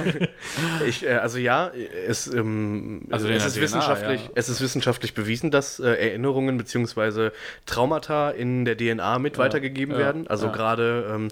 ich, 0.86 1.04
äh, 1.06 1.14
also 1.14 1.38
ja, 1.38 1.70
es, 2.08 2.26
ähm, 2.32 3.02
Also 3.10 3.28
es, 3.28 3.44
ist 3.44 3.54
DNA, 3.54 3.62
wissenschaftlich, 3.62 4.20
ja. 4.24 4.30
es 4.34 4.48
ist 4.48 4.60
wissenschaftlich 4.60 5.14
bewiesen, 5.14 5.50
dass 5.50 5.78
äh, 5.78 5.88
Erinnerungen 5.90 6.56
bzw. 6.58 7.30
Traumata 7.66 8.30
in 8.30 8.64
der 8.64 8.76
DNA 8.76 9.18
mit 9.18 9.38
weitergegeben 9.38 9.75
ja, 9.76 9.98
werden. 9.98 10.26
Also 10.26 10.46
ja. 10.46 10.52
gerade 10.52 11.10
ähm, 11.12 11.28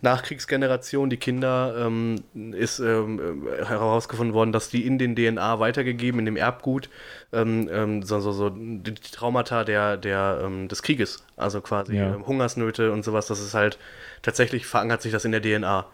Nachkriegsgeneration, 0.00 1.10
die 1.10 1.16
Kinder, 1.16 1.74
ähm, 1.78 2.16
ist 2.52 2.78
ähm, 2.78 3.46
äh, 3.46 3.64
herausgefunden 3.64 4.34
worden, 4.34 4.52
dass 4.52 4.70
die 4.70 4.86
in 4.86 4.98
den 4.98 5.16
DNA 5.16 5.60
weitergegeben, 5.60 6.20
in 6.20 6.26
dem 6.26 6.36
Erbgut, 6.36 6.88
ähm, 7.32 7.68
ähm, 7.72 8.02
so, 8.02 8.20
so, 8.20 8.32
so 8.32 8.50
die 8.50 8.94
Traumata 8.94 9.64
der, 9.64 9.96
der, 9.96 10.40
ähm, 10.44 10.68
des 10.68 10.82
Krieges, 10.82 11.24
also 11.36 11.60
quasi 11.60 11.96
Ja. 11.96 12.16
Hungersnöte 12.26 12.92
und 12.92 13.04
sowas, 13.04 13.26
das 13.26 13.40
ist 13.40 13.54
halt 13.54 13.78
tatsächlich 14.22 14.66
verankert 14.66 15.02
sich 15.02 15.12
das 15.12 15.24
in 15.24 15.32
der 15.32 15.42
DNA. 15.42 15.86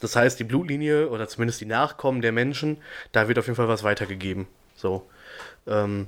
Das 0.00 0.16
heißt, 0.16 0.38
die 0.40 0.44
Blutlinie 0.44 1.08
oder 1.10 1.28
zumindest 1.28 1.60
die 1.60 1.66
Nachkommen 1.66 2.22
der 2.22 2.32
Menschen, 2.32 2.78
da 3.12 3.28
wird 3.28 3.38
auf 3.38 3.46
jeden 3.46 3.56
Fall 3.56 3.68
was 3.68 3.84
weitergegeben. 3.84 4.46
So. 4.74 5.06
Ähm, 5.66 6.06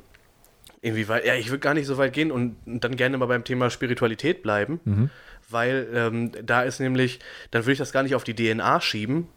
inwieweit, 0.83 1.24
ja, 1.24 1.35
ich 1.35 1.49
würde 1.49 1.61
gar 1.61 1.72
nicht 1.74 1.87
so 1.87 1.97
weit 1.97 2.12
gehen 2.12 2.30
und 2.30 2.57
dann 2.66 2.97
gerne 2.97 3.16
mal 3.16 3.26
beim 3.26 3.45
Thema 3.45 3.70
Spiritualität 3.70 4.43
bleiben, 4.43 4.80
weil 5.49 5.89
ähm, 5.95 6.33
da 6.45 6.62
ist 6.62 6.80
nämlich, 6.80 7.20
dann 7.51 7.62
würde 7.62 7.72
ich 7.72 7.78
das 7.78 7.93
gar 7.93 8.03
nicht 8.03 8.14
auf 8.14 8.24
die 8.24 8.35
DNA 8.35 8.80
schieben, 8.80 9.28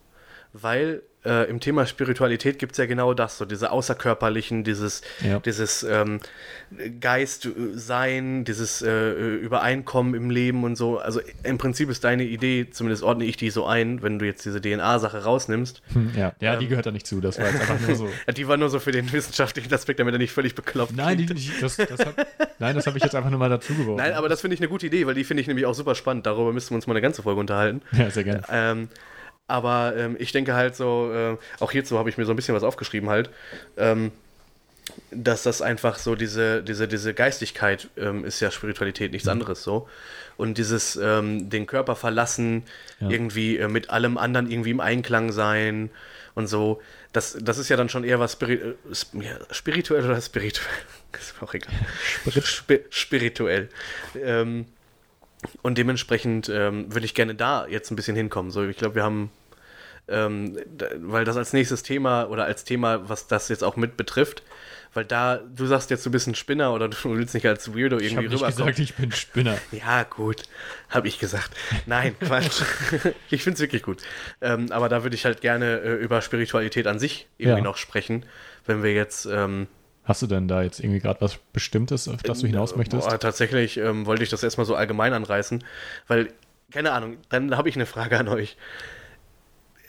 weil 0.51 1.01
äh, 1.25 1.49
im 1.49 1.59
Thema 1.59 1.85
Spiritualität 1.85 2.59
gibt 2.59 2.73
es 2.73 2.77
ja 2.77 2.85
genau 2.85 3.13
das, 3.13 3.37
so 3.37 3.45
diese 3.45 3.71
außerkörperlichen, 3.71 4.63
dieses, 4.63 5.01
Ja. 5.21 5.39
dieses 5.39 5.83
ähm, 5.83 6.19
Geist-Sein, 6.99 8.43
dieses 8.45 8.81
äh, 8.81 9.11
Übereinkommen 9.35 10.13
im 10.15 10.29
Leben 10.29 10.63
und 10.63 10.75
so. 10.75 10.97
Also 10.99 11.21
im 11.43 11.57
Prinzip 11.57 11.89
ist 11.89 12.03
deine 12.03 12.23
Idee, 12.23 12.67
zumindest 12.71 13.03
ordne 13.03 13.25
ich 13.25 13.37
die 13.37 13.49
so 13.49 13.65
ein, 13.65 14.01
wenn 14.01 14.19
du 14.19 14.25
jetzt 14.25 14.45
diese 14.45 14.61
DNA-Sache 14.61 15.23
rausnimmst. 15.23 15.81
Hm, 15.93 16.11
Ja, 16.15 16.33
ja 16.39 16.53
Ähm. 16.53 16.59
die 16.59 16.67
gehört 16.67 16.85
da 16.85 16.91
nicht 16.91 17.07
zu. 17.07 17.21
Das 17.21 17.37
war 17.39 17.47
jetzt 17.47 17.61
einfach 17.61 17.79
nur 17.87 17.95
so. 17.95 18.09
Die 18.35 18.47
war 18.47 18.57
nur 18.57 18.69
so 18.69 18.79
für 18.79 18.91
den 18.91 19.11
wissenschaftlichen 19.11 19.73
Aspekt, 19.73 19.99
damit 19.99 20.13
er 20.13 20.17
nicht 20.17 20.31
völlig 20.33 20.55
bekloppt 20.55 20.95
Nein, 20.95 21.17
die, 21.17 21.25
die, 21.25 21.51
das, 21.61 21.77
das 21.77 21.99
hab, 21.99 22.15
nein, 22.59 22.75
das 22.75 22.85
habe 22.87 22.97
ich 22.97 23.03
jetzt 23.03 23.15
einfach 23.15 23.29
nur 23.29 23.39
mal 23.39 23.49
dazu 23.49 23.73
geworfen. 23.73 23.97
Nein, 23.97 24.13
aber 24.13 24.29
das 24.29 24.41
finde 24.41 24.55
ich 24.55 24.59
eine 24.59 24.67
gute 24.69 24.85
Idee, 24.87 25.05
weil 25.07 25.13
die 25.15 25.23
finde 25.23 25.41
ich 25.41 25.47
nämlich 25.47 25.65
auch 25.65 25.73
super 25.73 25.95
spannend. 25.95 26.25
Darüber 26.25 26.51
müssten 26.53 26.71
wir 26.71 26.75
uns 26.75 26.87
mal 26.87 26.93
eine 26.93 27.01
ganze 27.01 27.23
Folge 27.23 27.39
unterhalten. 27.39 27.81
ja, 27.91 28.09
sehr 28.09 28.23
gerne. 28.23 28.41
Ähm, 28.51 28.89
aber 29.47 29.93
ähm, 29.95 30.15
ich 30.19 30.31
denke 30.31 30.53
halt 30.55 30.75
so, 30.75 31.11
äh, 31.13 31.37
auch 31.59 31.71
hierzu 31.71 31.97
habe 31.99 32.09
ich 32.09 32.17
mir 32.17 32.25
so 32.25 32.33
ein 32.33 32.35
bisschen 32.35 32.55
was 32.55 32.63
aufgeschrieben 32.63 33.09
halt, 33.09 33.29
ähm, 33.77 34.11
dass 35.11 35.43
das 35.43 35.61
einfach 35.61 35.97
so 35.97 36.15
diese, 36.15 36.61
diese, 36.63 36.87
diese 36.87 37.13
Geistigkeit 37.13 37.89
ähm, 37.97 38.23
ist 38.23 38.39
ja 38.39 38.51
Spiritualität, 38.51 39.11
nichts 39.11 39.27
anderes 39.27 39.63
so. 39.63 39.87
Und 40.37 40.57
dieses 40.57 40.95
ähm, 40.95 41.49
den 41.49 41.65
Körper 41.65 41.95
verlassen, 41.95 42.63
Ja. 42.99 43.09
irgendwie 43.09 43.57
äh, 43.57 43.67
mit 43.67 43.89
allem 43.89 44.17
anderen 44.17 44.49
irgendwie 44.49 44.71
im 44.71 44.79
Einklang 44.79 45.31
sein 45.31 45.89
und 46.35 46.47
so, 46.47 46.81
das, 47.13 47.37
das 47.39 47.57
ist 47.57 47.69
ja 47.69 47.77
dann 47.77 47.87
schon 47.89 48.03
eher 48.03 48.19
was 48.19 48.33
Spiri 48.33 48.55
äh, 48.55 48.73
spirituell 49.51 50.05
oder 50.05 50.21
spirituell. 50.21 50.67
ist 51.19 51.35
auch 51.41 51.53
egal. 51.53 51.73
Spi 52.43 52.81
spirituell. 52.89 53.69
Ähm, 54.21 54.65
und 55.61 55.77
dementsprechend 55.77 56.49
ähm, 56.49 56.93
würde 56.93 57.05
ich 57.05 57.13
gerne 57.13 57.35
da 57.35 57.67
jetzt 57.67 57.91
ein 57.91 57.95
bisschen 57.95 58.15
hinkommen. 58.15 58.51
So, 58.51 58.63
ich 58.67 58.77
glaube, 58.77 58.95
wir 58.95 59.03
haben, 59.03 59.31
ähm, 60.07 60.57
da, 60.77 60.87
weil 60.97 61.25
das 61.25 61.37
als 61.37 61.53
nächstes 61.53 61.83
Thema 61.83 62.25
oder 62.29 62.45
als 62.45 62.63
Thema, 62.63 63.09
was 63.09 63.27
das 63.27 63.49
jetzt 63.49 63.63
auch 63.63 63.75
mit 63.75 63.97
betrifft, 63.97 64.43
weil 64.93 65.03
da, 65.03 65.37
du 65.53 65.65
sagst 65.65 65.89
jetzt, 65.89 66.05
du 66.05 66.11
bist 66.11 66.25
ein 66.27 66.35
Spinner 66.35 66.73
oder 66.73 66.87
du 66.87 66.95
willst 67.03 67.33
nicht 67.33 67.45
als 67.45 67.75
Weirdo 67.75 67.97
Ich 67.97 68.03
irgendwie 68.13 68.15
habe 68.15 68.27
nicht 68.29 68.41
rüberkommen. 68.43 68.67
gesagt, 68.73 68.79
ich 68.79 68.93
bin 68.95 69.11
Spinner. 69.11 69.57
Ja, 69.73 70.03
gut, 70.03 70.43
habe 70.89 71.07
ich 71.09 71.19
gesagt. 71.19 71.51
Nein, 71.85 72.15
Quatsch. 72.21 72.61
ich 73.29 73.43
finde 73.43 73.55
es 73.55 73.59
wirklich 73.59 73.83
gut. 73.83 74.01
Ähm, 74.41 74.71
aber 74.71 74.87
da 74.87 75.03
würde 75.03 75.15
ich 75.15 75.25
halt 75.25 75.41
gerne 75.41 75.79
äh, 75.81 75.93
über 75.95 76.21
Spiritualität 76.21 76.87
an 76.87 76.99
sich 76.99 77.27
irgendwie 77.37 77.57
Ja. 77.59 77.63
noch 77.63 77.75
sprechen, 77.77 78.25
wenn 78.65 78.83
wir 78.83 78.93
jetzt 78.93 79.25
ähm, 79.25 79.67
Hast 80.05 80.21
du 80.21 80.27
denn 80.27 80.47
da 80.47 80.61
jetzt 80.61 80.79
irgendwie 80.79 80.99
gerade 80.99 81.19
was 81.19 81.37
Bestimmtes, 81.51 82.07
auf 82.07 82.21
das 82.21 82.39
du 82.39 82.47
hinaus 82.47 82.75
möchtest? 82.75 83.09
Boah, 83.09 83.19
tatsächlich 83.19 83.77
ähm, 83.77 84.05
wollte 84.05 84.23
ich 84.23 84.29
das 84.29 84.43
erstmal 84.43 84.65
so 84.65 84.75
allgemein 84.75 85.13
anreißen, 85.13 85.63
weil, 86.07 86.29
keine 86.71 86.91
Ahnung, 86.91 87.17
dann 87.29 87.57
habe 87.57 87.69
ich 87.69 87.75
eine 87.75 87.87
Frage 87.87 88.19
an 88.19 88.27
euch. 88.27 88.55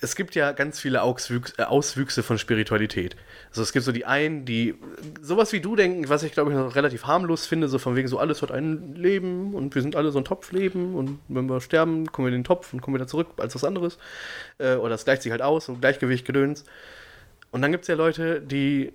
Es 0.00 0.16
gibt 0.16 0.34
ja 0.34 0.52
ganz 0.52 0.80
viele 0.80 0.98
äh, 0.98 1.62
Auswüchse 1.62 2.22
von 2.22 2.38
Spiritualität. 2.38 3.16
Also 3.50 3.60
es 3.60 3.72
gibt 3.72 3.84
so 3.84 3.92
die 3.92 4.06
einen, 4.06 4.46
die 4.46 4.74
sowas 5.20 5.52
wie 5.52 5.60
du 5.60 5.76
denken, 5.76 6.08
was 6.08 6.22
ich 6.22 6.32
glaube 6.32 6.50
ich 6.50 6.56
noch 6.56 6.74
relativ 6.74 7.04
harmlos 7.04 7.46
finde, 7.46 7.68
so 7.68 7.78
von 7.78 7.94
wegen 7.94 8.08
so 8.08 8.18
alles 8.18 8.40
hat 8.40 8.50
ein 8.50 8.94
Leben 8.94 9.54
und 9.54 9.74
wir 9.74 9.82
sind 9.82 9.96
alle 9.96 10.12
so 10.12 10.18
ein 10.18 10.24
Topfleben 10.24 10.94
und 10.94 11.18
wenn 11.28 11.46
wir 11.46 11.60
sterben, 11.60 12.10
kommen 12.10 12.26
wir 12.26 12.34
in 12.34 12.40
den 12.40 12.44
Topf 12.44 12.72
und 12.72 12.80
kommen 12.80 12.94
wieder 12.94 13.06
zurück 13.06 13.28
als 13.36 13.54
was 13.54 13.64
anderes. 13.64 13.98
Äh, 14.56 14.76
oder 14.76 14.94
es 14.94 15.04
gleicht 15.04 15.22
sich 15.22 15.32
halt 15.32 15.42
aus, 15.42 15.66
so 15.66 15.74
Gleichgewicht, 15.74 16.24
Gedöns. 16.24 16.64
Und 17.50 17.60
dann 17.60 17.70
gibt 17.70 17.82
es 17.82 17.88
ja 17.88 17.94
Leute, 17.94 18.40
die 18.40 18.92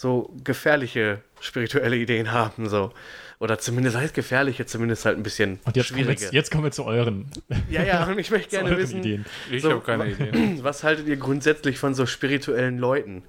so 0.00 0.32
gefährliche 0.42 1.20
spirituelle 1.40 1.96
Ideen 1.96 2.32
haben, 2.32 2.70
so. 2.70 2.92
Oder 3.42 3.58
zumindest 3.58 3.96
heißt 3.96 4.12
gefährliche, 4.12 4.66
zumindest 4.66 5.06
halt 5.06 5.16
ein 5.16 5.22
bisschen 5.22 5.60
Und 5.64 5.74
jetzt 5.74 5.88
kommen, 5.88 5.96
wir, 6.00 6.04
schwierige. 6.04 6.22
jetzt, 6.24 6.32
jetzt 6.34 6.50
kommen 6.50 6.64
wir 6.64 6.72
zu 6.72 6.84
euren, 6.84 7.24
Ja, 7.70 7.82
ja, 7.82 8.04
und 8.06 8.18
ich 8.18 8.30
möchte 8.30 8.50
gerne 8.50 8.76
wissen, 8.76 8.98
Ideen. 8.98 9.24
ich 9.50 9.62
so, 9.62 9.70
habe 9.70 9.80
keine 9.80 10.10
Idee. 10.10 10.58
was 10.62 10.84
haltet 10.84 11.08
ihr 11.08 11.16
grundsätzlich 11.16 11.78
von 11.78 11.94
so 11.94 12.04
spirituellen 12.04 12.76
Leuten? 12.76 13.22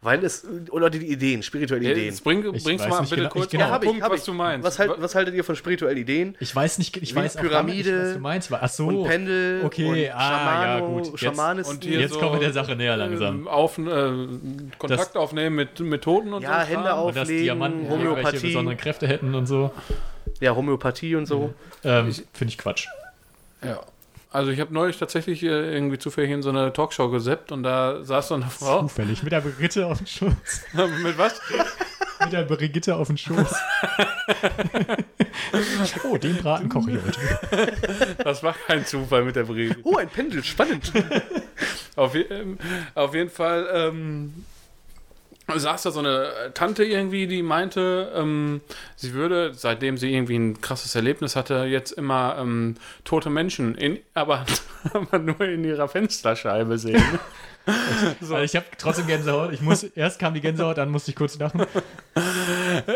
Weil 0.00 0.24
es, 0.24 0.46
oder 0.70 0.88
die 0.88 1.06
Ideen, 1.12 1.42
spirituelle 1.42 1.90
Ideen. 1.90 2.06
Jetzt 2.06 2.24
bring, 2.24 2.38
Ich 2.54 2.64
bring's 2.64 2.88
mal 2.88 3.02
bitte 3.02 3.16
genau- 3.16 3.28
kurz 3.28 3.44
ich- 3.44 3.50
genau. 3.50 3.68
Ja, 3.68 3.76
ich, 3.76 3.82
Punkt, 3.88 4.02
hab 4.02 4.10
was 4.12 4.20
ich. 4.20 4.24
du 4.26 4.32
meinst. 4.32 4.66
Was, 4.66 4.78
halt, 4.78 4.90
was 4.96 5.14
haltet 5.14 5.34
ihr 5.34 5.44
von 5.44 5.54
spirituellen 5.54 5.98
Ideen? 5.98 6.34
Ich 6.40 6.56
weiß 6.56 6.78
nicht, 6.78 6.96
ich 6.96 7.12
Wie 7.12 7.16
weiß 7.16 7.36
auch 7.36 7.42
gar 7.42 7.62
nicht, 7.62 7.84
Pyramide 7.84 8.06
was 8.06 8.14
du 8.14 8.20
meinst. 8.20 8.52
Ach 8.52 8.68
so. 8.70 8.86
und 8.88 9.04
Pendel 9.06 9.60
okay, 9.66 10.08
und 10.10 10.14
ah, 10.18 10.78
ja, 10.78 10.80
gut. 10.80 11.20
Jetzt- 11.20 11.68
und 11.68 11.84
hier 11.84 12.00
Jetzt 12.00 12.14
so, 12.14 12.20
kommen 12.20 12.32
wir 12.34 12.40
der 12.40 12.52
Sache 12.54 12.74
näher 12.74 12.96
langsam. 12.96 13.40
Ähm, 13.40 13.48
auf, 13.48 13.76
äh, 13.76 14.12
Kontakt 14.78 15.14
aufnehmen 15.16 15.56
mit, 15.56 16.00
Toten 16.00 16.32
und 16.32 16.42
Ja, 16.42 16.62
so. 16.62 16.68
Hände 16.70 16.84
Kram. 16.84 16.98
auf. 16.98 17.06
Und 17.08 17.16
dass 17.16 17.22
Auflegen, 17.24 17.42
Diamanten 17.44 17.88
Homöopathie. 17.90 18.46
besonderen 18.46 18.78
Kräfte 18.78 19.06
hätten 19.06 19.34
und 19.34 19.44
so. 19.46 19.57
Ja, 20.40 20.54
Homöopathie 20.54 21.16
und 21.16 21.26
so. 21.26 21.52
Ähm, 21.84 22.12
Finde 22.32 22.52
ich 22.52 22.58
Quatsch. 22.58 22.86
Ja. 23.62 23.80
Also 24.30 24.50
ich 24.50 24.60
habe 24.60 24.74
neulich 24.74 24.98
tatsächlich 24.98 25.42
äh, 25.42 25.46
irgendwie 25.74 25.98
zufällig 25.98 26.30
in 26.30 26.42
so 26.42 26.50
eine 26.50 26.72
Talkshow 26.72 27.08
geseppt 27.10 27.50
und 27.50 27.62
da 27.62 28.04
saß 28.04 28.28
so 28.28 28.34
eine 28.34 28.46
Frau. 28.50 28.82
Zufällig. 28.82 29.22
Mit 29.22 29.32
der 29.32 29.40
Brigitte 29.40 29.86
auf 29.86 29.98
dem 29.98 30.06
Schoß. 30.06 30.32
mit 31.02 31.16
was? 31.16 31.40
Mit 32.20 32.32
der 32.32 32.42
Brigitte 32.42 32.94
auf 32.96 33.06
dem 33.06 33.16
Schoß. 33.16 33.54
oh, 36.04 36.16
den 36.18 36.36
Braten 36.36 36.68
koche 36.68 36.90
ich 36.92 36.98
heute. 37.02 38.16
Das 38.22 38.42
war 38.42 38.54
kein 38.66 38.84
Zufall 38.84 39.24
mit 39.24 39.36
der 39.36 39.44
Brigitte. 39.44 39.80
Oh, 39.84 39.96
ein 39.96 40.08
Pendel, 40.08 40.44
spannend. 40.44 40.92
Auf, 41.96 42.14
je- 42.14 42.26
ähm, 42.30 42.58
auf 42.94 43.14
jeden 43.14 43.30
Fall 43.30 43.66
ähm, 43.72 44.44
saß 45.56 45.82
da 45.82 45.90
so 45.90 46.00
eine 46.00 46.52
Tante 46.54 46.84
irgendwie, 46.84 47.26
die 47.26 47.42
meinte, 47.42 48.12
ähm, 48.14 48.60
sie 48.96 49.14
würde, 49.14 49.52
seitdem 49.54 49.96
sie 49.96 50.12
irgendwie 50.12 50.36
ein 50.36 50.60
krasses 50.60 50.94
Erlebnis 50.94 51.36
hatte, 51.36 51.64
jetzt 51.64 51.92
immer 51.92 52.36
ähm, 52.38 52.76
tote 53.04 53.30
Menschen, 53.30 53.74
in, 53.74 53.98
aber, 54.14 54.44
aber 54.92 55.18
nur 55.18 55.40
in 55.40 55.64
ihrer 55.64 55.88
Fensterscheibe 55.88 56.78
sehen. 56.78 57.02
Also 58.22 58.38
ich 58.38 58.56
habe 58.56 58.64
trotzdem 58.78 59.06
Gänsehaut. 59.06 59.52
Ich 59.52 59.60
muss, 59.60 59.82
erst 59.82 60.18
kam 60.18 60.32
die 60.32 60.40
Gänsehaut, 60.40 60.78
dann 60.78 60.88
musste 60.88 61.10
ich 61.10 61.16
kurz 61.16 61.38
lachen. 61.38 61.66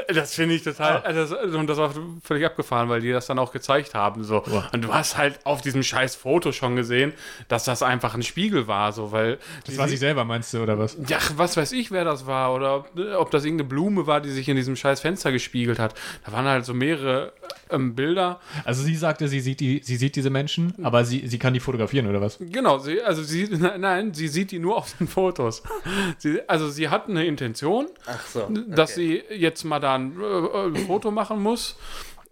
Das 0.09 0.35
finde 0.35 0.55
ich 0.55 0.63
total, 0.63 1.03
also 1.03 1.35
das, 1.35 1.55
und 1.55 1.67
das 1.67 1.79
war 1.79 1.93
völlig 2.23 2.45
abgefahren, 2.45 2.89
weil 2.89 3.01
die 3.01 3.13
das 3.13 3.27
dann 3.27 3.39
auch 3.39 3.53
gezeigt 3.53 3.95
haben. 3.95 4.25
So. 4.25 4.43
Und 4.73 4.83
du 4.83 4.93
hast 4.93 5.17
halt 5.17 5.41
auf 5.45 5.61
diesem 5.61 5.83
scheiß 5.83 6.17
Foto 6.17 6.53
schon 6.53 6.77
gesehen, 6.77 7.13
dass 7.49 7.65
das 7.65 7.83
einfach 7.83 8.15
ein 8.15 8.23
Spiegel 8.23 8.67
war, 8.67 8.93
so, 8.93 9.13
weil. 9.13 9.39
Das 9.67 9.77
war 9.79 9.89
sie 9.89 9.97
selber, 9.97 10.25
meinst 10.25 10.53
du, 10.55 10.63
oder 10.63 10.79
was? 10.79 10.97
Ja, 11.07 11.19
was 11.37 11.57
weiß 11.57 11.73
ich, 11.73 11.91
wer 11.91 12.05
das 12.05 12.27
war 12.27 12.55
oder 12.55 12.77
ob, 12.77 12.91
ob 13.17 13.31
das 13.31 13.45
irgendeine 13.45 13.69
Blume 13.69 14.07
war, 14.07 14.21
die 14.21 14.31
sich 14.31 14.49
in 14.49 14.57
diesem 14.57 14.77
scheiß 14.77 15.01
Fenster 15.01 15.33
gespiegelt 15.33 15.79
hat. 15.79 15.95
Da 16.25 16.33
waren 16.33 16.47
halt 16.47 16.65
so 16.65 16.75
mehrere 16.75 17.33
ähm, 17.71 17.95
Bilder. 17.95 18.41
Also 18.65 18.83
sie 18.83 18.95
sagte, 18.95 19.29
sie 19.29 19.41
sieht, 19.41 19.61
die, 19.61 19.81
sie 19.83 19.97
sieht 19.97 20.17
diese 20.17 20.31
Menschen, 20.31 20.75
aber 20.83 21.05
sie, 21.05 21.27
sie 21.27 21.39
kann 21.39 21.55
die 21.55 21.61
fotografieren, 21.61 22.07
oder 22.07 22.21
was? 22.21 22.39
Genau, 22.41 22.79
sie, 22.79 23.03
also 23.03 23.23
sie, 23.23 23.49
nein, 23.51 23.81
nein, 23.81 24.15
sie 24.15 24.29
sieht 24.29 24.51
die 24.51 24.59
nur 24.59 24.77
auf 24.77 24.95
den 24.99 25.09
Fotos. 25.09 25.63
Sie, 26.19 26.41
also 26.49 26.69
sie 26.69 26.89
hat 26.89 27.09
eine 27.09 27.25
Intention, 27.25 27.87
Ach 28.07 28.27
so. 28.27 28.49
dass 28.69 28.95
sie 28.95 29.23
jetzt 29.31 29.62
mal 29.65 29.81
da 29.81 29.95
ein, 29.95 30.21
äh, 30.21 30.67
ein 30.67 30.77
Foto 30.77 31.11
machen 31.11 31.43
muss 31.43 31.77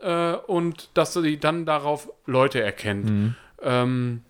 äh, 0.00 0.34
und 0.34 0.90
dass 0.94 1.14
sie 1.14 1.38
dann 1.38 1.66
darauf 1.66 2.10
Leute 2.26 2.62
erkennt. 2.62 3.34
Ähm, 3.62 4.22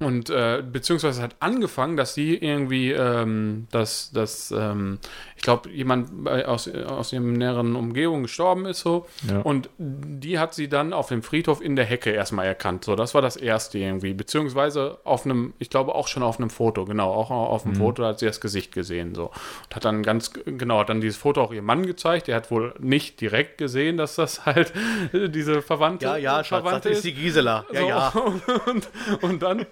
und 0.00 0.30
äh, 0.30 0.62
beziehungsweise 0.62 1.20
hat 1.20 1.36
angefangen, 1.40 1.98
dass 1.98 2.14
sie 2.14 2.34
irgendwie, 2.34 2.90
ähm, 2.90 3.66
dass, 3.70 4.10
dass 4.12 4.50
ähm, 4.50 4.98
ich 5.40 5.44
glaube, 5.44 5.70
jemand 5.70 6.22
bei, 6.24 6.46
aus, 6.46 6.68
aus 6.68 7.14
ihrem 7.14 7.32
näheren 7.32 7.74
Umgebung 7.74 8.24
gestorben 8.24 8.66
ist 8.66 8.80
so. 8.80 9.06
Ja. 9.26 9.40
Und 9.40 9.70
die 9.78 10.38
hat 10.38 10.52
sie 10.52 10.68
dann 10.68 10.92
auf 10.92 11.08
dem 11.08 11.22
Friedhof 11.22 11.62
in 11.62 11.76
der 11.76 11.86
Hecke 11.86 12.10
erstmal 12.10 12.44
erkannt. 12.44 12.84
So, 12.84 12.94
das 12.94 13.14
war 13.14 13.22
das 13.22 13.36
erste 13.36 13.78
irgendwie. 13.78 14.12
Beziehungsweise 14.12 14.98
auf 15.02 15.24
einem, 15.24 15.54
ich 15.58 15.70
glaube 15.70 15.94
auch 15.94 16.08
schon 16.08 16.22
auf 16.22 16.38
einem 16.38 16.50
Foto, 16.50 16.84
genau, 16.84 17.10
auch 17.10 17.30
auf 17.30 17.62
dem 17.62 17.74
Foto 17.74 18.04
hat 18.04 18.18
sie 18.18 18.26
das 18.26 18.42
Gesicht 18.42 18.70
gesehen. 18.72 19.14
So. 19.14 19.28
Und 19.28 19.76
hat 19.76 19.86
dann 19.86 20.02
ganz, 20.02 20.30
genau, 20.44 20.80
hat 20.80 20.90
dann 20.90 21.00
dieses 21.00 21.16
Foto 21.16 21.40
auch 21.40 21.54
ihrem 21.54 21.64
Mann 21.64 21.86
gezeigt. 21.86 22.28
Der 22.28 22.36
hat 22.36 22.50
wohl 22.50 22.74
nicht 22.78 23.18
direkt 23.22 23.56
gesehen, 23.56 23.96
dass 23.96 24.16
das 24.16 24.44
halt 24.44 24.74
diese 25.14 25.62
Verwandte, 25.62 26.04
Ja, 26.04 26.16
ja, 26.18 26.44
Schatz, 26.44 26.50
das 26.50 26.60
Verwandte 26.60 26.88
ist 26.90 27.02
die 27.02 27.14
Gisela. 27.14 27.64
Ja, 27.72 27.80
so, 27.80 27.88
ja. 27.88 28.08
Und, 28.66 28.88
und 29.22 29.42
dann 29.42 29.64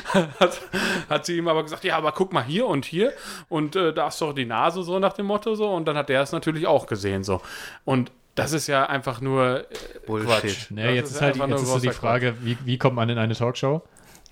hat, 0.40 0.62
hat 1.10 1.26
sie 1.26 1.36
ihm 1.36 1.46
aber 1.46 1.62
gesagt, 1.62 1.84
ja, 1.84 1.98
aber 1.98 2.12
guck 2.12 2.32
mal 2.32 2.42
hier 2.42 2.66
und 2.66 2.86
hier 2.86 3.12
und 3.50 3.76
äh, 3.76 3.92
da 3.92 4.08
ist 4.08 4.20
doch 4.22 4.32
die 4.32 4.46
Nase 4.46 4.82
so 4.82 4.98
nach 4.98 5.09
dem 5.14 5.26
Motto 5.26 5.54
so 5.54 5.72
und 5.72 5.86
dann 5.86 5.96
hat 5.96 6.08
der 6.08 6.22
es 6.22 6.32
natürlich 6.32 6.66
auch 6.66 6.86
gesehen 6.86 7.24
so. 7.24 7.40
Und 7.84 8.12
das 8.34 8.52
ist 8.52 8.66
ja 8.68 8.86
einfach 8.86 9.20
nur 9.20 9.60
äh, 9.60 9.64
Bullshit. 10.06 10.28
Quatsch. 10.28 10.70
Nee, 10.70 10.94
jetzt 10.94 11.10
ist, 11.10 11.20
halt 11.20 11.34
einfach 11.34 11.48
jetzt 11.48 11.62
ist 11.62 11.72
so 11.72 11.78
die 11.80 11.90
Frage, 11.90 12.34
wie, 12.40 12.56
wie 12.64 12.78
kommt 12.78 12.96
man 12.96 13.08
in 13.08 13.18
eine 13.18 13.34
Talkshow? 13.34 13.82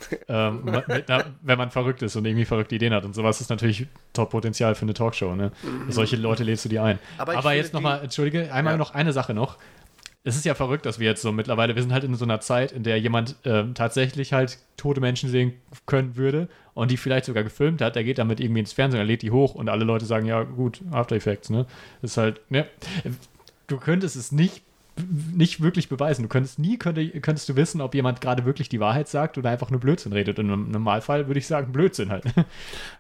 ähm, 0.29 0.83
einer, 0.87 1.25
wenn 1.43 1.59
man 1.59 1.71
verrückt 1.73 2.03
ist 2.03 2.15
und 2.15 2.25
irgendwie 2.25 2.45
verrückte 2.45 2.77
Ideen 2.77 2.95
hat 2.95 3.05
und 3.05 3.15
sowas 3.15 3.41
ist 3.41 3.51
natürlich 3.51 3.89
Top-Potenzial 4.13 4.77
für 4.77 4.83
eine 4.83 4.95
Talkshow. 4.95 5.35
Ne? 5.35 5.51
Solche 5.89 6.15
Leute 6.15 6.45
lädst 6.45 6.65
du 6.65 6.69
dir 6.69 6.85
ein. 6.85 7.01
Aber 7.19 7.37
Aber, 7.37 7.53
jetzt 7.55 7.75
nochmal, 7.75 8.01
entschuldige, 8.05 8.53
einmal 8.53 8.75
Ja. 8.75 8.79
noch 8.79 8.95
eine 8.95 9.13
Sache 9.13 9.35
noch. 9.35 9.57
Es 10.29 10.37
ist 10.37 10.45
ja 10.45 10.55
verrückt, 10.55 10.85
dass 10.85 10.99
wir 10.99 11.07
jetzt 11.07 11.23
so 11.23 11.33
mittlerweile, 11.33 11.75
wir 11.75 11.81
sind 11.81 11.91
halt 11.91 12.05
in 12.05 12.15
so 12.15 12.27
einer 12.27 12.39
Zeit, 12.41 12.71
in 12.71 12.83
der 12.83 13.01
jemand 13.01 13.37
ähm, 13.47 13.73
tatsächlich 13.75 14.35
halt 14.35 14.59
tote 14.77 15.01
Menschen 15.01 15.31
sehen 15.31 15.55
können 15.87 16.17
würde 16.17 16.49
und 16.75 16.91
die 16.91 16.99
vielleicht 16.99 17.25
sogar 17.25 17.45
gefilmt 17.45 17.81
hat, 17.81 17.97
der 17.97 18.05
geht 18.05 18.19
damit 18.19 18.39
irgendwie 18.39 18.61
ins 18.61 18.75
Fernsehen, 18.75 19.01
er 19.01 19.07
lädt 19.07 19.23
die 19.23 19.31
hoch 19.31 19.55
und 19.55 19.71
alle 19.71 19.87
Leute 19.87 20.05
sagen, 20.05 20.27
ja 20.27 20.43
gut, 20.43 20.83
After 20.91 21.17
Effects, 21.17 21.49
ne? 21.49 21.65
Ist 22.03 22.19
halt, 22.19 22.43
ne? 22.51 22.67
Du 23.69 23.79
könntest 23.79 24.17
es 24.17 24.31
nicht 24.31 24.63
nicht 25.35 25.63
wirklich 25.63 25.89
beweisen. 25.89 26.23
Du 26.23 26.29
könntest 26.29 26.59
nie 26.59 26.79
könnte, 26.79 27.07
könntest 27.21 27.49
du 27.49 27.57
wissen, 27.57 27.81
ob 27.81 27.95
jemand 27.95 28.21
gerade 28.21 28.45
wirklich 28.45 28.69
die 28.69 28.81
Wahrheit 28.81 29.09
sagt 29.09 29.39
oder 29.39 29.51
einfach 29.51 29.71
nur 29.71 29.81
Blödsinn 29.81 30.13
redet. 30.13 30.39
Und 30.39 30.51
im 30.53 30.71
Normalfall 30.71 31.27
würde 31.27 31.39
ich 31.39 31.47
sagen 31.47 31.73
Blödsinn 31.73 32.11
halt. 32.11 32.25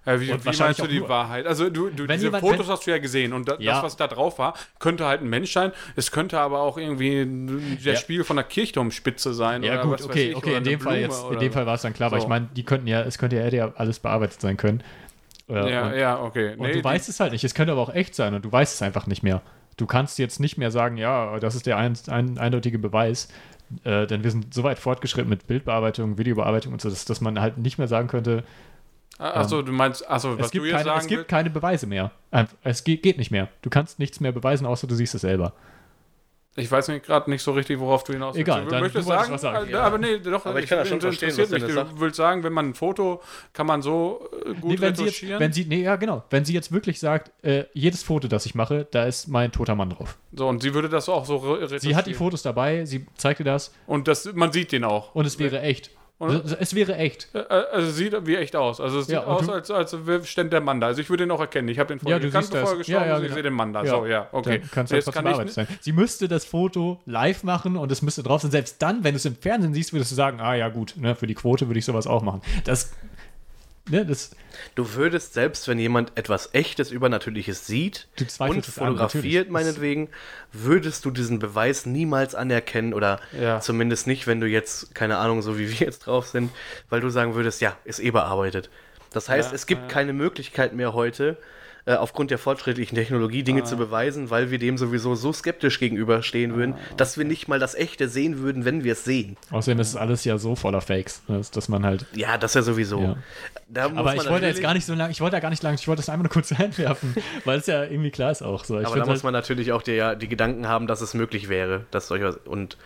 Äh, 0.04 0.20
wie, 0.20 0.32
Und 0.32 0.42
wie 0.46 0.56
meinst 0.58 0.80
du 0.80 0.86
die 0.86 1.00
nur- 1.00 1.08
Wahrheit? 1.10 1.46
Also 1.46 1.68
du, 1.68 1.90
du 1.90 2.06
diese 2.06 2.24
jemand- 2.26 2.42
Fotos 2.42 2.66
wenn- 2.66 2.72
hast 2.72 2.86
du 2.86 2.90
ja 2.92 2.98
gesehen 2.98 3.34
und 3.34 3.46
da, 3.46 3.56
Ja. 3.58 3.74
das, 3.74 3.82
was 3.82 3.96
da 3.96 4.06
drauf 4.06 4.38
war, 4.38 4.54
könnte 4.78 5.04
halt 5.04 5.20
ein 5.20 5.28
Mensch 5.28 5.52
sein. 5.52 5.72
Es 5.96 6.10
könnte 6.10 6.38
aber 6.40 6.60
auch 6.60 6.78
irgendwie 6.78 7.26
der 7.84 7.92
Ja. 7.92 7.98
Spiegel 7.98 8.24
von 8.24 8.36
der 8.36 8.44
Kirchturmspitze 8.46 9.34
sein. 9.34 9.62
Ja, 9.62 9.74
oder 9.74 9.82
gut, 9.82 10.02
okay, 10.02 10.30
ich, 10.30 10.36
okay, 10.36 10.48
oder 10.50 10.58
in 10.58 10.64
dem 10.64 10.80
Fall 10.80 10.98
jetzt, 11.00 11.20
in 11.20 11.28
oder- 11.28 11.38
dem 11.40 11.52
Fall 11.52 11.66
war 11.66 11.74
es 11.74 11.82
dann 11.82 11.92
klar, 11.92 12.10
weil 12.10 12.20
So. 12.20 12.24
ich 12.24 12.28
meine, 12.30 12.48
die 12.56 12.62
könnten 12.64 12.86
ja, 12.86 13.02
es 13.02 13.18
könnte 13.18 13.36
ja, 13.36 13.42
hätte 13.42 13.56
ja 13.56 13.72
alles 13.76 13.98
bearbeitet 13.98 14.40
sein 14.40 14.56
können. 14.56 14.82
Äh, 15.48 15.70
Ja, 15.72 15.86
und, 15.88 15.94
ja, 15.98 16.22
okay. 16.22 16.52
und 16.52 16.60
Nee, 16.60 16.72
du 16.72 16.78
die- 16.78 16.84
weißt 16.84 17.08
es 17.10 17.20
halt 17.20 17.32
nicht. 17.32 17.44
Es 17.44 17.54
könnte 17.54 17.72
aber 17.72 17.82
auch 17.82 17.94
echt 17.94 18.14
sein 18.14 18.32
und 18.34 18.44
du 18.44 18.50
weißt 18.50 18.74
es 18.74 18.80
einfach 18.82 19.06
nicht 19.06 19.22
mehr. 19.22 19.42
Du 19.78 19.86
kannst 19.86 20.18
jetzt 20.18 20.40
nicht 20.40 20.58
mehr 20.58 20.70
sagen, 20.70 20.98
ja, 20.98 21.38
das 21.40 21.54
ist 21.54 21.66
der 21.66 21.78
ein, 21.78 21.96
ein, 22.08 22.36
eindeutige 22.36 22.78
Beweis, 22.78 23.28
äh, 23.84 24.06
denn 24.06 24.22
wir 24.22 24.30
sind 24.30 24.52
so 24.52 24.62
weit 24.62 24.78
fortgeschritten 24.78 25.30
mit 25.30 25.46
Bildbearbeitung, 25.46 26.18
Videobearbeitung 26.18 26.74
und 26.74 26.82
so, 26.82 26.90
dass, 26.90 27.06
dass 27.06 27.22
man 27.22 27.40
halt 27.40 27.56
nicht 27.56 27.78
mehr 27.78 27.88
sagen 27.88 28.08
könnte, 28.08 28.44
Achso, 29.18 29.62
du 29.62 29.72
meinst, 29.72 30.08
achso, 30.08 30.38
was 30.38 30.46
es 30.46 30.52
gibt, 30.52 30.64
du 30.64 30.68
jetzt 30.68 30.76
keine, 30.76 30.84
sagen 30.84 31.00
es 31.00 31.06
gibt 31.08 31.18
willst. 31.18 31.30
keine 31.30 31.50
Beweise 31.50 31.86
mehr. 31.88 32.12
Es 32.62 32.84
geht 32.84 33.18
nicht 33.18 33.32
mehr. 33.32 33.48
Du 33.62 33.70
kannst 33.70 33.98
nichts 33.98 34.20
mehr 34.20 34.30
beweisen, 34.30 34.64
außer 34.64 34.86
du 34.86 34.94
siehst 34.94 35.14
es 35.14 35.22
selber. 35.22 35.54
Ich 36.56 36.68
weiß 36.70 36.88
nicht 36.88 37.06
gerade 37.06 37.30
nicht 37.30 37.42
so 37.42 37.52
richtig, 37.52 37.78
worauf 37.78 38.02
du 38.02 38.12
hinaus 38.14 38.34
Egal, 38.34 38.64
Du 38.64 38.70
dann- 38.70 38.80
möchtest 38.80 39.06
du 39.06 39.12
sagen, 39.12 39.32
was 39.32 39.40
sagen. 39.42 39.68
äh, 39.68 39.72
Ja. 39.72 39.82
aber 39.82 39.98
nee, 39.98 40.18
doch, 40.18 40.44
Aber 40.44 40.58
ich 40.60 40.68
kann 40.68 40.78
das 40.78 40.88
schon 40.88 41.00
verstehen, 41.00 41.28
interessiert 41.30 41.62
was 41.62 41.84
mich. 41.86 41.94
Du 41.94 42.00
willst 42.00 42.16
sagen, 42.16 42.42
wenn 42.42 42.52
man 42.52 42.70
ein 42.70 42.74
Foto, 42.74 43.22
kann 43.52 43.66
man 43.66 43.80
so 43.80 44.28
äh, 44.44 44.54
gut 44.54 44.64
Nee, 44.72 44.80
wenn 44.80 44.94
sie 44.96 45.04
jetzt, 45.04 45.14
retuschieren? 45.14 45.38
wenn 45.40 45.52
sie, 45.52 45.64
nee, 45.66 45.82
ja, 45.82 45.94
genau. 45.94 46.24
Wenn 46.30 46.44
sie 46.44 46.54
jetzt 46.54 46.72
wirklich 46.72 46.98
sagt, 46.98 47.30
äh, 47.44 47.64
jedes 47.74 48.02
Foto, 48.02 48.26
das 48.26 48.44
ich 48.44 48.56
mache, 48.56 48.88
da 48.90 49.04
ist 49.04 49.28
mein 49.28 49.52
toter 49.52 49.76
Mann 49.76 49.90
drauf. 49.90 50.18
so, 50.32 50.48
und 50.48 50.60
sie 50.62 50.74
würde 50.74 50.88
das 50.88 51.08
auch 51.08 51.24
so 51.26 51.36
re 51.36 51.52
retuschieren. 51.60 51.80
Sie 51.80 51.94
hat 51.94 52.06
die 52.08 52.14
Fotos 52.14 52.42
dabei, 52.42 52.84
sie 52.86 53.06
zeigte 53.16 53.44
das 53.44 53.72
Und 53.86 54.08
das, 54.08 54.32
man 54.34 54.50
sieht 54.50 54.72
den 54.72 54.82
auch. 54.82 55.14
und 55.14 55.26
es 55.26 55.38
wäre 55.38 55.60
echt. 55.60 55.90
Und- 56.18 56.44
Es- 56.44 56.52
Es 56.52 56.74
wäre 56.74 56.96
echt. 56.96 57.28
Also 57.48 57.90
sieht 57.92 58.14
wie 58.26 58.34
echt 58.36 58.56
aus. 58.56 58.80
Also 58.80 58.98
es 58.98 59.06
sieht 59.06 59.14
Ja, 59.14 59.24
aus, 59.24 59.48
als, 59.48 59.70
als 59.70 59.96
stände 60.24 60.50
der 60.50 60.60
Mann 60.60 60.80
da. 60.80 60.88
Also 60.88 61.00
ich 61.00 61.08
würde 61.10 61.22
ihn 61.24 61.30
auch 61.30 61.38
erkennen. 61.40 61.68
Ich 61.68 61.78
habe 61.78 61.88
den 61.88 62.00
vorher 62.00 62.18
Ja, 62.18 62.24
gekannt, 62.26 62.50
bevor 62.50 62.70
er 62.72 62.76
gestorben 62.78 63.02
Ja, 63.04 63.06
ja, 63.08 63.14
ist. 63.16 63.18
Ich 63.20 63.22
genau. 63.26 63.34
sehe 63.34 63.42
den 63.44 63.52
Mann 63.52 63.72
da. 63.72 63.86
So, 63.86 64.04
ja, 64.06 64.26
okay. 64.32 64.58
Dann 64.58 64.70
kannst 64.72 64.92
du 64.92 64.96
trotzdem 64.96 65.14
kann 65.14 65.24
bearbeitet 65.24 65.54
sein. 65.54 65.68
Sie 65.80 65.92
müsste 65.92 66.26
das 66.26 66.44
Foto 66.44 67.00
live 67.06 67.44
machen 67.44 67.76
und 67.76 67.92
es 67.92 68.02
müsste 68.02 68.22
drauf 68.24 68.42
sein. 68.42 68.50
Selbst 68.50 68.82
dann, 68.82 69.04
wenn 69.04 69.12
du 69.12 69.16
es 69.18 69.24
im 69.26 69.36
Fernsehen 69.36 69.72
siehst, 69.74 69.92
würdest 69.92 70.10
du 70.10 70.16
sagen, 70.16 70.40
ah 70.40 70.54
ja 70.54 70.68
gut, 70.68 70.94
ne, 70.96 71.14
für 71.14 71.26
die 71.28 71.34
Quote 71.34 71.68
würde 71.68 71.78
ich 71.78 71.84
sowas 71.84 72.06
auch 72.08 72.22
machen. 72.22 72.42
Das, 72.64 72.92
ne, 73.88 74.04
das, 74.06 74.30
Du 74.74 74.94
würdest 74.94 75.34
selbst, 75.34 75.68
wenn 75.68 75.78
jemand 75.78 76.12
etwas 76.16 76.50
echtes, 76.52 76.90
Übernatürliches 76.90 77.66
sieht 77.66 78.08
und 78.38 78.40
an, 78.56 78.62
fotografiert, 78.62 79.50
natürlich. 79.50 79.52
meinetwegen, 79.52 80.08
würdest 80.52 81.04
du 81.04 81.10
diesen 81.10 81.38
Beweis 81.38 81.86
niemals 81.86 82.34
anerkennen 82.34 82.92
oder 82.94 83.20
Ja. 83.38 83.60
zumindest 83.60 84.06
nicht, 84.06 84.26
wenn 84.26 84.40
du 84.40 84.46
jetzt, 84.46 84.94
keine 84.94 85.18
Ahnung, 85.18 85.42
so 85.42 85.58
wie 85.58 85.68
wir 85.70 85.86
jetzt 85.86 86.00
drauf 86.00 86.26
sind, 86.26 86.50
weil 86.90 87.00
du 87.00 87.08
sagen 87.10 87.34
würdest, 87.34 87.60
ja, 87.60 87.76
ist 87.84 88.00
eh 88.00 88.10
bearbeitet. 88.10 88.70
Das 89.12 89.28
heißt, 89.28 89.50
Ja, 89.50 89.54
es 89.54 89.66
gibt 89.66 89.82
ja. 89.82 89.88
keine 89.88 90.12
Möglichkeit 90.12 90.74
mehr 90.74 90.92
heute, 90.92 91.36
äh, 91.88 91.94
aufgrund 91.94 92.30
der 92.30 92.36
fortschrittlichen 92.38 92.94
Technologie 92.96 93.42
Dinge 93.42 93.62
Ah. 93.62 93.64
zu 93.64 93.76
beweisen, 93.78 94.28
weil 94.28 94.50
wir 94.50 94.58
dem 94.58 94.76
sowieso 94.76 95.14
so 95.14 95.32
skeptisch 95.32 95.80
gegenüberstehen 95.80 96.54
würden, 96.54 96.74
Ah. 96.74 96.94
dass 96.98 97.16
wir 97.16 97.24
nicht 97.24 97.48
mal 97.48 97.58
das 97.58 97.74
Echte 97.74 98.08
sehen 98.08 98.40
würden, 98.40 98.64
wenn 98.66 98.84
wir 98.84 98.92
es 98.92 99.04
sehen. 99.04 99.36
außerdem 99.50 99.80
ist 99.80 99.88
es 99.88 99.96
alles 99.96 100.24
ja 100.24 100.36
so 100.36 100.54
voller 100.54 100.80
Fakes, 100.82 101.22
dass, 101.28 101.50
dass 101.50 101.68
man 101.70 101.84
halt. 101.86 102.04
Ja, 102.14 102.36
das 102.36 102.52
ja 102.54 102.60
sowieso. 102.62 103.00
Ja. 103.02 103.16
Da 103.68 103.86
Aber 103.86 104.14
ich 104.14 104.28
wollte 104.28 104.46
jetzt 104.46 104.60
gar 104.60 104.74
nicht 104.74 104.84
so 104.86 104.92
lange, 104.94 105.10
ich 105.12 105.20
wollte 105.22 105.36
da 105.36 105.40
gar 105.40 105.50
nicht 105.50 105.62
lang, 105.62 105.74
ich 105.74 105.88
wollte 105.88 106.00
das 106.00 106.08
einmal 106.10 106.24
nur 106.24 106.32
kurz 106.32 106.52
einwerfen, 106.58 107.14
weil 107.44 107.58
es 107.58 107.66
ja 107.66 107.84
irgendwie 107.84 108.10
klar 108.10 108.30
ist 108.32 108.42
auch 108.42 108.64
so. 108.64 108.78
Ich 108.78 108.86
Aber 108.86 108.96
da 108.96 109.02
muss 109.06 109.08
halt, 109.14 109.24
man 109.24 109.32
natürlich 109.32 109.72
auch 109.72 109.82
die, 109.82 109.92
ja, 109.92 110.14
die 110.14 110.28
Gedanken 110.28 110.68
haben, 110.68 110.86
dass 110.86 111.00
es 111.00 111.14
möglich 111.14 111.48
wäre, 111.48 111.86
dass 111.90 112.08
solche 112.08 112.32
und 112.40 112.76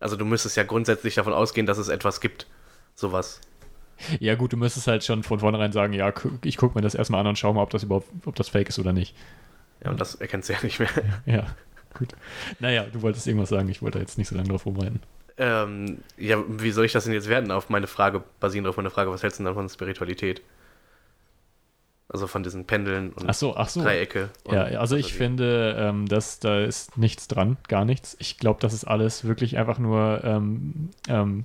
also 0.00 0.16
du 0.16 0.24
müsstest 0.24 0.56
ja 0.56 0.62
grundsätzlich 0.62 1.16
davon 1.16 1.32
ausgehen, 1.32 1.66
dass 1.66 1.76
es 1.76 1.88
etwas 1.88 2.20
gibt, 2.20 2.46
sowas. 2.94 3.40
Ja 4.20 4.34
gut, 4.34 4.52
du 4.52 4.56
müsstest 4.56 4.86
halt 4.86 5.04
schon 5.04 5.22
von 5.22 5.40
vornherein 5.40 5.72
sagen, 5.72 5.92
ja, 5.92 6.12
ich 6.44 6.56
gucke 6.56 6.74
mir 6.76 6.82
das 6.82 6.94
erstmal 6.94 7.20
an 7.20 7.26
und 7.28 7.38
schau 7.38 7.52
mal, 7.52 7.62
ob 7.62 7.70
das 7.70 7.82
überhaupt, 7.82 8.08
ob 8.26 8.34
das 8.36 8.48
fake 8.48 8.68
ist 8.68 8.78
oder 8.78 8.92
nicht. 8.92 9.14
Ja, 9.84 9.90
und 9.90 10.00
das 10.00 10.14
erkennst 10.16 10.48
du 10.48 10.52
ja 10.54 10.58
nicht 10.62 10.78
mehr. 10.80 10.88
Ja, 11.26 11.46
gut. 11.98 12.12
Naja, 12.60 12.84
du 12.92 13.02
wolltest 13.02 13.26
irgendwas 13.26 13.48
sagen, 13.48 13.68
ich 13.68 13.82
wollte 13.82 13.98
jetzt 13.98 14.18
nicht 14.18 14.28
so 14.28 14.34
lange 14.36 14.48
drauf 14.48 14.66
rumreiten. 14.66 15.00
ähm, 15.36 15.98
ja, 16.16 16.42
wie 16.48 16.70
soll 16.72 16.84
ich 16.84 16.92
das 16.92 17.04
denn 17.04 17.12
jetzt 17.12 17.28
werden 17.28 17.50
auf 17.50 17.68
meine 17.70 17.86
Frage, 17.86 18.22
basierend 18.40 18.68
auf 18.68 18.76
meine 18.76 18.90
Frage, 18.90 19.10
was 19.10 19.22
hältst 19.22 19.38
du 19.38 19.42
denn 19.42 19.46
dann 19.46 19.54
von 19.54 19.68
Spiritualität? 19.68 20.42
Also 22.10 22.26
von 22.26 22.42
diesen 22.42 22.64
Pendeln 22.64 23.12
und 23.12 23.28
Ach 23.28 23.34
so, 23.34 23.54
ach 23.54 23.68
so. 23.68 23.82
Dreiecke. 23.82 24.30
Ja, 24.50 24.62
also 24.62 24.96
ich 24.96 25.12
finde, 25.12 25.76
ähm, 25.78 26.06
dass 26.06 26.40
da 26.40 26.60
ist 26.60 26.96
nichts 26.96 27.28
dran, 27.28 27.58
gar 27.68 27.84
nichts. 27.84 28.16
Ich 28.18 28.38
glaube, 28.38 28.60
das 28.60 28.72
ist 28.72 28.84
alles 28.84 29.24
wirklich 29.24 29.58
einfach 29.58 29.78
nur 29.78 30.22
ähm, 30.24 30.88
ähm, 31.06 31.44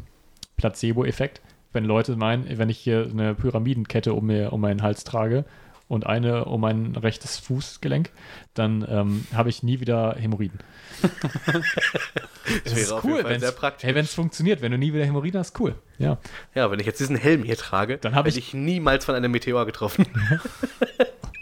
Placebo-Effekt. 0.56 1.42
Wenn 1.74 1.86
Leute 1.86 2.16
meinen, 2.16 2.58
wenn 2.58 2.70
ich 2.70 2.78
hier 2.78 3.08
eine 3.12 3.34
Pyramidenkette 3.36 4.14
um, 4.14 4.28
mir, 4.28 4.54
um 4.54 4.62
meinen 4.62 4.82
Hals 4.84 5.04
trage 5.04 5.44
und 5.88 6.06
eine 6.06 6.46
um 6.46 6.62
mein 6.62 6.96
rechtes 6.96 7.38
Fußgelenk, 7.40 8.12
dann 8.54 8.86
ähm, 8.90 9.26
habe 9.34 9.50
ich 9.50 9.64
nie 9.64 9.80
wieder 9.80 10.16
Hämorrhoiden. 10.18 10.60
Das 12.66 12.76
wäre 12.76 13.24
wenn's- 13.24 13.40
sehr 13.40 13.52
praktisch. 13.54 13.88
Hey, 13.88 13.96
wenn 13.96 14.04
es 14.06 14.14
funktioniert, 14.14 14.62
wenn 14.62 14.72
du 14.72 14.78
nie 14.78 14.94
wieder 14.94 15.06
Hämorrhoiden 15.06 15.40
hast, 15.40 15.58
cool. 15.62 15.76
Ja. 15.98 16.18
Ja, 16.54 16.70
wenn 16.70 16.80
ich 16.80 16.86
jetzt 16.86 17.00
diesen 17.00 17.16
Helm 17.16 17.44
hier 17.44 17.56
trage, 17.56 17.98
Dann 17.98 18.16
hab 18.16 18.26
werde 18.26 18.38
ich- 18.38 18.50
ich 18.50 18.54
niemals 18.54 19.06
von 19.06 19.16
einem 19.16 19.32
Meteor 19.32 19.66
getroffen. 19.66 20.06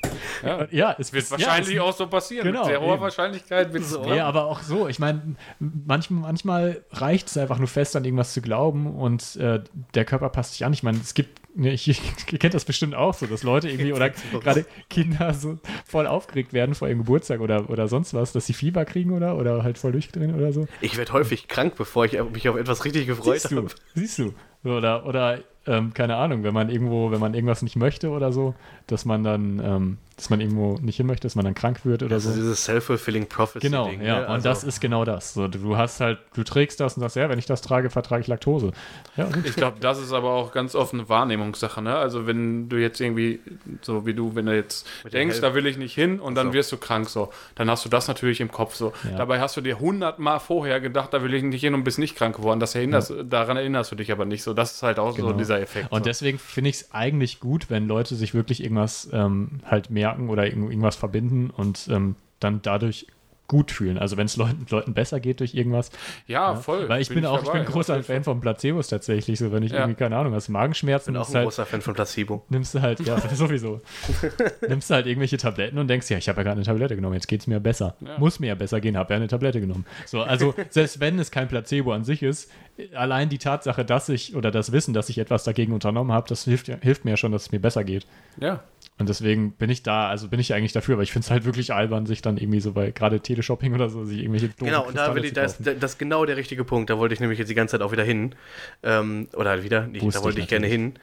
Ja. 0.44 0.68
Ja, 0.72 0.96
es 1.00 1.12
Wird 1.14 1.26
ja, 1.26 1.32
wahrscheinlich 1.32 1.76
es- 1.76 1.82
auch 1.82 1.94
so 1.96 2.08
passieren. 2.08 2.46
Genau, 2.46 2.60
Mit 2.60 2.68
sehr 2.70 2.82
hoher 2.82 2.94
eben. 2.94 3.02
Wahrscheinlichkeit 3.02 3.74
wird 3.74 3.84
es 3.84 3.90
So. 3.92 4.04
Ja, 4.06 4.28
aber 4.28 4.46
auch 4.46 4.62
so. 4.62 4.88
Ich 4.88 5.00
meine, 5.00 5.36
manchmal, 5.60 6.22
manchmal 6.22 6.84
reicht 6.92 7.28
es 7.28 7.38
einfach 7.38 7.58
nur 7.60 7.68
fest 7.68 7.96
an 7.96 8.04
irgendwas 8.06 8.34
zu 8.34 8.42
glauben 8.42 8.88
und 8.96 9.36
äh, 9.38 9.62
der 9.94 10.06
Körper 10.06 10.30
passt 10.30 10.54
sich 10.54 10.66
an. 10.66 10.74
Ich 10.74 10.84
meine, 10.84 10.98
es 11.00 11.14
gibt, 11.14 11.40
ne, 11.58 11.72
ich, 11.74 11.88
ihr 12.32 12.40
kennt 12.40 12.54
das 12.54 12.66
bestimmt 12.66 12.96
auch 12.96 13.14
so, 13.14 13.26
dass 13.26 13.44
Leute 13.44 13.70
irgendwie 13.70 13.94
oder 13.94 14.10
gerade 14.10 14.66
Kinder 14.90 15.34
so 15.34 15.60
voll 15.86 16.08
aufgeregt 16.08 16.54
werden 16.54 16.76
vor 16.76 16.88
ihrem 16.88 17.00
Geburtstag 17.00 17.40
oder, 17.42 17.70
oder 17.70 17.88
sonst 17.88 18.14
was, 18.14 18.32
dass 18.32 18.46
sie 18.46 18.54
Fieber 18.54 18.86
kriegen 18.86 19.12
oder, 19.12 19.38
oder 19.38 19.64
halt 19.64 19.78
voll 19.78 19.92
durchdrehen 19.92 20.36
oder 20.36 20.52
so. 20.54 20.68
Ich 20.82 20.98
werde 20.98 21.14
häufig 21.14 21.48
krank, 21.48 21.74
bevor 21.78 22.06
ich 22.06 22.14
mich 22.32 22.48
auf 22.50 22.56
etwas 22.58 22.86
richtig 22.86 23.08
gefreut 23.08 23.40
Siehst 23.42 23.52
du, 23.52 23.58
habe. 23.58 23.68
siehst 23.96 24.20
du. 24.20 24.34
Oder, 24.64 25.06
oder 25.08 25.40
ähm, 25.66 25.94
keine 25.94 26.16
Ahnung, 26.18 26.44
wenn 26.44 26.54
man 26.54 26.70
irgendwo, 26.70 27.12
wenn 27.12 27.20
man 27.20 27.34
irgendwas 27.34 27.62
nicht 27.64 27.76
möchte 27.76 28.10
oder 28.10 28.32
so, 28.32 28.54
dass 28.88 29.06
man 29.06 29.24
dann, 29.24 29.60
ähm, 29.64 29.98
dass 30.22 30.30
man 30.30 30.40
irgendwo 30.40 30.78
nicht 30.82 30.98
hin 30.98 31.08
möchte, 31.08 31.26
dass 31.26 31.34
man 31.36 31.46
dann 31.46 31.56
krank 31.56 31.84
wird 31.84 32.04
oder 32.04 32.14
Also 32.16 32.30
so. 32.30 32.36
dieses 32.36 32.64
self-fulfilling 32.64 33.26
prophecy 33.28 33.66
Genau, 33.68 33.88
Ding, 33.88 34.02
ja, 34.04 34.20
ne? 34.20 34.26
und 34.28 34.32
also, 34.34 34.50
das 34.50 34.64
ist 34.64 34.80
genau 34.80 35.04
das. 35.04 35.34
So, 35.34 35.48
du 35.48 35.78
hast 35.78 36.00
halt, 36.00 36.20
du 36.36 36.44
trägst 36.44 36.80
das 36.80 36.96
und 36.96 37.02
sagst, 37.02 37.16
ja, 37.16 37.28
wenn 37.28 37.40
ich 37.40 37.48
das 37.48 37.62
trage, 37.62 37.90
vertrage 37.90 38.22
ich 38.22 38.28
Laktose. 38.28 38.72
Ja. 39.18 39.28
Ich 39.44 39.56
glaube, 39.56 39.78
das 39.80 40.00
ist 40.00 40.14
aber 40.14 40.30
auch 40.32 40.52
ganz 40.52 40.76
oft 40.76 40.94
eine 40.94 41.10
Wahrnehmungssache. 41.10 41.82
Ne? 41.82 41.96
Also 41.96 42.28
wenn 42.28 42.70
du 42.70 42.78
jetzt 42.78 43.02
irgendwie, 43.02 43.40
so 43.82 44.06
wie 44.06 44.14
du, 44.14 44.36
wenn 44.36 44.46
du 44.46 44.56
jetzt 44.56 44.88
Mit 45.04 45.14
denkst, 45.14 45.42
da 45.42 45.56
will 45.56 45.66
ich 45.66 45.78
nicht 45.78 45.96
hin 45.96 46.20
und 46.20 46.36
dann 46.36 46.48
so. 46.50 46.54
wirst 46.54 46.72
du 46.72 46.78
krank, 46.78 47.10
so, 47.10 47.32
dann 47.56 47.68
hast 47.70 47.84
du 47.84 47.90
das 47.90 48.08
natürlich 48.08 48.42
im 48.42 48.52
Kopf 48.52 48.76
so. 48.76 48.94
Ja. 49.10 49.18
Dabei 49.18 49.40
hast 49.40 49.58
du 49.58 49.62
dir 49.62 49.80
hundertmal 49.80 50.40
vorher 50.40 50.80
gedacht, 50.80 51.14
da 51.16 51.24
will 51.24 51.34
ich 51.34 51.42
nicht 51.44 51.62
hin 51.62 51.74
und 51.74 51.84
bist 51.84 51.98
nicht 51.98 52.16
krank 52.16 52.36
geworden. 52.36 52.60
Das 52.60 52.76
erinnerst, 52.76 53.12
Daran 53.28 53.58
erinnerst 53.58 53.92
du 53.92 53.96
dich 53.96 54.12
aber 54.12 54.26
nicht 54.26 54.44
so. 54.44 54.54
Das 54.54 54.74
ist 54.74 54.84
halt 54.84 55.00
auch 55.00 55.12
so 55.18 55.24
Genau. 55.26 55.34
dieser 55.38 55.60
Effekt. 55.60 55.92
Und 55.92 56.00
so. 56.00 56.04
deswegen 56.06 56.38
finde 56.38 56.70
ich 56.70 56.76
es 56.78 56.92
eigentlich 56.94 57.40
gut, 57.40 57.70
wenn 57.72 57.88
Leute 57.88 58.14
sich 58.16 58.34
wirklich 58.36 58.62
irgendwas 58.64 59.10
ähm, 59.12 59.62
halt 59.66 59.90
merken 60.12 60.30
oder 60.30 60.46
irgend- 60.46 60.70
irgendwas 60.72 60.96
verbinden 60.96 61.50
und 61.50 61.88
ähm, 61.92 62.16
dann 62.40 62.62
dadurch 62.62 63.08
gut 63.48 63.70
fühlen. 63.72 63.98
Also 63.98 64.16
wenn 64.16 64.28
es 64.28 64.38
Leuten, 64.38 64.66
Leuten 64.70 64.94
besser 64.94 65.20
geht 65.20 65.42
durch 65.42 65.54
irgendwas. 65.54 65.92
ja, 66.26 66.56
voll. 66.56 66.88
Weil 66.88 67.02
ich 67.02 67.10
bin, 67.10 67.26
auch, 67.26 67.40
ich 67.40 67.46
dabei. 67.48 67.60
bin 67.64 67.68
großer 67.68 68.02
Fan 68.02 68.24
von 68.24 68.40
Placebos 68.40 68.88
tatsächlich. 68.88 69.40
So, 69.40 69.52
wenn 69.52 69.62
ich 69.62 69.74
Ja. 69.74 69.80
irgendwie, 69.80 69.96
keine 69.96 70.16
Ahnung, 70.16 70.34
hast 70.34 70.48
Magenschmerzen, 70.48 71.12
bin 71.12 71.22
auch 71.22 71.28
ein 71.28 71.36
halt, 71.36 71.44
großer 71.48 71.66
Fan 71.66 71.82
von 71.82 71.94
Placebo. 71.94 72.46
nimmst 72.48 72.74
du 72.76 72.82
halt, 72.82 73.02
ja, 73.02 73.20
sowieso. 73.36 73.82
nimmst 74.70 74.90
du 74.90 74.94
halt 74.94 75.06
irgendwelche 75.06 75.36
Tabletten 75.36 75.78
und 75.80 75.90
denkst, 75.90 76.10
ja, 76.10 76.18
ich 76.18 76.30
habe 76.30 76.38
ja 76.40 76.44
gerade 76.44 76.58
eine 76.60 76.66
Tablette 76.66 76.96
genommen, 76.96 77.16
jetzt 77.16 77.28
geht 77.28 77.42
es 77.42 77.48
mir 77.48 77.60
besser. 77.60 77.96
Ja. 78.00 78.18
Muss 78.20 78.40
mir 78.40 78.48
ja 78.48 78.56
besser 78.56 78.80
gehen, 78.80 78.96
habe 78.96 79.14
ja 79.14 79.18
eine 79.18 79.28
Tablette 79.28 79.60
genommen. 79.60 79.86
So, 80.06 80.22
also 80.22 80.54
selbst 80.70 81.02
wenn 81.02 81.20
es 81.20 81.30
kein 81.30 81.50
Placebo 81.50 81.92
an 81.92 82.06
sich 82.06 82.24
ist, 82.24 82.50
allein 82.94 83.30
die 83.30 83.38
Tatsache, 83.38 83.86
dass 83.86 84.10
ich 84.10 84.36
oder 84.36 84.52
das 84.52 84.72
Wissen, 84.72 84.94
dass 84.94 85.10
ich 85.10 85.18
etwas 85.18 85.44
dagegen 85.44 85.74
unternommen 85.74 86.12
habe, 86.12 86.28
das 86.28 86.44
hilft, 86.44 86.68
hilft 86.68 87.06
mir 87.06 87.12
ja 87.12 87.18
schon, 87.18 87.32
dass 87.32 87.44
es 87.44 87.52
mir 87.52 87.60
besser 87.60 87.84
geht. 87.84 88.06
Ja. 88.40 88.64
Und 88.98 89.10
deswegen 89.10 89.54
bin 89.54 89.70
ich 89.70 89.82
da, 89.82 90.10
also 90.10 90.28
bin 90.28 90.40
ich 90.40 90.54
eigentlich 90.54 90.74
dafür, 90.74 90.94
aber 90.94 91.04
ich 91.04 91.12
finde 91.12 91.26
es 91.26 91.32
halt 91.32 91.44
wirklich 91.46 91.74
albern, 91.74 92.06
sich 92.06 92.22
dann 92.22 92.38
irgendwie 92.38 92.60
so 92.60 92.74
bei 92.74 92.92
gerade 92.92 93.20
Teleshopping 93.20 93.74
oder 93.74 93.90
so, 93.90 94.06
sich 94.06 94.20
irgendwelche 94.20 94.50
doofen 94.50 94.66
Genau, 94.66 94.88
und 94.88 94.96
da 94.96 95.16
will 95.16 95.24
ich, 95.24 95.30
zu 95.30 95.36
da 95.36 95.46
kaufen. 95.46 95.66
ist 95.66 95.82
das 95.84 95.92
ist 95.94 95.98
genau 95.98 96.26
der 96.26 96.38
richtige 96.38 96.64
Punkt. 96.64 96.90
Da 96.90 96.98
wollte 96.98 97.14
ich 97.14 97.20
nämlich 97.20 97.40
jetzt 97.40 97.48
die 97.48 97.56
ganze 97.56 97.74
Zeit 97.74 97.82
auch 97.82 97.92
wieder 97.92 98.04
hin. 98.04 98.36
Ähm, 98.84 99.28
oder 99.34 99.64
wieder, 99.64 99.88
nicht, 99.88 100.04
Wusste 100.04 100.20
da 100.20 100.24
wollte 100.24 100.40
ich 100.40 100.44
ich 100.44 100.50
gerne 100.50 100.68
hin. 100.68 100.94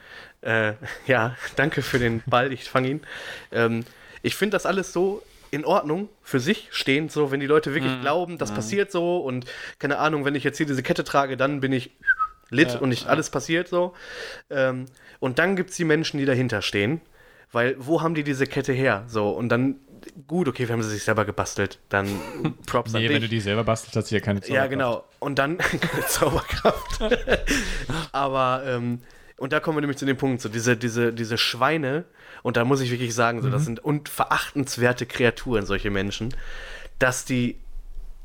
Äh, 0.41 0.73
ja, 1.07 1.35
danke 1.55 1.81
für 1.81 1.99
den 1.99 2.23
Ball, 2.25 2.53
ich 2.53 2.69
fange 2.69 2.89
ihn. 2.89 3.01
Ähm, 3.51 3.83
ich 4.21 4.35
finde 4.35 4.55
das 4.55 4.65
alles 4.65 4.93
so 4.93 5.21
in 5.51 5.65
Ordnung 5.65 6.09
für 6.21 6.39
sich 6.39 6.67
stehend, 6.71 7.11
so 7.11 7.31
wenn 7.31 7.39
die 7.39 7.45
Leute 7.47 7.73
wirklich 7.73 7.99
glauben, 8.01 8.37
das 8.37 8.53
passiert 8.53 8.91
so 8.91 9.17
und 9.17 9.45
keine 9.79 9.97
Ahnung, 9.97 10.25
wenn 10.25 10.35
ich 10.35 10.43
jetzt 10.43 10.57
hier 10.57 10.65
diese 10.65 10.83
Kette 10.83 11.03
trage, 11.03 11.37
dann 11.37 11.59
bin 11.59 11.73
ich 11.73 11.91
lit 12.49 12.73
Ja, 12.73 12.79
und 12.79 12.89
nicht 12.89 13.07
alles 13.07 13.29
passiert 13.29 13.67
so. 13.67 13.93
Ähm, 14.49 14.85
und 15.19 15.37
dann 15.39 15.55
gibt 15.55 15.69
es 15.71 15.75
die 15.75 15.85
Menschen, 15.85 16.17
die 16.17 16.25
dahinter 16.25 16.61
stehen. 16.61 17.01
Weil, 17.51 17.75
wo 17.79 18.01
haben 18.03 18.13
die 18.13 18.23
diese 18.23 18.45
Kette 18.45 18.73
her? 18.73 19.05
So, 19.07 19.31
und 19.31 19.49
dann, 19.49 19.77
gut, 20.27 20.47
okay, 20.47 20.67
wir 20.67 20.73
haben 20.73 20.83
sie 20.83 20.89
sich 20.91 21.03
selber 21.03 21.25
gebastelt. 21.25 21.79
Dann 21.89 22.07
Props 22.67 22.93
an 22.93 23.01
Nee, 23.01 23.07
dich. 23.07 23.15
wenn 23.15 23.21
du 23.23 23.27
die 23.27 23.39
selber 23.39 23.63
bastelst, 23.63 23.95
hast 23.95 24.11
du 24.11 24.15
ja 24.15 24.21
keine 24.21 24.39
Ja, 24.41 24.45
Zauberkraft. 24.45 24.69
genau. 24.69 25.03
Und 25.17 25.39
dann 25.39 25.57
keine 25.57 26.05
Zauberkraft. 26.05 26.99
Aber, 28.11 28.63
ähm, 28.67 29.01
und 29.37 29.53
da 29.53 29.59
kommen 29.59 29.77
wir 29.77 29.81
nämlich 29.81 29.97
zu 29.97 30.05
dem 30.05 30.17
Punkt, 30.17 30.41
so 30.41 30.49
diese, 30.49 30.77
diese, 30.77 31.13
diese 31.13 31.37
Schweine, 31.37 32.03
und 32.43 32.57
da 32.57 32.65
muss 32.65 32.81
ich 32.81 32.91
wirklich 32.91 33.13
sagen, 33.15 33.41
so, 33.41 33.47
Mhm. 33.47 33.51
das 33.51 33.65
sind 33.65 33.79
und 33.83 34.09
verachtenswerte 34.09 35.05
Kreaturen, 35.05 35.65
solche 35.65 35.89
Menschen, 35.89 36.33
dass 36.99 37.25
die 37.25 37.57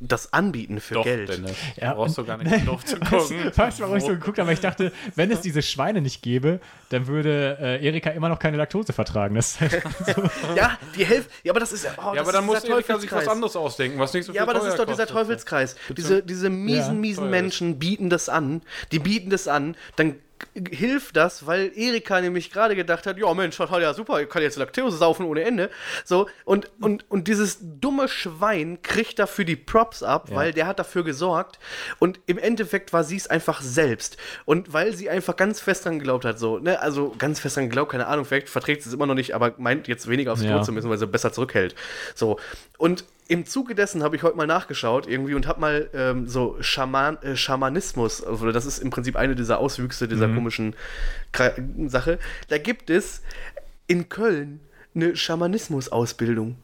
das 0.00 0.32
anbieten 0.34 0.80
für 0.80 0.94
Doch, 0.94 1.04
Geld. 1.04 1.28
Dennis. 1.30 1.52
Ja, 1.80 1.90
du 1.90 1.96
brauchst 1.96 2.18
du 2.18 2.24
gar 2.24 2.36
nicht 2.36 2.66
Luft 2.66 2.88
zu 2.88 2.96
gucken. 3.00 3.50
Weißt 3.54 3.78
du, 3.78 3.84
warum 3.84 3.96
ich 3.96 4.02
so 4.02 4.08
geguckt 4.10 4.38
habe? 4.38 4.52
Ich 4.52 4.60
dachte, 4.60 4.92
wenn 5.14 5.30
es 5.30 5.40
diese 5.40 5.62
Schweine 5.62 6.02
nicht 6.02 6.20
gäbe, 6.20 6.60
dann 6.90 7.06
würde 7.06 7.56
äh, 7.60 7.86
Erika 7.86 8.10
immer 8.10 8.28
noch 8.28 8.38
keine 8.40 8.56
Laktose 8.58 8.92
vertragen. 8.92 9.36
Das 9.36 9.52
ist 9.52 9.60
halt 9.60 9.82
so. 10.14 10.22
Ja, 10.56 10.76
die 10.96 11.06
Hälfte, 11.06 11.30
ja, 11.44 11.52
aber 11.52 11.60
das 11.60 11.72
ist, 11.72 11.86
oh, 11.96 12.00
Ja, 12.08 12.12
das 12.14 12.20
aber 12.22 12.32
dann 12.32 12.44
muss 12.44 12.64
Erika 12.64 12.98
sich 12.98 13.10
was 13.12 13.28
anderes 13.28 13.56
ausdenken, 13.56 13.98
was 13.98 14.12
nicht 14.12 14.26
so 14.26 14.32
viel 14.32 14.36
Ja, 14.36 14.42
aber 14.42 14.52
das 14.54 14.64
ist 14.64 14.78
doch 14.78 14.84
dieser 14.84 15.04
kostet. 15.06 15.16
Teufelskreis. 15.16 15.76
Diese, 15.96 16.22
diese 16.22 16.50
miesen, 16.50 16.94
Ja, 16.96 17.00
miesen 17.00 17.30
Menschen 17.30 17.78
bieten 17.78 18.10
das 18.10 18.28
an. 18.28 18.62
Die 18.92 18.98
bieten 18.98 19.30
das 19.30 19.48
an. 19.48 19.74
Dann 19.96 20.16
hilft 20.70 21.16
das, 21.16 21.46
weil 21.46 21.72
Erika 21.76 22.20
nämlich 22.20 22.50
gerade 22.50 22.76
gedacht 22.76 23.06
hat, 23.06 23.18
ja 23.18 23.32
Mensch, 23.34 23.56
total 23.56 23.82
ja 23.82 23.94
super, 23.94 24.20
ich 24.20 24.28
kann 24.28 24.42
jetzt 24.42 24.56
Laktose 24.56 24.96
saufen 24.96 25.26
ohne 25.26 25.42
Ende. 25.42 25.70
So, 26.04 26.28
und, 26.44 26.70
und, 26.80 27.10
und 27.10 27.28
dieses 27.28 27.58
dumme 27.60 28.08
Schwein 28.08 28.80
kriegt 28.82 29.18
dafür 29.18 29.44
die 29.44 29.56
Props 29.56 30.02
ab, 30.02 30.28
Ja. 30.30 30.36
weil 30.36 30.52
der 30.52 30.66
hat 30.66 30.78
dafür 30.78 31.04
gesorgt. 31.04 31.58
Und 31.98 32.20
im 32.26 32.38
Endeffekt 32.38 32.92
war 32.92 33.04
sie 33.04 33.16
es 33.16 33.26
einfach 33.26 33.60
selbst. 33.62 34.16
Und 34.44 34.72
weil 34.72 34.94
sie 34.94 35.10
einfach 35.10 35.36
ganz 35.36 35.60
fest 35.60 35.84
dran 35.84 35.98
geglaubt 35.98 36.24
hat, 36.24 36.38
so, 36.38 36.58
ne, 36.58 36.80
also 36.80 37.14
ganz 37.18 37.40
fest 37.40 37.56
dran 37.56 37.64
geglaubt, 37.64 37.92
keine 37.92 38.06
Ahnung, 38.06 38.24
vielleicht 38.24 38.48
verträgt 38.48 38.82
sie 38.82 38.88
es 38.88 38.94
immer 38.94 39.06
noch 39.06 39.14
nicht, 39.14 39.34
aber 39.34 39.54
meint 39.58 39.88
jetzt 39.88 40.08
weniger 40.08 40.32
aufs 40.32 40.42
Ja. 40.42 40.50
Klo 40.56 40.62
zu 40.62 40.72
müssen, 40.72 40.90
weil 40.90 40.98
sie 40.98 41.06
besser 41.06 41.32
zurückhält. 41.32 41.74
So. 42.14 42.38
Und 42.78 43.04
im 43.26 43.46
Zuge 43.46 43.74
dessen 43.74 44.02
habe 44.02 44.16
ich 44.16 44.22
heute 44.22 44.36
mal 44.36 44.46
nachgeschaut 44.46 45.06
irgendwie 45.06 45.34
und 45.34 45.46
habe 45.46 45.60
mal 45.60 45.90
ähm, 45.94 46.28
so 46.28 46.56
Schaman, 46.60 47.16
äh, 47.22 47.36
Schamanismus, 47.36 48.22
also 48.22 48.52
das 48.52 48.66
ist 48.66 48.78
im 48.78 48.90
Prinzip 48.90 49.16
eine 49.16 49.34
dieser 49.34 49.58
Auswüchse 49.58 50.08
dieser 50.08 50.28
komischen 50.28 50.76
Kra 51.32 51.52
Sache. 51.86 52.18
Da 52.48 52.58
gibt 52.58 52.90
es 52.90 53.22
in 53.86 54.08
Köln 54.08 54.60
eine 54.94 55.16
Schamanismus-Ausbildung. 55.16 56.56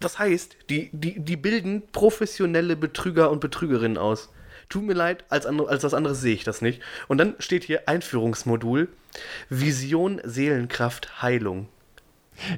Das 0.00 0.18
heißt, 0.18 0.56
die, 0.70 0.90
die, 0.92 1.20
die 1.20 1.36
bilden 1.36 1.82
professionelle 1.92 2.76
Betrüger 2.76 3.30
und 3.30 3.40
Betrügerinnen 3.40 3.98
aus. 3.98 4.30
Tut 4.68 4.84
mir 4.84 4.94
leid, 4.94 5.24
als, 5.28 5.44
andere, 5.44 5.68
als 5.68 5.84
was 5.84 5.94
anderes 5.94 6.20
sehe 6.20 6.34
ich 6.34 6.44
das 6.44 6.62
nicht. 6.62 6.80
Und 7.08 7.18
dann 7.18 7.34
steht 7.38 7.64
hier 7.64 7.88
Einführungsmodul 7.88 8.88
Vision, 9.50 10.20
Seelenkraft, 10.24 11.22
Heilung. 11.22 11.68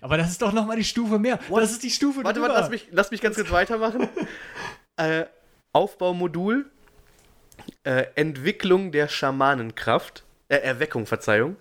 Aber 0.01 0.17
das 0.17 0.31
ist 0.31 0.43
doch 0.43 0.53
nochmal 0.53 0.77
die 0.77 0.85
Stufe 0.85 1.19
mehr. 1.19 1.39
Das 1.51 1.73
ist 1.73 1.83
die 1.83 1.91
Stufe 1.91 2.25
Warte, 2.25 2.41
drüber. 2.41 2.49
warte, 2.55 2.61
lass 2.61 2.71
mich, 2.71 2.89
lass 2.91 3.11
mich 3.11 3.21
ganz 3.21 3.37
kurz 3.37 3.51
weitermachen. 3.51 4.09
äh, 4.97 5.25
Aufbaumodul, 5.73 6.71
äh, 7.85 8.07
Entwicklung 8.15 8.93
der 8.93 9.09
Schamanenkraft, 9.09 10.25
äh, 10.49 10.57
Erweckung, 10.57 11.07
Verzeihung, 11.07 11.57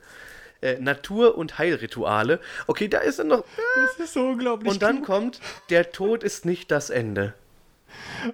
äh, 0.62 0.78
Natur- 0.80 1.38
und 1.38 1.58
Heilrituale. 1.58 2.40
Okay, 2.68 2.88
da 2.88 3.00
ist 3.00 3.20
dann 3.20 3.28
noch. 3.28 3.44
Das 3.76 4.06
ist 4.06 4.14
so 4.14 4.28
unglaublich 4.28 4.72
Und 4.72 4.82
dann 4.82 4.98
klug. 4.98 5.06
kommt, 5.06 5.40
der 5.70 5.92
Tod 5.92 6.24
ist 6.24 6.46
nicht 6.46 6.72
das 6.72 6.90
Ende. 6.90 7.34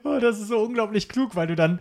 Oh, 0.04 0.20
das 0.20 0.40
ist 0.40 0.48
so 0.48 0.60
unglaublich 0.60 1.10
klug, 1.10 1.36
weil 1.36 1.48
du 1.48 1.56
dann 1.56 1.80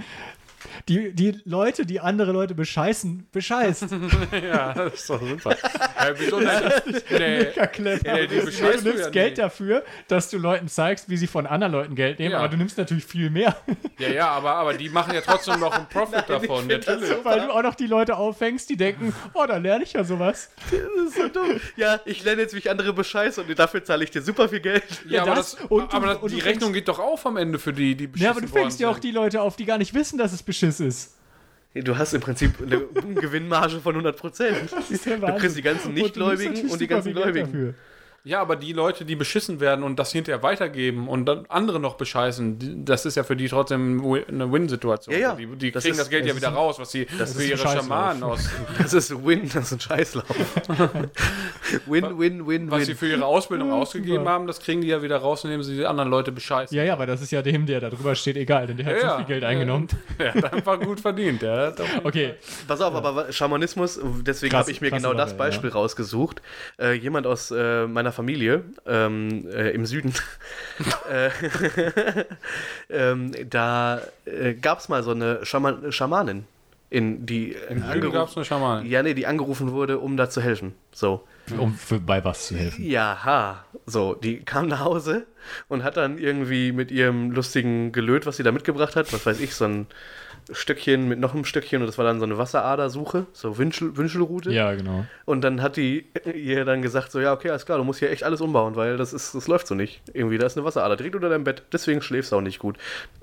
die, 0.89 1.13
die 1.13 1.41
Leute, 1.45 1.87
die 1.87 2.01
andere 2.01 2.33
Leute 2.33 2.55
bescheißen, 2.55 3.27
bescheißt. 3.33 3.87
Ja, 4.43 4.73
das 4.75 4.95
ist 4.95 5.11
doch 5.11 5.21
super. 5.21 5.51
ja, 5.51 6.13
wieso 6.19 6.39
nicht? 6.41 7.11
Nee. 7.11 7.19
Mega 7.45 7.67
clever. 7.67 8.07
Ja, 8.07 8.27
die 8.27 8.39
du 8.39 8.45
bescheißt 8.47 8.81
du 8.85 8.89
nimmst 8.89 9.05
ja 9.05 9.11
Geld 9.11 9.31
nicht. 9.31 9.39
dafür, 9.39 9.85
dass 10.09 10.31
du 10.31 10.39
Leuten 10.39 10.69
zeigst, 10.69 11.09
wie 11.09 11.17
sie 11.17 11.27
von 11.27 11.47
anderen 11.47 11.73
Leuten 11.73 11.95
Geld 11.95 12.19
nehmen, 12.19 12.33
Ja. 12.33 12.39
aber 12.39 12.49
du 12.49 12.57
nimmst 12.57 12.79
natürlich 12.79 13.05
viel 13.05 13.31
mehr, 13.31 13.57
Ja, 13.99 14.09
ja, 14.09 14.29
aber, 14.29 14.55
aber 14.55 14.75
die 14.75 14.89
machen 14.89 15.15
ja 15.15 15.21
trotzdem 15.21 15.61
noch 15.61 15.73
einen 15.73 15.87
Profit 15.87 16.25
davon. 16.29 16.69
find 16.69 16.87
das 16.87 17.01
Natürlich. 17.01 17.25
weil 17.25 17.41
du 17.41 17.51
auch 17.53 17.63
noch 17.63 17.75
die 17.75 17.87
Leute 17.87 18.17
auffängst, 18.17 18.69
die 18.71 18.77
denken, 18.77 19.15
oh, 19.35 19.45
da 19.47 19.57
lerne 19.57 19.85
ich 19.85 19.93
ja 19.95 20.05
sowas. 20.05 20.51
Das 20.71 20.81
ist 21.09 21.17
so 21.17 21.29
dumm. 21.29 21.61
Ja, 21.77 22.01
ich 22.05 22.23
lerne 22.25 22.43
jetzt, 22.43 22.55
wie 22.55 22.59
ich 22.59 22.71
andere 22.71 22.93
bescheiße 22.93 23.43
und 23.43 23.59
dafür 23.59 23.83
zahle 23.85 24.05
ich 24.05 24.11
dir 24.11 24.23
super 24.23 24.49
viel 24.49 24.61
Geld. 24.61 24.83
Ja, 25.09 25.23
aber, 25.23 25.35
das 25.35 25.57
das, 25.57 25.65
und 25.71 25.93
du- 25.93 25.97
aber 25.97 26.07
das, 26.09 26.17
und 26.19 26.31
die 26.33 26.41
fängst- 26.41 26.47
Rechnung 26.57 26.73
geht 26.73 26.89
doch 26.89 26.99
auf 26.99 27.25
am 27.27 27.37
Ende 27.37 27.59
für 27.59 27.73
die, 27.73 27.95
die 27.95 28.09
Ja, 28.17 28.31
aber 28.31 28.41
du 28.41 28.49
fängst 28.49 28.81
ja 28.81 28.89
auch 28.89 28.99
die 28.99 29.11
Leute 29.11 29.43
auf, 29.43 29.57
die 29.57 29.65
gar 29.65 29.79
nicht 29.79 29.95
wissen, 29.95 30.19
dass 30.19 30.33
es 30.33 30.43
Beschiss 30.49 30.81
ist. 30.81 31.15
Du 31.75 31.97
hast 31.97 32.15
im 32.15 32.21
Prinzip 32.21 32.55
eine 32.61 32.81
Gewinnmarge 33.15 33.79
von 33.81 33.95
100%. 33.95 34.71
Das 34.71 34.91
ist 34.91 35.07
der 35.07 35.19
Du 35.19 35.37
kriegst 35.37 35.57
die 35.57 35.63
ganzen 35.63 35.89
Und 35.89 35.95
Nichtgläubigen 35.95 36.55
natürlich 36.55 36.73
und 36.73 36.81
die 36.81 36.87
ganzen 36.89 37.13
Gläubigen. 37.13 37.47
dafür. 37.47 37.75
Ja, 38.25 38.41
aber 38.41 38.57
die 38.57 38.73
Leute, 38.73 39.05
die 39.07 39.17
beschissen 39.17 39.59
werden 39.61 39.83
und 39.85 39.99
das 39.99 40.13
hinterher 40.13 40.43
weitergeben 40.43 41.09
und 41.09 41.25
dann 41.27 41.47
andere 41.49 41.81
noch 41.81 41.95
bescheißen, 41.95 42.59
die, 42.59 42.85
das 42.85 43.07
ist 43.07 43.15
ja 43.17 43.23
für 43.23 43.37
die 43.37 43.49
trotzdem 43.49 44.01
eine 44.29 44.53
Win-Situation. 44.53 45.15
Ja, 45.15 45.21
ja. 45.21 45.35
Die, 45.35 45.47
die 45.47 45.71
Das 45.73 45.83
kriegen 45.85 45.93
ist- 45.95 46.01
das 46.01 46.11
Geld 46.11 46.25
das 46.25 46.31
ja 46.33 46.37
wieder 46.37 46.49
ein- 46.49 46.55
raus, 46.55 46.79
was 46.79 46.91
sie 46.93 47.07
das 47.19 47.33
für 47.35 47.43
ist 47.45 47.49
ihre. 47.51 47.59
Schamanen 47.59 48.23
aus, 48.23 48.49
Das 48.79 48.93
ist 48.93 49.25
Win, 49.25 49.43
das 49.45 49.65
ist 49.67 49.73
ein 49.73 49.81
Scheißlauf. 49.81 50.27
win, 51.87 52.19
win, 52.19 52.47
win, 52.47 52.71
was 52.71 52.83
sie 52.83 52.89
win. 52.89 52.97
für 52.97 53.09
ihre 53.09 53.25
Ausbildung 53.25 53.73
ausgegeben 53.73 54.29
haben, 54.29 54.47
das 54.47 54.61
kriegen 54.61 54.81
die 54.81 54.89
ja 54.89 55.03
wieder 55.03 55.17
raus, 55.19 55.45
indem 55.45 55.63
sie 55.63 55.77
die 55.77 55.87
anderen 55.87 56.11
Leute 56.11 56.33
bescheißen. 56.33 56.77
Ja, 56.77 56.83
ja, 56.85 56.93
aber 56.95 57.07
das 57.07 57.23
ist 57.23 57.31
ja 57.31 57.43
dem, 57.43 57.67
der 57.67 57.81
da 57.81 57.91
drüber 57.91 58.15
steht, 58.15 58.37
egal, 58.37 58.67
denn 58.67 58.77
der 58.77 58.87
hat 58.87 58.97
Ja, 59.01 59.11
so 59.13 59.17
viel 59.19 59.27
Geld 59.27 59.43
Ja, 59.43 59.49
eingenommen. 59.49 59.89
Der 60.19 60.35
hat 60.35 60.53
einfach 60.53 60.81
gut 60.81 61.01
verdient. 61.01 61.43
Der 61.43 61.75
Okay, 62.03 62.35
Pass 62.67 62.81
auf, 62.81 62.95
aber 62.95 63.31
Schamanismus, 63.33 64.01
deswegen 64.23 64.57
habe 64.57 64.71
ich 64.71 64.81
mir 64.81 64.91
genau 64.91 65.15
das 65.15 65.37
Beispiel 65.37 65.71
rausgesucht. 65.71 66.43
Äh, 66.79 66.93
jemand 66.95 67.27
aus 67.27 67.51
äh, 67.53 67.87
meiner 67.87 68.08
meiner 68.09 68.13
Familie 68.13 68.65
ähm, 68.87 69.47
äh, 69.49 69.71
im 69.71 69.85
Süden. 69.87 70.15
äh, 71.11 71.31
ähm, 72.91 73.33
da 73.49 74.01
äh, 74.25 74.55
gab 74.55 74.79
es 74.79 74.89
mal 74.89 75.03
so 75.03 75.11
eine 75.11 75.45
Schaman 75.45 75.93
Schamanin, 75.93 76.45
in 76.91 77.27
die 77.27 77.55
Im 77.69 77.83
Süden 77.83 78.13
gab 78.13 78.29
es 78.29 78.37
eine 78.37 78.45
Schamane. 78.47 78.89
ja, 78.89 79.03
nee, 79.03 79.15
die 79.15 79.27
angerufen 79.27 79.73
wurde, 79.73 79.99
um 79.99 80.17
da 80.17 80.31
zu 80.31 80.41
helfen. 80.41 80.75
So. 80.93 81.25
Um 81.59 81.75
für, 81.75 82.01
bei 82.01 82.25
was 82.25 82.47
zu 82.47 82.57
helfen. 82.57 82.85
Ja, 82.85 83.25
ha. 83.25 83.65
So, 83.87 84.15
die 84.15 84.41
kam 84.41 84.69
nach 84.69 84.81
Hause 84.81 85.27
und 85.69 85.83
hat 85.83 85.97
dann 85.97 86.19
irgendwie 86.19 86.73
mit 86.73 86.91
ihrem 86.91 87.31
lustigen 87.31 87.93
Gelöt, 87.93 88.27
was 88.27 88.37
sie 88.37 88.43
da 88.43 88.53
mitgebracht 88.53 88.97
hat, 88.97 89.13
was 89.13 89.25
weiß 89.25 89.41
ich, 89.41 89.55
so 89.55 89.65
ein 89.65 89.87
Stöckchen 90.53 91.09
mit 91.09 91.19
noch 91.19 91.35
einem 91.35 91.45
Stöckchen 91.45 91.83
und 91.83 91.87
das 91.87 91.99
war 91.99 92.05
dann 92.05 92.19
so 92.19 92.25
eine 92.25 92.39
Wasseradersuche, 92.39 93.27
so 93.33 93.59
Wünschel, 93.59 93.97
Wünschelrute. 93.97 94.53
Ja, 94.53 94.75
genau. 94.75 95.05
Und 95.25 95.43
dann 95.43 95.63
hat 95.63 95.77
die 95.77 96.07
ihr 96.35 96.65
dann 96.65 96.83
gesagt, 96.83 97.13
so, 97.13 97.21
ja, 97.21 97.33
okay, 97.33 97.51
alles 97.51 97.67
klar, 97.67 97.79
du 97.79 97.85
musst 97.85 97.99
hier 97.99 98.11
echt 98.11 98.25
alles 98.25 98.41
umbauen, 98.41 98.77
weil 98.77 98.97
das 98.97 99.13
ist, 99.13 99.35
das 99.35 99.49
läuft 99.49 99.67
so 99.67 99.75
nicht. 99.75 100.03
Irgendwie, 100.13 100.39
da 100.39 100.47
ist 100.47 100.57
eine 100.57 100.65
Wasserader 100.65 100.97
direkt 100.97 101.17
unter 101.17 101.29
deinem 101.29 101.45
Bett, 101.45 101.63
deswegen 101.73 102.03
schläfst 102.03 102.33
du 102.33 102.37
auch 102.37 102.41
nicht 102.41 102.59
gut. 102.59 102.79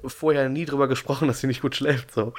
Vorher 0.06 0.50
nie 0.50 0.66
drüber 0.66 0.88
gesprochen, 0.88 1.28
dass 1.30 1.40
sie 1.40 1.48
nicht 1.48 1.62
gut 1.62 1.76
schläft, 1.76 2.12
so. 2.12 2.34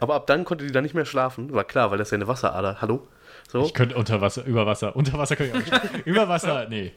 Aber 0.00 0.14
ab 0.14 0.26
dann 0.26 0.44
konnte 0.44 0.66
die 0.66 0.72
dann 0.72 0.84
nicht 0.84 0.94
mehr 0.94 1.06
schlafen, 1.06 1.52
war 1.52 1.64
klar, 1.64 1.90
weil 1.90 1.98
das 1.98 2.08
ist 2.08 2.12
ja 2.12 2.16
eine 2.16 2.28
Wasserader, 2.28 2.80
hallo? 2.80 3.06
So. 3.50 3.64
Ich 3.64 3.74
könnte 3.74 3.96
unter 3.96 4.20
Wasser, 4.20 4.44
über 4.44 4.66
Wasser, 4.66 4.94
unter 4.94 5.18
Wasser 5.18 5.36
kann 5.36 5.46
ich 5.46 5.54
auch 5.54 5.58
nicht. 5.58 5.72
über 6.06 6.28
Wasser, 6.28 6.66
nee. 6.68 6.92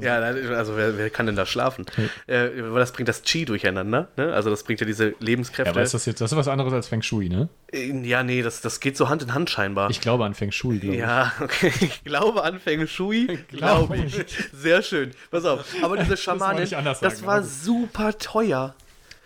Ja, 0.00 0.18
also 0.20 0.76
wer, 0.76 0.96
wer 0.96 1.10
kann 1.10 1.26
denn 1.26 1.36
da 1.36 1.44
schlafen? 1.46 1.86
Äh, 2.26 2.48
weil 2.56 2.78
das 2.78 2.92
bringt 2.92 3.08
das 3.08 3.22
Chi 3.22 3.44
durcheinander, 3.44 4.08
ne? 4.16 4.32
Also 4.32 4.48
das 4.50 4.62
bringt 4.62 4.80
ja 4.80 4.86
diese 4.86 5.08
Ja, 5.08 5.14
Lebenskräfte. 5.20 5.70
aber 5.70 5.82
ist 5.82 5.94
das 5.94 6.06
jetzt, 6.06 6.20
das 6.20 6.30
ist 6.32 6.38
was 6.38 6.48
anderes 6.48 6.72
als 6.72 6.88
Feng 6.88 7.02
Shui, 7.02 7.28
ne? 7.28 7.48
Äh, 7.72 7.90
ja, 8.06 8.22
nee, 8.22 8.42
das, 8.42 8.60
das 8.60 8.80
geht 8.80 8.96
so 8.96 9.08
Hand 9.08 9.22
in 9.22 9.34
Hand 9.34 9.50
scheinbar. 9.50 9.90
Ich 9.90 10.00
glaube 10.00 10.24
an 10.24 10.34
Feng 10.34 10.52
Shui, 10.52 10.78
glaube 10.78 10.94
ich. 10.94 11.00
ja, 11.00 11.32
okay. 11.40 11.72
Ich 11.80 12.04
glaube 12.04 12.44
an 12.44 12.60
Feng 12.60 12.86
Shui. 12.86 13.38
Glaube 13.48 13.96
ich. 13.96 14.24
Sehr 14.52 14.82
schön. 14.82 15.10
Pass 15.30 15.44
auf. 15.44 15.64
Aber 15.82 15.96
diese 16.02 16.16
Schamanin, 16.16 16.72
anders 16.74 17.00
das 17.00 17.14
sagen, 17.16 17.26
war 17.26 17.42
super 17.42 18.16
teuer. 18.18 18.74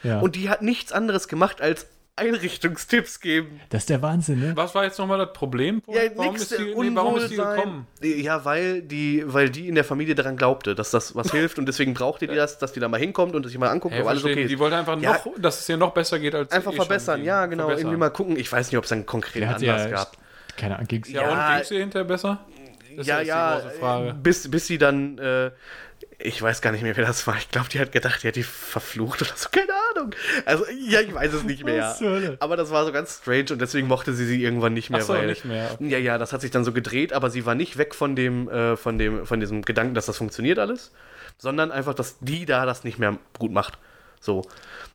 Ja. 0.02 0.20
Und 0.20 0.36
die 0.36 0.48
hat 0.48 0.62
nichts 0.62 0.92
anderes 0.92 1.28
gemacht 1.28 1.60
als 1.60 1.86
Einrichtungstipps 2.16 3.20
geben. 3.20 3.60
das 3.70 3.82
ist 3.82 3.90
der 3.90 4.02
Wahnsinn, 4.02 4.40
ne? 4.40 4.52
Was 4.56 4.74
war 4.74 4.84
jetzt 4.84 4.98
nochmal 4.98 5.18
das 5.18 5.32
Problem? 5.32 5.82
Ja, 5.86 6.02
warum, 6.16 6.32
nix, 6.34 6.42
ist 6.50 6.58
die, 6.58 6.62
nee, 6.64 6.90
warum 6.94 7.16
ist 7.16 7.30
die 7.30 7.38
Unwohlsein. 7.38 7.56
gekommen? 7.56 7.86
Ja, 8.02 8.44
weil 8.44 8.82
die, 8.82 9.22
weil 9.26 9.48
die 9.50 9.68
in 9.68 9.74
der 9.74 9.84
Familie 9.84 10.14
daran 10.14 10.36
glaubte, 10.36 10.74
dass 10.74 10.90
das 10.90 11.14
was 11.14 11.30
hilft 11.32 11.58
und 11.58 11.66
deswegen 11.66 11.94
brauchte 11.94 12.26
die 12.26 12.34
das, 12.34 12.58
dass 12.58 12.72
die 12.72 12.80
da 12.80 12.88
mal 12.88 13.00
hinkommt 13.00 13.34
und 13.34 13.46
sich 13.46 13.56
mal 13.58 13.68
anguckt, 13.68 13.94
Hey, 13.94 14.02
ob 14.02 14.08
alles 14.08 14.24
okay 14.24 14.42
ist. 14.42 14.50
Die 14.50 14.58
wollte 14.58 14.76
einfach 14.76 15.00
Ja. 15.00 15.12
noch, 15.12 15.26
dass 15.38 15.60
es 15.60 15.68
ihr 15.68 15.76
noch 15.76 15.92
besser 15.92 16.18
geht 16.18 16.34
als 16.34 16.52
Einfach 16.52 16.72
eh 16.72 16.76
verbessern, 16.76 17.16
ging. 17.20 17.26
ja, 17.26 17.46
genau. 17.46 17.64
Verbessern. 17.64 17.80
Irgendwie 17.86 17.98
mal 18.00 18.10
gucken. 18.10 18.36
Ich 18.36 18.50
weiß 18.50 18.66
nicht, 18.70 18.76
ob 18.78 18.84
es 18.84 18.92
einen 18.92 19.06
konkreten 19.06 19.46
Anlass 19.48 19.62
ja, 19.84 19.88
gab. 19.88 20.12
keine 20.56 20.74
Ahnung, 20.76 20.88
ging's 20.88 21.08
Ja, 21.10 21.22
Ja, 21.22 21.28
und 21.48 21.52
ging 21.54 21.62
es 21.62 21.70
ihr 21.70 21.78
hinterher 21.80 22.04
besser? 22.06 22.44
Das 22.96 23.06
ja, 23.06 23.20
ist 23.20 23.28
ja, 23.28 23.56
die 23.56 23.62
große 23.62 23.74
Frage. 23.78 24.14
bis, 24.14 24.50
bis 24.50 24.66
sie 24.66 24.76
dann, 24.76 25.16
äh, 25.18 25.50
ich 26.22 26.40
weiß 26.40 26.60
gar 26.60 26.72
nicht 26.72 26.82
mehr, 26.82 26.96
wer 26.96 27.06
das 27.06 27.26
war. 27.26 27.36
Ich 27.36 27.50
glaube, 27.50 27.68
die 27.68 27.80
hat 27.80 27.92
gedacht, 27.92 28.22
die 28.22 28.28
hat 28.28 28.36
die 28.36 28.42
verflucht 28.42 29.22
oder 29.22 29.32
so. 29.34 29.48
Keine 29.50 29.72
Ahnung. 29.90 30.14
Also, 30.44 30.64
ja, 30.88 31.00
ich 31.00 31.14
weiß 31.14 31.32
es 31.32 31.44
nicht 31.44 31.64
mehr. 31.64 31.96
Aber 32.40 32.56
das 32.56 32.70
war 32.70 32.84
so 32.84 32.92
ganz 32.92 33.18
strange 33.18 33.46
und 33.50 33.60
deswegen 33.60 33.88
mochte 33.88 34.12
sie 34.14 34.26
sie 34.26 34.42
irgendwann 34.42 34.74
nicht 34.74 34.90
mehr. 34.90 35.00
Ach 35.00 35.06
so, 35.06 35.14
weil, 35.14 35.26
nicht 35.26 35.44
mehr. 35.44 35.76
Ja, 35.80 35.98
ja, 35.98 36.18
das 36.18 36.32
hat 36.32 36.40
sich 36.40 36.50
dann 36.50 36.64
so 36.64 36.72
gedreht, 36.72 37.12
aber 37.12 37.30
sie 37.30 37.46
war 37.46 37.54
nicht 37.54 37.78
weg 37.78 37.94
von 37.94 38.16
dem, 38.16 38.48
äh, 38.48 38.76
von 38.76 38.98
dem, 38.98 39.26
von 39.26 39.40
diesem 39.40 39.62
Gedanken, 39.62 39.94
dass 39.94 40.06
das 40.06 40.18
funktioniert 40.18 40.58
alles, 40.58 40.92
sondern 41.38 41.72
einfach, 41.72 41.94
dass 41.94 42.18
die 42.20 42.46
da 42.46 42.66
das 42.66 42.84
nicht 42.84 42.98
mehr 42.98 43.18
gut 43.38 43.52
macht. 43.52 43.78
So. 44.20 44.42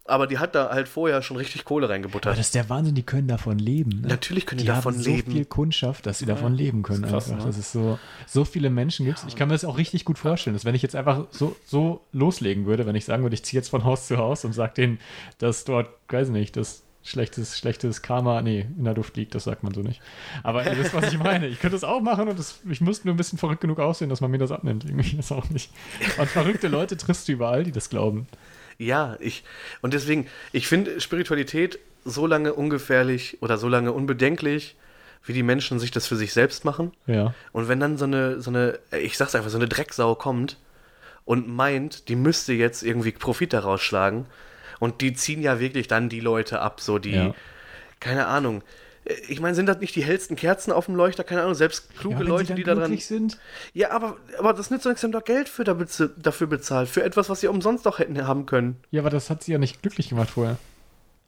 Aber 0.07 0.27
die 0.27 0.37
hat 0.37 0.53
da 0.53 0.69
halt 0.69 0.87
vorher 0.87 1.23
schon 1.23 1.35
richtig 1.35 1.65
Kohle 1.65 1.87
Aber 1.87 1.93
reingebuttert. 1.95 2.33
das 2.37 2.45
ist 2.47 2.55
der 2.55 2.69
Wahnsinn, 2.69 2.93
die 2.93 3.01
können 3.01 3.27
davon 3.27 3.57
leben. 3.57 4.01
Ne? 4.01 4.07
Natürlich 4.09 4.45
können 4.45 4.59
die, 4.59 4.65
Die 4.65 4.67
davon 4.67 4.93
haben 4.93 5.01
so 5.01 5.09
leben. 5.09 5.31
viel 5.31 5.45
Kundschaft, 5.45 6.05
dass 6.05 6.19
sie 6.19 6.27
davon 6.27 6.53
leben 6.53 6.83
können. 6.83 7.03
ist 7.03 7.09
krass, 7.09 7.31
ne? 7.31 7.39
Das 7.43 7.57
ist 7.57 7.71
so, 7.71 7.97
so 8.27 8.45
viele 8.45 8.69
Menschen 8.69 9.05
gibt 9.07 9.23
Ich 9.27 9.35
kann 9.35 9.47
mir 9.47 9.55
das 9.55 9.65
auch 9.65 9.79
richtig 9.79 10.05
gut 10.05 10.19
vorstellen, 10.19 10.53
dass 10.53 10.63
wenn 10.63 10.75
ich 10.75 10.83
jetzt 10.83 10.95
einfach 10.95 11.25
so, 11.31 11.55
so 11.65 12.01
loslegen 12.11 12.67
würde, 12.67 12.85
wenn 12.85 12.95
ich 12.95 13.05
sagen 13.05 13.23
würde, 13.23 13.33
ich 13.33 13.43
ziehe 13.43 13.59
jetzt 13.59 13.69
von 13.69 13.83
Haus 13.83 14.05
zu 14.05 14.17
Haus 14.17 14.45
und 14.45 14.53
sage 14.53 14.73
denen, 14.77 14.99
dass 15.39 15.65
dort, 15.65 15.89
weiß 16.09 16.29
nicht, 16.29 16.55
das 16.55 16.83
schlechtes, 17.01 17.57
schlechtes 17.57 18.03
Karma, 18.03 18.43
nee, 18.43 18.67
in 18.77 18.83
der 18.83 18.93
Luft 18.93 19.17
liegt, 19.17 19.33
das 19.33 19.45
sagt 19.45 19.63
man 19.63 19.73
so 19.73 19.81
nicht. 19.81 20.01
Aber 20.43 20.65
ihr 20.69 20.77
wisst, 20.77 20.93
was 20.93 21.11
ich 21.11 21.17
meine. 21.17 21.47
Ich 21.47 21.59
könnte 21.59 21.75
das 21.75 21.83
auch 21.83 22.01
machen 22.01 22.27
und 22.27 22.37
das, 22.37 22.59
ich 22.69 22.81
müsste 22.81 23.07
nur 23.07 23.15
ein 23.15 23.17
bisschen 23.17 23.39
verrückt 23.39 23.61
genug 23.61 23.79
aussehen, 23.79 24.09
dass 24.09 24.21
man 24.21 24.29
mir 24.29 24.37
das 24.37 24.51
abnimmt. 24.51 24.85
Irgendwie 24.85 25.17
ist 25.17 25.31
auch 25.31 25.49
nicht. 25.49 25.71
Und 26.19 26.27
verrückte 26.27 26.67
Leute 26.67 26.95
triffst 26.95 27.27
du 27.27 27.31
überall, 27.31 27.63
die 27.63 27.71
das 27.71 27.89
glauben. 27.89 28.27
Ja, 28.77 29.15
ich. 29.19 29.43
Und 29.81 29.93
deswegen, 29.93 30.27
ich 30.51 30.67
finde 30.67 30.99
Spiritualität 30.99 31.79
so 32.03 32.27
lange 32.27 32.53
ungefährlich 32.53 33.37
oder 33.41 33.57
so 33.57 33.67
lange 33.67 33.91
unbedenklich, 33.91 34.75
wie 35.25 35.33
die 35.33 35.43
Menschen 35.43 35.79
sich 35.79 35.91
das 35.91 36.05
für 36.07 36.15
sich 36.15 36.33
selbst 36.33 36.65
machen. 36.65 36.91
Ja. 37.07 37.33
Und 37.51 37.67
wenn 37.67 37.79
dann 37.79 37.97
so 37.97 38.05
eine, 38.05 38.41
so 38.41 38.51
eine, 38.51 38.77
ich 39.01 39.17
sag's 39.17 39.33
einfach, 39.33 39.49
so 39.49 39.57
eine 39.57 39.67
Drecksau 39.67 40.13
kommt 40.15 40.57
und 41.23 41.47
meint, 41.47 42.09
die 42.09 42.15
müsste 42.15 42.53
jetzt 42.53 42.83
irgendwie 42.83 43.11
Profit 43.11 43.53
daraus 43.53 43.81
schlagen. 43.81 44.27
Und 44.79 45.01
die 45.01 45.13
ziehen 45.13 45.41
ja 45.41 45.59
wirklich 45.59 45.87
dann 45.87 46.09
die 46.09 46.19
Leute 46.19 46.59
ab, 46.61 46.81
so 46.81 46.99
die, 46.99 47.11
Ja. 47.15 47.33
keine 47.99 48.27
Ahnung. 48.27 48.61
Ich 49.27 49.39
meine, 49.39 49.53
sind 49.55 49.67
das 49.67 49.79
nicht 49.79 49.95
die 49.95 50.03
hellsten 50.03 50.35
Kerzen 50.35 50.71
auf 50.71 50.85
dem 50.85 50.95
Leuchter? 50.95 51.23
Keine 51.23 51.41
Ahnung, 51.41 51.53
selbst 51.53 51.95
kluge 51.95 52.17
ja, 52.17 52.21
Leute, 52.21 52.55
die 52.55 52.63
da 52.63 52.73
dran. 52.73 52.97
sind. 52.97 53.37
Ja, 53.73 53.91
aber, 53.91 54.17
aber 54.39 54.53
das 54.53 54.71
nützt 54.71 54.85
doch 54.85 54.89
nichts, 54.89 55.01
sie 55.01 55.05
haben 55.05 55.11
doch 55.11 55.23
Geld 55.23 55.47
für 55.47 55.63
dafür 55.63 56.47
bezahlt. 56.47 56.89
Für 56.89 57.03
etwas, 57.03 57.29
was 57.29 57.41
sie 57.41 57.47
umsonst 57.47 57.85
doch 57.85 57.99
hätten 57.99 58.25
haben 58.25 58.45
können. 58.45 58.77
Ja, 58.89 59.01
aber 59.01 59.11
das 59.11 59.29
hat 59.29 59.43
sie 59.43 59.51
ja 59.51 59.59
nicht 59.59 59.81
glücklich 59.81 60.09
gemacht 60.09 60.31
vorher. 60.31 60.57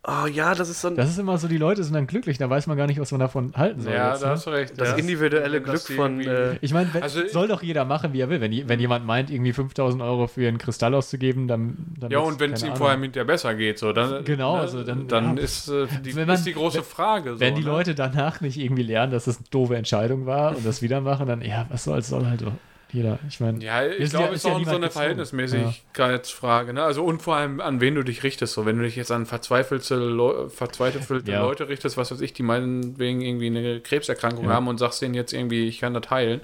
Oh 0.10 0.26
ja, 0.26 0.56
das 0.56 0.70
ist 0.70 0.80
so 0.80 0.88
ein. 0.88 0.96
Das 0.96 1.10
ist 1.10 1.18
immer 1.20 1.38
so, 1.38 1.50
die 1.50 1.58
Leute 1.58 1.84
sind 1.84 1.94
dann 1.94 2.08
glücklich, 2.08 2.38
da 2.38 2.50
weiß 2.50 2.68
man 2.68 2.78
gar 2.78 2.88
nicht, 2.88 2.98
was 3.00 3.12
man 3.12 3.20
davon 3.20 3.52
halten 3.58 3.82
soll. 3.82 3.92
Ja, 3.92 4.12
jetzt, 4.12 4.22
da 4.24 4.28
ne? 4.28 4.32
hast 4.34 4.46
du 4.46 4.52
recht. 4.52 4.80
das 4.80 4.92
ja. 4.92 4.96
individuelle 4.96 5.62
Glück 5.62 5.82
von. 5.82 6.22
Äh, 6.22 6.58
Ich 6.62 6.72
meine, 6.74 6.90
Also- 7.02 7.28
soll 7.28 7.50
doch 7.50 7.62
jeder 7.62 7.84
machen, 7.84 8.14
wie 8.14 8.22
er 8.22 8.30
will. 8.30 8.40
Wenn, 8.40 8.70
wenn 8.70 8.80
jemand 8.80 9.06
meint, 9.06 9.30
irgendwie 9.30 9.52
5000 9.52 10.02
Euro 10.02 10.28
für 10.28 10.48
einen 10.48 10.60
Kristall 10.60 10.94
auszugeben, 10.96 11.50
dann. 11.50 11.76
dann 12.00 12.10
Ja, 12.10 12.20
und 12.20 12.40
wenn 12.40 12.54
es 12.54 12.62
ihm 12.62 12.68
Ahnung. 12.68 12.78
vorher 12.78 12.98
mit 12.98 13.16
der 13.18 13.26
besser 13.26 13.54
geht, 13.56 13.80
so 13.80 13.92
dann. 13.92 14.24
Genau, 14.24 14.56
ne, 14.56 14.62
also 14.62 14.84
dann- 14.84 15.10
dann 15.10 15.36
ja. 15.36 15.44
ist, 15.44 15.68
äh, 15.68 15.88
die, 16.06 16.16
Wenn 16.16 16.28
man- 16.28 16.36
ist 16.36 16.46
die 16.46 16.54
große 16.54 16.78
wenn- 16.78 16.84
Frage. 16.86 17.34
So, 17.34 17.40
Wenn 17.42 17.56
die 17.56 17.62
ne? 17.64 17.68
Leute 17.68 17.94
danach 17.94 18.40
nicht 18.40 18.58
irgendwie 18.58 18.84
lernen, 18.84 19.12
dass 19.12 19.26
das 19.26 19.38
eine 19.38 19.48
doofe 19.52 19.76
Entscheidung 19.76 20.26
war 20.26 20.56
und 20.56 20.66
das 20.66 20.82
wieder 20.82 21.02
machen, 21.02 21.28
dann, 21.28 21.42
ja, 21.42 21.66
was 21.70 21.84
soll, 21.84 22.02
soll 22.02 22.26
halt 22.28 22.42
doch 22.44 22.54
jeder. 22.92 23.20
Ich 23.28 23.40
meine, 23.40 23.64
Ja, 23.64 23.86
ich 23.86 24.10
glaube, 24.10 24.28
es 24.28 24.36
ist 24.36 24.46
ist 24.46 24.46
ja 24.46 24.54
auch 24.54 24.64
so 24.64 24.76
eine. 24.76 24.90
Verhältnismäßigkeitsfrage. 24.90 26.74
Ne? 26.74 26.84
Also 26.84 27.04
und 27.04 27.22
vor 27.22 27.36
allem, 27.36 27.60
an 27.60 27.82
wen 27.82 27.96
du 27.96 28.04
dich 28.04 28.24
richtest. 28.24 28.54
So, 28.54 28.66
wenn 28.66 28.78
du 28.78 28.84
dich 28.84 28.96
jetzt 28.96 29.12
an 29.12 29.26
verzweifelte, 29.26 29.96
Leu 29.96 30.50
verzweifelte 30.50 31.32
Ja. 31.32 31.42
Leute 31.42 31.68
richtest, 31.70 31.98
was 31.98 32.12
weiß 32.12 32.22
ich, 32.22 32.34
die 32.34 32.44
meinetwegen 32.44 33.22
irgendwie 33.22 33.48
eine 33.48 33.82
Krebserkrankung 33.82 34.50
haben 34.50 34.68
und 34.68 34.78
sagst 34.78 35.02
denen 35.02 35.14
jetzt 35.14 35.34
irgendwie, 35.34 35.68
ich 35.68 35.80
kann 35.80 35.94
das 35.94 36.10
heilen, 36.10 36.42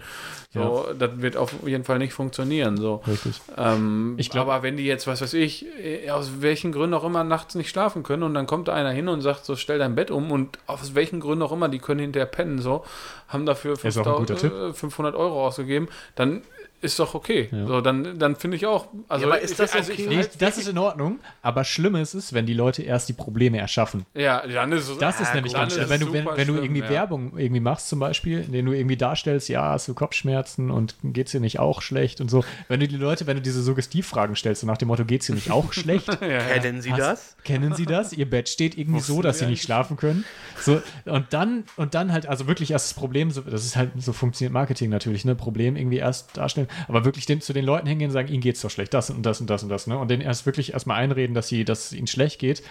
so, 0.54 0.86
das 0.98 1.10
wird 1.22 1.36
auf 1.38 1.52
jeden 1.66 1.84
Fall 1.84 1.98
nicht 2.00 2.14
funktionieren. 2.14 2.78
So. 2.78 3.02
richtig. 3.08 3.42
Ähm, 3.58 4.16
Ich 4.18 4.30
glaub- 4.30 4.48
aber 4.48 4.64
wenn 4.64 4.78
die 4.78 4.86
jetzt, 4.86 5.08
was 5.08 5.22
weiß 5.22 5.34
ich, 5.34 5.66
äh, 5.84 6.10
aus 6.12 6.42
welchen 6.42 6.72
Gründen 6.72 6.94
auch 6.94 7.04
immer 7.04 7.24
nachts 7.24 7.56
nicht 7.56 7.70
schlafen 7.70 8.04
können 8.04 8.24
und 8.24 8.34
dann 8.34 8.46
kommt 8.48 8.68
da 8.68 8.74
einer 8.74 8.92
hin 8.92 9.08
und 9.08 9.22
sagt 9.22 9.46
so, 9.46 9.56
stell 9.56 9.80
dein 9.80 9.96
Bett 9.96 10.12
um 10.12 10.32
und 10.32 10.60
aus 10.68 10.96
welchen 10.96 11.20
Gründen 11.20 11.42
auch 11.44 11.52
immer, 11.52 11.70
die 11.70 11.80
können 11.80 12.00
hinterher 12.02 12.28
pennen, 12.28 12.60
so, 12.60 12.84
haben 13.28 13.46
dafür 13.46 13.74
Ist 13.74 13.98
auch 13.98 14.06
ein 14.06 14.14
guter 14.26 14.38
5000, 14.38 14.72
äh, 14.72 14.74
500 14.74 15.16
Euro 15.16 15.48
ausgegeben, 15.48 15.88
dann 16.16 16.42
ist 16.84 17.00
doch 17.00 17.14
okay. 17.16 17.50
Ja. 17.52 17.66
So, 17.68 17.82
dann, 17.82 18.20
dann 18.20 18.36
finde 18.36 18.58
ich 18.58 18.66
auch. 18.66 18.88
Also, 19.08 19.26
Ja, 19.26 19.32
aber 19.34 19.42
ist 19.42 19.52
ich, 19.52 19.58
das 19.58 19.74
also 19.74 19.92
okay? 19.92 20.02
ich, 20.04 20.08
Nee, 20.10 20.18
halt- 20.18 20.42
das 20.42 20.58
ist 20.58 20.68
in 20.68 20.78
Ordnung, 20.78 21.20
aber 21.42 21.64
schlimm 21.64 21.96
ist 21.96 22.14
es, 22.14 22.34
wenn 22.34 22.46
die 22.46 22.54
Leute 22.54 22.84
erst 22.84 23.10
die 23.10 23.14
Probleme 23.14 23.58
erschaffen. 23.58 24.06
ja, 24.14 24.46
dann 24.46 24.72
ist 24.72 24.90
es. 24.90 24.98
Das 24.98 25.20
ist 25.20 25.30
ah, 25.32 25.36
nämlich 25.36 25.54
gut, 25.54 25.62
ganz 25.62 25.76
dann 25.76 25.86
schlimm. 25.88 26.02
ist 26.02 26.02
Wenn 26.02 26.02
es 26.02 26.08
du, 26.08 26.14
wenn, 26.14 26.26
wenn 26.38 26.48
du 26.48 26.54
schlimm, 26.54 26.64
irgendwie 26.64 26.82
ja. 26.82 26.90
Werbung 26.90 27.38
irgendwie 27.38 27.60
machst, 27.62 27.90
zum 27.90 28.00
Beispiel, 28.00 28.42
indem 28.42 28.66
du 28.68 28.74
irgendwie 28.74 28.98
darstellst, 28.98 29.50
ja, 29.50 29.64
hast 29.72 29.88
du 29.88 29.94
Kopfschmerzen 29.94 30.70
und 30.72 30.96
geht's 31.04 31.32
dir 31.32 31.40
nicht 31.40 31.60
auch 31.60 31.82
schlecht 31.82 32.22
und 32.22 32.30
so. 32.30 32.44
Wenn 32.68 32.80
du 32.80 32.88
die 32.88 32.98
Leute, 32.98 33.26
wenn 33.28 33.38
du 33.38 33.42
diese 33.42 33.62
Suggestivfragen 33.64 34.36
stellst, 34.36 34.62
so 34.62 34.68
nach 34.68 34.78
dem 34.78 34.88
Motto, 34.90 35.06
geht's 35.06 35.26
dir 35.28 35.36
nicht 35.36 35.52
auch 35.52 35.74
schlecht? 35.74 36.08
Ja, 36.24 36.28
ja. 36.30 36.40
kennen 36.60 36.82
Sie 36.82 36.92
Hast- 36.92 37.00
das? 37.02 37.38
Kennen 37.44 37.74
Sie 37.76 37.86
das? 37.86 38.14
Ihr 38.14 38.30
Bett 38.30 38.48
steht 38.50 38.78
irgendwie 38.78 39.00
so, 39.02 39.22
dass 39.22 39.40
Sie 39.40 39.46
Sie 39.46 39.52
nicht 39.52 39.64
schlafen 39.64 39.98
können. 39.98 40.24
So, 40.60 40.82
und 41.06 41.26
dann, 41.32 41.64
und 41.76 41.94
dann 41.96 42.12
halt, 42.14 42.28
also 42.28 42.48
wirklich 42.48 42.72
erst 42.72 42.92
das 42.92 42.94
Problem, 42.94 43.32
so, 43.32 43.42
das 43.42 43.66
ist 43.66 43.76
halt, 43.76 43.92
so 43.98 44.14
funktioniert 44.14 44.54
Marketing 44.54 44.90
natürlich, 44.90 45.26
ne? 45.26 45.36
Problem 45.36 45.76
irgendwie 45.76 45.98
erst 45.98 46.38
darstellen, 46.38 46.68
aber 46.88 47.06
wirklich 47.06 47.26
den, 47.26 47.42
zu 47.42 47.54
den 47.54 47.66
Leuten 47.66 47.88
hingehen 47.88 48.10
und 48.10 48.14
sagen, 48.14 48.30
ihnen 48.30 48.42
geht's 48.42 48.62
doch 48.62 48.70
schlecht, 48.70 48.94
das 48.94 49.10
und 49.10 49.24
das 49.24 49.42
und 49.42 49.50
das 49.50 49.64
und 49.64 49.70
das, 49.70 49.88
ne? 49.88 49.98
Und 49.98 50.10
denen 50.10 50.22
erst 50.22 50.46
wirklich 50.46 50.74
erstmal 50.74 51.02
einreden, 51.02 51.34
dass 51.34 51.48
sie, 51.48 51.66
dass 51.66 51.86
es 51.86 51.94
ihnen 51.94 52.08
schlecht 52.08 52.40
geht, 52.40 52.64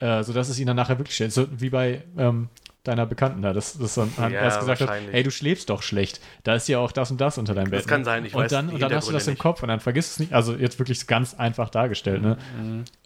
äh, 0.00 0.22
sodass 0.22 0.48
es 0.48 0.58
ihnen 0.58 0.68
dann 0.68 0.76
nachher 0.76 0.98
wirklich 0.98 1.16
schlecht 1.16 1.32
So 1.32 1.46
wie 1.50 1.70
bei 1.70 2.04
ähm, 2.16 2.48
deiner 2.88 3.06
Bekannten 3.06 3.42
da, 3.42 3.52
dass 3.52 3.78
das 3.78 3.94
dann 3.94 4.10
halt 4.18 4.32
Ja, 4.32 4.40
erst 4.40 4.60
gesagt 4.60 4.80
hat, 4.80 4.90
ey, 5.12 5.22
du 5.22 5.30
schläfst 5.30 5.70
doch 5.70 5.82
schlecht. 5.82 6.20
Da 6.42 6.54
ist 6.54 6.68
ja 6.68 6.78
auch 6.78 6.92
das 6.92 7.10
und 7.10 7.20
das 7.20 7.38
unter 7.38 7.54
deinem 7.54 7.70
Bett. 7.70 7.80
Das 7.80 7.86
kann 7.86 8.00
ne? 8.00 8.04
sein, 8.04 8.24
ich 8.24 8.34
und 8.34 8.42
weiß 8.42 8.50
dann, 8.50 8.68
und 8.68 8.80
dann 8.80 8.92
hast 8.92 9.08
du 9.08 9.12
das 9.12 9.28
im 9.28 9.38
Kopf 9.38 9.62
und 9.62 9.68
dann 9.68 9.80
vergisst 9.80 10.12
es 10.12 10.18
nicht. 10.18 10.32
Also 10.32 10.54
jetzt 10.54 10.78
wirklich 10.78 11.06
ganz 11.06 11.34
einfach 11.34 11.70
dargestellt, 11.70 12.22
ne? 12.22 12.38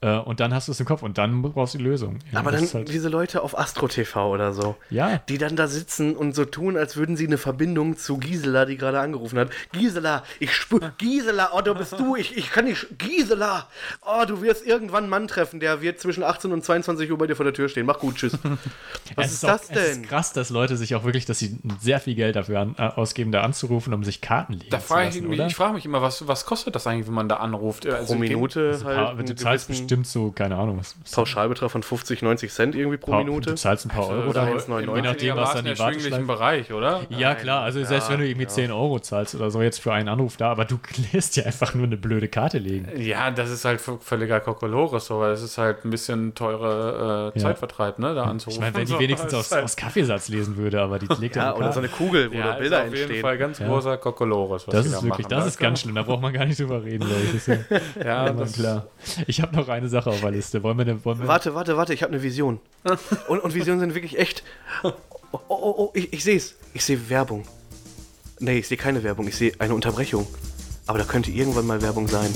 Äh, 0.01 0.19
und 0.19 0.41
dann 0.41 0.55
hast 0.55 0.69
du 0.69 0.73
es 0.73 0.81
im 0.81 0.87
Kopf 0.87 1.03
und 1.03 1.19
dann 1.19 1.43
brauchst 1.43 1.75
du 1.75 1.79
die 1.79 1.85
Lösung. 1.85 2.19
Ja, 2.33 2.41
Aber 2.41 2.51
das 2.51 2.61
dann 2.61 2.65
ist 2.65 2.75
halt, 2.75 2.89
diese 2.89 3.09
Leute 3.09 3.43
auf 3.43 3.59
Astro 3.59 3.89
TV 3.89 4.31
oder 4.31 4.53
so, 4.53 4.77
ja, 4.91 5.19
die 5.29 5.39
dann 5.39 5.57
da 5.57 5.67
sitzen 5.67 6.17
und 6.17 6.35
so 6.35 6.45
tun, 6.45 6.77
als 6.77 6.97
würden 6.97 7.17
sie 7.17 7.27
eine 7.27 7.39
Verbindung 7.39 7.97
zu 7.97 8.19
Gisela, 8.19 8.65
die 8.65 8.77
gerade 8.77 9.01
angerufen 9.01 9.39
hat. 9.39 9.51
Gisela, 9.73 10.23
ich 10.39 10.55
spür, 10.55 10.93
Gisela, 10.99 11.51
oh, 11.55 11.61
da 11.61 11.73
bist 11.73 11.93
du, 11.99 12.17
ich, 12.17 12.37
ich 12.37 12.51
kann 12.51 12.65
nicht, 12.65 12.87
Gisela, 12.99 13.69
oh, 14.03 14.25
du 14.27 14.43
wirst 14.43 14.67
irgendwann 14.67 15.05
einen 15.05 15.11
Mann 15.11 15.29
treffen, 15.29 15.61
der 15.61 15.81
wird 15.83 16.01
zwischen 16.01 16.23
18 16.23 16.53
und 16.53 16.65
22 16.65 17.11
Uhr 17.11 17.19
bei 17.19 17.27
dir 17.27 17.37
vor 17.37 17.45
der 17.45 17.55
Tür 17.55 17.69
stehen. 17.69 17.87
Mach 17.87 17.99
gut, 17.99 18.17
tschüss. 18.17 18.39
Was 19.17 19.27
es 19.27 19.33
ist 19.35 19.45
auch, 19.45 19.59
das 19.73 19.83
Es 19.85 19.89
ist 19.91 19.97
denn? 20.03 20.09
krass, 20.09 20.33
dass 20.33 20.51
Leute 20.51 20.77
sich 20.77 20.95
auch 20.95 21.05
wirklich, 21.05 21.25
dass 21.27 21.39
sie 21.39 21.59
sehr 21.81 22.01
viel 22.01 22.15
Geld 22.15 22.37
dafür 22.37 22.61
an, 22.61 22.75
äh, 22.79 22.83
ausgeben, 22.83 23.33
da 23.33 23.43
anzurufen, 23.43 23.93
um 23.95 24.05
sich 24.05 24.21
Karten 24.21 24.55
legen 24.55 24.67
Da 24.71 24.79
zu 24.81 24.87
frage 24.87 25.09
ich 25.09 25.15
lassen, 25.17 25.29
mich, 25.29 25.39
oder? 25.39 25.47
ich 25.49 25.55
frage 25.55 25.75
mich 25.75 25.85
immer, 25.85 26.03
was, 26.03 26.27
was 26.29 26.47
kostet 26.47 26.75
das 26.75 26.87
eigentlich, 26.87 27.07
wenn 27.07 27.15
man 27.15 27.29
da 27.29 27.37
anruft? 27.37 27.87
Also, 27.87 28.15
Pro 28.15 28.21
Minute 28.21 28.69
Also, 28.73 28.85
halt 28.87 28.97
paar, 28.97 29.15
du 29.15 29.35
zahlst 29.35 29.69
bestimmt 29.69 30.07
so, 30.07 30.31
keine 30.31 30.57
Ahnung, 30.57 30.79
was. 30.79 30.97
was- 31.03 31.13
Pauschalbetrag 31.13 31.71
von 31.71 31.83
50, 31.83 32.23
90 32.23 32.53
Cent 32.53 32.75
irgendwie 32.75 32.97
pro 32.99 33.13
paar- 33.13 33.25
Minute. 33.25 33.51
Du 33.51 33.57
zahlst 33.57 33.87
ein 33.87 33.89
paar 33.91 34.09
Euro 34.09 34.31
Oder 34.31 34.47
da. 34.47 34.53
1,99. 34.53 34.97
Je 34.97 35.03
nachdem, 35.03 35.37
was 35.37 35.53
dann 35.55 35.65
die 35.65 35.79
Warteschleife. 35.79 36.25
Bereich, 36.25 36.73
oder? 36.73 37.01
Ja, 37.11 37.35
klar, 37.35 37.63
also 37.63 37.83
selbst 37.85 38.11
wenn 38.11 38.19
du 38.21 38.27
irgendwie 38.29 38.47
10 38.47 38.71
Euro 38.71 38.99
zahlst 39.01 39.35
oder 39.35 39.51
so 39.51 39.61
jetzt 39.63 39.81
für 39.81 39.93
einen 39.93 40.09
Anruf 40.09 40.37
da, 40.37 40.51
aber 40.51 40.65
du 40.65 40.79
lässt 41.13 41.37
dir 41.37 41.47
einfach 41.47 41.75
nur 41.75 41.87
eine 41.87 41.97
blöde 41.97 42.29
Karte 42.29 42.59
legen. 42.59 42.89
Ja, 43.01 43.31
das 43.31 43.51
ist 43.51 43.65
halt 43.65 43.81
völliger 43.81 44.41
Kokolores, 44.41 45.07
so, 45.07 45.19
weil 45.21 45.33
es 45.33 45.43
ist 45.43 45.59
halt 45.59 45.85
ein 45.85 45.91
bisschen 45.91 46.35
teure 46.35 47.33
äh, 47.35 47.39
Ja. 47.39 47.43
Zeitvertreib, 47.47 47.99
ne, 47.99 48.15
da 48.15 48.25
anzurufen. 48.25 48.59
Ich 48.59 48.61
meine, 48.61 48.75
wenn 48.75 48.87
die 48.87 48.93
So, 48.93 48.99
wenigstens 48.99 49.33
das 49.33 49.49
aus, 49.53 49.55
ist 49.55 49.57
halt- 49.57 49.65
aus 49.65 49.77
Kaffeesatz 49.77 50.29
lesen 50.29 50.57
würde, 50.57 50.81
aber 50.81 50.99
die 50.99 51.07
legt 51.21 51.37
Ja, 51.37 51.55
oder 51.55 51.73
so 51.73 51.79
eine 51.81 51.89
Kugel, 51.89 52.31
wo 52.33 52.37
ja, 52.37 52.43
da 52.45 52.53
ist 52.55 52.59
Bilder 52.61 52.79
auf 52.79 52.85
jeden 52.87 52.97
entstehen. 52.99 53.21
Fall 53.23 53.39
ganz 53.39 53.59
Ja. 53.59 53.67
großer 53.69 53.97
Kokolores, 53.99 54.67
was 54.67 54.73
Das 54.75 54.87
ist 54.87 54.93
da 54.95 55.03
wirklich, 55.03 55.27
machen. 55.29 55.39
das 55.39 55.47
ist 55.47 55.59
ganz 55.59 55.81
schlimm, 55.81 55.95
da 55.95 56.03
braucht 56.03 56.23
man 56.23 56.33
gar 56.33 56.45
nicht 56.45 56.59
drüber 56.61 56.83
reden, 56.83 57.07
glaube 57.07 57.23
ich. 57.23 57.33
Das 57.33 57.49
ist 57.49 57.67
ja, 57.97 58.27
Ja, 58.27 58.47
klar. 58.47 58.87
Ich 59.27 59.41
habe 59.41 59.55
noch 59.57 59.69
eine 59.69 59.89
Sache 59.89 60.11
auf 60.11 60.21
der 60.21 60.31
Liste. 60.31 60.63
Wollen 60.63 60.79
wir, 60.79 60.85
denn- 60.85 61.05
wollen 61.05 61.19
wir 61.21 61.29
Warte, 61.29 61.55
warte, 61.55 61.77
warte, 61.77 61.95
ich 61.95 62.03
habe 62.03 62.13
eine 62.13 62.23
Vision. 62.23 62.61
Und, 63.29 63.41
und 63.41 63.55
Visionen 63.55 63.81
sind 63.81 63.95
wirklich 63.95 64.19
echt. 64.19 64.43
Oh, 64.83 64.93
oh, 65.33 65.39
oh, 65.49 65.75
oh 65.79 65.91
ich, 65.95 66.13
ich 66.13 66.25
sehe 66.25 66.37
es. 66.37 66.55
Ich 66.75 66.85
sehe 66.85 67.09
Werbung. 67.09 67.45
Nee, 68.41 68.59
ich 68.59 68.69
sehe 68.69 68.77
keine 68.77 69.03
Werbung, 69.05 69.29
ich 69.29 69.37
sehe 69.37 69.53
eine 69.59 69.75
Unterbrechung. 69.75 70.27
Aber 70.87 70.99
da 70.99 71.05
könnte 71.05 71.31
irgendwann 71.31 71.67
mal 71.67 71.81
Werbung 71.81 72.09
sein. 72.09 72.35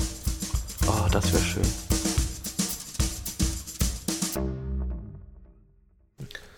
Oh, 0.87 1.07
das 1.11 1.33
wäre 1.33 1.43
schön. 1.43 1.86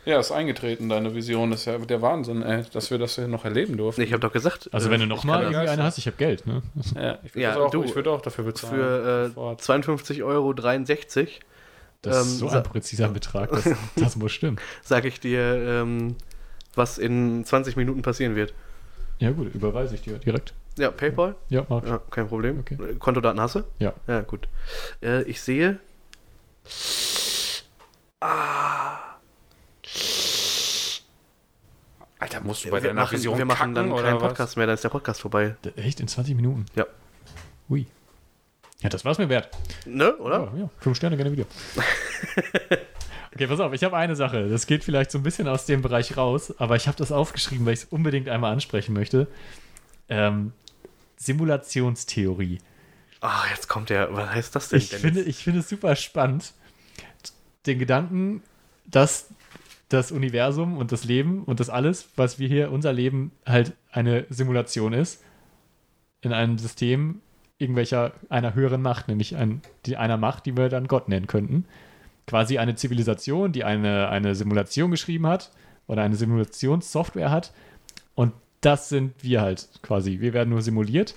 Ja, 0.09 0.19
ist 0.19 0.31
eingetreten, 0.31 0.89
deine 0.89 1.13
Vision. 1.15 1.51
Das 1.51 1.61
ist 1.61 1.65
ja 1.67 1.77
der 1.77 2.01
Wahnsinn, 2.01 2.41
ey, 2.41 2.63
dass 2.73 2.91
wir 2.91 2.97
das 2.97 3.15
hier 3.15 3.27
noch 3.27 3.45
erleben 3.45 3.77
durften. 3.77 4.01
Ich 4.01 4.11
habe 4.11 4.19
doch 4.21 4.33
gesagt. 4.33 4.69
Also 4.73 4.87
äh, 4.89 4.91
wenn 4.91 4.99
du 4.99 5.05
ich 5.05 5.09
noch 5.09 5.21
kann 5.21 5.27
mal 5.27 5.41
das 5.43 5.51
irgendwie 5.51 5.69
eine 5.69 5.83
hast, 5.83 5.97
ich 5.97 6.07
habe 6.07 6.17
Geld, 6.17 6.45
ne? 6.47 6.61
Ja, 6.95 7.19
ich 7.23 7.35
würde 7.35 7.41
Ja, 7.41 7.57
auch, 7.57 7.71
du, 7.71 7.83
ich 7.83 7.95
würd 7.95 8.07
auch 8.07 8.21
dafür 8.21 8.43
bezahlen. 8.45 8.73
Für 8.75 9.23
äh, 9.25 9.27
Sofort. 9.29 9.61
52,63 9.61 10.23
Euro 10.23 10.53
Das 12.01 12.15
Ähm, 12.17 12.21
ist 12.23 12.37
so 12.39 12.47
sa- 12.49 12.57
ein 12.57 12.63
präziser 12.63 13.07
Betrag, 13.09 13.49
das, 13.51 13.65
das 13.95 14.15
muss 14.15 14.31
stimmen. 14.31 14.57
sage 14.83 15.07
ich 15.07 15.19
dir, 15.19 15.39
ähm, 15.41 16.15
was 16.75 16.97
in 16.97 17.45
20 17.45 17.75
Minuten 17.75 18.01
passieren 18.01 18.35
wird. 18.35 18.53
Ja 19.19 19.31
gut, 19.31 19.53
überweise 19.53 19.95
ich 19.95 20.01
dir 20.01 20.17
direkt. 20.17 20.53
Ja, 20.77 20.91
PayPal? 20.91 21.35
Ja, 21.49 21.65
mach. 21.67 21.83
Ja, 21.85 21.99
kein 22.09 22.27
Problem. 22.29 22.59
Okay. 22.59 22.77
Kontodaten 22.99 23.41
hast 23.41 23.55
du? 23.55 23.63
Ja. 23.79 23.93
Ja, 24.07 24.21
gut. 24.21 24.47
Äh, 25.03 25.23
ich 25.23 25.41
sehe. 25.41 25.79
Alter, 32.19 32.41
musst 32.41 32.65
du 32.65 32.69
bei 32.69 32.81
wir 32.83 32.89
deiner 32.89 33.01
machen, 33.01 33.17
Vision 33.17 33.37
wir 33.37 33.45
machen 33.45 33.57
kacken, 33.59 33.75
dann 33.75 33.91
oder 33.91 34.03
keinen 34.03 34.15
was? 34.15 34.27
Podcast 34.27 34.57
mehr, 34.57 34.67
dann 34.67 34.75
ist 34.75 34.83
der 34.83 34.89
Podcast 34.89 35.21
vorbei. 35.21 35.55
Echt? 35.77 36.01
In 36.01 36.07
20 36.07 36.35
Minuten? 36.35 36.65
Ja. 36.75 36.85
Ui. 37.69 37.87
Ja, 38.81 38.89
das 38.89 39.05
war's 39.05 39.17
mir 39.17 39.29
wert. 39.29 39.49
Ne, 39.85 40.15
oder? 40.17 40.51
Ja, 40.53 40.59
ja. 40.61 40.69
Fünf 40.79 40.97
Sterne 40.97 41.15
gerne 41.15 41.31
wieder. 41.31 41.45
okay, 43.33 43.47
pass 43.47 43.59
auf, 43.59 43.73
ich 43.73 43.83
habe 43.83 43.95
eine 43.95 44.15
Sache. 44.15 44.49
Das 44.49 44.67
geht 44.67 44.83
vielleicht 44.83 45.11
so 45.11 45.17
ein 45.17 45.23
bisschen 45.23 45.47
aus 45.47 45.65
dem 45.65 45.81
Bereich 45.81 46.17
raus, 46.17 46.53
aber 46.59 46.75
ich 46.75 46.87
habe 46.87 46.97
das 46.97 47.11
aufgeschrieben, 47.11 47.65
weil 47.65 47.73
ich 47.73 47.81
es 47.81 47.85
unbedingt 47.85 48.27
einmal 48.27 48.51
ansprechen 48.51 48.93
möchte. 48.93 49.27
Ähm, 50.09 50.53
Simulationstheorie. 51.17 52.59
Ah, 53.21 53.43
jetzt 53.51 53.67
kommt 53.67 53.89
der. 53.89 54.13
Was 54.13 54.29
heißt 54.29 54.55
das 54.55 54.69
denn? 54.69 54.79
Ich 54.79 54.89
Dennis? 54.89 55.01
finde, 55.01 55.21
ich 55.21 55.43
finde 55.43 55.59
es 55.59 55.69
super 55.69 55.95
spannend, 55.95 56.53
den 57.65 57.79
Gedanken, 57.79 58.43
dass 58.85 59.27
das 59.89 60.11
Universum 60.11 60.77
und 60.77 60.91
das 60.91 61.03
Leben 61.03 61.43
und 61.43 61.59
das 61.59 61.69
alles, 61.69 62.09
was 62.15 62.39
wir 62.39 62.47
hier, 62.47 62.71
unser 62.71 62.93
Leben, 62.93 63.31
halt 63.45 63.73
eine 63.91 64.25
Simulation 64.29 64.93
ist, 64.93 65.23
in 66.21 66.31
einem 66.31 66.57
System 66.57 67.21
irgendwelcher 67.57 68.13
einer 68.29 68.53
höheren 68.53 68.81
Macht, 68.81 69.07
nämlich 69.07 69.35
ein, 69.35 69.61
die, 69.85 69.97
einer 69.97 70.17
Macht, 70.17 70.45
die 70.45 70.55
wir 70.55 70.69
dann 70.69 70.87
Gott 70.87 71.09
nennen 71.09 71.27
könnten. 71.27 71.65
Quasi 72.27 72.57
eine 72.57 72.75
Zivilisation, 72.75 73.51
die 73.51 73.63
eine, 73.63 74.09
eine 74.09 74.35
Simulation 74.35 74.91
geschrieben 74.91 75.27
hat 75.27 75.51
oder 75.87 76.03
eine 76.03 76.15
Simulationssoftware 76.15 77.31
hat. 77.31 77.51
Und 78.15 78.33
das 78.61 78.89
sind 78.89 79.23
wir 79.23 79.41
halt 79.41 79.67
quasi. 79.81 80.19
Wir 80.19 80.33
werden 80.33 80.49
nur 80.49 80.61
simuliert. 80.61 81.15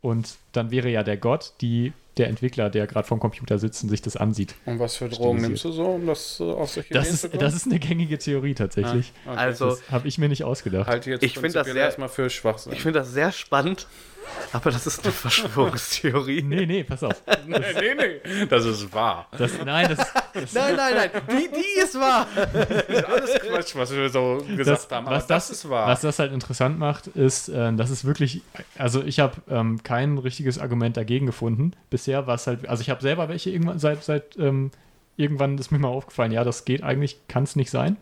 Und 0.00 0.36
dann 0.52 0.70
wäre 0.70 0.90
ja 0.90 1.02
der 1.02 1.16
Gott, 1.16 1.54
die, 1.60 1.92
der 2.16 2.28
Entwickler, 2.28 2.70
der 2.70 2.86
gerade 2.86 3.06
vom 3.06 3.20
Computer 3.20 3.58
sitzt 3.58 3.82
und 3.82 3.90
sich 3.90 4.00
das 4.02 4.16
ansieht. 4.16 4.54
Und 4.64 4.78
was 4.78 4.96
für 4.96 5.08
Drogen 5.08 5.40
nimmst 5.42 5.64
du 5.64 5.72
so, 5.72 5.84
um 5.84 6.06
das 6.06 6.40
äh, 6.40 6.44
auf 6.44 6.70
solche 6.70 6.94
Das 6.94 7.10
ist, 7.10 7.20
zu 7.22 7.28
kommen? 7.28 7.40
das 7.40 7.54
ist 7.54 7.66
eine 7.66 7.78
gängige 7.78 8.16
Theorie 8.18 8.54
tatsächlich. 8.54 9.12
Ah, 9.26 9.32
okay. 9.32 9.38
Also, 9.40 9.66
Das 9.70 9.90
habe 9.90 10.08
ich 10.08 10.16
mir 10.18 10.28
nicht 10.28 10.42
ausgedacht. 10.44 10.88
halte 10.88 11.10
jetzt 11.10 11.22
Ich 11.22 11.38
find 11.38 11.54
das 11.54 11.66
sehr- 11.66 11.76
erstmal 11.76 12.08
für 12.08 12.30
Schwachsinn. 12.30 12.72
Ich 12.72 12.80
finde 12.82 13.00
das 13.00 13.12
sehr 13.12 13.32
spannend, 13.32 13.86
aber 14.52 14.70
das 14.70 14.86
ist 14.86 15.04
eine 15.04 15.12
Verschwörungstheorie. 15.26 16.42
Nee, 16.42 16.66
nee, 16.66 16.84
pass 16.84 17.02
auf. 17.02 17.22
nee, 17.46 17.58
nee, 17.58 17.94
nee, 17.94 18.46
das 18.46 18.64
ist 18.64 18.92
wahr. 18.92 19.28
Das, 19.36 19.52
nein, 19.64 19.88
das, 19.88 20.06
Nein, 20.52 20.76
nein, 20.76 20.94
nein, 20.94 21.10
die, 21.30 21.48
die 21.48 21.80
ist 21.80 21.98
wahr. 21.98 22.26
Das 22.34 22.88
ist 22.88 23.04
alles 23.04 23.34
Quatsch, 23.40 23.76
was 23.76 23.94
wir 23.94 24.08
so 24.08 24.44
gesagt 24.56 24.68
das, 24.68 24.90
haben. 24.90 25.06
Aber 25.06 25.16
was 25.16 25.26
das, 25.26 25.48
das, 25.48 25.58
ist 25.58 25.68
wahr. 25.68 25.88
Was 25.88 26.00
das 26.02 26.18
halt 26.18 26.32
interessant 26.32 26.78
macht, 26.78 27.06
ist, 27.08 27.48
äh, 27.48 27.72
dass 27.72 27.90
es 27.90 28.04
wirklich, 28.04 28.42
also 28.76 29.02
ich 29.02 29.20
habe 29.20 29.36
ähm, 29.48 29.82
kein 29.82 30.18
richtiges 30.18 30.58
Argument 30.58 30.96
dagegen 30.96 31.26
gefunden 31.26 31.72
bisher, 31.90 32.26
was 32.26 32.46
halt, 32.46 32.68
also 32.68 32.82
ich 32.82 32.90
habe 32.90 33.00
selber 33.02 33.28
welche 33.28 33.50
irgendwann 33.50 33.78
seit, 33.78 34.04
seit 34.04 34.36
ähm, 34.38 34.70
irgendwann 35.16 35.58
ist 35.58 35.70
mir 35.70 35.78
mal 35.78 35.88
aufgefallen, 35.88 36.32
ja, 36.32 36.44
das 36.44 36.64
geht 36.64 36.82
eigentlich, 36.82 37.18
kann 37.28 37.44
es 37.44 37.56
nicht 37.56 37.70
sein. 37.70 37.96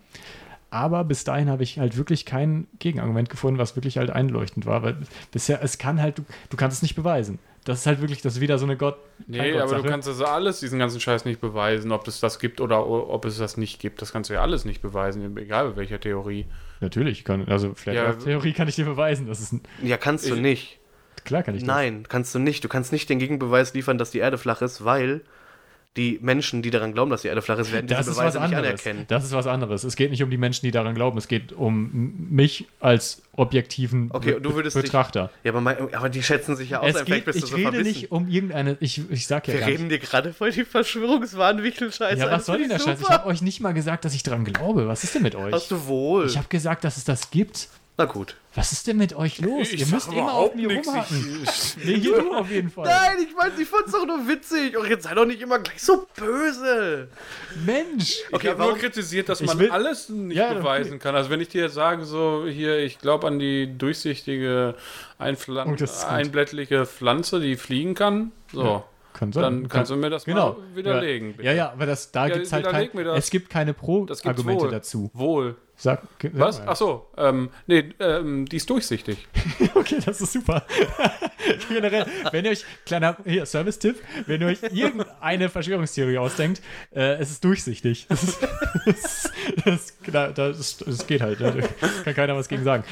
Aber 0.74 1.04
bis 1.04 1.22
dahin 1.22 1.48
habe 1.48 1.62
ich 1.62 1.78
halt 1.78 1.96
wirklich 1.96 2.26
kein 2.26 2.66
Gegenargument 2.80 3.30
gefunden, 3.30 3.58
was 3.60 3.76
wirklich 3.76 3.96
halt 3.96 4.10
einleuchtend 4.10 4.66
war, 4.66 4.82
weil 4.82 4.96
bisher, 5.30 5.62
es 5.62 5.78
kann 5.78 6.02
halt, 6.02 6.18
du, 6.18 6.24
du 6.50 6.56
kannst 6.56 6.78
es 6.78 6.82
nicht 6.82 6.96
beweisen. 6.96 7.38
Das 7.64 7.78
ist 7.78 7.86
halt 7.86 8.00
wirklich, 8.00 8.22
das 8.22 8.34
ist 8.34 8.40
wieder 8.40 8.58
so 8.58 8.66
eine 8.66 8.76
Gott. 8.76 8.96
nee, 9.28 9.38
kein 9.52 9.60
aber 9.60 9.76
du 9.76 9.84
kannst 9.88 10.08
also 10.08 10.24
alles, 10.24 10.58
diesen 10.58 10.80
ganzen 10.80 10.98
Scheiß 11.00 11.26
nicht 11.26 11.40
beweisen, 11.40 11.92
ob 11.92 12.08
es 12.08 12.18
das 12.18 12.40
gibt 12.40 12.60
oder 12.60 12.84
ob 12.88 13.24
es 13.24 13.38
das 13.38 13.56
nicht 13.56 13.80
gibt. 13.80 14.02
Das 14.02 14.12
kannst 14.12 14.30
du 14.30 14.34
ja 14.34 14.42
alles 14.42 14.64
nicht 14.64 14.82
beweisen, 14.82 15.36
egal 15.38 15.70
bei 15.70 15.76
welcher 15.76 16.00
Theorie. 16.00 16.46
Natürlich, 16.80 17.22
kann, 17.24 17.46
also 17.46 17.72
Flat 17.74 17.94
Ja, 17.94 18.12
Theorie 18.14 18.52
kann 18.52 18.66
ich 18.66 18.74
dir 18.74 18.84
beweisen. 18.84 19.28
Das 19.28 19.38
ist 19.40 19.52
ein, 19.52 19.62
Ja, 19.80 19.96
kannst 19.96 20.28
du 20.28 20.34
Ich- 20.34 20.40
nicht. 20.40 20.78
klar 21.24 21.44
kann 21.44 21.54
ich 21.54 21.62
das. 21.62 21.68
Nein, 21.68 22.02
kannst 22.08 22.34
du 22.34 22.40
nicht. 22.40 22.64
Du 22.64 22.68
kannst 22.68 22.90
nicht 22.90 23.08
den 23.08 23.20
Gegenbeweis 23.20 23.72
liefern, 23.74 23.96
dass 23.96 24.10
die 24.10 24.18
Erde 24.18 24.38
flach 24.38 24.60
ist, 24.60 24.84
weil 24.84 25.20
die 25.96 26.18
Menschen, 26.20 26.60
die 26.60 26.70
daran 26.70 26.92
glauben, 26.92 27.10
dass 27.12 27.22
die 27.22 27.28
Erde 27.28 27.40
flach 27.40 27.56
ist, 27.58 27.70
werden 27.72 27.86
diese 27.86 27.98
Das 27.98 28.08
ist 28.08 28.16
was 28.16 28.34
Beweise 28.34 28.38
nicht 28.40 28.56
anderes. 28.56 28.84
anerkennen. 28.84 29.04
Das 29.06 29.24
ist 29.24 29.30
was 29.32 29.46
anderes. 29.46 29.84
Es 29.84 29.94
geht 29.94 30.10
nicht 30.10 30.24
um 30.24 30.30
die 30.30 30.36
Menschen, 30.38 30.66
die 30.66 30.72
daran 30.72 30.94
glauben. 30.96 31.16
Es 31.18 31.28
geht 31.28 31.52
um 31.52 32.26
mich 32.30 32.66
als 32.80 33.22
objektiven 33.36 34.10
Okay, 34.12 34.32
Be- 34.32 34.40
du 34.40 34.54
würdest 34.54 34.76
dich- 34.76 34.82
Betrachter. 34.84 35.30
Ja, 35.44 35.52
aber, 35.52 35.60
mein, 35.60 35.94
aber 35.94 36.08
die 36.08 36.22
schätzen 36.24 36.56
sich 36.56 36.70
ja 36.70 36.80
aus, 36.80 36.94
Es 36.96 37.04
geht, 37.04 37.24
bist 37.24 37.40
du 37.40 37.44
ich 37.44 37.50
so 37.50 37.56
rede 37.56 37.70
verbissen. 37.70 37.86
nicht 38.00 38.10
um 38.10 38.28
irgendeine. 38.28 38.76
Ich, 38.80 39.08
ich 39.08 39.26
sag 39.28 39.46
ja 39.46 39.54
Wir 39.54 39.60
gar 39.60 39.68
reden 39.68 39.88
dir 39.88 39.98
gerade 40.00 40.32
voll 40.32 40.50
die 40.50 40.64
Verschwörungswahnwichtel-Scheiße. 40.64 42.18
Ja, 42.18 42.30
was 42.30 42.46
soll 42.46 42.58
denn 42.58 42.70
der 42.70 42.78
Scheiß? 42.80 43.00
Ich 43.00 43.08
habe 43.08 43.26
euch 43.28 43.42
nicht 43.42 43.60
mal 43.60 43.72
gesagt, 43.72 44.04
dass 44.04 44.14
ich 44.14 44.22
daran 44.22 44.44
glaube. 44.44 44.88
Was 44.88 45.04
ist 45.04 45.14
denn 45.14 45.22
mit 45.22 45.34
euch? 45.34 45.52
Hast 45.52 45.70
du 45.70 45.86
wohl. 45.86 46.26
Ich 46.26 46.36
habe 46.36 46.48
gesagt, 46.48 46.84
dass 46.84 46.96
es 46.96 47.04
das 47.04 47.30
gibt. 47.30 47.68
Na 47.96 48.06
gut. 48.06 48.34
Was 48.56 48.72
ist 48.72 48.88
denn 48.88 48.96
mit 48.96 49.14
euch 49.14 49.40
los? 49.40 49.72
Ihr 49.72 49.86
müsst 49.86 50.12
immer 50.12 50.32
auf 50.34 50.54
mir 50.56 50.68
rumhacken. 50.68 51.42
Ich, 51.44 51.76
Nee, 51.84 52.00
hier 52.00 52.18
du 52.20 52.32
auf 52.34 52.50
jeden 52.50 52.68
Fall. 52.70 52.86
Nein, 52.86 53.24
ich 53.28 53.36
weiß, 53.36 53.52
ich 53.58 53.68
fand's 53.68 53.92
doch 53.92 54.04
nur 54.04 54.26
witzig. 54.26 54.76
Und 54.76 54.88
jetzt 54.88 55.04
sei 55.04 55.14
doch 55.14 55.24
nicht 55.24 55.40
immer 55.40 55.60
gleich 55.60 55.80
so 55.80 56.06
böse. 56.16 57.06
Mensch. 57.64 58.18
ich 58.28 58.32
Okay, 58.34 58.48
habe 58.50 58.62
nur 58.64 58.76
kritisiert, 58.78 59.28
dass 59.28 59.40
Ich 59.40 59.46
man 59.46 59.58
will- 59.60 59.70
alles 59.70 60.08
nicht 60.08 60.36
Ja, 60.36 60.46
okay. 60.50 60.54
beweisen 60.58 60.98
kann. 60.98 61.14
Also 61.14 61.30
wenn 61.30 61.40
ich 61.40 61.48
dir 61.50 61.62
jetzt 61.62 61.74
sage, 61.74 62.04
so 62.04 62.46
hier, 62.48 62.78
ich 62.78 62.98
glaube 62.98 63.28
an 63.28 63.38
die 63.38 63.76
durchsichtige, 63.78 64.74
Oh, 65.20 65.24
ist 65.26 65.46
gut. 65.46 66.04
einblättliche 66.08 66.86
Pflanze, 66.86 67.40
die 67.40 67.56
fliegen 67.56 67.94
kann, 67.94 68.32
so, 68.52 68.82
Kann 69.12 69.32
sein. 69.32 69.42
dann 69.42 69.68
kannst 69.68 69.92
du 69.92 69.96
mir 69.96 70.10
das 70.10 70.24
genau. 70.24 70.54
mal 70.54 70.76
widerlegen. 70.76 71.28
Ja, 71.30 71.36
bitte. 71.36 71.48
ja, 71.48 71.52
ja, 71.54 71.72
aber 71.72 71.86
das, 71.86 72.10
da 72.10 72.26
Ja, 72.26 72.34
gibt's 72.34 72.52
halt 72.52 72.66
kein, 72.66 72.90
es 73.14 73.30
gibt 73.30 73.50
keine 73.50 73.72
Pro-Argumente 73.72 74.68
dazu. 74.68 75.10
Wohl. 75.14 75.56
Sag, 75.76 76.02
sag 76.22 76.38
Was? 76.38 76.58
mal. 76.60 76.68
Ach 76.68 76.76
so, 76.76 77.06
ähm, 77.16 77.50
nee, 77.66 77.90
ähm, 77.98 78.46
die 78.46 78.56
ist 78.56 78.70
durchsichtig. 78.70 79.26
Okay, 79.74 79.98
das 80.04 80.20
ist 80.20 80.32
super. 80.32 80.64
Generell, 81.68 82.06
wenn 82.30 82.44
ihr 82.44 82.52
euch, 82.52 82.64
kleiner 82.86 83.16
hier, 83.24 83.44
Service-Tipp, 83.44 83.96
wenn 84.26 84.40
ihr 84.40 84.46
euch 84.46 84.62
irgendeine 84.62 85.48
Verschwörungstheorie 85.48 86.16
ausdenkt, 86.18 86.62
äh, 86.94 87.14
es 87.16 87.30
ist 87.30 87.44
durchsichtig. 87.44 88.06
Das, 88.08 88.22
ist, 88.22 88.38
das, 89.64 89.98
das, 90.06 90.34
das, 90.34 90.76
das 90.78 91.06
geht 91.06 91.20
halt. 91.22 91.40
Da 91.40 91.50
kann 92.04 92.14
keiner 92.14 92.36
was 92.36 92.48
gegen 92.48 92.62
sagen. 92.64 92.84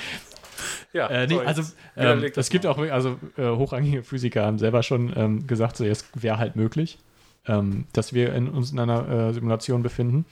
Ja, 0.92 1.06
Äh, 1.09 1.26
nee, 1.26 1.34
so, 1.34 1.40
also 1.40 1.62
ähm, 1.96 2.30
es 2.34 2.50
gibt 2.50 2.64
mal. 2.64 2.70
auch, 2.70 2.78
also 2.78 3.18
äh, 3.36 3.48
hochrangige 3.48 4.02
Physiker 4.02 4.44
haben 4.44 4.59
selber 4.59 4.82
schon 4.82 5.12
ähm, 5.16 5.46
gesagt, 5.46 5.76
so, 5.76 5.84
es 5.84 6.04
wäre 6.14 6.38
halt 6.38 6.56
möglich, 6.56 6.98
ähm, 7.46 7.86
dass 7.92 8.12
wir 8.12 8.34
in 8.34 8.48
uns 8.48 8.72
in 8.72 8.78
einer 8.78 9.09
äh, 9.28 9.32
Simulation 9.32 9.82
befinden. 9.82 10.26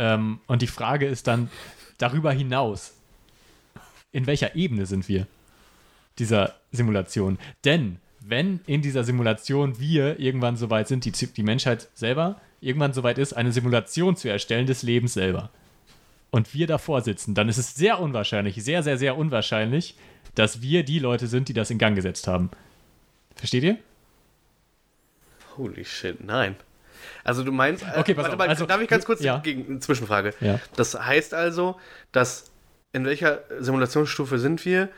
Ähm, 0.00 0.40
und 0.46 0.62
die 0.62 0.66
Frage 0.66 1.06
ist 1.06 1.26
dann 1.26 1.50
darüber 1.98 2.32
hinaus, 2.32 2.94
in 4.12 4.26
welcher 4.26 4.56
Ebene 4.56 4.86
sind 4.86 5.08
wir 5.08 5.26
dieser 6.18 6.54
Simulation? 6.72 7.38
Denn 7.66 7.98
wenn 8.18 8.60
in 8.66 8.80
dieser 8.80 9.04
Simulation 9.04 9.78
wir 9.78 10.18
irgendwann 10.18 10.56
so 10.56 10.70
weit 10.70 10.88
sind, 10.88 11.04
die, 11.04 11.12
die 11.12 11.42
Menschheit 11.42 11.88
selber 11.94 12.40
irgendwann 12.62 12.94
so 12.94 13.02
weit 13.02 13.18
ist, 13.18 13.34
eine 13.34 13.52
Simulation 13.52 14.16
zu 14.16 14.28
erstellen 14.28 14.66
des 14.66 14.82
Lebens 14.82 15.12
selber, 15.12 15.50
und 16.30 16.54
wir 16.54 16.66
davor 16.66 17.02
sitzen, 17.02 17.34
dann 17.34 17.48
ist 17.48 17.58
es 17.58 17.74
sehr 17.74 17.98
unwahrscheinlich, 17.98 18.62
sehr, 18.62 18.82
sehr, 18.82 18.96
sehr 18.96 19.16
unwahrscheinlich, 19.18 19.96
dass 20.34 20.62
wir 20.62 20.84
die 20.84 21.00
Leute 21.00 21.26
sind, 21.26 21.48
die 21.48 21.52
das 21.52 21.70
in 21.70 21.78
Gang 21.78 21.96
gesetzt 21.96 22.28
haben. 22.28 22.50
Versteht 23.34 23.64
ihr? 23.64 23.78
Holy 25.56 25.84
shit, 25.84 26.24
nein. 26.24 26.54
Also 27.24 27.42
du 27.44 27.52
meinst, 27.52 27.82
äh, 27.82 27.98
Okay, 27.98 28.14
pass 28.14 28.24
warte 28.24 28.34
auf, 28.34 28.38
mal, 28.38 28.48
also- 28.48 28.66
darf 28.66 28.80
ich 28.80 28.88
ganz 28.88 29.04
kurz 29.04 29.20
ja. 29.22 29.38
gegen, 29.38 29.66
eine 29.68 29.78
Zwischenfrage? 29.80 30.34
Ja. 30.40 30.60
Das 30.76 30.94
heißt 30.98 31.34
also, 31.34 31.78
dass 32.12 32.50
in 32.92 33.04
welcher 33.04 33.42
Simulationsstufe 33.60 34.38
sind 34.38 34.64
wir, 34.64 34.88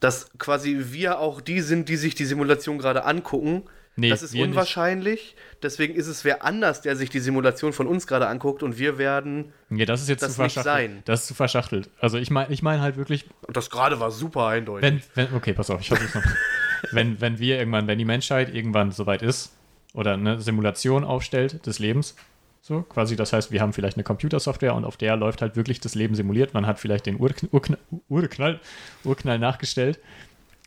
dass 0.00 0.30
quasi 0.38 0.76
wir 0.90 1.18
auch 1.18 1.40
die 1.40 1.60
sind, 1.60 1.88
die 1.88 1.96
sich 1.96 2.14
die 2.14 2.24
Simulation 2.26 2.78
gerade 2.78 3.04
angucken. 3.04 3.62
Nee, 3.98 4.10
das 4.10 4.22
ist 4.22 4.34
wir 4.34 4.42
nicht. 4.42 4.50
unwahrscheinlich. 4.50 5.36
Deswegen 5.62 5.94
ist 5.94 6.06
es 6.06 6.22
wer 6.22 6.44
anders, 6.44 6.82
der 6.82 6.96
sich 6.96 7.08
die 7.08 7.18
Simulation 7.18 7.72
von 7.72 7.86
uns 7.86 8.06
gerade 8.06 8.28
anguckt 8.28 8.62
und 8.62 8.78
wir 8.78 8.98
werden. 8.98 9.54
Ja, 9.70 9.86
das 9.86 10.02
ist 10.02 10.10
jetzt 10.10 10.22
Das 10.22 10.34
zu 10.34 10.42
nicht 10.42 10.52
verschachtelt. 10.52 10.90
sein. 10.90 11.02
Das 11.06 11.22
ist 11.22 11.28
zu 11.28 11.34
verschachtelt. 11.34 11.88
Also 11.98 12.18
ich 12.18 12.30
meine 12.30 12.52
ich 12.52 12.62
mein 12.62 12.82
halt 12.82 12.98
wirklich, 12.98 13.24
Und 13.46 13.56
das 13.56 13.70
gerade 13.70 13.98
war 13.98 14.10
super 14.10 14.48
eindeutig. 14.48 14.82
wenn, 15.14 15.26
wenn, 15.28 15.34
okay, 15.34 15.54
pass 15.54 15.70
auf, 15.70 15.80
ich 15.80 15.88
versuch's 15.88 16.14
noch. 16.14 16.22
wenn, 16.92 17.22
wenn 17.22 17.38
wir 17.38 17.58
irgendwann, 17.58 17.86
wenn 17.86 17.96
die 17.98 18.04
Menschheit 18.04 18.54
irgendwann 18.54 18.92
soweit 18.92 19.22
ist 19.22 19.55
oder 19.96 20.12
eine 20.12 20.40
Simulation 20.40 21.02
aufstellt 21.04 21.66
des 21.66 21.78
Lebens, 21.78 22.14
so 22.60 22.82
quasi, 22.82 23.16
das 23.16 23.32
heißt, 23.32 23.50
wir 23.50 23.60
haben 23.60 23.72
vielleicht 23.72 23.96
eine 23.96 24.04
Computersoftware 24.04 24.74
und 24.74 24.84
auf 24.84 24.96
der 24.96 25.16
läuft 25.16 25.40
halt 25.40 25.56
wirklich 25.56 25.80
das 25.80 25.94
Leben 25.94 26.14
simuliert. 26.14 26.52
Man 26.52 26.66
hat 26.66 26.78
vielleicht 26.78 27.06
den 27.06 27.18
Urkn 27.18 27.48
Urknall, 27.50 27.78
Urknall, 28.08 28.60
Urknall 29.04 29.38
nachgestellt 29.38 29.98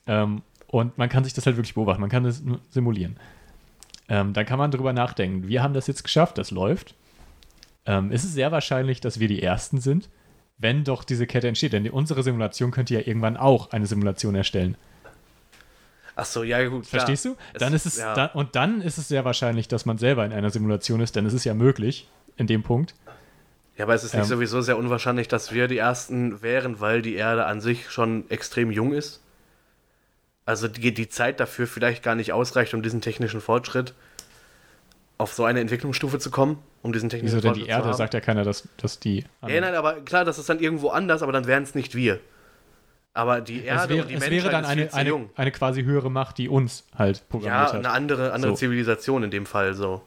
ähm, 0.07 0.41
und 0.67 0.97
man 0.97 1.09
kann 1.09 1.23
sich 1.23 1.33
das 1.33 1.45
halt 1.45 1.57
wirklich 1.57 1.75
beobachten. 1.75 2.01
Man 2.01 2.09
kann 2.09 2.23
das 2.23 2.41
simulieren. 2.69 3.17
Ähm, 4.07 4.33
dann 4.33 4.45
kann 4.45 4.57
man 4.57 4.71
drüber 4.71 4.93
nachdenken. 4.93 5.47
Wir 5.47 5.61
haben 5.61 5.73
das 5.73 5.87
jetzt 5.87 6.03
geschafft, 6.03 6.37
das 6.37 6.51
läuft. 6.51 6.95
Ähm, 7.85 8.11
ist 8.11 8.23
es 8.23 8.33
sehr 8.33 8.51
wahrscheinlich, 8.51 9.01
dass 9.01 9.19
wir 9.19 9.27
die 9.27 9.43
Ersten 9.43 9.79
sind, 9.79 10.09
wenn 10.57 10.83
doch 10.83 11.03
diese 11.03 11.27
Kette 11.27 11.47
entsteht. 11.47 11.73
Denn 11.73 11.87
unsere 11.89 12.23
Simulation 12.23 12.71
könnte 12.71 12.95
ja 12.95 13.01
irgendwann 13.01 13.37
auch 13.37 13.71
eine 13.71 13.85
Simulation 13.85 14.35
erstellen. 14.35 14.77
Ach 16.19 16.25
so, 16.25 16.43
ja 16.43 16.67
gut. 16.67 16.87
klar. 16.87 17.01
Verstehst 17.01 17.25
du? 17.25 17.35
Dann 17.53 17.73
ist 17.73 17.85
es, 17.85 17.97
ja. 17.97 18.13
dann, 18.13 18.29
und 18.33 18.55
dann 18.55 18.81
ist 18.81 18.97
es 18.97 19.07
sehr 19.07 19.25
wahrscheinlich, 19.25 19.67
dass 19.67 19.85
man 19.85 19.97
selber 19.97 20.25
in 20.25 20.33
einer 20.33 20.49
Simulation 20.49 21.01
ist, 21.01 21.15
denn 21.15 21.25
es 21.25 21.33
ist 21.33 21.45
ja 21.45 21.53
möglich 21.53 22.09
in 22.37 22.47
dem 22.47 22.63
Punkt. 22.63 22.93
Ja, 23.77 23.85
aber 23.85 23.93
es 23.93 24.03
ist 24.03 24.13
nicht 24.13 24.23
Ähm. 24.23 24.29
sowieso 24.29 24.61
sehr 24.61 24.77
unwahrscheinlich, 24.77 25.29
dass 25.29 25.53
wir 25.53 25.67
die 25.67 25.77
Ersten 25.77 26.41
wären, 26.41 26.81
weil 26.81 27.01
die 27.01 27.15
Erde 27.15 27.45
an 27.45 27.61
sich 27.61 27.89
schon 27.89 28.29
extrem 28.29 28.71
jung 28.71 28.93
ist. 28.93 29.21
Also 30.45 30.67
die, 30.67 30.93
die 30.93 31.07
Zeit 31.07 31.39
dafür 31.39 31.67
vielleicht 31.67 32.03
gar 32.03 32.15
nicht 32.15 32.33
ausreicht, 32.33 32.73
um 32.73 32.81
diesen 32.81 33.01
technischen 33.01 33.39
Fortschritt 33.39 33.93
auf 35.17 35.33
so 35.33 35.43
eine 35.45 35.59
Entwicklungsstufe 35.59 36.17
zu 36.17 36.31
kommen, 36.31 36.59
um 36.81 36.91
diesen 36.91 37.09
technischen 37.09 37.37
Wieso 37.37 37.53
denn 37.53 37.53
die 37.53 37.67
Erde? 37.67 37.93
Sagt 37.93 38.13
ja 38.13 38.19
keiner, 38.19 38.43
dass, 38.43 38.67
dass 38.77 38.99
die. 38.99 39.25
Ja, 39.47 39.61
nein, 39.61 39.75
aber 39.75 40.01
klar, 40.01 40.25
das 40.25 40.39
ist 40.39 40.49
dann 40.49 40.59
irgendwo 40.59 40.89
anders, 40.89 41.21
aber 41.21 41.31
dann 41.31 41.45
wären 41.45 41.63
es 41.63 41.75
nicht 41.75 41.93
wir. 41.93 42.19
Aber 43.13 43.41
die 43.41 43.63
Erde 43.65 43.83
es 43.83 43.89
wäre, 43.89 44.01
und 44.03 44.07
die 44.09 44.13
Menschheit 44.13 44.31
wäre 44.31 44.49
dann 44.49 44.63
ist 44.63 44.69
viel 44.71 44.79
eine, 44.81 44.89
zu 44.89 44.95
eine, 44.97 45.09
jung. 45.09 45.29
eine 45.35 45.51
quasi 45.51 45.83
höhere 45.83 46.11
Macht, 46.11 46.37
die 46.37 46.47
uns 46.47 46.85
halt 46.95 47.27
programmiert 47.27 47.67
Ja, 47.67 47.73
hat. 47.73 47.79
eine 47.85 47.89
andere, 47.91 48.31
andere 48.33 48.51
So. 48.51 48.57
Zivilisation 48.57 49.23
in 49.23 49.31
dem 49.31 49.45
Fall 49.45 49.73
so. 49.73 50.03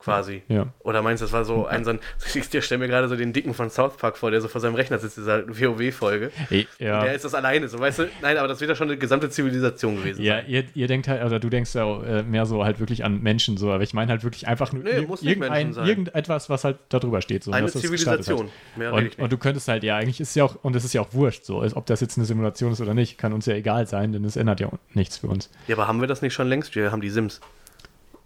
Quasi. 0.00 0.42
Ja. 0.48 0.68
Oder 0.78 1.02
meinst 1.02 1.20
du, 1.20 1.26
das 1.26 1.32
war 1.32 1.44
so 1.44 1.66
ein, 1.66 1.84
so 1.84 1.90
ein 1.90 2.00
ich 2.34 2.64
stelle 2.64 2.78
mir 2.78 2.88
gerade 2.88 3.06
so 3.06 3.16
den 3.16 3.34
Dicken 3.34 3.52
von 3.52 3.68
South 3.68 3.98
Park 3.98 4.16
vor, 4.16 4.30
der 4.30 4.40
so 4.40 4.48
vor 4.48 4.60
seinem 4.60 4.74
Rechner 4.74 4.98
sitzt, 4.98 5.18
dieser 5.18 5.46
WoW-Folge. 5.46 6.30
Ja. 6.78 7.04
Der 7.04 7.14
ist 7.14 7.26
das 7.26 7.34
alleine, 7.34 7.68
so 7.68 7.78
weißt 7.78 7.98
du? 7.98 8.08
Nein, 8.22 8.38
aber 8.38 8.48
das 8.48 8.60
wird 8.60 8.70
ja 8.70 8.74
schon 8.74 8.88
eine 8.88 8.96
gesamte 8.96 9.28
Zivilisation 9.28 9.96
gewesen. 9.96 10.22
Ja, 10.22 10.40
ihr, 10.40 10.64
ihr 10.74 10.88
denkt 10.88 11.06
halt, 11.06 11.22
oder 11.22 11.38
du 11.38 11.50
denkst 11.50 11.74
ja 11.74 12.02
äh, 12.02 12.22
mehr 12.22 12.46
so 12.46 12.64
halt 12.64 12.80
wirklich 12.80 13.04
an 13.04 13.20
Menschen 13.20 13.58
so, 13.58 13.70
aber 13.70 13.82
ich 13.82 13.92
meine 13.92 14.10
halt 14.10 14.24
wirklich 14.24 14.48
einfach 14.48 14.72
nur 14.72 14.82
Nee, 14.84 15.02
muss 15.02 15.22
irgendein, 15.22 15.74
sein. 15.74 15.86
irgendetwas, 15.86 16.48
was 16.48 16.64
halt 16.64 16.78
da 16.88 16.98
drüber 16.98 17.20
steht. 17.20 17.44
So, 17.44 17.52
Eine 17.52 17.66
gestartet 17.66 17.90
Zivilisation. 17.90 18.48
Mehr 18.76 18.94
Und, 18.94 19.18
und 19.18 19.30
du 19.30 19.36
könntest 19.36 19.68
halt, 19.68 19.84
ja, 19.84 19.96
eigentlich 19.96 20.20
ist 20.20 20.34
ja 20.34 20.44
auch, 20.44 20.56
und 20.62 20.74
es 20.76 20.84
ist 20.84 20.94
ja 20.94 21.02
auch 21.02 21.12
wurscht, 21.12 21.44
so, 21.44 21.62
ob 21.62 21.84
das 21.84 22.00
jetzt 22.00 22.16
eine 22.16 22.24
Simulation 22.24 22.72
ist 22.72 22.80
oder 22.80 22.94
nicht, 22.94 23.18
kann 23.18 23.34
uns 23.34 23.44
ja 23.44 23.54
egal 23.54 23.86
sein, 23.86 24.12
denn 24.12 24.24
es 24.24 24.36
ändert 24.36 24.60
ja 24.60 24.70
nichts 24.94 25.18
für 25.18 25.26
uns. 25.26 25.50
Ja, 25.68 25.76
aber 25.76 25.88
haben 25.88 26.00
wir 26.00 26.08
das 26.08 26.22
nicht 26.22 26.32
schon 26.32 26.48
längst? 26.48 26.74
Wir 26.74 26.90
haben 26.90 27.02
die 27.02 27.10
Sims. 27.10 27.42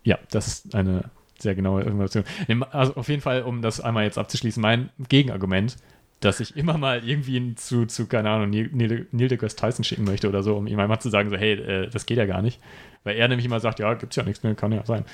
Ja, 0.04 0.18
das 0.30 0.46
ist 0.46 0.74
eine 0.76 1.10
sehr 1.44 1.54
genaue 1.54 1.82
Information. 1.82 2.24
Also 2.70 2.96
auf 2.96 3.08
jeden 3.08 3.22
Fall, 3.22 3.42
um 3.42 3.62
das 3.62 3.80
einmal 3.80 4.04
jetzt 4.04 4.18
abzuschließen, 4.18 4.60
mein 4.60 4.90
Gegenargument, 5.08 5.76
dass 6.20 6.40
ich 6.40 6.56
immer 6.56 6.78
mal 6.78 7.06
irgendwie 7.06 7.54
zu, 7.54 7.86
zu 7.86 8.06
keine 8.06 8.30
Ahnung, 8.30 8.50
Neil 8.50 9.06
Neil 9.12 9.28
deGrasse 9.28 9.56
Tyson 9.56 9.84
schicken 9.84 10.04
möchte 10.04 10.28
oder 10.28 10.42
so, 10.42 10.56
um 10.56 10.66
ihm 10.66 10.80
einmal 10.80 11.00
zu 11.00 11.10
sagen, 11.10 11.30
so, 11.30 11.36
hey, 11.36 11.52
äh, 11.52 11.88
das 11.88 12.06
geht 12.06 12.18
ja 12.18 12.26
gar 12.26 12.42
nicht. 12.42 12.60
Weil 13.04 13.16
er 13.16 13.28
nämlich 13.28 13.46
immer 13.46 13.60
sagt, 13.60 13.78
ja, 13.78 13.94
gibt's 13.94 14.16
ja 14.16 14.22
nichts 14.22 14.42
mehr, 14.42 14.54
kann 14.54 14.72
ja 14.72 14.84
sein. 14.86 15.04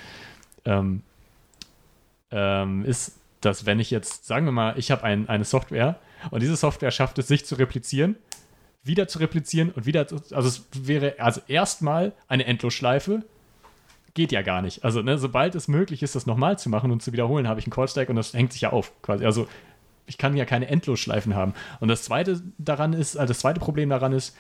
Ähm, 0.65 1.03
ähm, 2.31 2.85
ist, 2.85 3.19
dass 3.41 3.67
wenn 3.67 3.81
ich 3.81 3.91
jetzt, 3.91 4.27
sagen 4.27 4.47
wir 4.47 4.53
mal, 4.53 4.79
ich 4.79 4.91
habe 4.91 5.03
ein, 5.03 5.29
eine 5.29 5.45
Software 5.45 5.99
und 6.31 6.43
diese 6.43 6.57
Software 6.57 6.91
schafft 6.91 7.19
es, 7.19 7.29
sich 7.29 7.45
zu 7.45 7.57
replizieren, 7.57 8.17
wieder 8.83 9.09
zu 9.09 9.19
replizieren 9.19 9.71
und 9.71 9.87
wieder 9.87 10.07
zu, 10.07 10.17
also 10.31 10.49
es 10.49 10.65
wäre 10.75 11.17
also 11.19 11.41
erstmal 11.49 12.13
eine 12.29 12.47
Endlosschleife, 12.47 13.25
geht 14.15 14.33
ja 14.33 14.43
gar 14.43 14.63
nicht. 14.63 14.85
Also, 14.85 15.03
ne, 15.03 15.19
sobald 15.19 15.55
es 15.55 15.69
möglich 15.69 16.03
ist, 16.03 16.15
das 16.15 16.27
nochmal 16.27 16.59
zu 16.59 16.69
machen 16.69 16.91
und 16.91 17.03
zu 17.03 17.13
wiederholen, 17.13 17.49
habe 17.49 17.61
ich 17.61 17.67
einen 17.67 17.73
Callstack 17.73 18.09
und 18.09 18.17
das 18.17 18.35
hängt 18.35 18.53
sich 18.53 18.63
ja 18.63 18.71
auf, 18.71 18.93
quasi. 19.03 19.25
Also, 19.25 19.47
ich 20.07 20.19
kann 20.19 20.37
ja 20.37 20.45
keine 20.45 20.67
Endlosschleifen 20.67 21.35
haben. 21.35 21.55
Und 21.79 21.89
das 21.89 22.03
zweite 22.03 22.43
daran 22.59 22.93
ist, 22.93 23.17
also 23.17 23.31
das 23.31 23.39
zweite 23.39 23.61
Problem 23.61 23.91
daran 23.91 24.13
ist, 24.13 24.37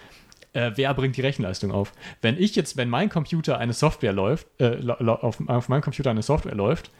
äh, 0.52 0.72
wer 0.74 0.92
bringt 0.94 1.16
die 1.16 1.20
Rechenleistung 1.20 1.70
auf? 1.70 1.92
Wenn 2.22 2.36
ich 2.36 2.56
jetzt, 2.56 2.76
wenn 2.76 2.88
mein 2.88 3.08
Computer 3.08 3.58
eine 3.58 3.72
Software 3.72 4.12
läuft, 4.12 4.48
äh, 4.58 4.80
auf, 4.88 5.40
auf 5.48 5.68
meinem 5.68 5.82
Computer 5.82 6.10
eine 6.10 6.22
Software 6.22 6.56
läuft 6.56 6.90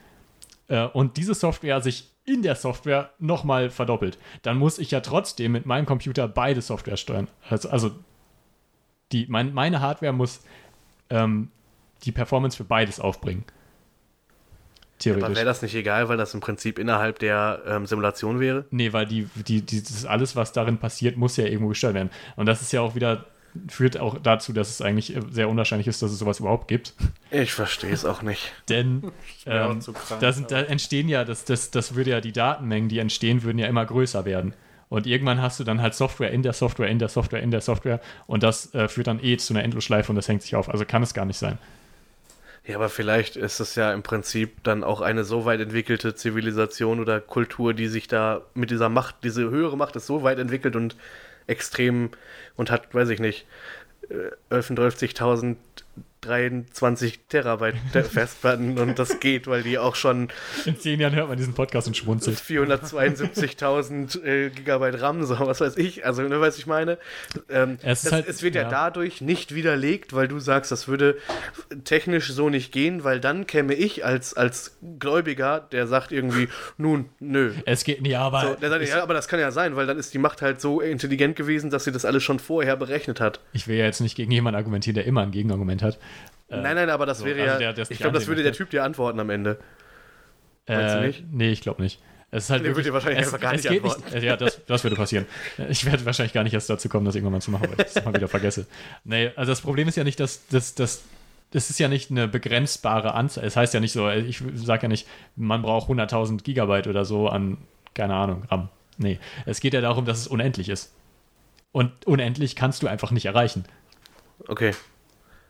äh, 0.69 0.85
und 0.85 1.17
diese 1.17 1.35
Software 1.35 1.81
sich 1.81 2.13
in 2.25 2.43
der 2.43 2.55
Software 2.55 3.11
nochmal 3.19 3.71
verdoppelt, 3.71 4.19
dann 4.43 4.57
muss 4.57 4.79
ich 4.79 4.93
ja 4.93 5.01
trotzdem 5.01 5.51
mit 5.53 5.67
meinem 5.67 5.87
Computer 5.87 6.29
beide 6.29 6.63
Software 6.63 6.97
steuern. 6.97 7.27
Also, 7.49 7.71
also 7.71 7.91
die, 9.11 9.27
mein, 9.29 9.53
meine 9.53 9.81
Hardware 9.81 10.13
muss 10.13 10.45
ähm, 11.09 11.51
die 12.05 12.13
Performance 12.13 12.57
für 12.57 12.65
beides 12.65 13.01
aufbringen. 13.01 13.45
Aber 15.01 15.15
Theoretisch. 15.15 15.37
wäre 15.37 15.47
das 15.47 15.63
nicht 15.63 15.75
egal, 15.75 16.11
weil 16.11 16.19
das 16.19 16.35
im 16.35 16.41
Prinzip 16.41 16.79
innerhalb 16.79 17.19
der 17.21 17.63
ähm, 17.67 17.87
Simulation 17.87 18.39
wäre? 18.39 18.67
Nee, 18.71 18.93
weil 18.93 19.07
die, 19.07 19.29
die, 19.35 19.63
die, 19.63 19.83
das 19.83 20.05
alles, 20.05 20.37
was 20.37 20.53
darin 20.53 20.77
passiert, 20.77 21.17
muss 21.17 21.39
ja 21.39 21.47
irgendwo 21.47 21.69
gesteuert 21.69 21.95
werden. 21.95 22.11
Und 22.37 22.45
das 22.45 22.61
ist 22.61 22.71
ja 22.73 22.83
auch 22.83 22.95
wieder, 22.95 23.25
führt 23.69 23.99
auch 23.99 24.19
dazu, 24.19 24.53
dass 24.53 24.69
es 24.69 24.83
eigentlich 24.83 25.17
äh, 25.17 25.23
sehr 25.31 25.49
unwahrscheinlich 25.49 25.87
ist, 25.87 26.03
dass 26.03 26.11
es 26.11 26.19
sowas 26.19 26.41
überhaupt 26.41 26.69
gibt. 26.69 26.93
Ich 27.31 27.55
verstehe 27.55 27.93
es 27.93 28.05
auch 28.05 28.21
nicht. 28.21 28.53
Denn 28.69 29.11
ähm, 29.47 29.81
zu 29.81 29.95
krank, 29.95 30.21
da, 30.21 30.33
sind, 30.33 30.51
da 30.51 30.61
entstehen 30.61 31.09
ja, 31.09 31.25
das, 31.25 31.47
das, 31.47 31.71
das 31.71 31.95
würde 31.95 32.11
ja, 32.11 32.21
die 32.21 32.33
Datenmengen, 32.33 32.91
die 32.91 32.99
entstehen, 32.99 33.43
würden 33.43 33.59
ja 33.59 33.69
immer 33.69 33.87
größer 33.87 34.27
werden. 34.27 34.53
Und 34.91 35.07
irgendwann 35.07 35.41
hast 35.41 35.59
du 35.61 35.65
dann 35.65 35.81
halt 35.81 35.95
Software 35.95 36.33
in 36.33 36.43
der 36.43 36.53
Software, 36.53 36.89
in 36.89 36.99
der 36.99 37.09
Software, 37.09 37.41
in 37.41 37.53
der 37.53 37.63
Software. 37.63 38.01
Und 38.27 38.43
das 38.43 38.75
äh, 38.75 38.89
führt 38.89 39.07
dann 39.07 39.23
eh 39.23 39.39
zu 39.39 39.55
einer 39.55 39.63
Endlosschleife 39.63 40.13
und 40.13 40.17
das 40.17 40.29
hängt 40.29 40.43
sich 40.43 40.57
auf. 40.57 40.69
Also 40.69 40.85
kann 40.85 41.03
es 41.03 41.15
gar 41.15 41.25
nicht 41.25 41.39
sein. 41.39 41.59
Ja, 42.67 42.77
aber 42.77 42.89
vielleicht 42.91 43.37
ist 43.37 43.59
es 43.61 43.75
ja 43.75 43.93
im 43.93 44.03
Prinzip 44.03 44.63
dann 44.65 44.85
auch 44.85 45.01
eine 45.01 45.25
so 45.25 45.45
weit 45.45 45.61
entwickelte 45.61 46.15
Zivilisation 46.15 47.01
oder 47.01 47.21
Kultur, 47.21 47.75
die 47.75 47.89
sich 47.89 48.07
da 48.07 48.43
mit 48.55 48.71
dieser 48.71 48.89
Macht, 48.89 49.17
diese 49.25 49.51
höhere 49.51 49.77
Macht 49.77 49.97
ist 49.97 50.07
so 50.07 50.23
weit 50.23 50.39
entwickelt 50.39 50.77
und 50.77 50.97
extrem 51.47 52.11
und 52.57 52.71
hat, 52.71 52.95
weiß 52.95 53.09
ich 53.09 53.19
nicht, 53.19 53.47
äh, 54.11 54.31
11.000 54.55 55.49
23 56.23 57.21
Terabyte 57.29 57.77
Festplatten 58.11 58.79
und 58.79 58.99
das 58.99 59.21
geht, 59.21 59.47
weil 59.47 59.63
die 59.63 59.79
auch 59.79 59.95
schon 59.95 60.29
In 60.67 60.79
zehn 60.79 61.01
Jahren 61.01 61.15
hört 61.15 61.29
man 61.29 61.37
diesen 61.37 61.55
Podcast 61.55 61.87
und 61.89 61.97
schmunzelt. 61.97 62.39
472.000 62.39 64.23
äh, 64.25 64.51
Gigabyte 64.51 65.01
RAM, 65.01 65.25
so 65.25 65.39
was 65.41 65.61
weiß 65.61 65.77
ich, 65.77 66.05
also 66.05 66.23
ne, 66.23 66.41
was 66.41 66.59
ich 66.59 66.67
meine. 66.67 66.99
Ähm, 67.49 67.79
Es 67.83 68.03
das, 68.03 68.13
halt- 68.13 68.29
es 68.29 68.43
wird 68.43 68.55
ja. 68.55 68.63
ja. 68.63 68.69
dadurch 68.69 69.21
nicht 69.21 69.55
widerlegt, 69.55 70.15
weil 70.15 70.29
du 70.29 70.39
sagst, 70.39 70.71
das 70.73 70.89
würde 70.89 71.17
technisch 71.85 72.31
so 72.33 72.49
nicht 72.51 72.73
gehen, 72.73 73.05
weil 73.05 73.21
dann 73.21 73.47
käme 73.47 73.75
ich 73.75 74.05
als, 74.05 74.35
als 74.35 74.77
Gläubiger, 74.99 75.61
der 75.73 75.87
sagt 75.87 76.13
irgendwie, 76.13 76.49
nun, 76.77 77.09
nö. 77.19 77.53
Es 77.67 77.85
geht, 77.85 78.07
ja, 78.07 78.21
aber. 78.23 78.41
So, 78.43 78.55
der 78.55 78.71
sagt, 78.71 78.83
ich, 78.83 78.91
ja, 78.91 79.03
aber 79.03 79.15
das 79.15 79.29
kann 79.29 79.41
ja 79.41 79.51
sein, 79.51 79.77
weil 79.77 79.87
dann 79.87 79.99
ist 79.99 80.15
die 80.15 80.19
Macht 80.19 80.43
halt 80.43 80.61
so 80.61 80.81
intelligent 80.81 81.37
gewesen, 81.37 81.71
dass 81.71 81.85
sie 81.85 81.93
das 81.93 82.05
alles 82.05 82.23
schon 82.23 82.39
vorher 82.39 82.77
berechnet 82.77 83.21
hat. 83.21 83.41
ich 83.53 83.69
will 83.69 83.77
ja 83.77 83.85
jetzt 83.85 84.01
nicht 84.01 84.17
gegen 84.17 84.31
jemanden 84.33 84.57
argumentieren, 84.57 84.95
der 84.95 85.05
immer 85.07 85.23
ein 85.23 85.31
Gegenargument 85.31 85.83
hat. 85.83 85.99
Nein, 86.51 86.77
nein, 86.77 86.91
aber 86.91 87.07
das 87.07 87.19
so, 87.21 87.25
wäre 87.25 87.41
also 87.51 87.63
ja. 87.63 87.73
der- 87.73 87.83
ich 87.85 87.91
nicht 87.91 88.01
glaube, 88.01 88.19
das 88.19 88.27
würde 88.27 88.43
der. 88.43 88.53
Typ 88.53 88.71
dir 88.71 88.85
antworten 88.85 89.19
am 89.21 89.31
Ende. 89.31 89.59
Meinst 90.69 90.95
du 90.95 90.99
Äh, 90.99 91.07
nicht? 91.07 91.25
Nee, 91.33 91.51
ich 91.51 91.61
glaube 91.63 91.83
nicht. 91.83 92.01
Es 92.33 92.45
ist 92.45 92.51
halt 92.51 92.65
Der 92.65 92.71
würde 92.77 92.85
dir 92.85 92.93
wahrscheinlich 92.93 93.21
es, 93.23 93.27
einfach 93.27 93.41
gar 93.41 93.53
nicht 93.53 93.69
antworten. 93.69 94.03
äh, 94.15 94.25
Ja, 94.25 94.37
das, 94.37 94.65
das 94.67 94.85
würde 94.85 94.95
passieren. 94.95 95.27
Ich 95.69 95.85
werde 95.85 96.05
wahrscheinlich 96.05 96.33
gar 96.33 96.45
nicht 96.45 96.55
erst 96.55 96.71
dazu 96.71 96.89
kommen, 96.89 97.05
das 97.05 97.17
irgendwann 97.17 97.33
mal 97.33 97.41
zu 97.41 97.51
machen, 97.51 97.69
weil 97.77 97.85
ich 97.87 97.93
das 97.93 98.05
mal 98.05 98.15
wieder 98.15 98.29
vergesse. 98.29 98.67
Nee, 99.05 99.33
also 99.35 99.51
das 99.51 99.61
Problem 99.61 99.89
ist 99.89 99.97
ja 99.97 100.05
nicht, 100.05 100.21
dass 100.21 100.47
das, 100.49 100.77
das, 100.77 101.03
das 101.51 101.71
ist 101.71 101.81
ja 101.81 101.89
nicht 101.89 102.13
eine 102.13 102.29
begrenzbare 102.29 103.15
Anzahl. 103.15 103.45
Es 103.45 103.57
heißt 103.57 103.75
ja 103.75 103.81
nicht 103.81 103.91
so, 103.93 104.09
ich 104.09 104.41
sage 104.55 104.83
ja 104.83 104.89
nicht, 104.89 105.09
man 105.35 105.63
braucht 105.63 105.91
100.000 105.91 106.45
Gigabyte 106.45 106.87
oder 106.87 107.05
so 107.05 107.29
an, 107.29 107.59
keine 107.95 108.15
Ahnung, 108.15 108.45
RAM. 108.49 108.69
Nee, 108.97 109.19
es 109.47 109.59
geht 109.61 109.75
ja 109.75 109.81
darum, 109.81 110.05
dass 110.05 110.19
es 110.19 110.29
unendlich 110.29 110.69
ist. 110.69 110.93
Und 111.73 112.07
unendlich 112.07 112.55
kannst 112.55 112.83
du 112.83 112.87
einfach 112.87 113.11
nicht 113.11 113.27
erreichen. 113.27 113.65
Okay. 114.47 114.73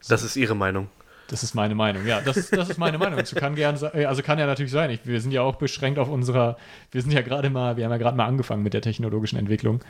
Das 0.08 0.22
ist 0.22 0.36
ihre 0.36 0.54
Meinung. 0.54 0.88
Das 1.28 1.44
ist 1.44 1.54
meine 1.54 1.76
Meinung. 1.76 2.06
Ja, 2.06 2.20
das 2.20 2.36
ist, 2.36 2.56
das 2.56 2.70
ist 2.70 2.78
meine 2.78 2.98
Meinung. 2.98 3.16
Das 3.18 3.32
kann 3.34 3.54
gern 3.54 3.76
also 3.76 4.22
kann 4.22 4.38
ja 4.38 4.46
natürlich 4.46 4.72
sein. 4.72 4.90
Ich, 4.90 5.06
wir 5.06 5.20
sind 5.20 5.30
ja 5.30 5.42
auch 5.42 5.56
beschränkt 5.56 5.98
auf 5.98 6.08
unserer, 6.08 6.56
wir 6.90 7.02
sind 7.02 7.12
ja 7.12 7.22
gerade 7.22 7.50
mal, 7.50 7.76
wir 7.76 7.84
haben 7.84 7.92
ja 7.92 7.98
gerade 7.98 8.16
mal 8.16 8.26
angefangen 8.26 8.64
mit 8.64 8.74
der 8.74 8.82
technologischen 8.82 9.38
Entwicklung. 9.38 9.80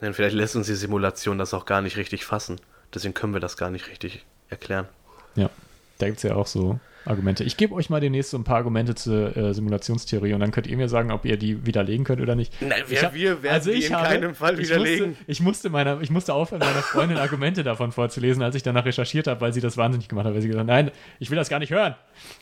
Denn 0.00 0.14
vielleicht 0.14 0.34
lässt 0.34 0.56
uns 0.56 0.68
die 0.68 0.74
Simulation 0.74 1.36
das 1.36 1.52
auch 1.52 1.66
gar 1.66 1.82
nicht 1.82 1.98
richtig 1.98 2.24
fassen. 2.24 2.56
Deswegen 2.94 3.12
können 3.12 3.34
wir 3.34 3.40
das 3.40 3.58
gar 3.58 3.70
nicht 3.70 3.88
richtig 3.88 4.24
erklären. 4.48 4.86
Ja, 5.36 5.50
da 5.98 6.06
gibt 6.06 6.16
es 6.16 6.22
ja 6.22 6.34
auch 6.34 6.46
so 6.46 6.80
Argumente. 7.06 7.44
Ich 7.44 7.56
gebe 7.56 7.74
euch 7.74 7.88
mal 7.88 8.00
demnächst 8.00 8.30
so 8.30 8.36
ein 8.36 8.44
paar 8.44 8.56
Argumente 8.56 8.94
zur 8.94 9.34
äh, 9.36 9.54
Simulationstheorie 9.54 10.34
und 10.34 10.40
dann 10.40 10.50
könnt 10.50 10.66
ihr 10.66 10.76
mir 10.76 10.88
sagen, 10.88 11.10
ob 11.10 11.24
ihr 11.24 11.36
die 11.38 11.64
widerlegen 11.64 12.04
könnt 12.04 12.20
oder 12.20 12.34
nicht. 12.34 12.52
Nein, 12.60 12.82
wir, 12.86 12.98
Ich 12.98 13.04
hab- 13.04 13.14
wir 13.14 13.42
werden 13.42 13.54
also 13.54 13.70
die 13.70 13.78
ich 13.78 13.86
in 13.88 13.96
habe- 13.96 14.06
keinem 14.08 14.34
Fall 14.34 14.60
ich 14.60 14.68
widerlegen. 14.68 15.08
Musste, 15.10 15.24
ich, 15.26 15.40
musste 15.40 15.70
meiner, 15.70 16.00
ich 16.02 16.10
musste 16.10 16.34
aufhören, 16.34 16.60
meiner 16.60 16.82
Freundin 16.82 17.16
Argumente 17.16 17.62
davon 17.64 17.90
vorzulesen, 17.92 18.42
als 18.42 18.54
ich 18.54 18.62
danach 18.62 18.84
recherchiert 18.84 19.26
habe, 19.28 19.40
weil 19.40 19.52
sie 19.54 19.60
das 19.62 19.76
wahnsinnig 19.78 20.08
gemacht 20.08 20.26
hat, 20.26 20.34
weil 20.34 20.42
sie 20.42 20.48
gesagt 20.48 20.68
hat, 20.68 20.74
nein, 20.74 20.90
ich 21.18 21.30
will 21.30 21.36
das 21.36 21.48
gar 21.48 21.58
nicht 21.58 21.70
hören. 21.72 21.94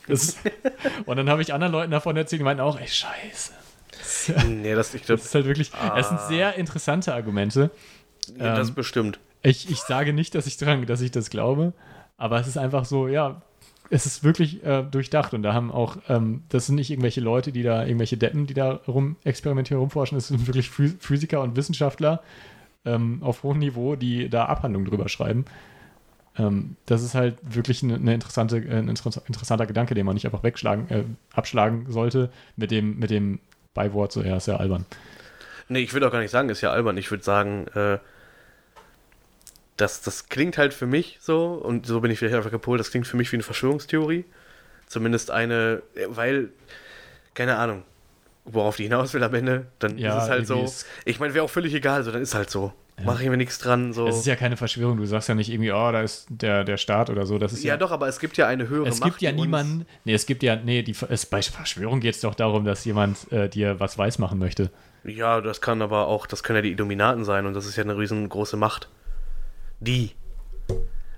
Das, 0.07 0.37
und 1.05 1.15
dann 1.17 1.29
habe 1.29 1.41
ich 1.41 1.53
anderen 1.53 1.71
Leuten 1.71 1.91
davon 1.91 2.17
erzählt, 2.17 2.41
die 2.41 2.43
meinten 2.43 2.61
auch, 2.61 2.77
ey, 2.79 2.87
scheiße. 2.87 3.53
nee, 4.47 4.75
das, 4.75 4.93
ich 4.93 5.03
glaube, 5.03 5.19
Das 5.19 5.27
ist 5.27 5.35
halt 5.35 5.45
wirklich, 5.45 5.69
es 5.69 5.73
Ah. 5.75 6.03
sind 6.03 6.19
sehr 6.27 6.55
interessante 6.55 7.13
Argumente. 7.13 7.71
das 8.37 8.69
ähm, 8.69 8.75
bestimmt. 8.75 9.19
Ich, 9.41 9.69
ich 9.69 9.79
sage 9.79 10.11
nicht, 10.13 10.35
dass 10.35 10.47
ich 10.47 10.57
dran, 10.57 10.85
dass 10.85 10.99
ich 11.01 11.11
das 11.11 11.29
glaube, 11.29 11.73
aber 12.17 12.39
es 12.39 12.47
ist 12.47 12.57
einfach 12.57 12.83
so, 12.85 13.07
ja, 13.07 13.41
es 13.89 14.05
ist 14.05 14.23
wirklich 14.23 14.63
äh, 14.63 14.83
durchdacht 14.83 15.33
und 15.33 15.43
da 15.43 15.53
haben 15.53 15.71
auch, 15.71 15.97
ähm, 16.09 16.43
das 16.49 16.67
sind 16.67 16.75
nicht 16.75 16.91
irgendwelche 16.91 17.21
Leute, 17.21 17.51
die 17.51 17.63
da, 17.63 17.83
irgendwelche 17.83 18.17
Deppen, 18.17 18.45
die 18.45 18.53
da 18.53 18.73
rum 18.87 19.15
experimentieren, 19.23 19.79
rumforschen, 19.79 20.17
es 20.17 20.27
sind 20.27 20.45
wirklich 20.47 20.67
Phys- 20.67 20.97
Physiker 20.99 21.41
und 21.41 21.55
Wissenschaftler 21.55 22.21
ähm, 22.85 23.19
auf 23.21 23.43
hohem 23.43 23.59
Niveau, 23.59 23.95
die 23.95 24.29
da 24.29 24.45
Abhandlungen 24.45 24.87
drüber 24.87 25.09
schreiben. 25.09 25.45
Ähm, 26.37 26.75
das 26.85 27.03
ist 27.03 27.15
halt 27.15 27.37
wirklich 27.43 27.83
eine, 27.83 27.95
eine 27.95 28.13
interessante, 28.13 28.57
äh, 28.57 28.77
ein 28.77 28.89
inter- 28.89 29.23
interessanter 29.27 29.65
Gedanke, 29.65 29.95
den 29.95 30.05
man 30.05 30.13
nicht 30.13 30.25
einfach 30.25 30.43
wegschlagen, 30.43 30.89
äh, 30.89 31.03
abschlagen 31.33 31.85
sollte 31.89 32.29
mit 32.55 32.71
dem, 32.71 32.99
mit 32.99 33.09
dem 33.09 33.39
Beiwort, 33.73 34.11
so, 34.11 34.21
ja, 34.21 34.37
ist 34.37 34.47
ja 34.47 34.57
albern. 34.57 34.85
Nee, 35.67 35.79
ich 35.79 35.93
würde 35.93 36.07
auch 36.07 36.11
gar 36.11 36.21
nicht 36.21 36.31
sagen, 36.31 36.49
ist 36.49 36.61
ja 36.61 36.71
albern. 36.71 36.97
Ich 36.97 37.11
würde 37.11 37.23
sagen, 37.23 37.67
äh, 37.75 37.99
das, 39.81 40.01
das 40.01 40.27
klingt 40.29 40.57
halt 40.57 40.73
für 40.73 40.85
mich 40.85 41.17
so, 41.21 41.53
und 41.53 41.85
so 41.85 42.01
bin 42.01 42.11
ich 42.11 42.19
vielleicht 42.19 42.35
einfach 42.35 42.51
gepolt, 42.51 42.79
das 42.79 42.91
klingt 42.91 43.07
für 43.07 43.17
mich 43.17 43.31
wie 43.31 43.37
eine 43.37 43.43
Verschwörungstheorie. 43.43 44.25
Zumindest 44.87 45.29
eine, 45.31 45.83
weil, 46.07 46.49
keine 47.35 47.57
Ahnung, 47.57 47.83
worauf 48.45 48.75
die 48.75 48.83
hinaus 48.83 49.13
will 49.13 49.23
am 49.23 49.33
Ende, 49.33 49.67
dann 49.77 49.97
Ja, 49.97 50.17
ist 50.17 50.23
es 50.23 50.29
halt 50.29 50.47
so. 50.47 50.71
Ich 51.05 51.19
meine, 51.19 51.33
wäre 51.33 51.45
auch 51.45 51.49
völlig 51.49 51.73
egal, 51.73 52.03
so, 52.03 52.11
dann 52.11 52.21
ist 52.21 52.33
halt 52.33 52.49
so. 52.49 52.73
Mache 53.05 53.23
ich 53.23 53.29
mir 53.29 53.37
nichts 53.37 53.59
dran, 53.59 53.93
so. 53.93 54.07
Es 54.07 54.17
ist 54.17 54.25
ja 54.25 54.35
keine 54.35 54.57
Verschwörung, 54.57 54.97
du 54.97 55.05
sagst 55.05 55.29
ja 55.29 55.35
nicht 55.35 55.49
irgendwie, 55.49 55.71
oh, 55.71 55.91
da 55.91 56.01
ist 56.01 56.27
der, 56.29 56.65
der 56.65 56.75
Staat 56.75 57.09
oder 57.09 57.25
so. 57.25 57.37
Das 57.37 57.53
ist 57.53 57.63
ja, 57.63 57.77
doch, 57.77 57.91
aber 57.91 58.09
es 58.09 58.19
gibt 58.19 58.35
ja 58.35 58.47
eine 58.47 58.67
höhere 58.67 58.89
Es 58.89 58.99
Macht. 58.99 59.11
gibt 59.11 59.21
ja 59.21 59.31
niemanden, 59.31 59.85
nee, 60.03 60.13
es 60.13 60.25
gibt 60.25 60.43
ja, 60.43 60.57
nee, 60.57 60.81
die, 60.81 60.95
es, 61.07 61.25
bei 61.25 61.41
Verschwörung 61.41 62.01
geht 62.01 62.15
es 62.15 62.21
doch 62.21 62.35
darum, 62.35 62.65
dass 62.65 62.83
jemand 62.83 63.31
äh, 63.31 63.47
dir 63.47 63.79
was 63.79 63.97
weismachen 63.97 64.37
möchte. 64.37 64.69
Ja, 65.05 65.39
das 65.39 65.61
kann 65.61 65.81
aber 65.81 66.07
auch, 66.07 66.27
das 66.27 66.43
können 66.43 66.57
ja 66.57 66.61
die 66.63 66.71
Illuminaten 66.71 67.23
sein 67.23 67.45
und 67.45 67.53
das 67.53 67.65
ist 67.65 67.77
ja 67.77 67.83
eine 67.85 67.97
riesengroße 67.97 68.57
Macht. 68.57 68.89
Die. 69.79 70.11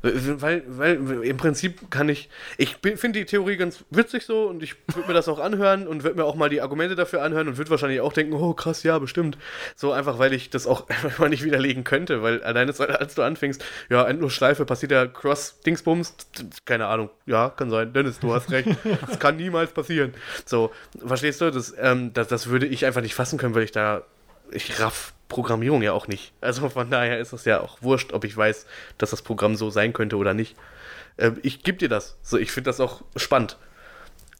Weil, 0.03 0.63
weil 0.67 1.23
im 1.23 1.37
Prinzip 1.37 1.91
kann 1.91 2.09
ich, 2.09 2.27
ich 2.57 2.77
finde 2.77 3.19
die 3.19 3.25
Theorie 3.25 3.55
ganz 3.55 3.83
witzig 3.91 4.25
so 4.25 4.47
und 4.47 4.63
ich 4.63 4.75
würde 4.87 5.09
mir 5.09 5.13
das 5.13 5.27
auch 5.27 5.37
anhören 5.37 5.87
und 5.87 6.03
würde 6.03 6.17
mir 6.17 6.25
auch 6.25 6.33
mal 6.33 6.49
die 6.49 6.59
Argumente 6.59 6.95
dafür 6.95 7.21
anhören 7.21 7.47
und 7.47 7.57
würde 7.59 7.69
wahrscheinlich 7.69 8.01
auch 8.01 8.11
denken, 8.11 8.33
oh 8.33 8.55
krass, 8.55 8.81
ja, 8.81 8.97
bestimmt. 8.97 9.37
So 9.75 9.91
einfach, 9.91 10.17
weil 10.17 10.33
ich 10.33 10.49
das 10.49 10.65
auch 10.65 10.89
einfach 11.03 11.29
nicht 11.29 11.43
widerlegen 11.43 11.83
könnte, 11.83 12.23
weil 12.23 12.41
alleine 12.43 12.73
als 12.79 13.13
du 13.13 13.21
anfängst, 13.21 13.63
ja, 13.89 14.07
Endlosschleife, 14.07 14.65
passiert 14.65 14.91
ja 14.91 15.05
Cross-Dingsbums, 15.05 16.15
keine 16.65 16.87
Ahnung, 16.87 17.11
ja, 17.27 17.49
kann 17.49 17.69
sein, 17.69 17.93
Dennis, 17.93 18.19
du 18.19 18.33
hast 18.33 18.49
recht, 18.49 18.69
das 19.05 19.19
kann 19.19 19.35
niemals 19.35 19.71
passieren. 19.71 20.15
So, 20.45 20.71
verstehst 21.05 21.41
du, 21.41 21.51
das, 21.51 21.75
ähm, 21.77 22.11
das, 22.13 22.27
das 22.27 22.47
würde 22.47 22.65
ich 22.65 22.87
einfach 22.87 23.01
nicht 23.01 23.13
fassen 23.13 23.37
können, 23.37 23.53
weil 23.53 23.63
ich 23.63 23.71
da 23.71 24.01
ich 24.51 24.79
raff 24.79 25.13
Programmierung 25.31 25.81
ja 25.81 25.93
auch 25.93 26.07
nicht. 26.07 26.33
Also 26.41 26.69
von 26.69 26.91
daher 26.91 27.17
ist 27.19 27.31
es 27.31 27.45
ja 27.45 27.61
auch 27.61 27.81
wurscht, 27.81 28.11
ob 28.11 28.25
ich 28.25 28.35
weiß, 28.35 28.67
dass 28.97 29.11
das 29.11 29.21
Programm 29.21 29.55
so 29.55 29.69
sein 29.69 29.93
könnte 29.93 30.17
oder 30.17 30.33
nicht. 30.33 30.55
Ähm, 31.17 31.39
ich 31.41 31.63
gebe 31.63 31.77
dir 31.77 31.89
das. 31.89 32.17
So, 32.21 32.37
ich 32.37 32.51
finde 32.51 32.69
das 32.69 32.79
auch 32.81 33.01
spannend. 33.15 33.57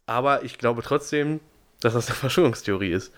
Aber 0.06 0.44
ich 0.44 0.58
glaube 0.58 0.82
trotzdem, 0.82 1.40
dass 1.80 1.94
das 1.94 2.08
eine 2.08 2.16
Verschwörungstheorie 2.26 2.92
ist. 2.92 3.12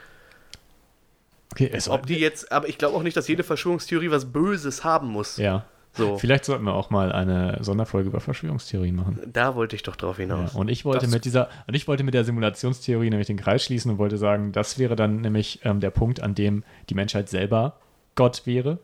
Okay, 1.52 1.68
es 1.72 1.88
Ob 1.88 2.06
die 2.06 2.18
jetzt, 2.18 2.50
aber 2.52 2.68
ich 2.68 2.78
glaube 2.78 2.96
auch 2.96 3.02
nicht, 3.02 3.16
dass 3.16 3.28
jede 3.28 3.42
Verschwörungstheorie 3.42 4.10
was 4.10 4.32
Böses 4.32 4.84
haben 4.84 5.08
muss. 5.08 5.36
Ja. 5.36 5.66
So, 5.96 6.18
Vielleicht 6.18 6.44
sollten 6.44 6.64
wir 6.64 6.74
auch 6.74 6.90
mal 6.90 7.12
eine 7.12 7.58
Sonderfolge 7.60 8.08
über 8.08 8.20
Verschwörungstheorien 8.20 8.96
machen. 8.96 9.20
da 9.32 9.54
wollte 9.54 9.76
ich 9.76 9.82
doch 9.84 9.94
drauf 9.96 10.18
Ja, 10.18 10.22
hinaus. 10.22 10.54
und 10.54 10.68
ich 10.68 10.84
wollte 10.84 11.06
Das- 11.06 11.14
mit 11.14 11.24
dieser, 11.24 11.48
und 11.68 11.74
ich 11.74 11.86
wollte 11.86 12.02
mit 12.02 12.14
der 12.14 12.24
Simulationstheorie 12.24 13.10
nämlich 13.10 13.28
den 13.28 13.36
Kreis 13.36 13.64
schließen 13.64 13.90
und 13.92 13.98
wollte 13.98 14.18
sagen, 14.18 14.50
das 14.52 14.78
wäre 14.78 14.96
dann 14.96 15.20
nämlich 15.20 15.60
ähm, 15.64 15.78
der 15.80 15.90
Punkt, 15.90 16.20
an 16.20 16.34
dem 16.34 16.64
die 16.90 16.94
Menschheit 16.94 17.28
selber 17.28 17.76
Gott 18.16 18.42
wäre, 18.44 18.78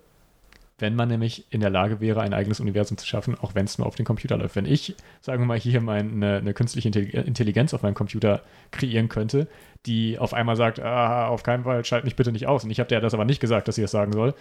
wenn 0.79 0.95
man 0.95 1.09
nämlich 1.09 1.45
in 1.51 1.61
der 1.61 1.69
Lage 1.69 2.01
wäre, 2.01 2.21
ein 2.23 2.33
eigenes 2.33 2.59
Universum 2.61 2.97
zu 2.97 3.07
schaffen, 3.07 3.37
auch 3.39 3.55
wenn 3.55 3.67
es 3.67 3.77
nur 3.77 3.87
auf 3.87 3.97
den 3.97 4.07
Computer 4.07 4.39
läuft. 4.39 4.57
Wenn 4.57 4.65
ich, 4.65 4.95
sagen 5.21 5.43
wir 5.43 5.47
mal, 5.47 5.59
hier 5.59 5.81
meine, 5.83 6.37
eine 6.39 6.55
künstliche 6.55 6.89
Intelli- 6.89 7.13
Intelligenz 7.23 7.75
auf 7.75 7.83
meinem 7.83 7.95
Computer 7.95 8.41
kreieren 8.71 9.09
könnte, 9.11 9.47
die 9.85 10.19
auf 10.19 10.33
einmal 10.33 10.57
sagt, 10.57 10.81
ah, 10.81 11.27
auf 11.29 11.43
keinen 11.43 11.65
Fall, 11.65 11.85
schalt 11.85 12.05
mich 12.05 12.17
bitte 12.17 12.33
nicht 12.33 12.47
aus. 12.47 12.65
Und 12.65 12.71
ich 12.71 12.79
habe 12.81 12.89
der 12.89 13.01
das 13.01 13.13
aber 13.15 13.25
nicht 13.27 13.41
gesagt, 13.41 13.69
dass 13.69 13.75
sie 13.75 13.83
das 13.83 13.91
sagen 13.91 14.13
soll. 14.13 14.33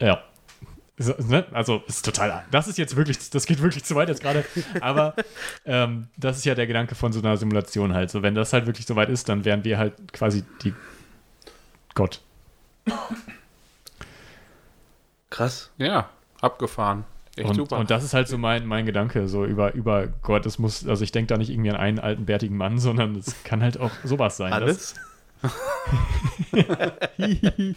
Ja. 0.00 0.22
So, 0.98 1.14
ne? 1.18 1.44
Also 1.52 1.82
ist 1.86 2.04
total. 2.04 2.44
Das 2.50 2.68
ist 2.68 2.78
jetzt 2.78 2.96
wirklich, 2.96 3.30
das 3.30 3.44
geht 3.44 3.60
wirklich 3.60 3.84
zu 3.84 3.94
weit 3.94 4.08
jetzt 4.08 4.22
gerade. 4.22 4.44
Aber 4.80 5.14
ähm, 5.66 6.08
das 6.16 6.38
ist 6.38 6.46
ja 6.46 6.54
der 6.54 6.66
Gedanke 6.66 6.94
von 6.94 7.12
so 7.12 7.20
einer 7.20 7.36
Simulation 7.36 7.92
halt. 7.92 8.10
So, 8.10 8.22
wenn 8.22 8.34
das 8.34 8.52
halt 8.52 8.66
wirklich 8.66 8.86
so 8.86 8.96
weit 8.96 9.10
ist, 9.10 9.28
dann 9.28 9.44
wären 9.44 9.62
wir 9.64 9.78
halt 9.78 10.12
quasi 10.12 10.44
die 10.62 10.72
Gott. 11.94 12.22
Krass. 15.28 15.70
Ja, 15.76 16.08
abgefahren. 16.40 17.04
Echt 17.36 17.50
Und, 17.50 17.56
super. 17.56 17.76
und 17.76 17.90
das 17.90 18.02
ist 18.02 18.14
halt 18.14 18.28
so 18.28 18.38
mein, 18.38 18.64
mein 18.64 18.86
Gedanke, 18.86 19.28
so 19.28 19.44
über, 19.44 19.74
über 19.74 20.06
Gott. 20.06 20.46
Es 20.46 20.58
muss, 20.58 20.86
also 20.86 21.04
ich 21.04 21.12
denke 21.12 21.26
da 21.26 21.36
nicht 21.36 21.50
irgendwie 21.50 21.70
an 21.70 21.76
einen 21.76 21.98
alten, 21.98 22.24
bärtigen 22.24 22.56
Mann, 22.56 22.78
sondern 22.78 23.16
es 23.16 23.44
kann 23.44 23.62
halt 23.62 23.78
auch 23.78 23.90
sowas 24.02 24.38
sein. 24.38 24.54
Alles? 24.54 24.94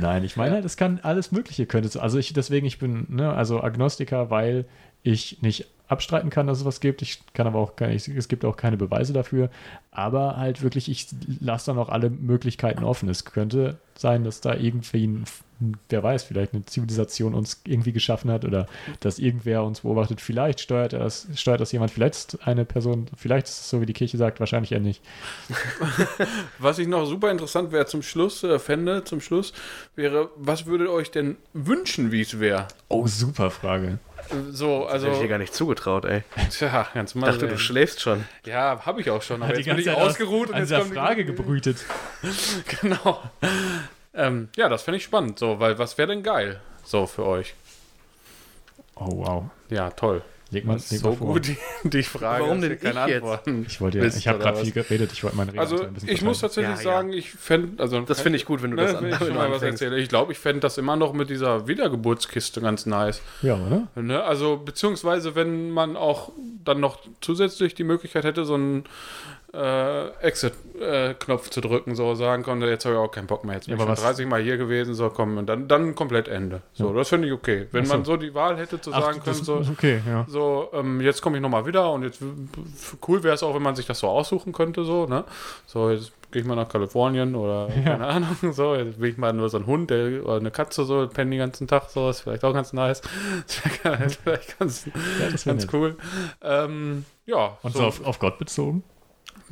Nein, 0.00 0.24
ich 0.24 0.36
meine, 0.36 0.56
halt, 0.56 0.64
es 0.64 0.76
kann 0.76 1.00
alles 1.02 1.32
Mögliche 1.32 1.66
könnte. 1.66 2.00
Also 2.00 2.18
ich 2.18 2.32
deswegen, 2.32 2.66
ich 2.66 2.78
bin 2.78 3.06
ne, 3.08 3.32
also 3.32 3.62
Agnostiker, 3.62 4.30
weil 4.30 4.66
ich 5.02 5.42
nicht 5.42 5.66
abstreiten 5.90 6.30
kann, 6.30 6.46
dass 6.46 6.60
es 6.60 6.64
was 6.64 6.80
gibt. 6.80 7.02
Ich 7.02 7.20
kann 7.34 7.46
aber 7.46 7.58
auch 7.58 7.74
keine, 7.74 7.94
ich, 7.94 8.06
es 8.08 8.28
gibt 8.28 8.44
auch 8.44 8.56
keine 8.56 8.76
Beweise 8.76 9.12
dafür. 9.12 9.50
Aber 9.90 10.36
halt 10.36 10.62
wirklich, 10.62 10.88
ich 10.88 11.08
lasse 11.40 11.66
dann 11.66 11.78
auch 11.78 11.88
alle 11.88 12.10
Möglichkeiten 12.10 12.84
offen. 12.84 13.08
Es 13.08 13.24
könnte 13.24 13.78
sein, 13.96 14.22
dass 14.22 14.40
da 14.40 14.54
irgendwie 14.54 15.08
ein, 15.08 15.24
wer 15.88 16.02
weiß, 16.02 16.22
vielleicht 16.22 16.54
eine 16.54 16.64
Zivilisation 16.64 17.34
uns 17.34 17.60
irgendwie 17.66 17.92
geschaffen 17.92 18.30
hat 18.30 18.44
oder 18.44 18.66
dass 19.00 19.18
irgendwer 19.18 19.64
uns 19.64 19.80
beobachtet. 19.80 20.20
Vielleicht 20.20 20.60
steuert 20.60 20.92
das, 20.92 21.26
steuert 21.34 21.60
das 21.60 21.72
jemand, 21.72 21.90
vielleicht 21.90 22.38
eine 22.46 22.64
Person, 22.64 23.06
vielleicht 23.16 23.48
ist 23.48 23.60
es 23.60 23.70
so, 23.70 23.80
wie 23.80 23.86
die 23.86 23.92
Kirche 23.92 24.16
sagt, 24.16 24.38
wahrscheinlich 24.38 24.70
eher 24.70 24.80
nicht. 24.80 25.02
Was 26.60 26.78
ich 26.78 26.86
noch 26.86 27.04
super 27.04 27.32
interessant 27.32 27.72
wäre 27.72 27.86
zum 27.86 28.02
Schluss, 28.02 28.44
äh, 28.44 28.60
fände, 28.60 29.02
zum 29.02 29.20
Schluss, 29.20 29.52
wäre, 29.96 30.30
was 30.36 30.66
würdet 30.66 30.86
ihr 30.86 30.92
euch 30.92 31.10
denn 31.10 31.36
wünschen, 31.52 32.12
wie 32.12 32.20
es 32.20 32.38
wäre? 32.38 32.68
Oh, 32.88 33.06
super 33.06 33.50
Frage. 33.50 33.98
So, 34.50 34.86
Also, 34.86 34.86
also, 34.86 35.06
hätte 35.06 35.16
ich 35.16 35.22
dir 35.22 35.28
gar 35.28 35.38
nicht 35.38 35.54
zugetraut, 35.54 36.04
ey. 36.04 36.22
tja, 36.50 36.86
ganz 36.94 37.10
Ich 37.10 37.14
mal. 37.16 37.30
dachte, 37.32 37.48
du 37.48 37.58
schläfst 37.58 38.00
schon. 38.00 38.24
ja, 38.44 38.80
habe 38.84 39.00
ich 39.00 39.10
auch 39.10 39.22
schon, 39.22 39.42
aber 39.42 39.50
Hat 39.52 39.56
jetzt 39.58 39.66
bin 39.66 39.78
ich 39.78 39.90
ausgeruht 39.90 40.48
und 40.48 40.54
an 40.54 40.60
jetzt 40.60 40.68
dieser 40.70 40.80
kommt 40.80 40.90
die- 40.92 40.96
Frage 40.96 41.24
gebrütet. 41.24 41.84
Genau. 42.80 43.22
Ähm, 44.14 44.48
ja, 44.56 44.68
das 44.68 44.82
fände 44.82 44.98
ich 44.98 45.04
spannend, 45.04 45.38
so, 45.38 45.60
weil 45.60 45.78
was 45.78 45.96
wäre 45.98 46.08
denn 46.08 46.22
geil, 46.22 46.60
so 46.84 47.06
für 47.06 47.24
euch? 47.24 47.54
Oh, 48.96 49.06
wow. 49.24 49.44
Ja, 49.68 49.90
toll. 49.90 50.22
Leg 50.52 50.64
mal, 50.64 50.74
Das 50.74 50.90
leg 50.90 51.02
mal 51.02 51.10
so 51.12 51.16
vor. 51.16 51.32
gut, 51.34 51.48
die, 51.84 52.02
Frage. 52.02 52.44
Warum 52.44 52.60
denn 52.60 52.78
keine 52.80 53.00
ich 53.02 53.06
jetzt? 53.06 53.22
Antworten 53.22 53.64
Ich 53.68 53.80
wollte 53.80 53.98
ja, 53.98 54.04
ich 54.04 54.26
habe 54.28 54.38
gerade 54.40 54.58
viel 54.62 54.72
geredet, 54.72 55.12
ich 55.12 55.22
wollte 55.22 55.36
meine 55.36 55.52
Rede 55.52 55.60
Also, 55.60 55.82
ein 55.82 55.94
bisschen 55.94 56.08
ich 56.08 56.22
muss 56.22 56.40
tatsächlich 56.40 56.78
Ja, 56.78 56.90
ja. 56.90 56.96
sagen, 56.96 57.12
ich 57.12 57.30
fände, 57.30 57.82
also 57.82 58.00
Das 58.00 58.20
finde 58.20 58.36
ich 58.36 58.44
gut, 58.46 58.62
wenn 58.62 58.72
du 58.72 58.76
das 58.76 58.92
ne, 58.92 58.98
an 58.98 59.04
wenn 59.04 59.12
ich 59.12 59.18
schon 59.18 59.34
mal 59.34 59.50
was 59.50 59.62
erzähle. 59.62 59.98
Ich 59.98 60.08
glaube, 60.08 60.32
ich 60.32 60.38
fände 60.38 60.60
das 60.60 60.76
immer 60.78 60.96
noch 60.96 61.12
mit 61.12 61.30
dieser 61.30 61.68
Wiedergeburtskiste 61.68 62.60
ganz 62.60 62.86
nice. 62.86 63.22
Ja, 63.42 63.54
oder? 63.54 63.88
Ne? 64.02 64.22
Also, 64.24 64.56
beziehungsweise, 64.56 65.34
wenn 65.34 65.70
man 65.70 65.96
auch 65.96 66.32
dann 66.64 66.80
noch 66.80 66.98
zusätzlich 67.20 67.74
die 67.74 67.84
Möglichkeit 67.84 68.24
hätte, 68.24 68.44
so 68.44 68.54
einen 68.54 68.84
äh, 69.52 70.08
Exit-Knopf 70.20 71.50
zu 71.50 71.60
drücken, 71.60 71.94
so 71.96 72.14
sagen 72.14 72.42
konnte, 72.42 72.66
jetzt 72.66 72.84
habe 72.84 72.94
ich 72.94 73.00
auch 73.00 73.10
keinen 73.10 73.26
Bock 73.26 73.44
mehr. 73.44 73.56
Jetzt 73.56 73.66
bin 73.66 73.72
Ja, 73.72 73.76
ich 73.76 73.82
aber 73.82 73.96
schon 73.96 74.04
was- 74.04 74.10
30 74.16 74.26
Mal 74.28 74.40
hier 74.42 74.56
gewesen, 74.56 74.94
so 74.94 75.10
komm, 75.10 75.38
und 75.38 75.46
dann, 75.46 75.66
dann 75.68 75.94
komplett 75.94 76.28
Ende. 76.28 76.62
So, 76.72 76.88
Ja. 76.90 76.94
das 76.94 77.08
finde 77.08 77.26
ich 77.28 77.34
okay. 77.34 77.66
Wenn 77.72 77.82
Ach 77.84 77.88
so. 77.88 77.94
man 77.94 78.04
so 78.04 78.16
die 78.16 78.34
Wahl 78.34 78.56
hätte, 78.56 78.80
zu 78.80 78.90
sagen 78.90 79.20
das 79.24 79.44
können, 79.44 79.64
so, 79.64 79.72
okay, 79.72 80.00
ja. 80.06 80.24
so, 80.28 80.68
ähm, 80.72 81.00
jetzt 81.00 81.20
komme 81.22 81.36
ich 81.36 81.42
nochmal 81.42 81.66
wieder 81.66 81.90
und 81.92 82.02
jetzt 82.04 82.20
cool 83.08 83.22
wäre 83.22 83.34
es 83.34 83.42
auch, 83.42 83.54
wenn 83.54 83.62
man 83.62 83.74
sich 83.76 83.86
das 83.86 83.98
so 83.98 84.08
aussuchen 84.08 84.52
könnte, 84.52 84.84
so, 84.84 85.06
ne? 85.06 85.24
So, 85.66 85.90
jetzt 85.90 86.12
gehe 86.30 86.42
ich 86.42 86.46
mal 86.46 86.54
nach 86.54 86.68
Kalifornien 86.68 87.34
oder 87.34 87.68
keine 87.84 88.06
Ahnung, 88.06 88.36
so, 88.52 88.76
jetzt 88.76 89.00
will 89.00 89.10
ich 89.10 89.18
mal 89.18 89.32
nur 89.32 89.48
so 89.48 89.58
ein 89.58 89.66
Hund 89.66 89.90
der, 89.90 90.24
oder 90.24 90.36
eine 90.36 90.52
Katze 90.52 90.84
so, 90.84 91.08
pennen 91.08 91.32
den 91.32 91.40
ganzen 91.40 91.66
Tag, 91.66 91.90
so, 91.90 92.08
ist 92.08 92.20
vielleicht 92.20 92.44
auch 92.44 92.54
ganz 92.54 92.72
nice. 92.72 93.02
Das 93.46 93.84
wäre 93.84 94.08
vielleicht 94.10 94.58
ganz, 94.60 94.86
wär 94.86 95.52
ganz 95.54 95.66
cool. 95.72 95.96
Ähm, 96.40 97.04
ja, 97.26 97.58
Und 97.62 97.74
so, 97.74 97.82
auf, 97.84 98.04
auf 98.06 98.18
Gott 98.20 98.38
bezogen? 98.38 98.84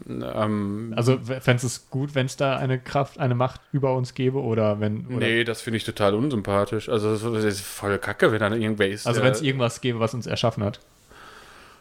Ähm, 0.09 0.93
Also 0.97 1.19
fändest 1.19 1.65
du 1.65 1.66
es 1.66 1.91
gut, 1.91 2.15
wenn 2.15 2.27
es 2.27 2.37
da 2.37 2.57
eine 2.57 2.79
Kraft, 2.79 3.19
eine 3.19 3.35
Macht 3.35 3.61
über 3.73 3.95
uns 3.95 4.15
gäbe 4.15 4.41
oder 4.41 4.81
wenn. 4.81 5.07
Oder, 5.07 5.27
nee, 5.27 5.45
das 5.45 5.61
finde 5.61 5.79
ich 5.79 5.85
total 5.85 6.15
unsympathisch. 6.15 6.89
Also, 6.89 7.16
das 7.33 7.45
ist 7.45 7.61
voll 7.61 7.99
kacke, 7.99 8.33
wenn 8.33 8.41
da 8.41 8.55
irgendwer 8.55 8.89
ist. 8.89 9.07
Also 9.07 9.23
wenn 9.23 9.33
es 9.33 9.43
irgendwas 9.43 9.81
gäbe, 9.81 10.01
was 10.01 10.15
uns 10.15 10.27
erschaffen 10.27 10.62
hat. 10.65 10.81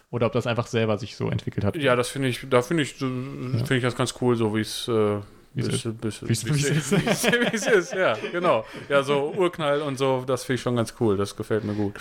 Oder 0.09 0.27
ob 0.27 0.33
das 0.33 0.47
einfach 0.47 0.67
selber 0.67 0.97
sich 0.97 1.17
so 1.17 1.29
entwickelt 1.29 1.65
hat. 1.65 1.75
Ja, 1.75 1.95
das 1.95 2.07
finde 2.09 2.29
ich, 2.29 2.47
da 2.49 2.61
finde 2.61 2.83
ich, 2.83 2.93
finde 2.93 3.75
ich 3.75 3.83
das 3.83 3.95
ganz 3.95 4.13
cool, 4.21 4.37
so 4.37 4.55
wie 4.55 4.61
es, 4.61 4.87
äh, 4.87 5.17
Wie 5.57 5.61
es 5.61 5.83
bis- 5.83 5.85
ist. 5.85 6.21
bis- 6.21 6.43
Wie 7.31 7.55
es- 7.55 7.67
ist. 7.67 7.93
ja, 7.93 8.15
genau. 8.31 8.63
Ja, 8.89 9.03
so 9.03 9.33
Urknall 9.35 9.81
und 9.81 9.97
so, 9.97 10.23
das 10.25 10.43
finde 10.43 10.55
ich 10.55 10.61
schon 10.61 10.75
ganz 10.75 10.93
cool, 10.99 11.17
das 11.17 11.35
gefällt 11.35 11.63
mir 11.63 11.73
gut. 11.73 11.95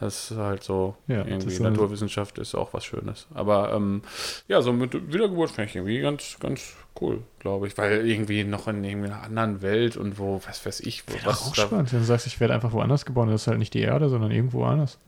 Das 0.00 0.30
ist 0.30 0.36
halt 0.38 0.62
so, 0.62 0.96
Ja, 1.06 1.24
irgendwie 1.24 1.48
ist 1.48 1.56
so 1.56 1.64
Naturwissenschaft 1.64 2.38
ist 2.38 2.54
auch 2.54 2.72
was 2.72 2.84
Schönes. 2.84 3.26
Aber 3.34 3.72
ähm, 3.72 4.02
ja, 4.48 4.60
so 4.62 4.72
mit 4.72 5.12
Wiedergeburt 5.12 5.50
finde 5.50 5.70
ich 5.70 5.76
irgendwie 5.76 6.00
ganz, 6.00 6.36
ganz 6.40 6.74
cool, 7.00 7.22
glaube 7.38 7.66
ich, 7.68 7.78
weil 7.78 8.06
irgendwie 8.08 8.44
noch 8.44 8.66
in 8.68 8.84
einer 8.84 9.22
anderen 9.22 9.62
Welt 9.62 9.96
und 9.96 10.18
wo, 10.18 10.40
was 10.46 10.64
weiß 10.66 10.80
ich, 10.80 11.04
wo, 11.06 11.14
was 11.26 11.42
auch 11.42 11.54
da- 11.54 11.62
spannend, 11.62 11.92
wenn 11.92 12.00
du 12.00 12.04
sagst, 12.04 12.26
ich 12.26 12.40
werde 12.40 12.54
einfach 12.54 12.72
woanders 12.72 13.06
geboren. 13.06 13.28
Das 13.30 13.42
ist 13.42 13.46
halt 13.46 13.58
nicht 13.58 13.72
die 13.74 13.80
Erde, 13.82 14.08
sondern 14.08 14.30
irgendwo 14.30 14.64
anders. 14.64 14.98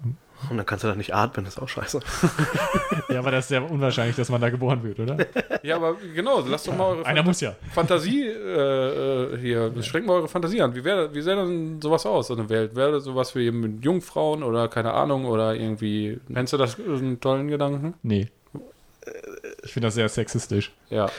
Und 0.49 0.57
dann 0.57 0.65
kannst 0.65 0.85
du 0.85 0.89
da 0.89 0.95
nicht 0.95 1.15
atmen, 1.15 1.45
das 1.45 1.55
ist 1.57 1.63
auch 1.63 1.69
scheiße. 1.69 2.01
Ja, 3.09 3.19
aber 3.19 3.33
das 3.33 3.45
ist 3.47 3.49
sehr 3.49 3.69
unwahrscheinlich, 3.69 4.15
dass 4.15 4.29
man 4.29 4.41
da 4.41 4.51
geboren 4.51 4.83
wird, 4.85 5.01
oder? 5.01 5.17
Ja, 5.63 5.77
aber 5.77 5.97
genau, 6.15 6.41
lasst 6.41 6.69
doch 6.69 6.77
mal 6.77 6.85
eure 6.97 7.07
Einer 7.07 7.23
muss 7.25 7.41
ja. 7.41 7.55
Fantasie 7.73 8.27
äh, 8.27 9.35
äh, 9.35 9.39
hier, 9.39 9.73
schränkt 9.83 10.07
mal 10.07 10.15
eure 10.15 10.29
Fantasie 10.29 10.63
an. 10.63 10.75
Wie, 10.75 10.85
wär, 10.85 11.13
wie 11.13 11.21
sähe 11.21 11.35
denn 11.37 11.81
sowas 11.83 12.07
aus, 12.07 12.29
so 12.29 12.35
eine 12.35 12.49
Welt? 12.49 12.75
Wäre 12.77 13.01
sowas 13.01 13.35
wie 13.35 13.51
mit 13.51 13.85
Jungfrauen 13.85 14.43
oder 14.45 14.69
keine 14.69 14.93
Ahnung 14.95 15.25
oder 15.27 15.55
irgendwie. 15.55 16.19
Kennst 16.33 16.53
du 16.53 16.57
das 16.57 16.79
einen 16.79 17.21
tollen 17.21 17.49
Gedanken? 17.49 17.95
Nee. 18.03 18.29
Ich 19.65 19.73
finde 19.73 19.89
das 19.89 19.95
sehr 19.95 20.09
sexistisch. 20.09 20.73
Ja. 20.89 21.11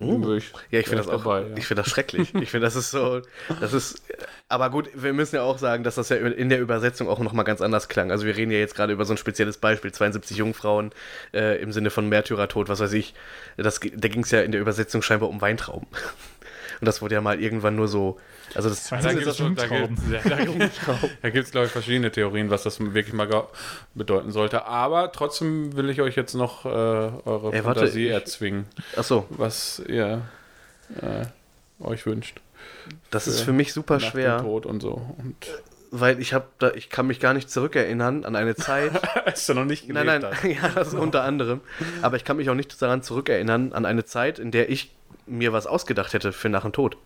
Oh. 0.00 0.32
Ich- 0.32 0.52
Ja, 0.70 0.80
ich 0.80 0.86
finde 0.88 1.04
das 1.04 1.08
auch, 1.08 1.22
dabei, 1.22 1.42
ja. 1.42 1.56
ich 1.56 1.66
finde 1.66 1.82
das 1.82 1.90
schrecklich. 1.90 2.34
Ich 2.34 2.50
finde, 2.50 2.66
das 2.66 2.74
ist 2.76 2.90
so, 2.90 3.20
das 3.60 3.72
ist, 3.72 4.02
aber 4.48 4.70
gut, 4.70 4.90
wir 4.94 5.12
müssen 5.12 5.36
ja 5.36 5.42
auch 5.42 5.58
sagen, 5.58 5.84
dass 5.84 5.94
das 5.96 6.08
ja 6.10 6.16
in 6.16 6.48
der 6.48 6.60
Übersetzung 6.60 7.08
auch 7.08 7.18
nochmal 7.18 7.44
ganz 7.44 7.60
anders 7.60 7.88
klang. 7.88 8.10
Also 8.10 8.26
wir 8.26 8.36
reden 8.36 8.50
ja 8.52 8.58
jetzt 8.58 8.74
gerade 8.74 8.92
über 8.92 9.04
so 9.04 9.14
ein 9.14 9.16
spezielles 9.18 9.56
Beispiel, 9.58 9.90
72 9.92 10.36
Jungfrauen 10.36 10.90
äh, 11.32 11.60
im 11.60 11.72
Sinne 11.72 11.90
von 11.90 12.08
Märtyrertod, 12.08 12.68
was 12.68 12.80
weiß 12.80 12.92
ich. 12.92 13.14
Das, 13.56 13.80
da 13.80 14.08
ging 14.08 14.22
es 14.22 14.30
ja 14.30 14.42
in 14.42 14.52
der 14.52 14.60
Übersetzung 14.60 15.02
scheinbar 15.02 15.28
um 15.28 15.40
Weintrauben. 15.40 15.88
Und 16.80 16.86
das 16.86 17.00
wurde 17.00 17.14
ja 17.14 17.20
mal 17.20 17.40
irgendwann 17.40 17.76
nur 17.76 17.86
so, 17.88 18.18
also 18.54 18.68
das, 18.68 18.88
Da 18.88 18.96
Da 19.00 19.12
gibt 19.12 19.26
es 21.46 21.50
glaube 21.50 21.66
ich, 21.66 21.72
verschiedene 21.72 22.10
Theorien, 22.10 22.50
was 22.50 22.64
das 22.64 22.80
wirklich 22.80 23.14
mal 23.14 23.28
bedeuten 23.94 24.32
sollte. 24.32 24.66
Aber 24.66 25.12
trotzdem 25.12 25.76
will 25.76 25.88
ich 25.88 26.00
euch 26.00 26.16
jetzt 26.16 26.34
noch 26.34 26.64
äh, 26.66 26.68
eure 26.68 27.52
Ey, 27.52 27.64
warte, 27.64 27.80
Fantasie 27.80 28.06
ich- 28.06 28.12
erzwingen, 28.12 28.66
ach 28.96 29.04
so, 29.04 29.26
was 29.30 29.82
ihr 29.88 30.22
äh, 31.00 31.24
euch 31.82 32.04
wünscht. 32.06 32.40
Das 33.10 33.26
ist 33.26 33.40
Für 33.40 33.46
für 33.46 33.52
mich 33.52 33.72
super 33.72 33.94
Nach 33.94 34.02
dem 34.02 34.10
schwer, 34.10 34.38
Tod 34.38 34.66
und 34.66 34.80
so. 34.80 34.92
Und 35.18 35.36
weil 35.90 36.20
ich 36.20 36.34
habe 36.34 36.46
da, 36.58 36.72
ich 36.72 36.90
kann 36.90 37.06
mich 37.06 37.20
gar 37.20 37.34
nicht 37.34 37.48
zurückerinnern 37.50 38.24
an 38.24 38.34
eine 38.36 38.56
Zeit, 38.56 38.92
als 39.26 39.46
du 39.46 39.54
noch 39.54 39.64
nicht 39.64 39.88
Nein, 39.88 40.06
gelebt 40.06 40.22
nein, 40.22 40.32
hast. 40.34 40.44
ja, 40.62 40.68
das 40.74 40.88
ist 40.88 40.94
unter 40.94 41.22
anderem. 41.22 41.60
Aber 42.02 42.16
ich 42.16 42.24
kann 42.24 42.36
mich 42.36 42.50
auch 42.50 42.54
nicht 42.54 42.80
daran 42.82 43.02
zurückerinnern, 43.02 43.72
an 43.72 43.86
eine 43.86 44.04
Zeit, 44.04 44.38
in 44.38 44.50
der 44.50 44.68
ich 44.70 44.94
mir 45.26 45.52
was 45.52 45.66
ausgedacht 45.66 46.12
hätte 46.12 46.32
für 46.32 46.48
nach 46.48 46.62
dem 46.62 46.72
Tod. 46.72 46.96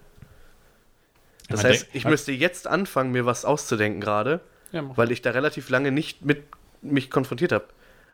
Das 1.48 1.62
Man 1.62 1.72
heißt, 1.72 1.82
denkt- 1.85 1.97
ich 1.97 2.05
müsste 2.05 2.32
jetzt 2.32 2.66
anfangen, 2.66 3.12
mir 3.12 3.26
was 3.26 3.44
auszudenken 3.44 4.01
gerade, 4.01 4.40
Ja, 4.72 4.82
weil 4.97 5.10
ich 5.12 5.22
da 5.22 5.30
relativ 5.30 5.68
lange 5.70 5.93
nicht 5.93 6.24
mit 6.24 6.43
mich 6.82 7.10
konfrontiert 7.10 7.52
habe. 7.52 7.64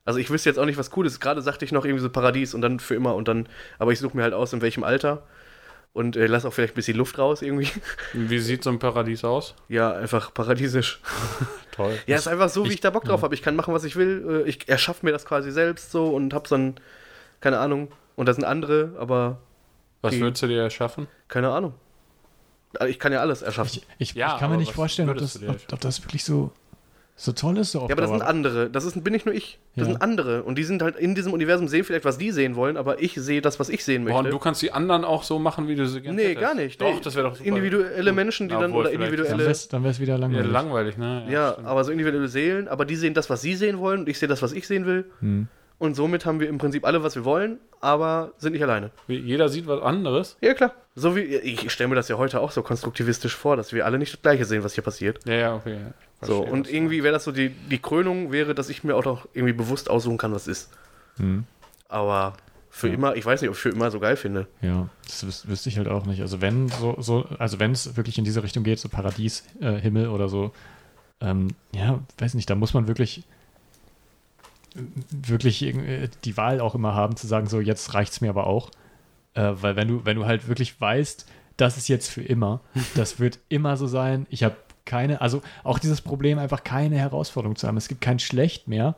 Also 0.04 0.18
ich 0.18 0.28
wüsste 0.30 0.50
jetzt 0.50 0.58
auch 0.58 0.66
nicht, 0.66 0.76
was 0.78 0.90
cool 0.96 1.06
ist. 1.06 1.18
Gerade 1.20 1.40
sagte 1.40 1.64
ich 1.64 1.72
noch 1.72 1.84
irgendwie 1.84 2.02
so 2.02 2.10
Paradies 2.10 2.52
und 2.54 2.60
dann 2.60 2.78
für 2.78 2.94
immer 2.94 3.14
und 3.14 3.26
dann, 3.28 3.48
aber 3.78 3.92
ich 3.92 3.98
suche 3.98 4.16
mir 4.16 4.22
halt 4.22 4.34
aus, 4.34 4.52
in 4.52 4.60
welchem 4.60 4.84
Alter. 4.84 5.22
Und 5.94 6.16
äh, 6.16 6.26
lass 6.26 6.44
auch 6.44 6.52
vielleicht 6.52 6.74
ein 6.74 6.76
bisschen 6.76 6.96
Luft 6.98 7.18
raus 7.18 7.40
irgendwie. 7.40 7.68
Wie 8.12 8.38
sieht 8.40 8.62
so 8.64 8.70
ein 8.70 8.78
Paradies 8.80 9.24
aus? 9.24 9.54
Ja, 9.68 9.92
einfach 9.94 10.34
paradiesisch. 10.34 11.00
Toll. 11.70 11.96
Ja, 12.06 12.16
ist 12.16 12.26
einfach 12.28 12.48
so, 12.50 12.64
wie 12.64 12.68
ich- 12.68 12.74
ich 12.74 12.80
da 12.80 12.90
Bock 12.90 13.04
drauf 13.04 13.22
habe. 13.22 13.34
Ich 13.34 13.42
kann 13.42 13.54
machen, 13.56 13.72
was 13.72 13.84
ich 13.84 13.94
will. 13.96 14.42
Äh, 14.44 14.48
Ich 14.48 14.68
erschaffe 14.68 15.06
mir 15.06 15.12
das 15.12 15.24
quasi 15.24 15.50
selbst 15.52 15.90
so 15.92 16.08
und 16.14 16.34
habe 16.34 16.46
so 16.48 16.56
ein, 16.56 16.74
keine 17.40 17.58
Ahnung. 17.60 17.92
Und 18.16 18.26
das 18.26 18.36
sind 18.36 18.44
andere, 18.44 18.90
aber 18.98 19.38
Was 20.02 20.12
die- 20.14 20.20
würdest 20.20 20.42
du 20.42 20.48
dir 20.48 20.62
erschaffen? 20.62 21.06
keine 21.28 21.50
Ahnung. 21.50 21.74
Also 22.76 22.90
Ich 22.90 22.98
kann 22.98 23.12
ja 23.12 23.20
alles 23.20 23.42
erschaffen. 23.42 23.70
Ich, 23.98 24.10
ich, 24.10 24.14
Ja, 24.16 24.34
ich 24.34 24.40
kann 24.40 24.50
mir 24.50 24.56
nicht 24.56 24.72
vorstellen, 24.72 25.08
ob 25.10 25.18
das, 25.18 25.40
ob, 25.46 25.56
ob 25.72 25.80
das 25.80 26.02
wirklich 26.02 26.24
so, 26.24 26.50
so 27.16 27.30
toll 27.32 27.58
ist. 27.58 27.70
So 27.72 27.80
auf 27.80 27.88
ja, 27.88 27.94
aber 27.94 28.02
das 28.02 28.10
sind 28.10 28.22
andere. 28.22 28.68
Das 28.70 28.84
ist, 28.84 29.02
bin 29.04 29.12
nicht 29.12 29.24
nur 29.24 29.34
ich. 29.34 29.58
Das 29.76 29.86
Ja. 29.86 29.92
sind 29.92 30.02
andere. 30.02 30.42
Und 30.42 30.56
die 30.58 30.64
sind 30.64 30.82
halt 30.82 30.96
in 30.96 31.14
diesem 31.14 31.32
Universum, 31.32 31.68
sehen 31.68 31.84
vielleicht, 31.84 32.04
was 32.04 32.18
die 32.18 32.32
sehen 32.32 32.56
wollen, 32.56 32.76
aber 32.76 33.00
ich 33.00 33.14
sehe 33.14 33.40
das, 33.40 33.60
was 33.60 33.68
ich 33.68 33.84
sehen 33.84 34.04
Boah, 34.04 34.14
möchte. 34.14 34.24
und 34.26 34.30
du 34.32 34.38
kannst 34.40 34.62
die 34.62 34.72
anderen 34.72 35.04
auch 35.04 35.22
so 35.22 35.38
machen, 35.38 35.68
wie 35.68 35.76
du 35.76 35.86
sie 35.86 36.00
gerne 36.00 36.16
nee, 36.16 36.22
hättest. 36.30 36.40
gar 36.40 36.54
nicht. 36.54 36.80
Doch, 36.80 36.92
Nee, 36.92 37.00
das 37.02 37.14
wäre 37.14 37.28
doch 37.28 37.36
super. 37.36 37.48
Individuelle 37.48 38.12
Menschen, 38.12 38.48
die 38.48 38.54
dann, 38.54 38.64
Obwohl, 38.72 38.80
oder 38.80 38.90
vielleicht- 38.90 39.02
Dann 39.02 39.08
individuelle. 39.14 39.38
wäre 39.42 39.50
es 39.52 39.68
dann 39.68 39.84
wär's 39.84 40.00
wieder 40.00 40.14
Ja, 40.14 40.18
langweilig. 40.20 40.50
langweilig, 40.52 40.98
ne? 40.98 41.26
Ja, 41.30 41.52
stimmt. 41.52 41.66
aber 41.68 41.84
so 41.84 41.92
individuelle 41.92 42.28
Seelen, 42.28 42.66
aber 42.68 42.84
die 42.84 42.96
sehen 42.96 43.14
das, 43.14 43.30
was 43.30 43.40
sie 43.42 43.54
sehen 43.54 43.78
wollen 43.78 44.00
und 44.00 44.08
ich 44.08 44.18
sehe 44.18 44.28
das, 44.28 44.42
was 44.42 44.52
ich 44.52 44.66
sehen 44.66 44.84
will. 44.86 45.04
Hm. 45.20 45.46
Und 45.84 45.94
somit 45.94 46.24
haben 46.24 46.40
wir 46.40 46.48
im 46.48 46.56
Prinzip 46.56 46.86
alle, 46.86 47.02
was 47.02 47.14
wir 47.14 47.24
wollen, 47.26 47.58
aber 47.80 48.32
sind 48.38 48.54
nicht 48.54 48.62
alleine. 48.62 48.90
Wie- 49.06 49.18
Jeder 49.18 49.50
sieht 49.50 49.66
was 49.66 49.82
anderes. 49.82 50.36
Ja, 50.40 50.54
klar. 50.54 50.72
So 50.94 51.14
wie, 51.14 51.20
ich 51.20 51.70
stelle 51.70 51.88
mir 51.88 51.94
das 51.94 52.08
ja 52.08 52.16
heute 52.16 52.40
auch 52.40 52.52
so 52.52 52.62
konstruktivistisch 52.62 53.36
vor, 53.36 53.56
dass 53.56 53.72
wir 53.74 53.84
alle 53.84 53.98
nicht 53.98 54.12
das 54.14 54.22
Gleiche 54.22 54.46
sehen, 54.46 54.64
was 54.64 54.72
hier 54.74 54.82
passiert. 54.84 55.20
Ja, 55.26 55.34
ja, 55.34 55.54
okay. 55.56 55.74
ja. 55.74 55.78
So, 56.26 56.36
Verstehe, 56.36 56.52
und 56.52 56.70
irgendwie 56.72 57.02
wäre 57.02 57.12
das 57.12 57.24
so 57.24 57.32
die, 57.32 57.50
die 57.50 57.78
Krönung 57.78 58.32
wäre, 58.32 58.54
dass 58.54 58.70
ich 58.70 58.82
mir 58.82 58.96
auch 58.96 59.04
noch 59.04 59.28
irgendwie 59.34 59.52
bewusst 59.52 59.90
aussuchen 59.90 60.16
kann, 60.16 60.32
was 60.32 60.48
ist. 60.48 60.70
Hm. 61.18 61.44
Aber 61.88 62.32
für 62.70 62.88
Ja. 62.88 62.94
immer, 62.94 63.14
ich 63.16 63.26
weiß 63.26 63.42
nicht, 63.42 63.50
ob 63.50 63.56
ich 63.56 63.60
für 63.60 63.68
immer 63.68 63.90
so 63.90 64.00
geil 64.00 64.16
finde. 64.16 64.46
Ja, 64.62 64.88
das 65.06 65.26
wüs 65.26 65.46
wüsste 65.48 65.68
ich 65.68 65.76
halt 65.76 65.88
auch 65.88 66.06
nicht. 66.06 66.22
Also 66.22 66.40
wenn 66.40 66.68
so, 66.68 66.96
so 67.00 67.26
also 67.38 67.60
wenn 67.60 67.72
es 67.72 67.96
wirklich 67.96 68.16
in 68.16 68.24
diese 68.24 68.42
Richtung 68.42 68.64
geht, 68.64 68.78
so 68.78 68.88
Paradies, 68.88 69.44
äh, 69.60 69.74
Himmel 69.74 70.08
oder 70.08 70.28
so, 70.30 70.52
ähm, 71.20 71.48
ja, 71.74 72.00
weiß 72.18 72.32
nicht, 72.34 72.48
da 72.48 72.54
muss 72.54 72.72
man 72.72 72.88
wirklich 72.88 73.24
wirklich 74.74 75.62
irgendwie 75.62 76.10
die 76.24 76.36
Wahl 76.36 76.60
auch 76.60 76.74
immer 76.74 76.94
haben, 76.94 77.16
zu 77.16 77.26
sagen, 77.26 77.46
so 77.46 77.60
jetzt 77.60 77.94
reicht's 77.94 78.20
mir 78.20 78.30
aber 78.30 78.46
auch. 78.46 78.70
Äh, 79.34 79.52
weil 79.54 79.76
wenn 79.76 79.88
du, 79.88 80.04
wenn 80.04 80.16
du 80.16 80.26
halt 80.26 80.48
wirklich 80.48 80.80
weißt, 80.80 81.26
das 81.56 81.76
ist 81.76 81.88
jetzt 81.88 82.08
für 82.08 82.22
immer, 82.22 82.60
das 82.94 83.20
wird 83.20 83.38
immer 83.48 83.76
so 83.76 83.86
sein, 83.86 84.26
ich 84.30 84.42
habe 84.42 84.56
keine, 84.84 85.20
also 85.20 85.42
auch 85.62 85.78
dieses 85.78 86.00
Problem, 86.00 86.38
einfach 86.38 86.62
keine 86.62 86.98
Herausforderung 86.98 87.56
zu 87.56 87.66
haben. 87.66 87.76
Es 87.76 87.88
gibt 87.88 88.00
kein 88.00 88.18
Schlecht 88.18 88.68
mehr, 88.68 88.96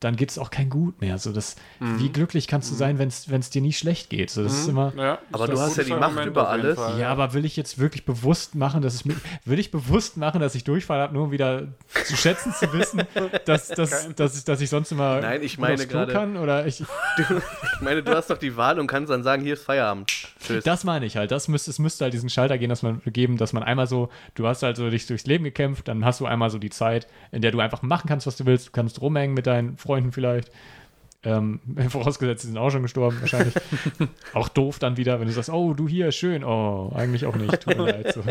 dann 0.00 0.16
gibt 0.16 0.30
es 0.30 0.38
auch 0.38 0.50
kein 0.50 0.68
Gut 0.68 1.00
mehr. 1.00 1.18
So 1.18 1.32
das, 1.32 1.56
Wie 1.80 2.10
glücklich 2.10 2.46
kannst 2.48 2.70
du 2.70 2.74
sein, 2.74 2.98
wenn 2.98 3.08
es 3.08 3.50
dir 3.50 3.62
nie 3.62 3.72
schlecht 3.72 4.10
geht? 4.10 4.30
So, 4.30 4.42
das 4.44 4.52
ist 4.58 4.68
immer. 4.68 4.92
Ja, 4.96 5.18
Aber 5.32 5.46
du 5.46 5.58
hast 5.58 5.76
ja 5.76 5.84
die 5.84 5.94
Macht 5.94 6.24
über 6.26 6.48
alles. 6.50 6.76
Fall, 6.76 7.00
Ja, 7.00 7.08
aber 7.10 7.32
will 7.32 7.44
ich 7.44 7.56
jetzt 7.56 7.78
wirklich 7.78 8.04
bewusst 8.04 8.54
machen, 8.54 8.82
dass 8.82 8.94
ich 8.96 9.04
mir, 9.06 9.16
will 9.44 9.58
ich 9.58 9.70
bewusst 9.70 10.16
machen, 10.16 10.40
dass 10.40 10.54
ich 10.54 10.64
Durchfall 10.64 11.00
habe, 11.00 11.14
nur 11.14 11.24
um 11.24 11.30
wieder 11.30 11.68
zu 12.04 12.16
schätzen 12.16 12.52
zu 12.52 12.70
wissen, 12.74 13.02
dass, 13.46 13.68
dass, 13.68 14.14
dass, 14.14 14.36
ich, 14.38 14.44
dass 14.44 14.60
ich 14.60 14.68
sonst 14.68 14.92
immer 14.92 15.20
Nein, 15.20 15.42
ich 15.42 15.58
meine 15.58 15.86
gerade- 15.86 16.12
kann 16.12 16.36
oder 16.36 16.66
ich, 16.66 16.82
Ich 17.74 17.80
meine, 17.80 18.02
du 18.02 18.14
hast 18.14 18.30
doch 18.30 18.38
die 18.38 18.56
Wahl 18.56 18.78
und 18.78 18.86
kannst 18.86 19.10
dann 19.10 19.22
sagen, 19.22 19.42
hier 19.42 19.54
ist 19.54 19.64
Feierabend. 19.64 20.10
Tschüss. 20.40 20.64
das 20.64 20.84
meine 20.84 21.06
ich 21.06 21.16
halt. 21.16 21.30
Das 21.30 21.48
müsste, 21.48 21.70
es 21.70 21.78
müsste 21.78 22.04
halt 22.04 22.14
diesen 22.14 22.28
Schalter 22.28 22.58
gehen, 22.58 22.68
dass 22.68 22.82
man 22.82 23.00
geben, 23.06 23.36
dass 23.36 23.52
man 23.52 23.62
einmal 23.62 23.86
so, 23.86 24.08
du 24.34 24.46
hast 24.46 24.62
halt 24.62 24.76
so 24.76 24.88
dich 24.90 25.06
durchs 25.06 25.26
Leben 25.26 25.44
gekämpft, 25.44 25.88
dann 25.88 26.04
hast 26.04 26.20
du 26.20 26.26
einmal 26.26 26.50
so 26.50 26.58
die 26.58 26.70
Zeit, 26.70 27.06
in 27.32 27.42
der 27.42 27.50
du 27.50 27.60
einfach 27.60 27.82
machen 27.82 28.08
kannst, 28.08 28.26
was 28.26 28.36
du 28.36 28.46
willst. 28.46 28.68
Du 28.68 28.72
kannst 28.72 29.00
rumhängen 29.00 29.34
mit 29.34 29.46
deinen 29.46 29.76
Freunden 29.86 30.12
vielleicht. 30.12 30.50
Ähm, 31.22 31.60
vorausgesetzt, 31.88 32.42
sie 32.42 32.48
sind 32.48 32.58
auch 32.58 32.70
schon 32.70 32.82
gestorben, 32.82 33.20
wahrscheinlich. 33.20 33.54
auch 34.34 34.48
doof 34.48 34.78
dann 34.78 34.96
wieder, 34.96 35.18
wenn 35.20 35.26
du 35.26 35.32
sagst, 35.32 35.50
oh, 35.50 35.74
du 35.74 35.88
hier, 35.88 36.12
schön. 36.12 36.44
Oh, 36.44 36.92
eigentlich 36.94 37.26
auch 37.26 37.36
nicht. 37.36 37.60
Tut 37.60 37.76
mir 37.76 37.84
leid. 37.92 38.12
So, 38.12 38.22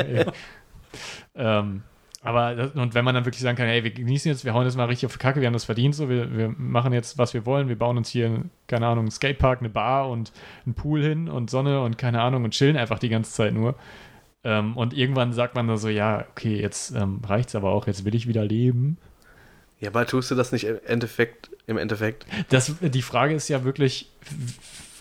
ähm, 1.36 1.84
aber 2.26 2.56
das, 2.56 2.72
und 2.72 2.95
wenn 2.95 3.06
man 3.06 3.14
dann 3.14 3.26
wirklich 3.26 3.44
sagen 3.44 3.56
kann, 3.56 3.68
hey, 3.68 3.84
wir 3.84 3.91
genießen 3.91 4.32
jetzt, 4.32 4.45
wir 4.45 4.56
hauen 4.56 4.65
jetzt 4.65 4.76
mal 4.76 4.86
richtig 4.86 5.06
auf 5.06 5.14
die 5.14 5.19
Kacke, 5.19 5.41
wir 5.41 5.48
haben 5.48 5.53
das 5.53 5.65
verdient, 5.65 5.94
so, 5.94 6.10
wir, 6.10 6.36
wir 6.36 6.56
machen 6.57 6.91
jetzt, 6.91 7.19
was 7.19 7.36
wir 7.36 7.45
wollen, 7.45 7.69
wir 7.69 7.77
bauen 7.77 7.98
uns 7.98 8.10
hier, 8.10 8.45
keine 8.65 8.88
Ahnung, 8.88 9.03
einen 9.03 9.11
Skatepark, 9.11 9.60
eine 9.60 9.69
Bar 9.69 10.10
und 10.10 10.32
einen 10.65 10.73
Pool 10.73 11.03
hin 11.03 11.30
und 11.30 11.52
Sonne 11.52 11.82
und 11.82 11.99
keine 11.99 12.22
Ahnung 12.22 12.44
und 12.44 12.52
chillen 12.52 12.77
einfach 12.77 12.98
die 12.98 13.10
ganze 13.10 13.32
Zeit 13.32 13.53
nur. 13.53 13.76
Ähm, 14.44 14.76
und 14.76 14.94
irgendwann 14.94 15.34
sagt 15.34 15.53
man 15.53 15.68
dann 15.68 15.77
so, 15.77 15.88
ja, 15.88 16.26
okay, 16.32 16.60
jetzt 16.60 16.95
ähm, 16.95 17.22
reicht's 17.23 17.53
aber 17.53 17.69
auch, 17.69 17.86
jetzt 17.86 18.06
will 18.06 18.15
ich 18.15 18.27
wieder 18.27 18.44
leben. 18.44 18.98
Ja, 19.80 19.89
aber 19.89 20.06
tust 20.06 20.31
du 20.31 20.35
das 20.35 20.52
nicht 20.52 20.64
im 20.65 20.80
Endeffekt? 20.85 21.49
Im 21.68 21.77
Endeffekt? 21.77 22.26
Das, 22.49 22.72
die 22.80 23.02
Frage 23.02 23.34
ist 23.35 23.47
ja 23.49 23.64
wirklich, 23.64 24.10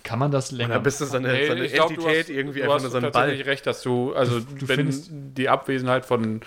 kann 0.03 0.19
man 0.19 0.31
das 0.31 0.51
länger? 0.51 0.75
Oder 0.75 0.81
bist 0.81 1.01
du 1.01 1.05
so 1.07 1.17
eine, 1.17 1.33
Nee, 1.33 1.47
so 1.47 1.53
eine 1.53 1.69
glaub, 1.69 1.89
du 1.89 1.95
Entität 1.95 2.19
hast- 2.25 2.31
irgendwie 2.31 2.59
du 2.61 2.65
einfach 2.65 2.81
nur 2.81 2.91
so 2.91 2.97
ein 2.99 3.03
tatsächlich 3.05 3.45
Ball? 3.45 3.51
recht, 3.53 3.67
dass 3.67 3.83
du, 3.83 4.13
also 4.15 4.41
Du 4.41 4.69
wenn 4.69 4.77
findest- 4.77 5.11
die 5.13 5.49
Abwesenheit 5.49 6.05
von 6.05 6.41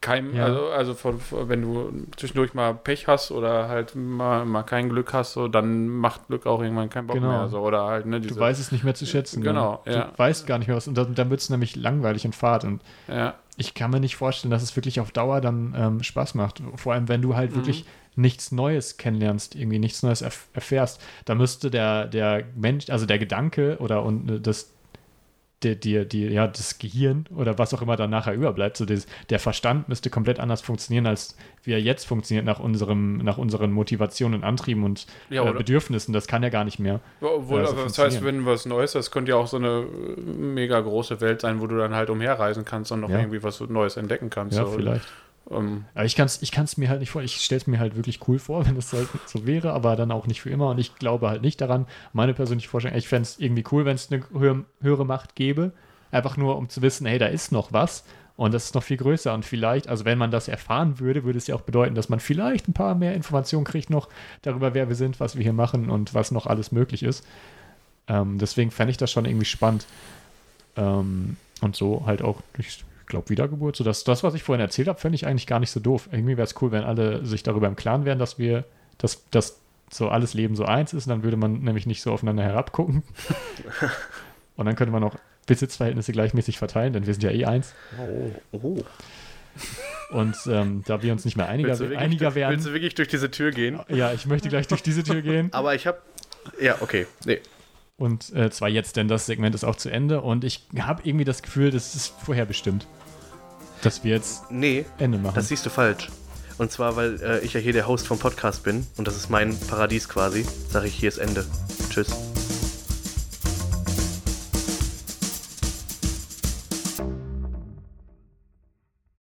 kein, 0.00 0.34
Ja. 0.34 0.44
also, 0.46 0.68
also 0.68 0.94
von, 0.94 1.20
wenn 1.48 1.62
du 1.62 1.92
zwischendurch 2.16 2.54
mal 2.54 2.72
Pech 2.74 3.06
hast 3.08 3.30
oder 3.32 3.68
halt 3.68 3.94
mal, 3.96 4.44
mal 4.44 4.62
kein 4.62 4.88
Glück 4.90 5.12
hast, 5.12 5.32
so, 5.32 5.48
dann 5.48 5.88
macht 5.88 6.28
Glück 6.28 6.46
auch 6.46 6.62
irgendwann 6.62 6.88
keinen 6.88 7.06
Bock 7.06 7.16
Genau. 7.16 7.28
mehr. 7.28 7.48
So, 7.48 7.60
oder 7.60 7.84
halt, 7.84 8.06
ne, 8.06 8.20
Du 8.20 8.28
diese, 8.28 8.38
weißt 8.40 8.60
es 8.60 8.70
nicht 8.70 8.84
mehr 8.84 8.94
zu 8.94 9.06
schätzen. 9.06 9.42
Genau, 9.42 9.82
ne? 9.86 9.92
ja. 9.92 10.04
Du 10.04 10.18
weißt 10.18 10.46
gar 10.46 10.58
nicht 10.58 10.68
mehr 10.68 10.76
was. 10.76 10.86
Und 10.88 10.96
dann, 10.96 11.14
dann 11.14 11.30
wird 11.30 11.40
es 11.40 11.50
nämlich 11.50 11.74
langweilig 11.74 12.24
und 12.26 12.34
fad. 12.36 12.64
Und 12.64 12.80
ja, 13.08 13.34
ich 13.58 13.74
kann 13.74 13.90
mir 13.90 14.00
nicht 14.00 14.16
vorstellen, 14.16 14.50
dass 14.50 14.62
es 14.62 14.74
wirklich 14.76 15.00
auf 15.00 15.10
Dauer 15.12 15.40
dann 15.42 15.74
ähm, 15.76 16.02
Spaß 16.02 16.34
macht. 16.34 16.62
Vor 16.76 16.94
allem, 16.94 17.08
wenn 17.08 17.22
du 17.22 17.36
halt 17.36 17.50
Mhm. 17.52 17.56
wirklich 17.56 17.84
nichts 18.16 18.50
Neues 18.52 18.96
kennenlernst, 18.96 19.54
irgendwie 19.54 19.78
nichts 19.78 20.02
Neues 20.02 20.22
erf 20.22 20.48
erfährst. 20.54 21.00
Da 21.26 21.34
müsste 21.34 21.70
der, 21.70 22.06
der 22.06 22.44
Mensch, 22.56 22.88
also 22.90 23.06
der 23.06 23.18
Gedanke 23.18 23.76
oder 23.80 24.02
und 24.04 24.30
äh, 24.30 24.40
das, 24.40 24.72
der, 25.62 25.74
die, 25.74 26.06
die, 26.06 26.26
ja, 26.28 26.46
das 26.46 26.78
Gehirn 26.78 27.26
oder 27.34 27.58
was 27.58 27.74
auch 27.74 27.82
immer 27.82 27.96
dann 27.96 28.10
nachher 28.10 28.32
überbleibt, 28.34 28.76
so 28.76 28.84
das, 28.84 29.06
der 29.28 29.40
Verstand 29.40 29.88
müsste 29.88 30.08
komplett 30.08 30.38
anders 30.38 30.60
funktionieren, 30.60 31.06
als 31.06 31.36
wie 31.64 31.72
er 31.72 31.80
jetzt 31.80 32.06
funktioniert 32.06 32.46
nach 32.46 32.60
unserem, 32.60 33.16
nach 33.18 33.38
unseren 33.38 33.72
Motivationen, 33.72 34.44
Antrieben 34.44 34.84
und 34.84 35.06
Ja, 35.30 35.48
äh, 35.48 35.52
Bedürfnissen. 35.52 36.12
Das 36.12 36.28
kann 36.28 36.42
ja 36.42 36.48
gar 36.48 36.64
nicht 36.64 36.78
mehr. 36.78 37.00
Obwohl, 37.20 37.60
Ja, 37.60 37.66
so 37.66 37.72
aber 37.72 37.82
das 37.84 37.98
heißt, 37.98 38.24
wenn 38.24 38.46
was 38.46 38.66
Neues, 38.66 38.92
das 38.92 39.10
könnte 39.10 39.30
ja 39.30 39.36
auch 39.36 39.48
so 39.48 39.56
eine 39.56 39.84
äh, 40.16 40.20
mega 40.20 40.80
große 40.80 41.20
Welt 41.20 41.40
sein, 41.40 41.60
wo 41.60 41.66
du 41.66 41.76
dann 41.76 41.94
halt 41.94 42.10
umherreisen 42.10 42.64
kannst 42.64 42.92
und 42.92 43.00
noch 43.00 43.10
Ja. 43.10 43.18
irgendwie 43.18 43.42
was 43.42 43.60
Neues 43.60 43.96
entdecken 43.96 44.30
kannst. 44.30 44.56
Ja, 44.56 44.64
so. 44.64 44.72
vielleicht. 44.72 45.06
Ähm, 45.50 45.84
Aber 45.94 46.04
ich 46.04 46.16
kann 46.16 46.26
es 46.26 46.42
ich 46.42 46.52
kann's 46.52 46.76
mir 46.76 46.88
halt 46.88 47.00
nicht 47.00 47.10
vor. 47.10 47.22
Ich 47.22 47.36
stelle 47.36 47.60
es 47.60 47.66
mir 47.66 47.78
halt 47.78 47.96
wirklich 47.96 48.26
cool 48.28 48.38
vor, 48.38 48.66
wenn 48.66 48.76
es 48.76 48.92
halt 48.92 49.08
so 49.26 49.46
wäre, 49.46 49.72
aber 49.72 49.96
dann 49.96 50.10
auch 50.10 50.26
nicht 50.26 50.40
für 50.40 50.50
immer. 50.50 50.70
Und 50.70 50.78
ich 50.78 50.96
glaube 50.96 51.28
halt 51.28 51.42
nicht 51.42 51.60
daran. 51.60 51.86
Meine 52.12 52.34
persönliche 52.34 52.68
Vorstellung, 52.68 52.98
ich 52.98 53.08
fände 53.08 53.22
es 53.22 53.38
irgendwie 53.38 53.64
cool, 53.72 53.84
wenn 53.84 53.94
es 53.94 54.10
eine 54.10 54.22
höher, 54.32 54.64
höhere 54.80 55.06
Macht 55.06 55.34
gäbe. 55.34 55.72
Einfach 56.10 56.36
nur, 56.36 56.56
um 56.56 56.68
zu 56.68 56.82
wissen, 56.82 57.06
hey, 57.06 57.18
da 57.18 57.26
ist 57.26 57.52
noch 57.52 57.72
was. 57.72 58.04
Und 58.36 58.54
das 58.54 58.66
ist 58.66 58.74
noch 58.74 58.84
viel 58.84 58.96
größer. 58.96 59.34
Und 59.34 59.44
vielleicht, 59.44 59.88
also 59.88 60.04
wenn 60.04 60.16
man 60.16 60.30
das 60.30 60.48
erfahren 60.48 61.00
würde, 61.00 61.24
würde 61.24 61.38
es 61.38 61.48
ja 61.48 61.56
auch 61.56 61.62
bedeuten, 61.62 61.94
dass 61.94 62.08
man 62.08 62.20
vielleicht 62.20 62.68
ein 62.68 62.72
paar 62.72 62.94
mehr 62.94 63.14
Informationen 63.14 63.64
kriegt 63.64 63.90
noch 63.90 64.08
darüber, 64.42 64.74
wer 64.74 64.88
wir 64.88 64.94
sind, 64.94 65.18
was 65.18 65.36
wir 65.36 65.42
hier 65.42 65.52
machen 65.52 65.90
und 65.90 66.14
was 66.14 66.30
noch 66.30 66.46
alles 66.46 66.70
möglich 66.70 67.02
ist. 67.02 67.26
Ähm, 68.06 68.38
deswegen 68.38 68.70
fände 68.70 68.92
ich 68.92 68.96
das 68.96 69.10
schon 69.10 69.24
irgendwie 69.24 69.44
spannend. 69.44 69.86
Ähm, 70.76 71.36
und 71.60 71.74
so 71.74 72.04
halt 72.06 72.22
auch, 72.22 72.40
ich 72.56 72.84
glaube, 73.08 73.30
Wiedergeburt. 73.30 73.76
So 73.76 73.84
das, 73.84 74.04
das, 74.04 74.22
was 74.22 74.34
ich 74.34 74.42
vorhin 74.42 74.60
erzählt 74.60 74.88
habe, 74.88 74.98
fände 74.98 75.16
ich 75.16 75.26
eigentlich 75.26 75.46
gar 75.46 75.60
nicht 75.60 75.70
so 75.70 75.80
doof. 75.80 76.08
Irgendwie 76.12 76.36
wäre 76.36 76.46
es 76.46 76.54
cool, 76.60 76.70
wenn 76.70 76.84
alle 76.84 77.24
sich 77.24 77.42
darüber 77.42 77.66
im 77.66 77.76
Klaren 77.76 78.04
wären, 78.04 78.18
dass 78.18 78.38
wir, 78.38 78.64
dass, 78.98 79.28
dass 79.30 79.58
so 79.90 80.08
alles 80.08 80.34
Leben 80.34 80.56
so 80.56 80.64
eins 80.64 80.92
ist. 80.92 81.06
Und 81.06 81.10
dann 81.10 81.22
würde 81.22 81.36
man 81.36 81.60
nämlich 81.60 81.86
nicht 81.86 82.02
so 82.02 82.12
aufeinander 82.12 82.42
herabgucken. 82.42 83.02
und 84.56 84.66
dann 84.66 84.76
könnte 84.76 84.92
man 84.92 85.02
auch 85.04 85.16
Besitzverhältnisse 85.46 86.12
gleichmäßig 86.12 86.58
verteilen, 86.58 86.92
denn 86.92 87.06
wir 87.06 87.14
sind 87.14 87.22
ja 87.22 87.30
eh 87.30 87.46
eins. 87.46 87.74
Oh. 88.52 88.84
Und 90.10 90.36
ähm, 90.46 90.82
da 90.86 91.02
wir 91.02 91.12
uns 91.12 91.24
nicht 91.24 91.36
mehr 91.36 91.48
einiger, 91.48 91.70
Willst, 91.70 91.80
du 91.80 91.84
wirklich, 91.84 92.00
einiger 92.00 92.26
willst 92.26 92.36
werden. 92.36 92.64
du 92.64 92.72
wirklich 92.72 92.94
durch 92.94 93.08
diese 93.08 93.30
Tür 93.30 93.50
gehen? 93.50 93.80
Ja, 93.88 94.12
ich 94.12 94.26
möchte 94.26 94.48
gleich 94.48 94.68
durch 94.68 94.82
diese 94.82 95.02
Tür 95.02 95.22
gehen. 95.22 95.48
Aber 95.52 95.74
ich 95.74 95.86
habe. 95.86 95.98
Ja, 96.60 96.76
okay. 96.80 97.06
Nee. 97.24 97.40
Und 97.96 98.32
äh, 98.34 98.50
zwar 98.50 98.68
jetzt, 98.68 98.96
denn 98.96 99.08
das 99.08 99.26
Segment 99.26 99.54
ist 99.54 99.64
auch 99.64 99.76
zu 99.76 99.90
Ende. 99.90 100.20
Und 100.20 100.44
ich 100.44 100.66
habe 100.78 101.02
irgendwie 101.04 101.24
das 101.24 101.42
Gefühl, 101.42 101.70
das 101.70 101.96
ist 101.96 102.14
vorherbestimmt, 102.22 102.86
dass 103.82 104.04
wir 104.04 104.12
jetzt 104.14 104.50
Nee, 104.50 104.84
Ende 104.98 105.18
machen. 105.18 105.34
das 105.34 105.48
siehst 105.48 105.64
du 105.66 105.70
falsch. 105.70 106.08
Und 106.58 106.72
zwar, 106.72 106.96
weil 106.96 107.20
äh, 107.22 107.38
ich 107.40 107.52
ja 107.54 107.60
hier 107.60 107.72
der 107.72 107.86
Host 107.86 108.06
vom 108.06 108.18
Podcast 108.18 108.64
bin 108.64 108.86
und 108.96 109.06
das 109.06 109.16
ist 109.16 109.30
mein 109.30 109.56
Paradies 109.68 110.08
quasi, 110.08 110.44
sage 110.70 110.88
ich, 110.88 110.94
hier 110.94 111.08
ist 111.08 111.18
Ende. 111.18 111.46
Tschüss. 111.90 112.08